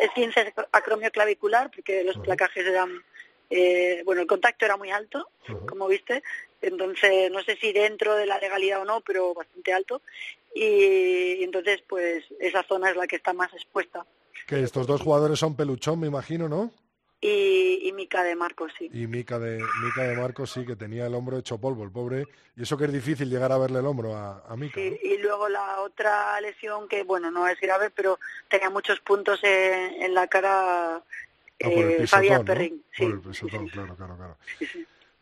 esguinces 0.00 0.52
acromio 0.72 1.10
clavicular, 1.10 1.70
porque 1.70 2.04
los 2.04 2.16
placajes 2.18 2.66
eran, 2.66 3.02
eh, 3.50 4.02
bueno, 4.04 4.22
el 4.22 4.26
contacto 4.26 4.64
era 4.64 4.76
muy 4.76 4.90
alto, 4.90 5.28
como 5.68 5.88
viste, 5.88 6.22
entonces 6.60 7.30
no 7.30 7.42
sé 7.42 7.56
si 7.56 7.72
dentro 7.72 8.14
de 8.14 8.26
la 8.26 8.38
legalidad 8.38 8.82
o 8.82 8.84
no, 8.84 9.00
pero 9.00 9.34
bastante 9.34 9.72
alto, 9.72 10.02
y, 10.54 11.34
y 11.40 11.44
entonces 11.44 11.82
pues 11.86 12.24
esa 12.40 12.62
zona 12.62 12.90
es 12.90 12.96
la 12.96 13.06
que 13.06 13.16
está 13.16 13.32
más 13.32 13.52
expuesta. 13.52 14.06
Que 14.46 14.62
estos 14.62 14.86
dos 14.86 15.02
jugadores 15.02 15.38
son 15.38 15.56
Peluchón, 15.56 16.00
me 16.00 16.06
imagino, 16.06 16.48
¿no? 16.48 16.70
Y, 17.20 17.88
y 17.88 17.92
Mica 17.92 18.22
de 18.22 18.36
Marcos, 18.36 18.72
sí. 18.78 18.90
Y 18.92 19.06
Mica 19.06 19.38
de, 19.38 19.58
Mica 19.82 20.02
de 20.02 20.16
Marcos 20.16 20.52
sí, 20.52 20.66
que 20.66 20.76
tenía 20.76 21.06
el 21.06 21.14
hombro 21.14 21.38
hecho 21.38 21.58
polvo, 21.58 21.82
el 21.82 21.90
pobre. 21.90 22.26
Y 22.56 22.62
eso 22.62 22.76
que 22.76 22.84
es 22.84 22.92
difícil 22.92 23.30
llegar 23.30 23.52
a 23.52 23.58
verle 23.58 23.78
el 23.80 23.86
hombro 23.86 24.14
a, 24.14 24.44
a 24.46 24.56
Mica. 24.56 24.74
Sí, 24.80 24.98
y 25.02 25.18
luego 25.18 25.48
la 25.48 25.80
otra 25.80 26.40
lesión 26.40 26.88
que, 26.88 27.04
bueno, 27.04 27.30
no 27.30 27.48
es 27.48 27.58
grave, 27.60 27.90
pero 27.90 28.18
tenía 28.48 28.70
muchos 28.70 29.00
puntos 29.00 29.40
en, 29.42 30.02
en 30.02 30.14
la 30.14 30.26
cara 30.26 31.02
Ah, 31.64 31.68
eh, 31.70 32.06
Fabián 32.06 32.40
¿no? 32.40 32.44
Perrin. 32.44 32.84
Sí, 32.92 33.04
Por 33.04 33.14
el 33.14 33.20
pisotón, 33.20 33.68
claro, 33.68 33.96
claro, 33.96 34.16
claro. 34.16 34.36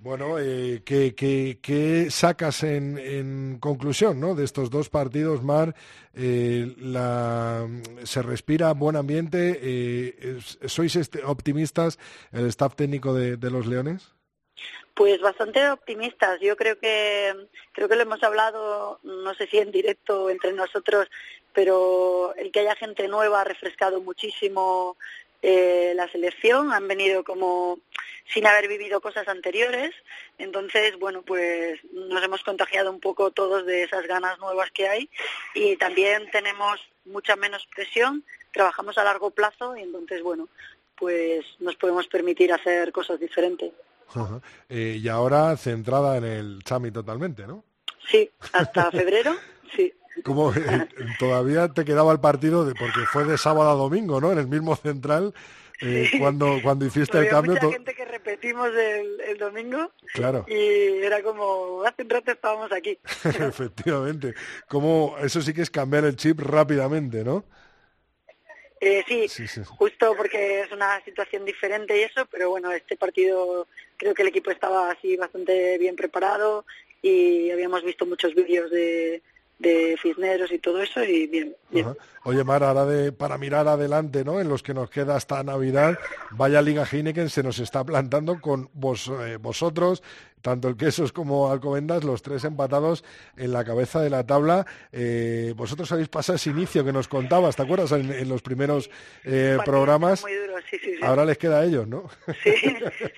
Bueno, 0.05 0.39
eh, 0.39 0.83
¿qué, 0.85 1.15
qué, 1.15 1.61
qué 1.63 2.11
sacas 2.11 2.63
en, 2.63 3.57
conclusión 3.59 4.21
¿no? 4.21 4.35
de 4.35 4.45
estos 4.45 4.69
dos 4.69 4.91
partidos, 4.91 5.43
Mar? 5.43 5.75
Eh, 6.13 6.75
la, 6.77 7.67
¿Se 8.03 8.21
respira 8.21 8.75
buen 8.75 8.97
ambiente? 8.97 9.59
Eh, 9.63 10.39
¿Sois 10.67 10.95
este- 10.97 11.25
optimistas, 11.25 11.99
el 12.33 12.49
staff 12.49 12.75
técnico 12.75 13.15
de, 13.15 13.39
de 13.39 13.51
los 13.51 13.65
Leones? 13.67 14.13
Pues 14.93 15.23
bastante 15.23 15.71
optimistas. 15.71 16.39
Yo 16.43 16.55
creo 16.55 16.79
que 16.79 17.33
creo 17.73 17.89
que 17.89 17.97
lo 17.97 18.03
hemos 18.03 18.23
hablado, 18.23 19.01
no 19.05 19.33
sé 19.33 19.47
si 19.47 19.57
en 19.57 19.73
directo 19.73 20.29
entre 20.29 20.53
nosotros, 20.53 21.09
pero 21.55 22.35
el 22.37 22.53
que 22.53 22.61
haya 22.61 22.77
gente 22.77 23.09
nueva 23.09 23.41
ha 23.41 23.45
refrescado 23.45 24.03
muchísimo 24.03 24.99
eh, 25.47 25.93
la 25.95 26.09
selección. 26.09 26.73
Han 26.73 26.89
venido 26.89 27.23
como 27.23 27.79
sin 28.33 28.47
haber 28.47 28.67
vivido 28.67 29.03
cosas 29.03 29.29
anteriores. 29.29 29.95
Entonces, 30.39 30.99
bueno, 30.99 31.21
pues 31.21 31.79
nos 31.93 32.23
hemos 32.23 32.43
contagiado 32.43 32.91
un 32.91 32.99
poco 32.99 33.31
todos 33.31 33.67
de 33.67 33.83
esas 33.83 34.07
ganas 34.07 34.39
nuevas 34.39 34.71
que 34.71 34.89
hay 34.89 35.11
y 35.55 35.77
también 35.77 36.31
tenemos 36.31 36.81
mucha 37.05 37.37
menos 37.37 37.69
presión. 37.75 38.25
Trabajamos 38.53 38.97
a 38.97 39.05
largo 39.05 39.33
plazo 39.33 39.77
y 39.77 39.83
entonces, 39.83 40.23
bueno, 40.23 40.49
pues 40.97 41.45
nos 41.59 41.77
podemos 41.77 42.07
permitir 42.07 42.51
hacer 42.51 42.91
cosas 42.91 43.21
diferentes. 43.21 43.71
Eh, 44.71 44.99
y 45.03 45.09
ahora 45.09 45.57
centrada 45.59 46.17
en 46.17 46.25
el 46.25 46.65
Chami 46.65 46.91
totalmente, 46.91 47.47
¿no? 47.47 47.65
Sí, 48.09 48.31
hasta 48.53 48.91
febrero, 48.91 49.37
sí. 49.77 49.93
Como 50.23 50.53
eh, 50.55 50.89
todavía 51.19 51.69
te 51.69 51.85
quedaba 51.85 52.13
el 52.13 52.21
partido 52.21 52.65
de 52.65 52.75
porque 52.75 53.01
fue 53.13 53.25
de 53.25 53.37
sábado 53.39 53.71
a 53.71 53.75
domingo, 53.75 54.21
¿no? 54.21 54.33
En 54.33 54.39
el 54.39 54.47
mismo 54.47 54.77
central 54.77 55.35
eh, 55.81 56.11
cuando 56.19 56.61
cuando 56.63 56.87
hiciste 56.87 57.19
el 57.19 57.29
cambio. 57.29 57.55
mucha 57.55 57.71
gente 57.73 57.95
que 57.95 58.05
repetimos 58.05 58.69
el, 58.69 59.21
el 59.21 59.39
domingo 59.39 59.91
Claro, 60.13 60.45
y 60.49 61.03
era 61.03 61.23
como, 61.23 61.83
hace 61.85 62.03
un 62.03 62.11
rato 62.11 62.31
estábamos 62.31 62.71
aquí. 62.73 62.99
efectivamente. 63.25 64.35
Como 64.69 65.17
eso 65.21 65.43
sí 65.43 65.53
que 65.53 65.63
es 65.63 65.71
cambiar 65.71 66.05
el 66.05 66.17
chip 66.17 66.39
rápidamente, 66.41 67.25
¿no? 67.25 67.45
Eh, 68.81 69.03
sí, 69.09 69.29
Sí, 69.29 69.49
sí. 69.49 69.63
justo 69.65 70.15
porque 70.17 70.61
es 70.61 70.71
una 70.73 71.03
situación 71.05 71.45
diferente 71.45 71.99
y 71.99 72.03
eso, 72.03 72.27
pero 72.31 72.51
bueno, 72.51 72.71
este 72.73 72.97
partido 72.97 73.67
creo 73.97 74.15
que 74.15 74.23
el 74.23 74.29
equipo 74.29 74.51
estaba 74.51 74.91
así 74.91 75.17
bastante 75.17 75.79
bien 75.79 75.97
preparado 75.97 76.67
y 77.01 77.51
habíamos 77.51 77.83
visto 77.83 78.05
muchos 78.05 78.35
vídeos 78.35 78.71
de, 78.71 79.23
de 79.59 79.97
Cisneros 80.03 80.53
y 80.53 80.59
todo 80.59 80.83
eso 80.83 81.03
y 81.05 81.27
bien. 81.27 81.57
Oye, 82.25 82.45
Mar, 82.45 82.63
ahora 82.65 82.87
de, 82.87 83.13
para 83.13 83.39
mirar 83.39 83.69
adelante, 83.69 84.25
¿no? 84.25 84.41
En 84.41 84.49
los 84.49 84.63
que 84.63 84.75
nos 84.75 84.91
queda 84.91 85.17
hasta 85.17 85.43
Navidad, 85.43 85.99
vaya 86.31 86.63
Liga 86.63 86.87
Heineken 86.91 87.31
se 87.31 87.43
nos 87.43 87.59
está 87.59 87.85
plantando 87.85 88.41
con 88.41 88.71
vos, 88.73 89.11
eh, 89.27 89.37
vosotros, 89.37 90.03
tanto 90.45 90.69
el 90.69 90.77
Quesos 90.77 91.11
como 91.11 91.51
Alcobendas, 91.51 92.05
los 92.05 92.21
tres 92.21 92.45
empatados 92.45 93.03
en 93.39 93.51
la 93.51 93.65
cabeza 93.65 94.03
de 94.03 94.11
la 94.11 94.27
tabla. 94.27 94.67
Eh, 94.93 95.55
vosotros 95.57 95.91
habéis 95.91 96.09
pasado 96.09 96.37
ese 96.37 96.51
inicio 96.51 96.85
que 96.85 96.93
nos 96.93 97.09
contabas, 97.09 97.57
¿te 97.57 97.63
acuerdas? 97.63 97.93
En, 97.93 98.13
en 98.13 98.29
los 98.29 98.43
primeros 98.43 98.91
eh, 99.25 99.57
programas. 99.65 100.21
muy 100.21 100.35
duro, 100.35 100.57
sí, 100.69 100.79
sí, 100.79 100.97
sí. 100.97 101.03
Ahora 101.03 101.25
les 101.25 101.39
queda 101.39 101.61
a 101.61 101.65
ellos, 101.65 101.89
¿no? 101.89 102.11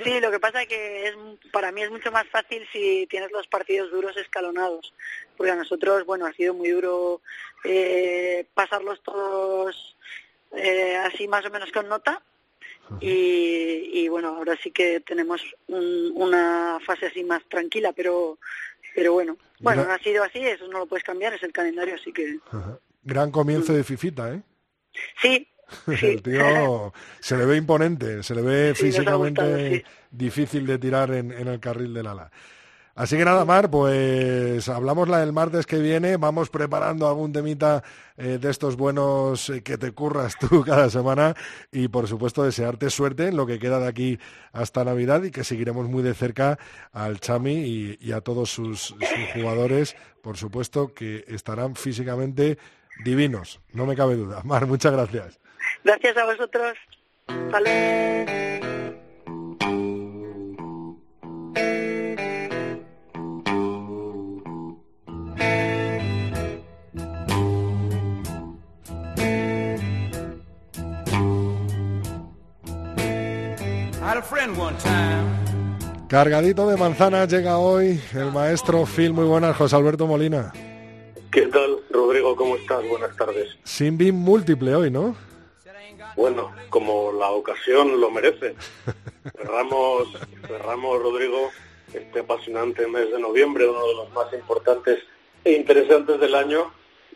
Sí, 0.05 0.21
lo 0.21 0.31
que 0.31 0.39
pasa 0.39 0.63
es 0.63 0.69
que 0.69 1.09
es, 1.09 1.15
para 1.51 1.73
mí 1.73 1.83
es 1.83 1.91
mucho 1.91 2.13
más 2.13 2.29
fácil 2.29 2.65
si 2.73 3.09
tienes 3.11 3.33
los 3.33 3.49
partidos 3.49 3.91
duros 3.91 4.17
escalonados, 4.17 4.95
porque 5.37 5.51
a 5.51 5.57
nosotros, 5.57 6.07
bueno, 6.07 6.27
ha 6.27 6.33
sido 6.33 6.55
muy 6.55 6.71
duro 6.71 7.23
eh, 7.65 8.47
pasarlos 8.55 9.03
todos 9.03 9.97
eh, 10.53 10.97
así 10.97 11.27
más 11.27 11.45
o 11.45 11.51
menos 11.51 11.73
con 11.73 11.89
nota 11.89 12.23
y, 13.01 13.91
y, 13.93 14.09
bueno, 14.09 14.29
ahora 14.29 14.57
sí 14.63 14.71
que 14.71 15.01
tenemos 15.01 15.43
un- 15.69 16.13
una 16.15 16.79
fase 16.85 17.07
así 17.07 17.25
más 17.25 17.43
tranquila, 17.49 17.93
pero 17.93 18.39
pero 18.95 19.13
bueno, 19.13 19.37
bueno, 19.61 19.83
Mira- 19.83 19.95
ha 19.95 19.99
sido 19.99 20.25
así, 20.25 20.39
eso 20.39 20.67
no 20.69 20.79
lo 20.79 20.87
puedes 20.87 21.05
cambiar, 21.05 21.35
es 21.35 21.43
el 21.43 21.53
calendario, 21.53 21.95
así 21.97 22.13
que 22.13 22.39
Ajá. 22.51 22.79
Gran 23.03 23.31
comienzo 23.31 23.73
de 23.75 23.85
Fifita, 23.85 24.33
¿eh? 24.33 24.43
sí, 25.23 25.47
El 26.03 26.23
tío 26.23 26.93
se 27.21 27.37
le 27.37 27.45
ve 27.45 27.57
imponente, 27.57 28.23
se 28.23 28.35
le 28.35 28.41
ve 28.43 28.73
Sí, 28.75 28.85
físicamente 28.85 29.43
gustado, 29.43 29.69
sí. 29.71 29.83
difícil 30.11 30.67
de 30.67 30.79
tirar 30.79 31.11
en, 31.13 31.31
en 31.33 31.49
el 31.49 31.61
carril 31.61 31.93
del 31.93 32.07
ala. 32.07 32.31
Así 32.97 33.19
que 33.19 33.27
nada, 33.27 33.45
Mar, 33.45 33.71
pues 33.71 34.71
hablamos 34.71 35.07
la 35.11 35.19
del 35.19 35.35
martes 35.35 35.67
que 35.67 35.77
viene, 35.77 36.17
vamos 36.17 36.49
preparando 36.49 37.07
algún 37.07 37.31
temita 37.31 37.85
eh, 38.17 38.39
de 38.41 38.51
estos 38.51 38.77
buenos 38.77 39.51
eh, 39.51 39.63
que 39.63 39.77
te 39.77 39.93
curras 39.93 40.35
tú 40.39 40.63
cada 40.67 40.89
semana 40.89 41.35
y 41.71 41.89
por 41.89 42.09
supuesto 42.09 42.43
desearte 42.43 42.89
suerte 42.89 43.29
en 43.29 43.37
lo 43.37 43.47
que 43.47 43.59
queda 43.59 43.81
de 43.81 43.87
aquí 43.87 44.19
hasta 44.51 44.83
Navidad 44.83 45.23
y 45.25 45.31
que 45.31 45.45
seguiremos 45.45 45.89
muy 45.89 46.03
de 46.03 46.15
cerca 46.15 46.59
al 46.91 47.21
Chami 47.21 47.99
y, 48.01 48.13
a 48.13 48.23
todos 48.23 48.49
sus, 48.49 48.95
jugadores, 49.35 49.95
por 50.23 50.39
supuesto 50.39 50.95
que 50.95 51.27
estarán 51.29 51.77
físicamente 51.77 52.57
divinos, 53.05 53.61
no 53.75 53.85
me 53.85 53.95
cabe 53.95 54.17
duda. 54.17 54.41
Mar, 54.43 54.67
muchas 54.67 54.93
gracias. 54.93 55.39
gracias 55.85 56.17
a 56.17 56.25
vosotros. 56.25 56.79
Hasta 57.27 57.61
Cargadito 76.09 76.67
de 76.71 76.77
manzanas 76.79 77.29
llega 77.31 77.59
hoy 77.59 78.01
el 78.15 78.33
maestro 78.33 78.87
Phil. 78.87 79.13
Muy 79.13 79.27
buenas, 79.27 79.55
José 79.57 79.77
Alberto 79.77 80.07
Molina. 80.07 80.53
¿Qué 81.31 81.43
tal, 81.49 81.81
Rodrigo? 81.91 82.35
¿Cómo 82.35 82.57
estás? 82.57 82.87
Buenas 82.89 83.15
tardes. 83.15 83.59
Sin 83.65 83.99
BIM 83.99 84.15
múltiple 84.15 84.75
hoy, 84.75 84.91
¿no? 84.91 85.15
Bueno, 86.17 86.51
como 86.71 87.13
la 87.13 87.29
ocasión 87.29 88.01
lo 88.01 88.11
merece. 88.11 88.55
Cerramos, 89.37 90.09
cerramos, 90.47 91.03
Rodrigo, 91.03 91.51
este 91.93 92.21
apasionante 92.21 92.87
mes 92.87 93.11
de 93.13 93.19
noviembre, 93.19 93.69
uno 93.69 93.87
de 93.87 93.95
los 93.97 94.13
más 94.13 94.33
importantes 94.33 95.01
e 95.45 95.53
interesantes 95.53 96.19
del 96.21 96.35
año, 96.35 96.73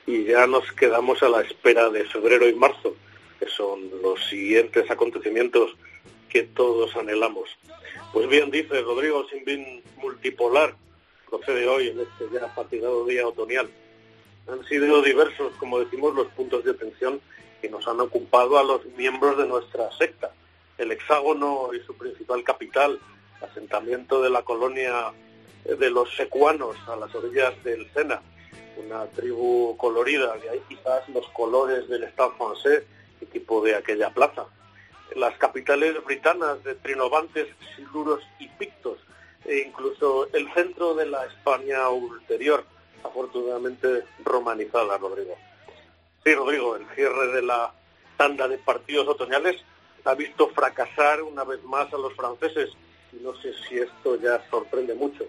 y 0.07 0.25
ya 0.25 0.47
nos 0.47 0.71
quedamos 0.73 1.23
a 1.23 1.31
la 1.31 1.41
espera 1.41 1.89
de 1.89 2.05
febrero 2.05 2.47
y 2.47 2.55
marzo, 2.55 2.95
que 3.39 3.47
son 3.47 3.89
los 4.03 4.23
siguientes 4.29 4.91
acontecimientos 4.91 5.77
que 6.31 6.45
todos 6.45 6.97
anhelamos. 6.97 7.51
Pues 8.13 8.29
bien 8.29 8.51
dice 8.51 8.81
Rodrigo, 8.81 9.27
sin 9.29 9.45
BIM 9.45 9.83
multipolar, 9.97 10.75
procede 11.29 11.69
hoy 11.69 11.89
en 11.89 12.01
este 12.01 12.25
ya 12.33 12.49
fatigado 12.49 13.05
día 13.05 13.27
otoñal. 13.27 13.69
Han 14.49 14.65
sido 14.65 15.03
diversos, 15.03 15.53
como 15.59 15.79
decimos, 15.81 16.15
los 16.15 16.29
puntos 16.29 16.65
de 16.65 16.71
atención 16.71 17.21
que 17.61 17.69
nos 17.69 17.87
han 17.87 18.01
ocupado 18.01 18.59
a 18.59 18.65
los 18.65 18.85
miembros 18.97 19.37
de 19.37 19.47
nuestra 19.47 19.91
secta. 19.93 20.33
El 20.79 20.93
hexágono 20.93 21.71
y 21.75 21.81
su 21.81 21.95
principal 21.95 22.43
capital, 22.43 22.99
asentamiento 23.43 24.23
de 24.23 24.31
la 24.31 24.43
colonia 24.43 25.13
de 25.65 25.91
los 25.91 26.15
secuanos 26.17 26.77
a 26.89 26.97
las 26.97 27.15
orillas 27.15 27.53
del 27.63 27.93
Sena, 27.93 28.23
una 28.83 29.07
tribu 29.07 29.77
colorida, 29.77 30.37
de 30.39 30.49
ahí 30.49 30.63
quizás 30.69 31.07
los 31.11 31.29
colores 31.31 31.89
del 31.89 32.05
Stade 32.05 32.33
francés, 32.39 32.83
equipo 33.21 33.63
de 33.63 33.75
aquella 33.75 34.11
plaza. 34.11 34.47
Las 35.17 35.37
capitales 35.39 36.03
britanas 36.05 36.63
de 36.65 36.75
Trinovantes, 36.77 37.49
Siluros 37.75 38.23
y 38.39 38.49
Pictos, 38.49 38.99
e 39.45 39.65
incluso 39.67 40.29
el 40.33 40.53
centro 40.53 40.95
de 40.95 41.07
la 41.07 41.25
España 41.27 41.89
ulterior, 41.89 42.65
afortunadamente 43.03 44.05
romanizada, 44.25 44.99
Rodrigo. 44.99 45.37
Sí, 46.25 46.35
Rodrigo, 46.35 46.77
el 46.77 46.87
cierre 46.95 47.29
de 47.33 47.43
la 47.43 47.73
tanda 48.17 48.47
de 48.47 48.59
partidos 48.59 49.09
otoñales 49.09 49.57
ha 50.05 50.15
visto 50.15 50.49
fracasar 50.51 51.23
una 51.23 51.45
vez 51.45 51.63
más 51.65 51.93
a 51.93 51.99
los 51.99 52.15
franceses 52.15 52.71
y 53.13 53.17
no 53.17 53.35
sé 53.37 53.53
si 53.69 53.79
esto 53.79 54.17
ya 54.17 54.47
sorprende 54.51 54.95
mucho. 54.95 55.25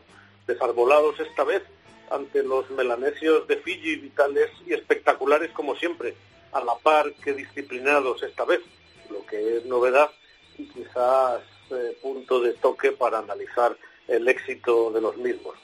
Desarbolados 0.46 1.20
esta 1.20 1.44
vez 1.44 1.64
ante 2.10 2.44
los 2.44 2.70
melanesios 2.72 3.48
de 3.48 3.58
Fiji, 3.58 3.96
vitales 3.96 4.52
y 4.66 4.74
espectaculares 4.74 5.52
como 5.52 5.76
siempre, 5.76 6.16
a 6.52 6.64
la 6.64 6.76
par 6.76 7.14
que 7.24 7.34
disciplinados 7.34 8.22
esta 8.24 8.44
vez, 8.44 8.60
lo 9.12 9.26
que 9.26 9.58
es 9.58 9.66
novedad 9.66 10.10
y 10.58 10.66
quizás 10.66 11.42
eh, 11.70 11.98
punto 12.02 12.40
de 12.40 12.54
toque 12.54 12.92
para 12.92 13.20
analizar 13.20 13.78
el 14.08 14.28
éxito 14.28 14.92
de 14.92 15.02
los 15.02 15.18
mismos. 15.18 15.56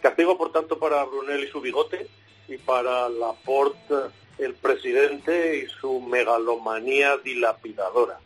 Castigo, 0.00 0.36
por 0.36 0.52
tanto, 0.52 0.78
para 0.78 1.04
Brunel 1.04 1.44
y 1.44 1.48
su 1.48 1.60
bigote 1.60 2.08
y 2.48 2.58
para 2.58 3.08
Laporte, 3.08 3.94
el 4.38 4.54
presidente, 4.54 5.58
y 5.58 5.66
su 5.66 6.00
megalomanía 6.00 7.16
dilapidadora. 7.18 8.18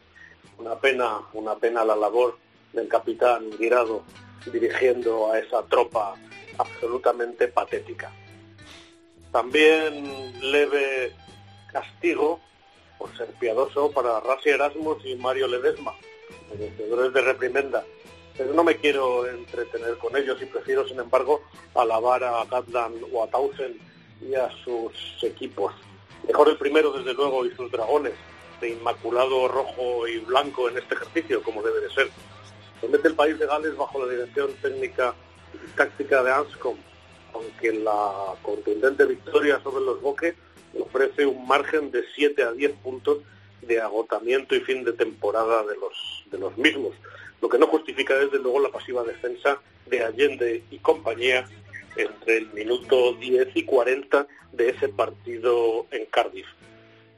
Una 0.59 0.77
pena, 0.77 1.21
una 1.35 1.55
pena 1.57 1.85
la 1.85 1.95
labor 1.95 2.39
del 2.73 2.89
capitán 2.89 3.51
Guirado 3.59 4.03
dirigiendo 4.51 5.31
a 5.31 5.39
esa 5.39 5.63
tropa 5.67 6.15
absolutamente 6.59 7.49
patética. 7.49 8.11
También 9.31 10.41
leve 10.41 11.13
castigo, 11.71 12.41
por 12.99 13.17
ser 13.17 13.29
piadoso, 13.39 13.91
para 13.91 14.21
Rasi 14.21 14.51
Erasmus 14.51 15.05
y 15.07 15.15
Mario 15.17 15.47
Ledesma, 15.49 15.95
merecedores 16.51 17.13
de 17.13 17.21
reprimenda. 17.23 17.85
Pero 18.37 18.53
no 18.53 18.63
me 18.63 18.77
quiero 18.77 19.27
entretener 19.27 19.97
con 19.99 20.17
ellos 20.17 20.41
y 20.43 20.47
prefiero, 20.47 20.87
sin 20.87 21.01
embargo, 21.01 21.43
alabar 21.75 22.23
a 22.25 22.45
Gatland 22.45 23.05
o 23.13 23.25
a 23.25 23.29
Townsend 23.29 23.77
y 24.21 24.35
a 24.35 24.49
sus 24.65 24.93
equipos. 25.23 25.73
Mejor 26.27 26.49
el 26.49 26.57
primero, 26.57 26.93
desde 26.93 27.15
luego, 27.15 27.45
y 27.47 27.55
sus 27.55 27.71
dragones, 27.71 28.15
de 28.61 28.71
inmaculado 28.71 29.49
rojo 29.49 30.07
y 30.07 30.19
blanco 30.19 30.69
en 30.69 30.79
este 30.79 30.95
ejercicio, 30.95 31.43
como 31.43 31.63
debe 31.63 31.81
de 31.81 31.91
ser. 31.91 32.11
Se 32.81 32.87
el 32.87 33.15
país 33.15 33.39
de 33.39 33.47
Gales 33.47 33.77
bajo 33.77 34.05
la 34.05 34.13
dirección 34.13 34.53
técnica 34.63 35.15
y 35.53 35.77
táctica 35.77 36.23
de 36.23 36.31
Anscombe, 36.31 36.81
aunque 37.35 37.73
la 37.73 38.35
contundente 38.43 39.05
victoria 39.05 39.61
sobre 39.63 39.85
los 39.85 40.01
Boques 40.01 40.35
ofrece 40.79 41.27
un 41.27 41.47
margen 41.47 41.91
de 41.91 42.05
7 42.15 42.43
a 42.43 42.53
10 42.53 42.73
puntos 42.83 43.19
de 43.63 43.81
agotamiento 43.81 44.55
y 44.55 44.61
fin 44.61 44.85
de 44.85 44.93
temporada 44.93 45.65
de 45.65 45.77
los, 45.77 46.25
de 46.31 46.39
los 46.39 46.57
mismos, 46.57 46.95
lo 47.41 47.49
que 47.49 47.59
no 47.59 47.67
justifica 47.67 48.15
desde 48.19 48.39
luego 48.39 48.61
la 48.61 48.71
pasiva 48.71 49.05
defensa 49.05 49.61
de 49.87 50.05
Allende 50.05 50.63
y 50.71 50.79
compañía 50.79 51.49
entre 51.97 52.39
el 52.39 52.47
minuto 52.53 53.15
10 53.15 53.49
y 53.55 53.65
40 53.65 54.27
de 54.53 54.71
ese 54.71 54.89
partido 54.89 55.87
en 55.91 56.07
Cardiff. 56.07 56.47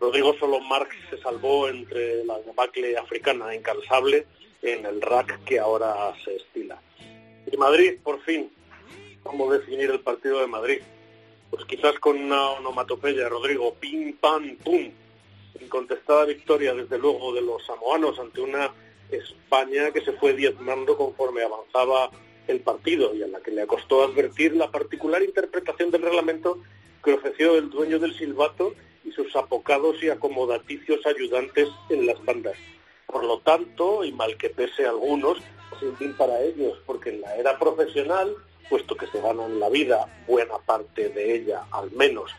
Rodrigo 0.01 0.35
solo 0.39 0.61
Marx 0.61 0.95
se 1.11 1.19
salvó 1.19 1.69
entre 1.69 2.25
la 2.25 2.39
debacle 2.41 2.97
africana 2.97 3.55
incansable 3.55 4.27
en 4.63 4.87
el 4.87 5.01
rack 5.01 5.45
que 5.45 5.59
ahora 5.59 6.15
se 6.25 6.37
estila. 6.37 6.81
Y 7.51 7.57
Madrid, 7.57 7.99
por 8.03 8.21
fin, 8.23 8.51
¿cómo 9.23 9.53
definir 9.53 9.91
el 9.91 10.01
partido 10.01 10.41
de 10.41 10.47
Madrid? 10.47 10.81
Pues 11.51 11.65
quizás 11.65 11.99
con 11.99 12.17
una 12.17 12.51
onomatopeya, 12.51 13.29
Rodrigo, 13.29 13.75
pim, 13.75 14.17
pam, 14.17 14.57
pum. 14.57 14.91
Incontestada 15.61 16.25
victoria, 16.25 16.75
desde 16.75 16.99
luego, 16.99 17.35
de 17.35 17.43
los 17.43 17.65
samoanos 17.67 18.19
ante 18.19 18.41
una 18.41 18.73
España 19.11 19.91
que 19.91 20.01
se 20.01 20.13
fue 20.13 20.35
diezmando 20.35 20.97
conforme 20.97 21.43
avanzaba 21.43 22.11
el 22.47 22.61
partido 22.61 23.15
y 23.15 23.23
a 23.23 23.29
la 23.29 23.41
que 23.41 23.51
le 23.51 23.67
costó 23.67 24.03
advertir 24.03 24.55
la 24.55 24.71
particular 24.71 25.23
interpretación 25.23 25.91
del 25.91 26.03
reglamento 26.03 26.59
que 27.03 27.15
ofreció 27.15 27.57
el 27.57 27.71
dueño 27.71 27.99
del 27.99 28.17
silbato 28.17 28.75
y 29.05 29.13
sus 29.13 29.35
apocados 29.37 30.03
y 30.03 30.11
acomodaticios 30.11 31.05
ayudantes 31.07 31.69
en 31.89 32.07
las 32.07 32.23
bandas. 32.25 32.57
Por 33.07 33.25
lo 33.25 33.41
tanto, 33.41 34.05
y 34.05 34.13
mal 34.13 34.37
que 34.37 34.51
pese 34.51 34.87
a 34.87 34.91
algunos, 34.91 35.39
sin 35.81 35.97
fin 35.97 36.15
para 36.17 36.41
ellos, 36.43 36.79
porque 36.87 37.11
en 37.11 37.23
la 37.23 37.37
era 37.37 37.59
profesional, 37.59 38.35
puesto 38.71 38.97
que 38.97 39.09
se 39.09 39.21
ganan 39.21 39.61
la 39.61 39.69
vida, 39.69 40.07
buena 40.27 40.57
parte 40.65 41.11
de 41.11 41.35
ella 41.35 41.65
al 41.73 41.91
menos, 41.91 42.31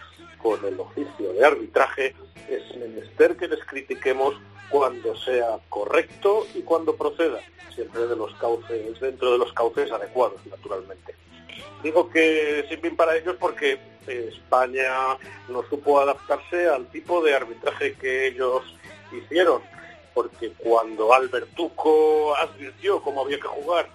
con 0.41 0.65
el 0.65 0.79
oficio 0.79 1.33
de 1.33 1.45
arbitraje, 1.45 2.15
es 2.49 2.75
menester 2.77 3.35
que 3.35 3.49
les 3.49 3.63
critiquemos 3.65 4.33
cuando 4.69 5.15
sea 5.17 5.59
correcto 5.69 6.47
y 6.55 6.61
cuando 6.61 6.95
proceda, 6.95 7.39
siempre 7.75 8.07
de 8.07 8.15
los 8.15 8.33
cauces, 8.35 8.99
dentro 8.99 9.33
de 9.33 9.37
los 9.37 9.51
cauces 9.53 9.91
adecuados, 9.91 10.43
naturalmente. 10.49 11.13
Digo 11.83 12.09
que 12.09 12.65
sin 12.69 12.79
fin 12.79 12.95
para 12.95 13.17
ellos 13.17 13.35
porque 13.39 13.77
España 14.07 15.17
no 15.49 15.63
supo 15.69 15.99
adaptarse 15.99 16.67
al 16.69 16.87
tipo 16.87 17.21
de 17.21 17.35
arbitraje 17.35 17.93
que 17.95 18.27
ellos 18.27 18.63
hicieron, 19.11 19.61
porque 20.13 20.53
cuando 20.57 21.13
Albertuco 21.13 22.35
advirtió 22.35 23.01
cómo 23.01 23.21
había 23.21 23.37
que 23.39 23.47
jugar, 23.47 23.89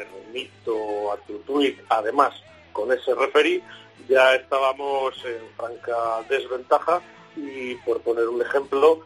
me 0.00 0.04
remito 0.04 1.12
a 1.12 1.16
tu 1.18 1.38
tweet, 1.40 1.76
además 1.88 2.34
con 2.72 2.92
ese 2.92 3.14
referí, 3.14 3.62
ya 4.08 4.34
estábamos 4.34 5.14
en 5.24 5.42
franca 5.56 6.22
desventaja 6.28 7.02
y, 7.36 7.74
por 7.76 8.00
poner 8.00 8.28
un 8.28 8.40
ejemplo, 8.40 9.00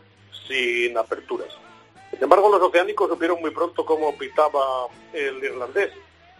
sin 0.46 0.96
aperturas. 0.96 1.48
Sin 2.10 2.22
embargo, 2.22 2.48
los 2.48 2.62
oceánicos 2.62 3.08
supieron 3.08 3.40
muy 3.40 3.50
pronto 3.50 3.84
cómo 3.84 4.16
pitaba 4.16 4.86
el 5.12 5.42
irlandés 5.42 5.90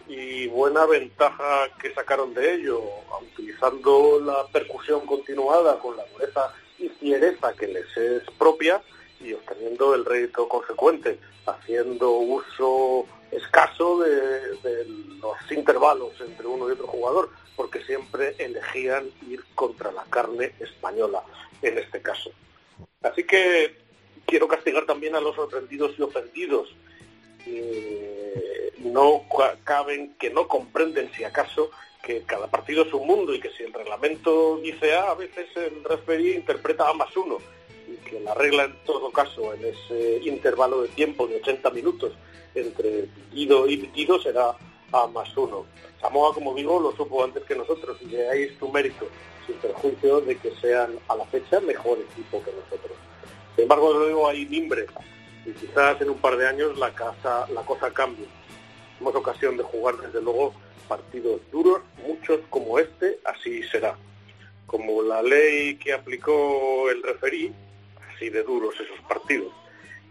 y 0.06 0.46
buena 0.48 0.84
ventaja 0.86 1.68
que 1.80 1.92
sacaron 1.94 2.34
de 2.34 2.54
ello, 2.54 2.80
utilizando 3.22 4.20
la 4.20 4.46
percusión 4.52 5.06
continuada 5.06 5.78
con 5.78 5.96
la 5.96 6.04
dureza 6.12 6.52
y 6.78 6.88
fiereza 6.90 7.54
que 7.54 7.68
les 7.68 7.96
es 7.96 8.22
propia 8.38 8.82
y 9.20 9.32
obteniendo 9.32 9.94
el 9.94 10.04
rédito 10.04 10.46
consecuente, 10.46 11.18
haciendo 11.46 12.10
uso 12.10 13.06
escaso 13.34 14.00
de, 14.00 14.56
de, 14.62 14.84
los 15.20 15.36
intervalos 15.50 16.12
entre 16.20 16.46
uno 16.46 16.68
y 16.68 16.72
otro 16.72 16.86
jugador, 16.86 17.30
porque 17.56 17.82
siempre 17.84 18.34
elegían 18.38 19.10
ir 19.28 19.44
contra 19.54 19.92
la 19.92 20.04
carne 20.04 20.52
española 20.60 21.22
en 21.62 21.78
este 21.78 22.00
caso. 22.02 22.30
Así 23.02 23.24
que 23.24 23.76
quiero 24.26 24.48
castigar 24.48 24.86
también 24.86 25.14
a 25.14 25.20
los 25.20 25.36
sorprendidos 25.36 25.92
y 25.98 26.02
ofendidos. 26.02 26.74
Eh, 27.46 28.72
no 28.78 29.22
caben, 29.64 30.14
que 30.18 30.30
no 30.30 30.46
comprenden 30.46 31.10
si 31.12 31.24
acaso 31.24 31.70
que 32.02 32.22
cada 32.22 32.48
partido 32.48 32.84
es 32.84 32.92
un 32.92 33.06
mundo 33.06 33.34
y 33.34 33.40
que 33.40 33.50
si 33.50 33.62
el 33.62 33.72
reglamento 33.72 34.58
dice 34.58 34.94
A, 34.94 35.10
a 35.10 35.14
veces 35.14 35.48
el 35.56 35.82
referee 35.84 36.34
interpreta 36.34 36.88
A 36.88 36.92
más 36.92 37.14
uno 37.16 37.38
y 37.88 37.96
que 38.08 38.20
la 38.20 38.34
regla 38.34 38.64
en 38.64 38.76
todo 38.84 39.10
caso 39.10 39.54
en 39.54 39.64
ese 39.64 40.18
intervalo 40.22 40.82
de 40.82 40.88
tiempo 40.88 41.26
de 41.26 41.36
80 41.36 41.70
minutos 41.70 42.12
entre 42.54 43.02
pitido 43.02 43.68
y 43.68 43.76
pitido 43.76 44.20
será 44.20 44.54
A 44.92 45.06
más 45.08 45.36
uno. 45.36 45.66
Samoa, 46.00 46.34
como 46.34 46.54
digo, 46.54 46.78
lo 46.78 46.94
supo 46.94 47.24
antes 47.24 47.42
que 47.44 47.56
nosotros 47.56 47.96
y 48.02 48.06
de 48.06 48.28
ahí 48.28 48.42
es 48.42 48.58
su 48.58 48.68
mérito, 48.68 49.08
sin 49.46 49.56
perjuicio 49.56 50.20
de 50.20 50.36
que 50.36 50.50
sean 50.60 50.98
a 51.08 51.16
la 51.16 51.24
fecha 51.26 51.60
mejor 51.60 51.98
equipo 51.98 52.42
que 52.44 52.52
nosotros. 52.52 52.96
Sin 53.54 53.62
embargo, 53.62 53.92
luego 53.92 54.28
hay 54.28 54.46
mimbre 54.46 54.86
y 55.46 55.52
quizás 55.52 56.00
en 56.00 56.10
un 56.10 56.18
par 56.18 56.36
de 56.36 56.46
años 56.46 56.78
la, 56.78 56.94
casa, 56.94 57.46
la 57.52 57.62
cosa 57.62 57.90
cambie. 57.92 58.26
Tenemos 58.98 59.14
ocasión 59.16 59.56
de 59.56 59.62
jugar 59.62 59.96
desde 59.96 60.22
luego 60.22 60.54
partidos 60.88 61.40
duros, 61.50 61.80
muchos 62.06 62.40
como 62.50 62.78
este, 62.78 63.18
así 63.24 63.62
será. 63.64 63.96
Como 64.66 65.02
la 65.02 65.22
ley 65.22 65.76
que 65.76 65.92
aplicó 65.92 66.90
el 66.90 67.02
referí, 67.02 67.52
así 68.14 68.28
de 68.28 68.42
duros 68.42 68.74
esos 68.74 69.00
partidos, 69.08 69.52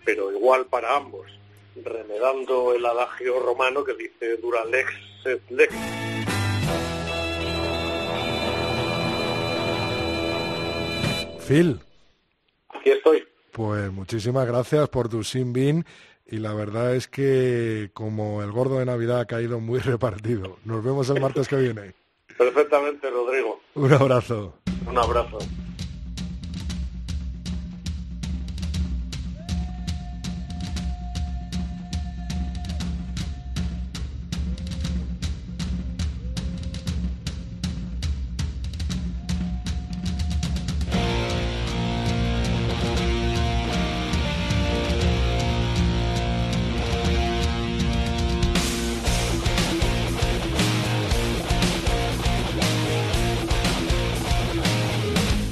pero 0.06 0.32
igual 0.32 0.66
para 0.66 0.96
ambos, 0.96 1.28
remedando 1.76 2.74
el 2.74 2.86
adagio 2.86 3.40
romano 3.40 3.84
que 3.84 3.94
dice 3.94 4.38
dura 4.38 4.66
lex 4.66 4.92
et 5.26 5.42
lex. 5.50 5.74
Phil. 11.48 11.80
Aquí 12.70 12.92
estoy. 12.92 13.24
Pues 13.52 13.92
muchísimas 13.92 14.48
gracias 14.48 14.90
por 14.90 15.10
tu 15.10 15.24
sin 15.24 15.54
bin 15.54 15.86
y 16.26 16.38
la 16.38 16.54
verdad 16.54 16.96
es 16.96 17.08
que 17.08 17.92
como 17.94 18.42
el 18.42 18.52
gordo 18.52 18.80
de 18.80 18.86
Navidad 18.86 19.20
ha 19.20 19.26
caído 19.26 19.60
muy 19.60 19.80
repartido. 19.82 20.58
Nos 20.66 20.84
vemos 20.84 21.10
el 21.10 21.22
martes 21.22 21.48
que 21.48 21.58
viene. 21.58 21.94
Perfectamente, 22.38 23.10
Rodrigo. 23.10 23.60
Un 23.76 23.94
abrazo. 23.94 24.56
Un 24.88 24.98
abrazo. 24.98 25.38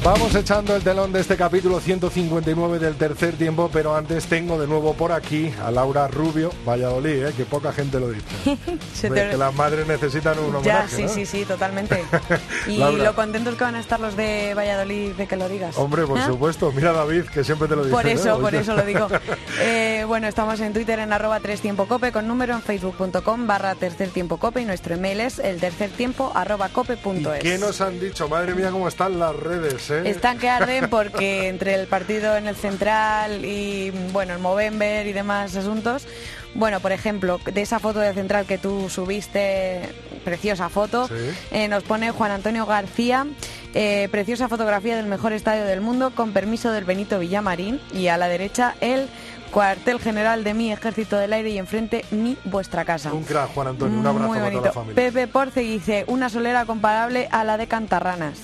Vamos 0.04 0.34
echando 0.34 0.76
el 0.76 0.82
telón 0.82 1.14
de 1.14 1.20
este 1.20 1.38
capítulo 1.38 1.80
159 1.80 2.80
del 2.80 2.96
tercer 2.96 3.36
tiempo, 3.36 3.70
pero 3.72 3.96
antes 3.96 4.26
tengo 4.26 4.60
de 4.60 4.66
nuevo 4.66 4.96
por 4.96 5.12
aquí 5.12 5.54
a 5.64 5.70
Laura 5.70 6.08
Rubio, 6.08 6.50
Valladolid, 6.68 7.28
¿eh? 7.28 7.34
que 7.38 7.46
poca 7.46 7.72
gente 7.72 8.00
lo 8.00 8.10
dice. 8.10 8.26
te... 9.02 9.10
Que 9.10 9.38
las 9.38 9.54
madres 9.54 9.86
necesitan 9.86 10.40
un 10.40 10.56
homenaje. 10.56 10.66
Ya, 10.66 10.88
sí, 10.98 11.04
¿no? 11.04 11.10
sí, 11.10 11.26
sí, 11.28 11.46
totalmente. 11.46 12.04
y 12.68 12.78
lo 12.78 13.14
contentos 13.14 13.54
que 13.54 13.64
van 13.64 13.76
a 13.76 13.80
estar 13.80 14.00
los 14.00 14.18
de 14.18 14.56
Valladolid 14.56 15.12
de 15.12 15.28
que 15.28 15.36
lo 15.36 15.48
digas. 15.48 15.78
Hombre, 15.78 16.08
por 16.08 16.18
¿Eh? 16.18 16.26
supuesto. 16.26 16.72
Mira 16.72 16.94
David, 16.94 17.26
que 17.26 17.44
siempre 17.44 17.68
te 17.68 17.76
lo 17.76 17.84
dice. 17.84 17.96
Por 17.96 18.08
eso, 18.08 18.40
por 18.40 18.56
eso 18.56 18.76
lo 18.76 18.84
digo. 18.84 19.08
Eh, 19.64 20.06
bueno, 20.08 20.28
estamos 20.28 20.60
en 20.62 20.74
Twitter 20.74 20.98
en 21.00 21.14
arroba 21.14 21.40
tres 21.40 21.62
tiempo 21.62 21.86
cope 21.86 22.12
con 22.12 22.28
número 22.28 22.56
en 22.56 22.62
facebook.com 22.62 23.46
barra 23.46 23.76
tercer 23.76 24.10
tiempo 24.10 24.38
cope 24.38 24.62
y 24.62 24.66
nuestro 24.66 24.96
email 24.96 25.20
es 25.20 25.40
el 25.40 25.60
tercer 25.60 25.92
tiempo 25.92 26.32
arroba 26.34 26.70
cope 26.70 26.98
punto 26.98 27.34
es. 27.34 27.44
¿Qué 27.44 27.58
nos 27.58 27.80
han 27.82 28.00
dicho? 28.00 28.28
Madre 28.28 28.56
mía, 28.56 28.72
cómo 28.72 28.88
están 28.88 29.20
las 29.20 29.36
redes, 29.36 29.91
¿eh? 29.92 30.10
Están 30.10 30.38
que 30.38 30.50
arden 30.50 30.90
porque 30.90 31.48
entre 31.48 31.76
el 31.76 31.88
partido 31.88 32.36
en 32.38 32.48
el 32.48 32.56
central 32.56 33.46
y 33.46 33.92
bueno, 34.12 34.34
el 34.34 34.40
Movember 34.40 35.08
y 35.08 35.14
demás 35.14 35.56
asuntos, 35.56 36.08
bueno, 36.54 36.80
por 36.80 36.92
ejemplo, 36.92 37.40
de 37.46 37.62
esa 37.62 37.80
foto 37.80 38.00
de 38.00 38.14
central 38.14 38.46
que 38.46 38.58
tú 38.58 38.90
subiste, 38.90 39.82
preciosa 40.26 40.70
foto, 40.70 41.08
Sí. 41.08 41.14
eh, 41.52 41.68
nos 41.68 41.84
pone 41.84 42.12
Juan 42.12 42.32
Antonio 42.32 42.66
García, 42.66 43.26
eh, 43.74 44.10
preciosa 44.12 44.50
fotografía 44.50 44.96
del 44.98 45.06
mejor 45.06 45.32
estadio 45.34 45.64
del 45.66 45.80
mundo 45.82 46.12
con 46.14 46.34
permiso 46.34 46.72
del 46.72 46.84
Benito 46.84 47.20
Villamarín 47.20 47.80
y 47.94 48.08
a 48.08 48.18
la 48.18 48.28
derecha 48.28 48.76
el 48.82 49.08
cuartel 49.52 50.00
general 50.00 50.44
de 50.46 50.54
mi 50.54 50.72
ejército 50.72 51.18
del 51.18 51.34
aire 51.34 51.50
y 51.50 51.58
enfrente 51.58 52.06
mi 52.12 52.38
vuestra 52.46 52.86
casa. 52.86 53.12
Un 53.14 53.24
crack, 53.24 53.54
Juan 53.54 53.68
Antonio. 53.68 54.00
Un 54.00 54.08
abrazo 54.08 54.28
Muy 54.30 54.40
para 54.40 54.52
toda 54.52 54.66
la 54.66 54.72
familia. 54.74 54.96
Pepe 54.96 55.28
Porce 55.28 55.60
dice, 55.62 56.06
una 56.08 56.30
solera 56.30 56.66
comparable 56.66 57.28
a 57.32 57.44
la 57.44 57.58
de 57.58 57.68
Cantarranas. 57.68 58.40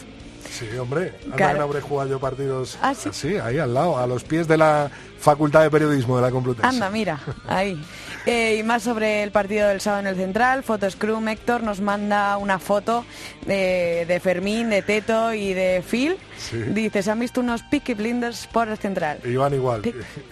Sí, 0.57 0.77
hombre. 0.77 1.13
Anda 1.25 1.35
Claro. 1.35 1.53
que 1.53 1.57
no 1.59 1.63
habré 1.65 1.81
jugado 1.81 2.09
yo 2.09 2.19
partidos 2.19 2.77
¿Ah, 2.81 2.93
sí? 2.93 3.09
así, 3.09 3.35
ahí 3.37 3.57
al 3.59 3.73
lado, 3.73 3.97
a 3.97 4.07
los 4.07 4.23
pies 4.23 4.47
de 4.47 4.57
la 4.57 4.89
Facultad 5.19 5.61
de 5.63 5.69
Periodismo 5.71 6.15
de 6.17 6.21
la 6.21 6.31
Complutense. 6.31 6.67
Anda, 6.67 6.89
mira, 6.89 7.19
ahí. 7.47 7.79
Eh, 8.25 8.57
y 8.59 8.63
más 8.63 8.83
sobre 8.83 9.23
el 9.23 9.31
partido 9.31 9.67
del 9.69 9.79
sábado 9.81 10.01
en 10.01 10.07
el 10.07 10.15
Central, 10.15 10.63
Scrum 10.89 11.27
Héctor 11.29 11.63
nos 11.63 11.79
manda 11.79 12.35
una 12.37 12.59
foto 12.59 13.05
de, 13.45 14.05
de 14.07 14.19
Fermín, 14.19 14.69
de 14.69 14.81
Teto 14.81 15.33
y 15.33 15.53
de 15.53 15.81
Phil. 15.89 16.17
Sí. 16.37 16.57
Dice, 16.57 17.01
se 17.01 17.09
han 17.09 17.19
visto 17.19 17.39
unos 17.41 17.63
Peaky 17.63 17.93
Blinders 17.95 18.47
por 18.51 18.67
el 18.67 18.77
Central. 18.77 19.19
Iban 19.25 19.53
igual. 19.53 19.81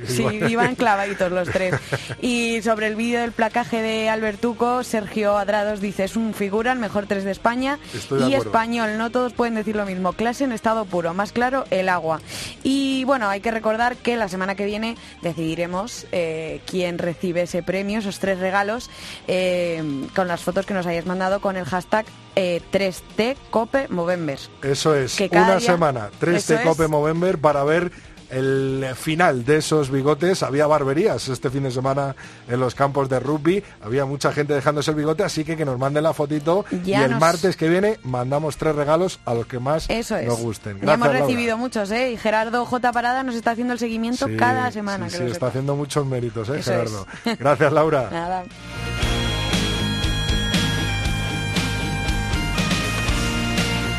Sí, 0.05 0.23
iban 0.49 0.75
clavaditos 0.75 1.31
los 1.31 1.49
tres. 1.49 1.75
Y 2.21 2.61
sobre 2.63 2.87
el 2.87 2.95
vídeo 2.95 3.21
del 3.21 3.31
placaje 3.31 3.81
de 3.81 4.09
Albertuco, 4.09 4.83
Sergio 4.83 5.37
Adrados 5.37 5.79
dice, 5.79 6.03
es 6.03 6.15
un 6.15 6.33
figura, 6.33 6.71
el 6.73 6.79
mejor 6.79 7.05
tres 7.07 7.23
de 7.23 7.31
España 7.31 7.79
Estoy 7.93 8.31
y 8.31 8.35
español. 8.35 8.97
No 8.97 9.09
todos 9.09 9.33
pueden 9.33 9.55
decir 9.55 9.75
lo 9.75 9.85
mismo. 9.85 10.13
Clase 10.15 10.43
en 10.43 10.51
estado 10.51 10.85
puro, 10.85 11.13
más 11.13 11.31
claro 11.31 11.65
el 11.69 11.89
agua. 11.89 12.21
Y 12.63 13.03
bueno, 13.05 13.29
hay 13.29 13.41
que 13.41 13.51
recordar 13.51 13.95
que 13.97 14.17
la 14.17 14.27
semana 14.29 14.55
que 14.55 14.65
viene 14.65 14.97
decidiremos 15.21 16.07
eh, 16.11 16.61
quién 16.65 16.97
recibe 16.97 17.43
ese 17.43 17.61
premio, 17.63 17.99
esos 17.99 18.19
tres 18.19 18.39
regalos, 18.39 18.89
eh, 19.27 19.83
con 20.15 20.27
las 20.27 20.41
fotos 20.41 20.65
que 20.65 20.73
nos 20.73 20.85
hayáis 20.85 21.05
mandado 21.05 21.39
con 21.41 21.57
el 21.57 21.65
hashtag 21.65 22.05
eh, 22.35 22.61
3T 22.71 23.35
Cope 23.51 23.87
Movember. 23.89 24.39
Eso 24.63 24.95
es, 24.95 25.15
Que 25.15 25.29
una 25.31 25.57
día- 25.57 25.59
semana, 25.59 26.09
3 26.19 26.35
Eso 26.37 26.53
de 26.57 26.63
Cope 26.63 26.83
es. 26.85 26.89
Movember 26.89 27.37
para 27.37 27.63
ver 27.63 27.91
el 28.29 28.85
final 28.95 29.45
de 29.45 29.57
esos 29.57 29.89
bigotes. 29.89 30.43
Había 30.43 30.67
barberías 30.67 31.27
este 31.29 31.49
fin 31.49 31.63
de 31.63 31.71
semana 31.71 32.15
en 32.47 32.59
los 32.59 32.75
campos 32.75 33.09
de 33.09 33.19
rugby. 33.19 33.63
Había 33.83 34.05
mucha 34.05 34.31
gente 34.31 34.53
dejándose 34.53 34.91
el 34.91 34.97
bigote, 34.97 35.23
así 35.23 35.43
que 35.43 35.55
que 35.57 35.65
nos 35.65 35.77
manden 35.79 36.03
la 36.03 36.13
fotito. 36.13 36.65
Ya 36.83 37.01
y 37.01 37.03
el 37.05 37.11
nos- 37.11 37.19
martes 37.19 37.55
que 37.57 37.69
viene 37.69 37.99
mandamos 38.03 38.57
tres 38.57 38.75
regalos 38.75 39.19
a 39.25 39.33
los 39.33 39.45
que 39.47 39.59
más 39.59 39.89
Eso 39.89 40.15
es. 40.17 40.27
nos 40.27 40.39
gusten. 40.39 40.77
ya 40.81 40.93
hemos 40.93 40.97
Gracias, 40.99 41.07
Laura. 41.13 41.19
recibido 41.27 41.57
muchos, 41.57 41.91
¿eh? 41.91 42.11
Y 42.11 42.17
Gerardo 42.17 42.65
J. 42.65 42.91
Parada 42.91 43.23
nos 43.23 43.35
está 43.35 43.51
haciendo 43.51 43.73
el 43.73 43.79
seguimiento 43.79 44.27
Sí, 44.27 44.35
cada 44.37 44.71
semana. 44.71 45.09
sí, 45.09 45.17
que 45.19 45.25
sí, 45.25 45.31
está 45.31 45.47
haciendo 45.47 45.75
muchos 45.75 46.05
méritos, 46.05 46.49
¿eh, 46.49 46.59
Eso 46.59 46.71
Gerardo? 46.71 47.07
es. 47.25 47.37
Gracias, 47.39 47.73
Laura. 47.73 48.09
Nada. 48.11 48.43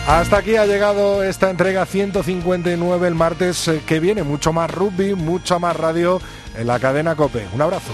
Hasta 0.07 0.37
aquí 0.37 0.55
ha 0.55 0.67
llegado 0.67 1.25
esta 1.25 1.51
entrega 1.51 1.85
159 1.85 3.09
el 3.09 3.17
martes 3.17 3.67
eh, 3.67 3.83
que 3.85 3.99
viene. 3.99 4.23
Mucho 4.23 4.53
más 4.53 4.71
rugby, 4.71 5.17
mucha 5.17 5.59
más 5.59 5.77
radio 5.77 6.21
en 6.57 6.69
la 6.69 6.79
cadena 6.79 7.17
Cope. 7.17 7.45
Un 7.53 7.61
abrazo. 7.61 7.93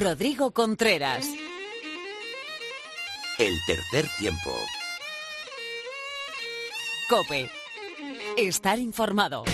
Rodrigo 0.00 0.52
Contreras. 0.52 1.26
El 3.38 3.52
tercer 3.66 4.06
tiempo. 4.18 4.50
Cope. 7.10 7.50
Estar 8.38 8.78
informado. 8.78 9.44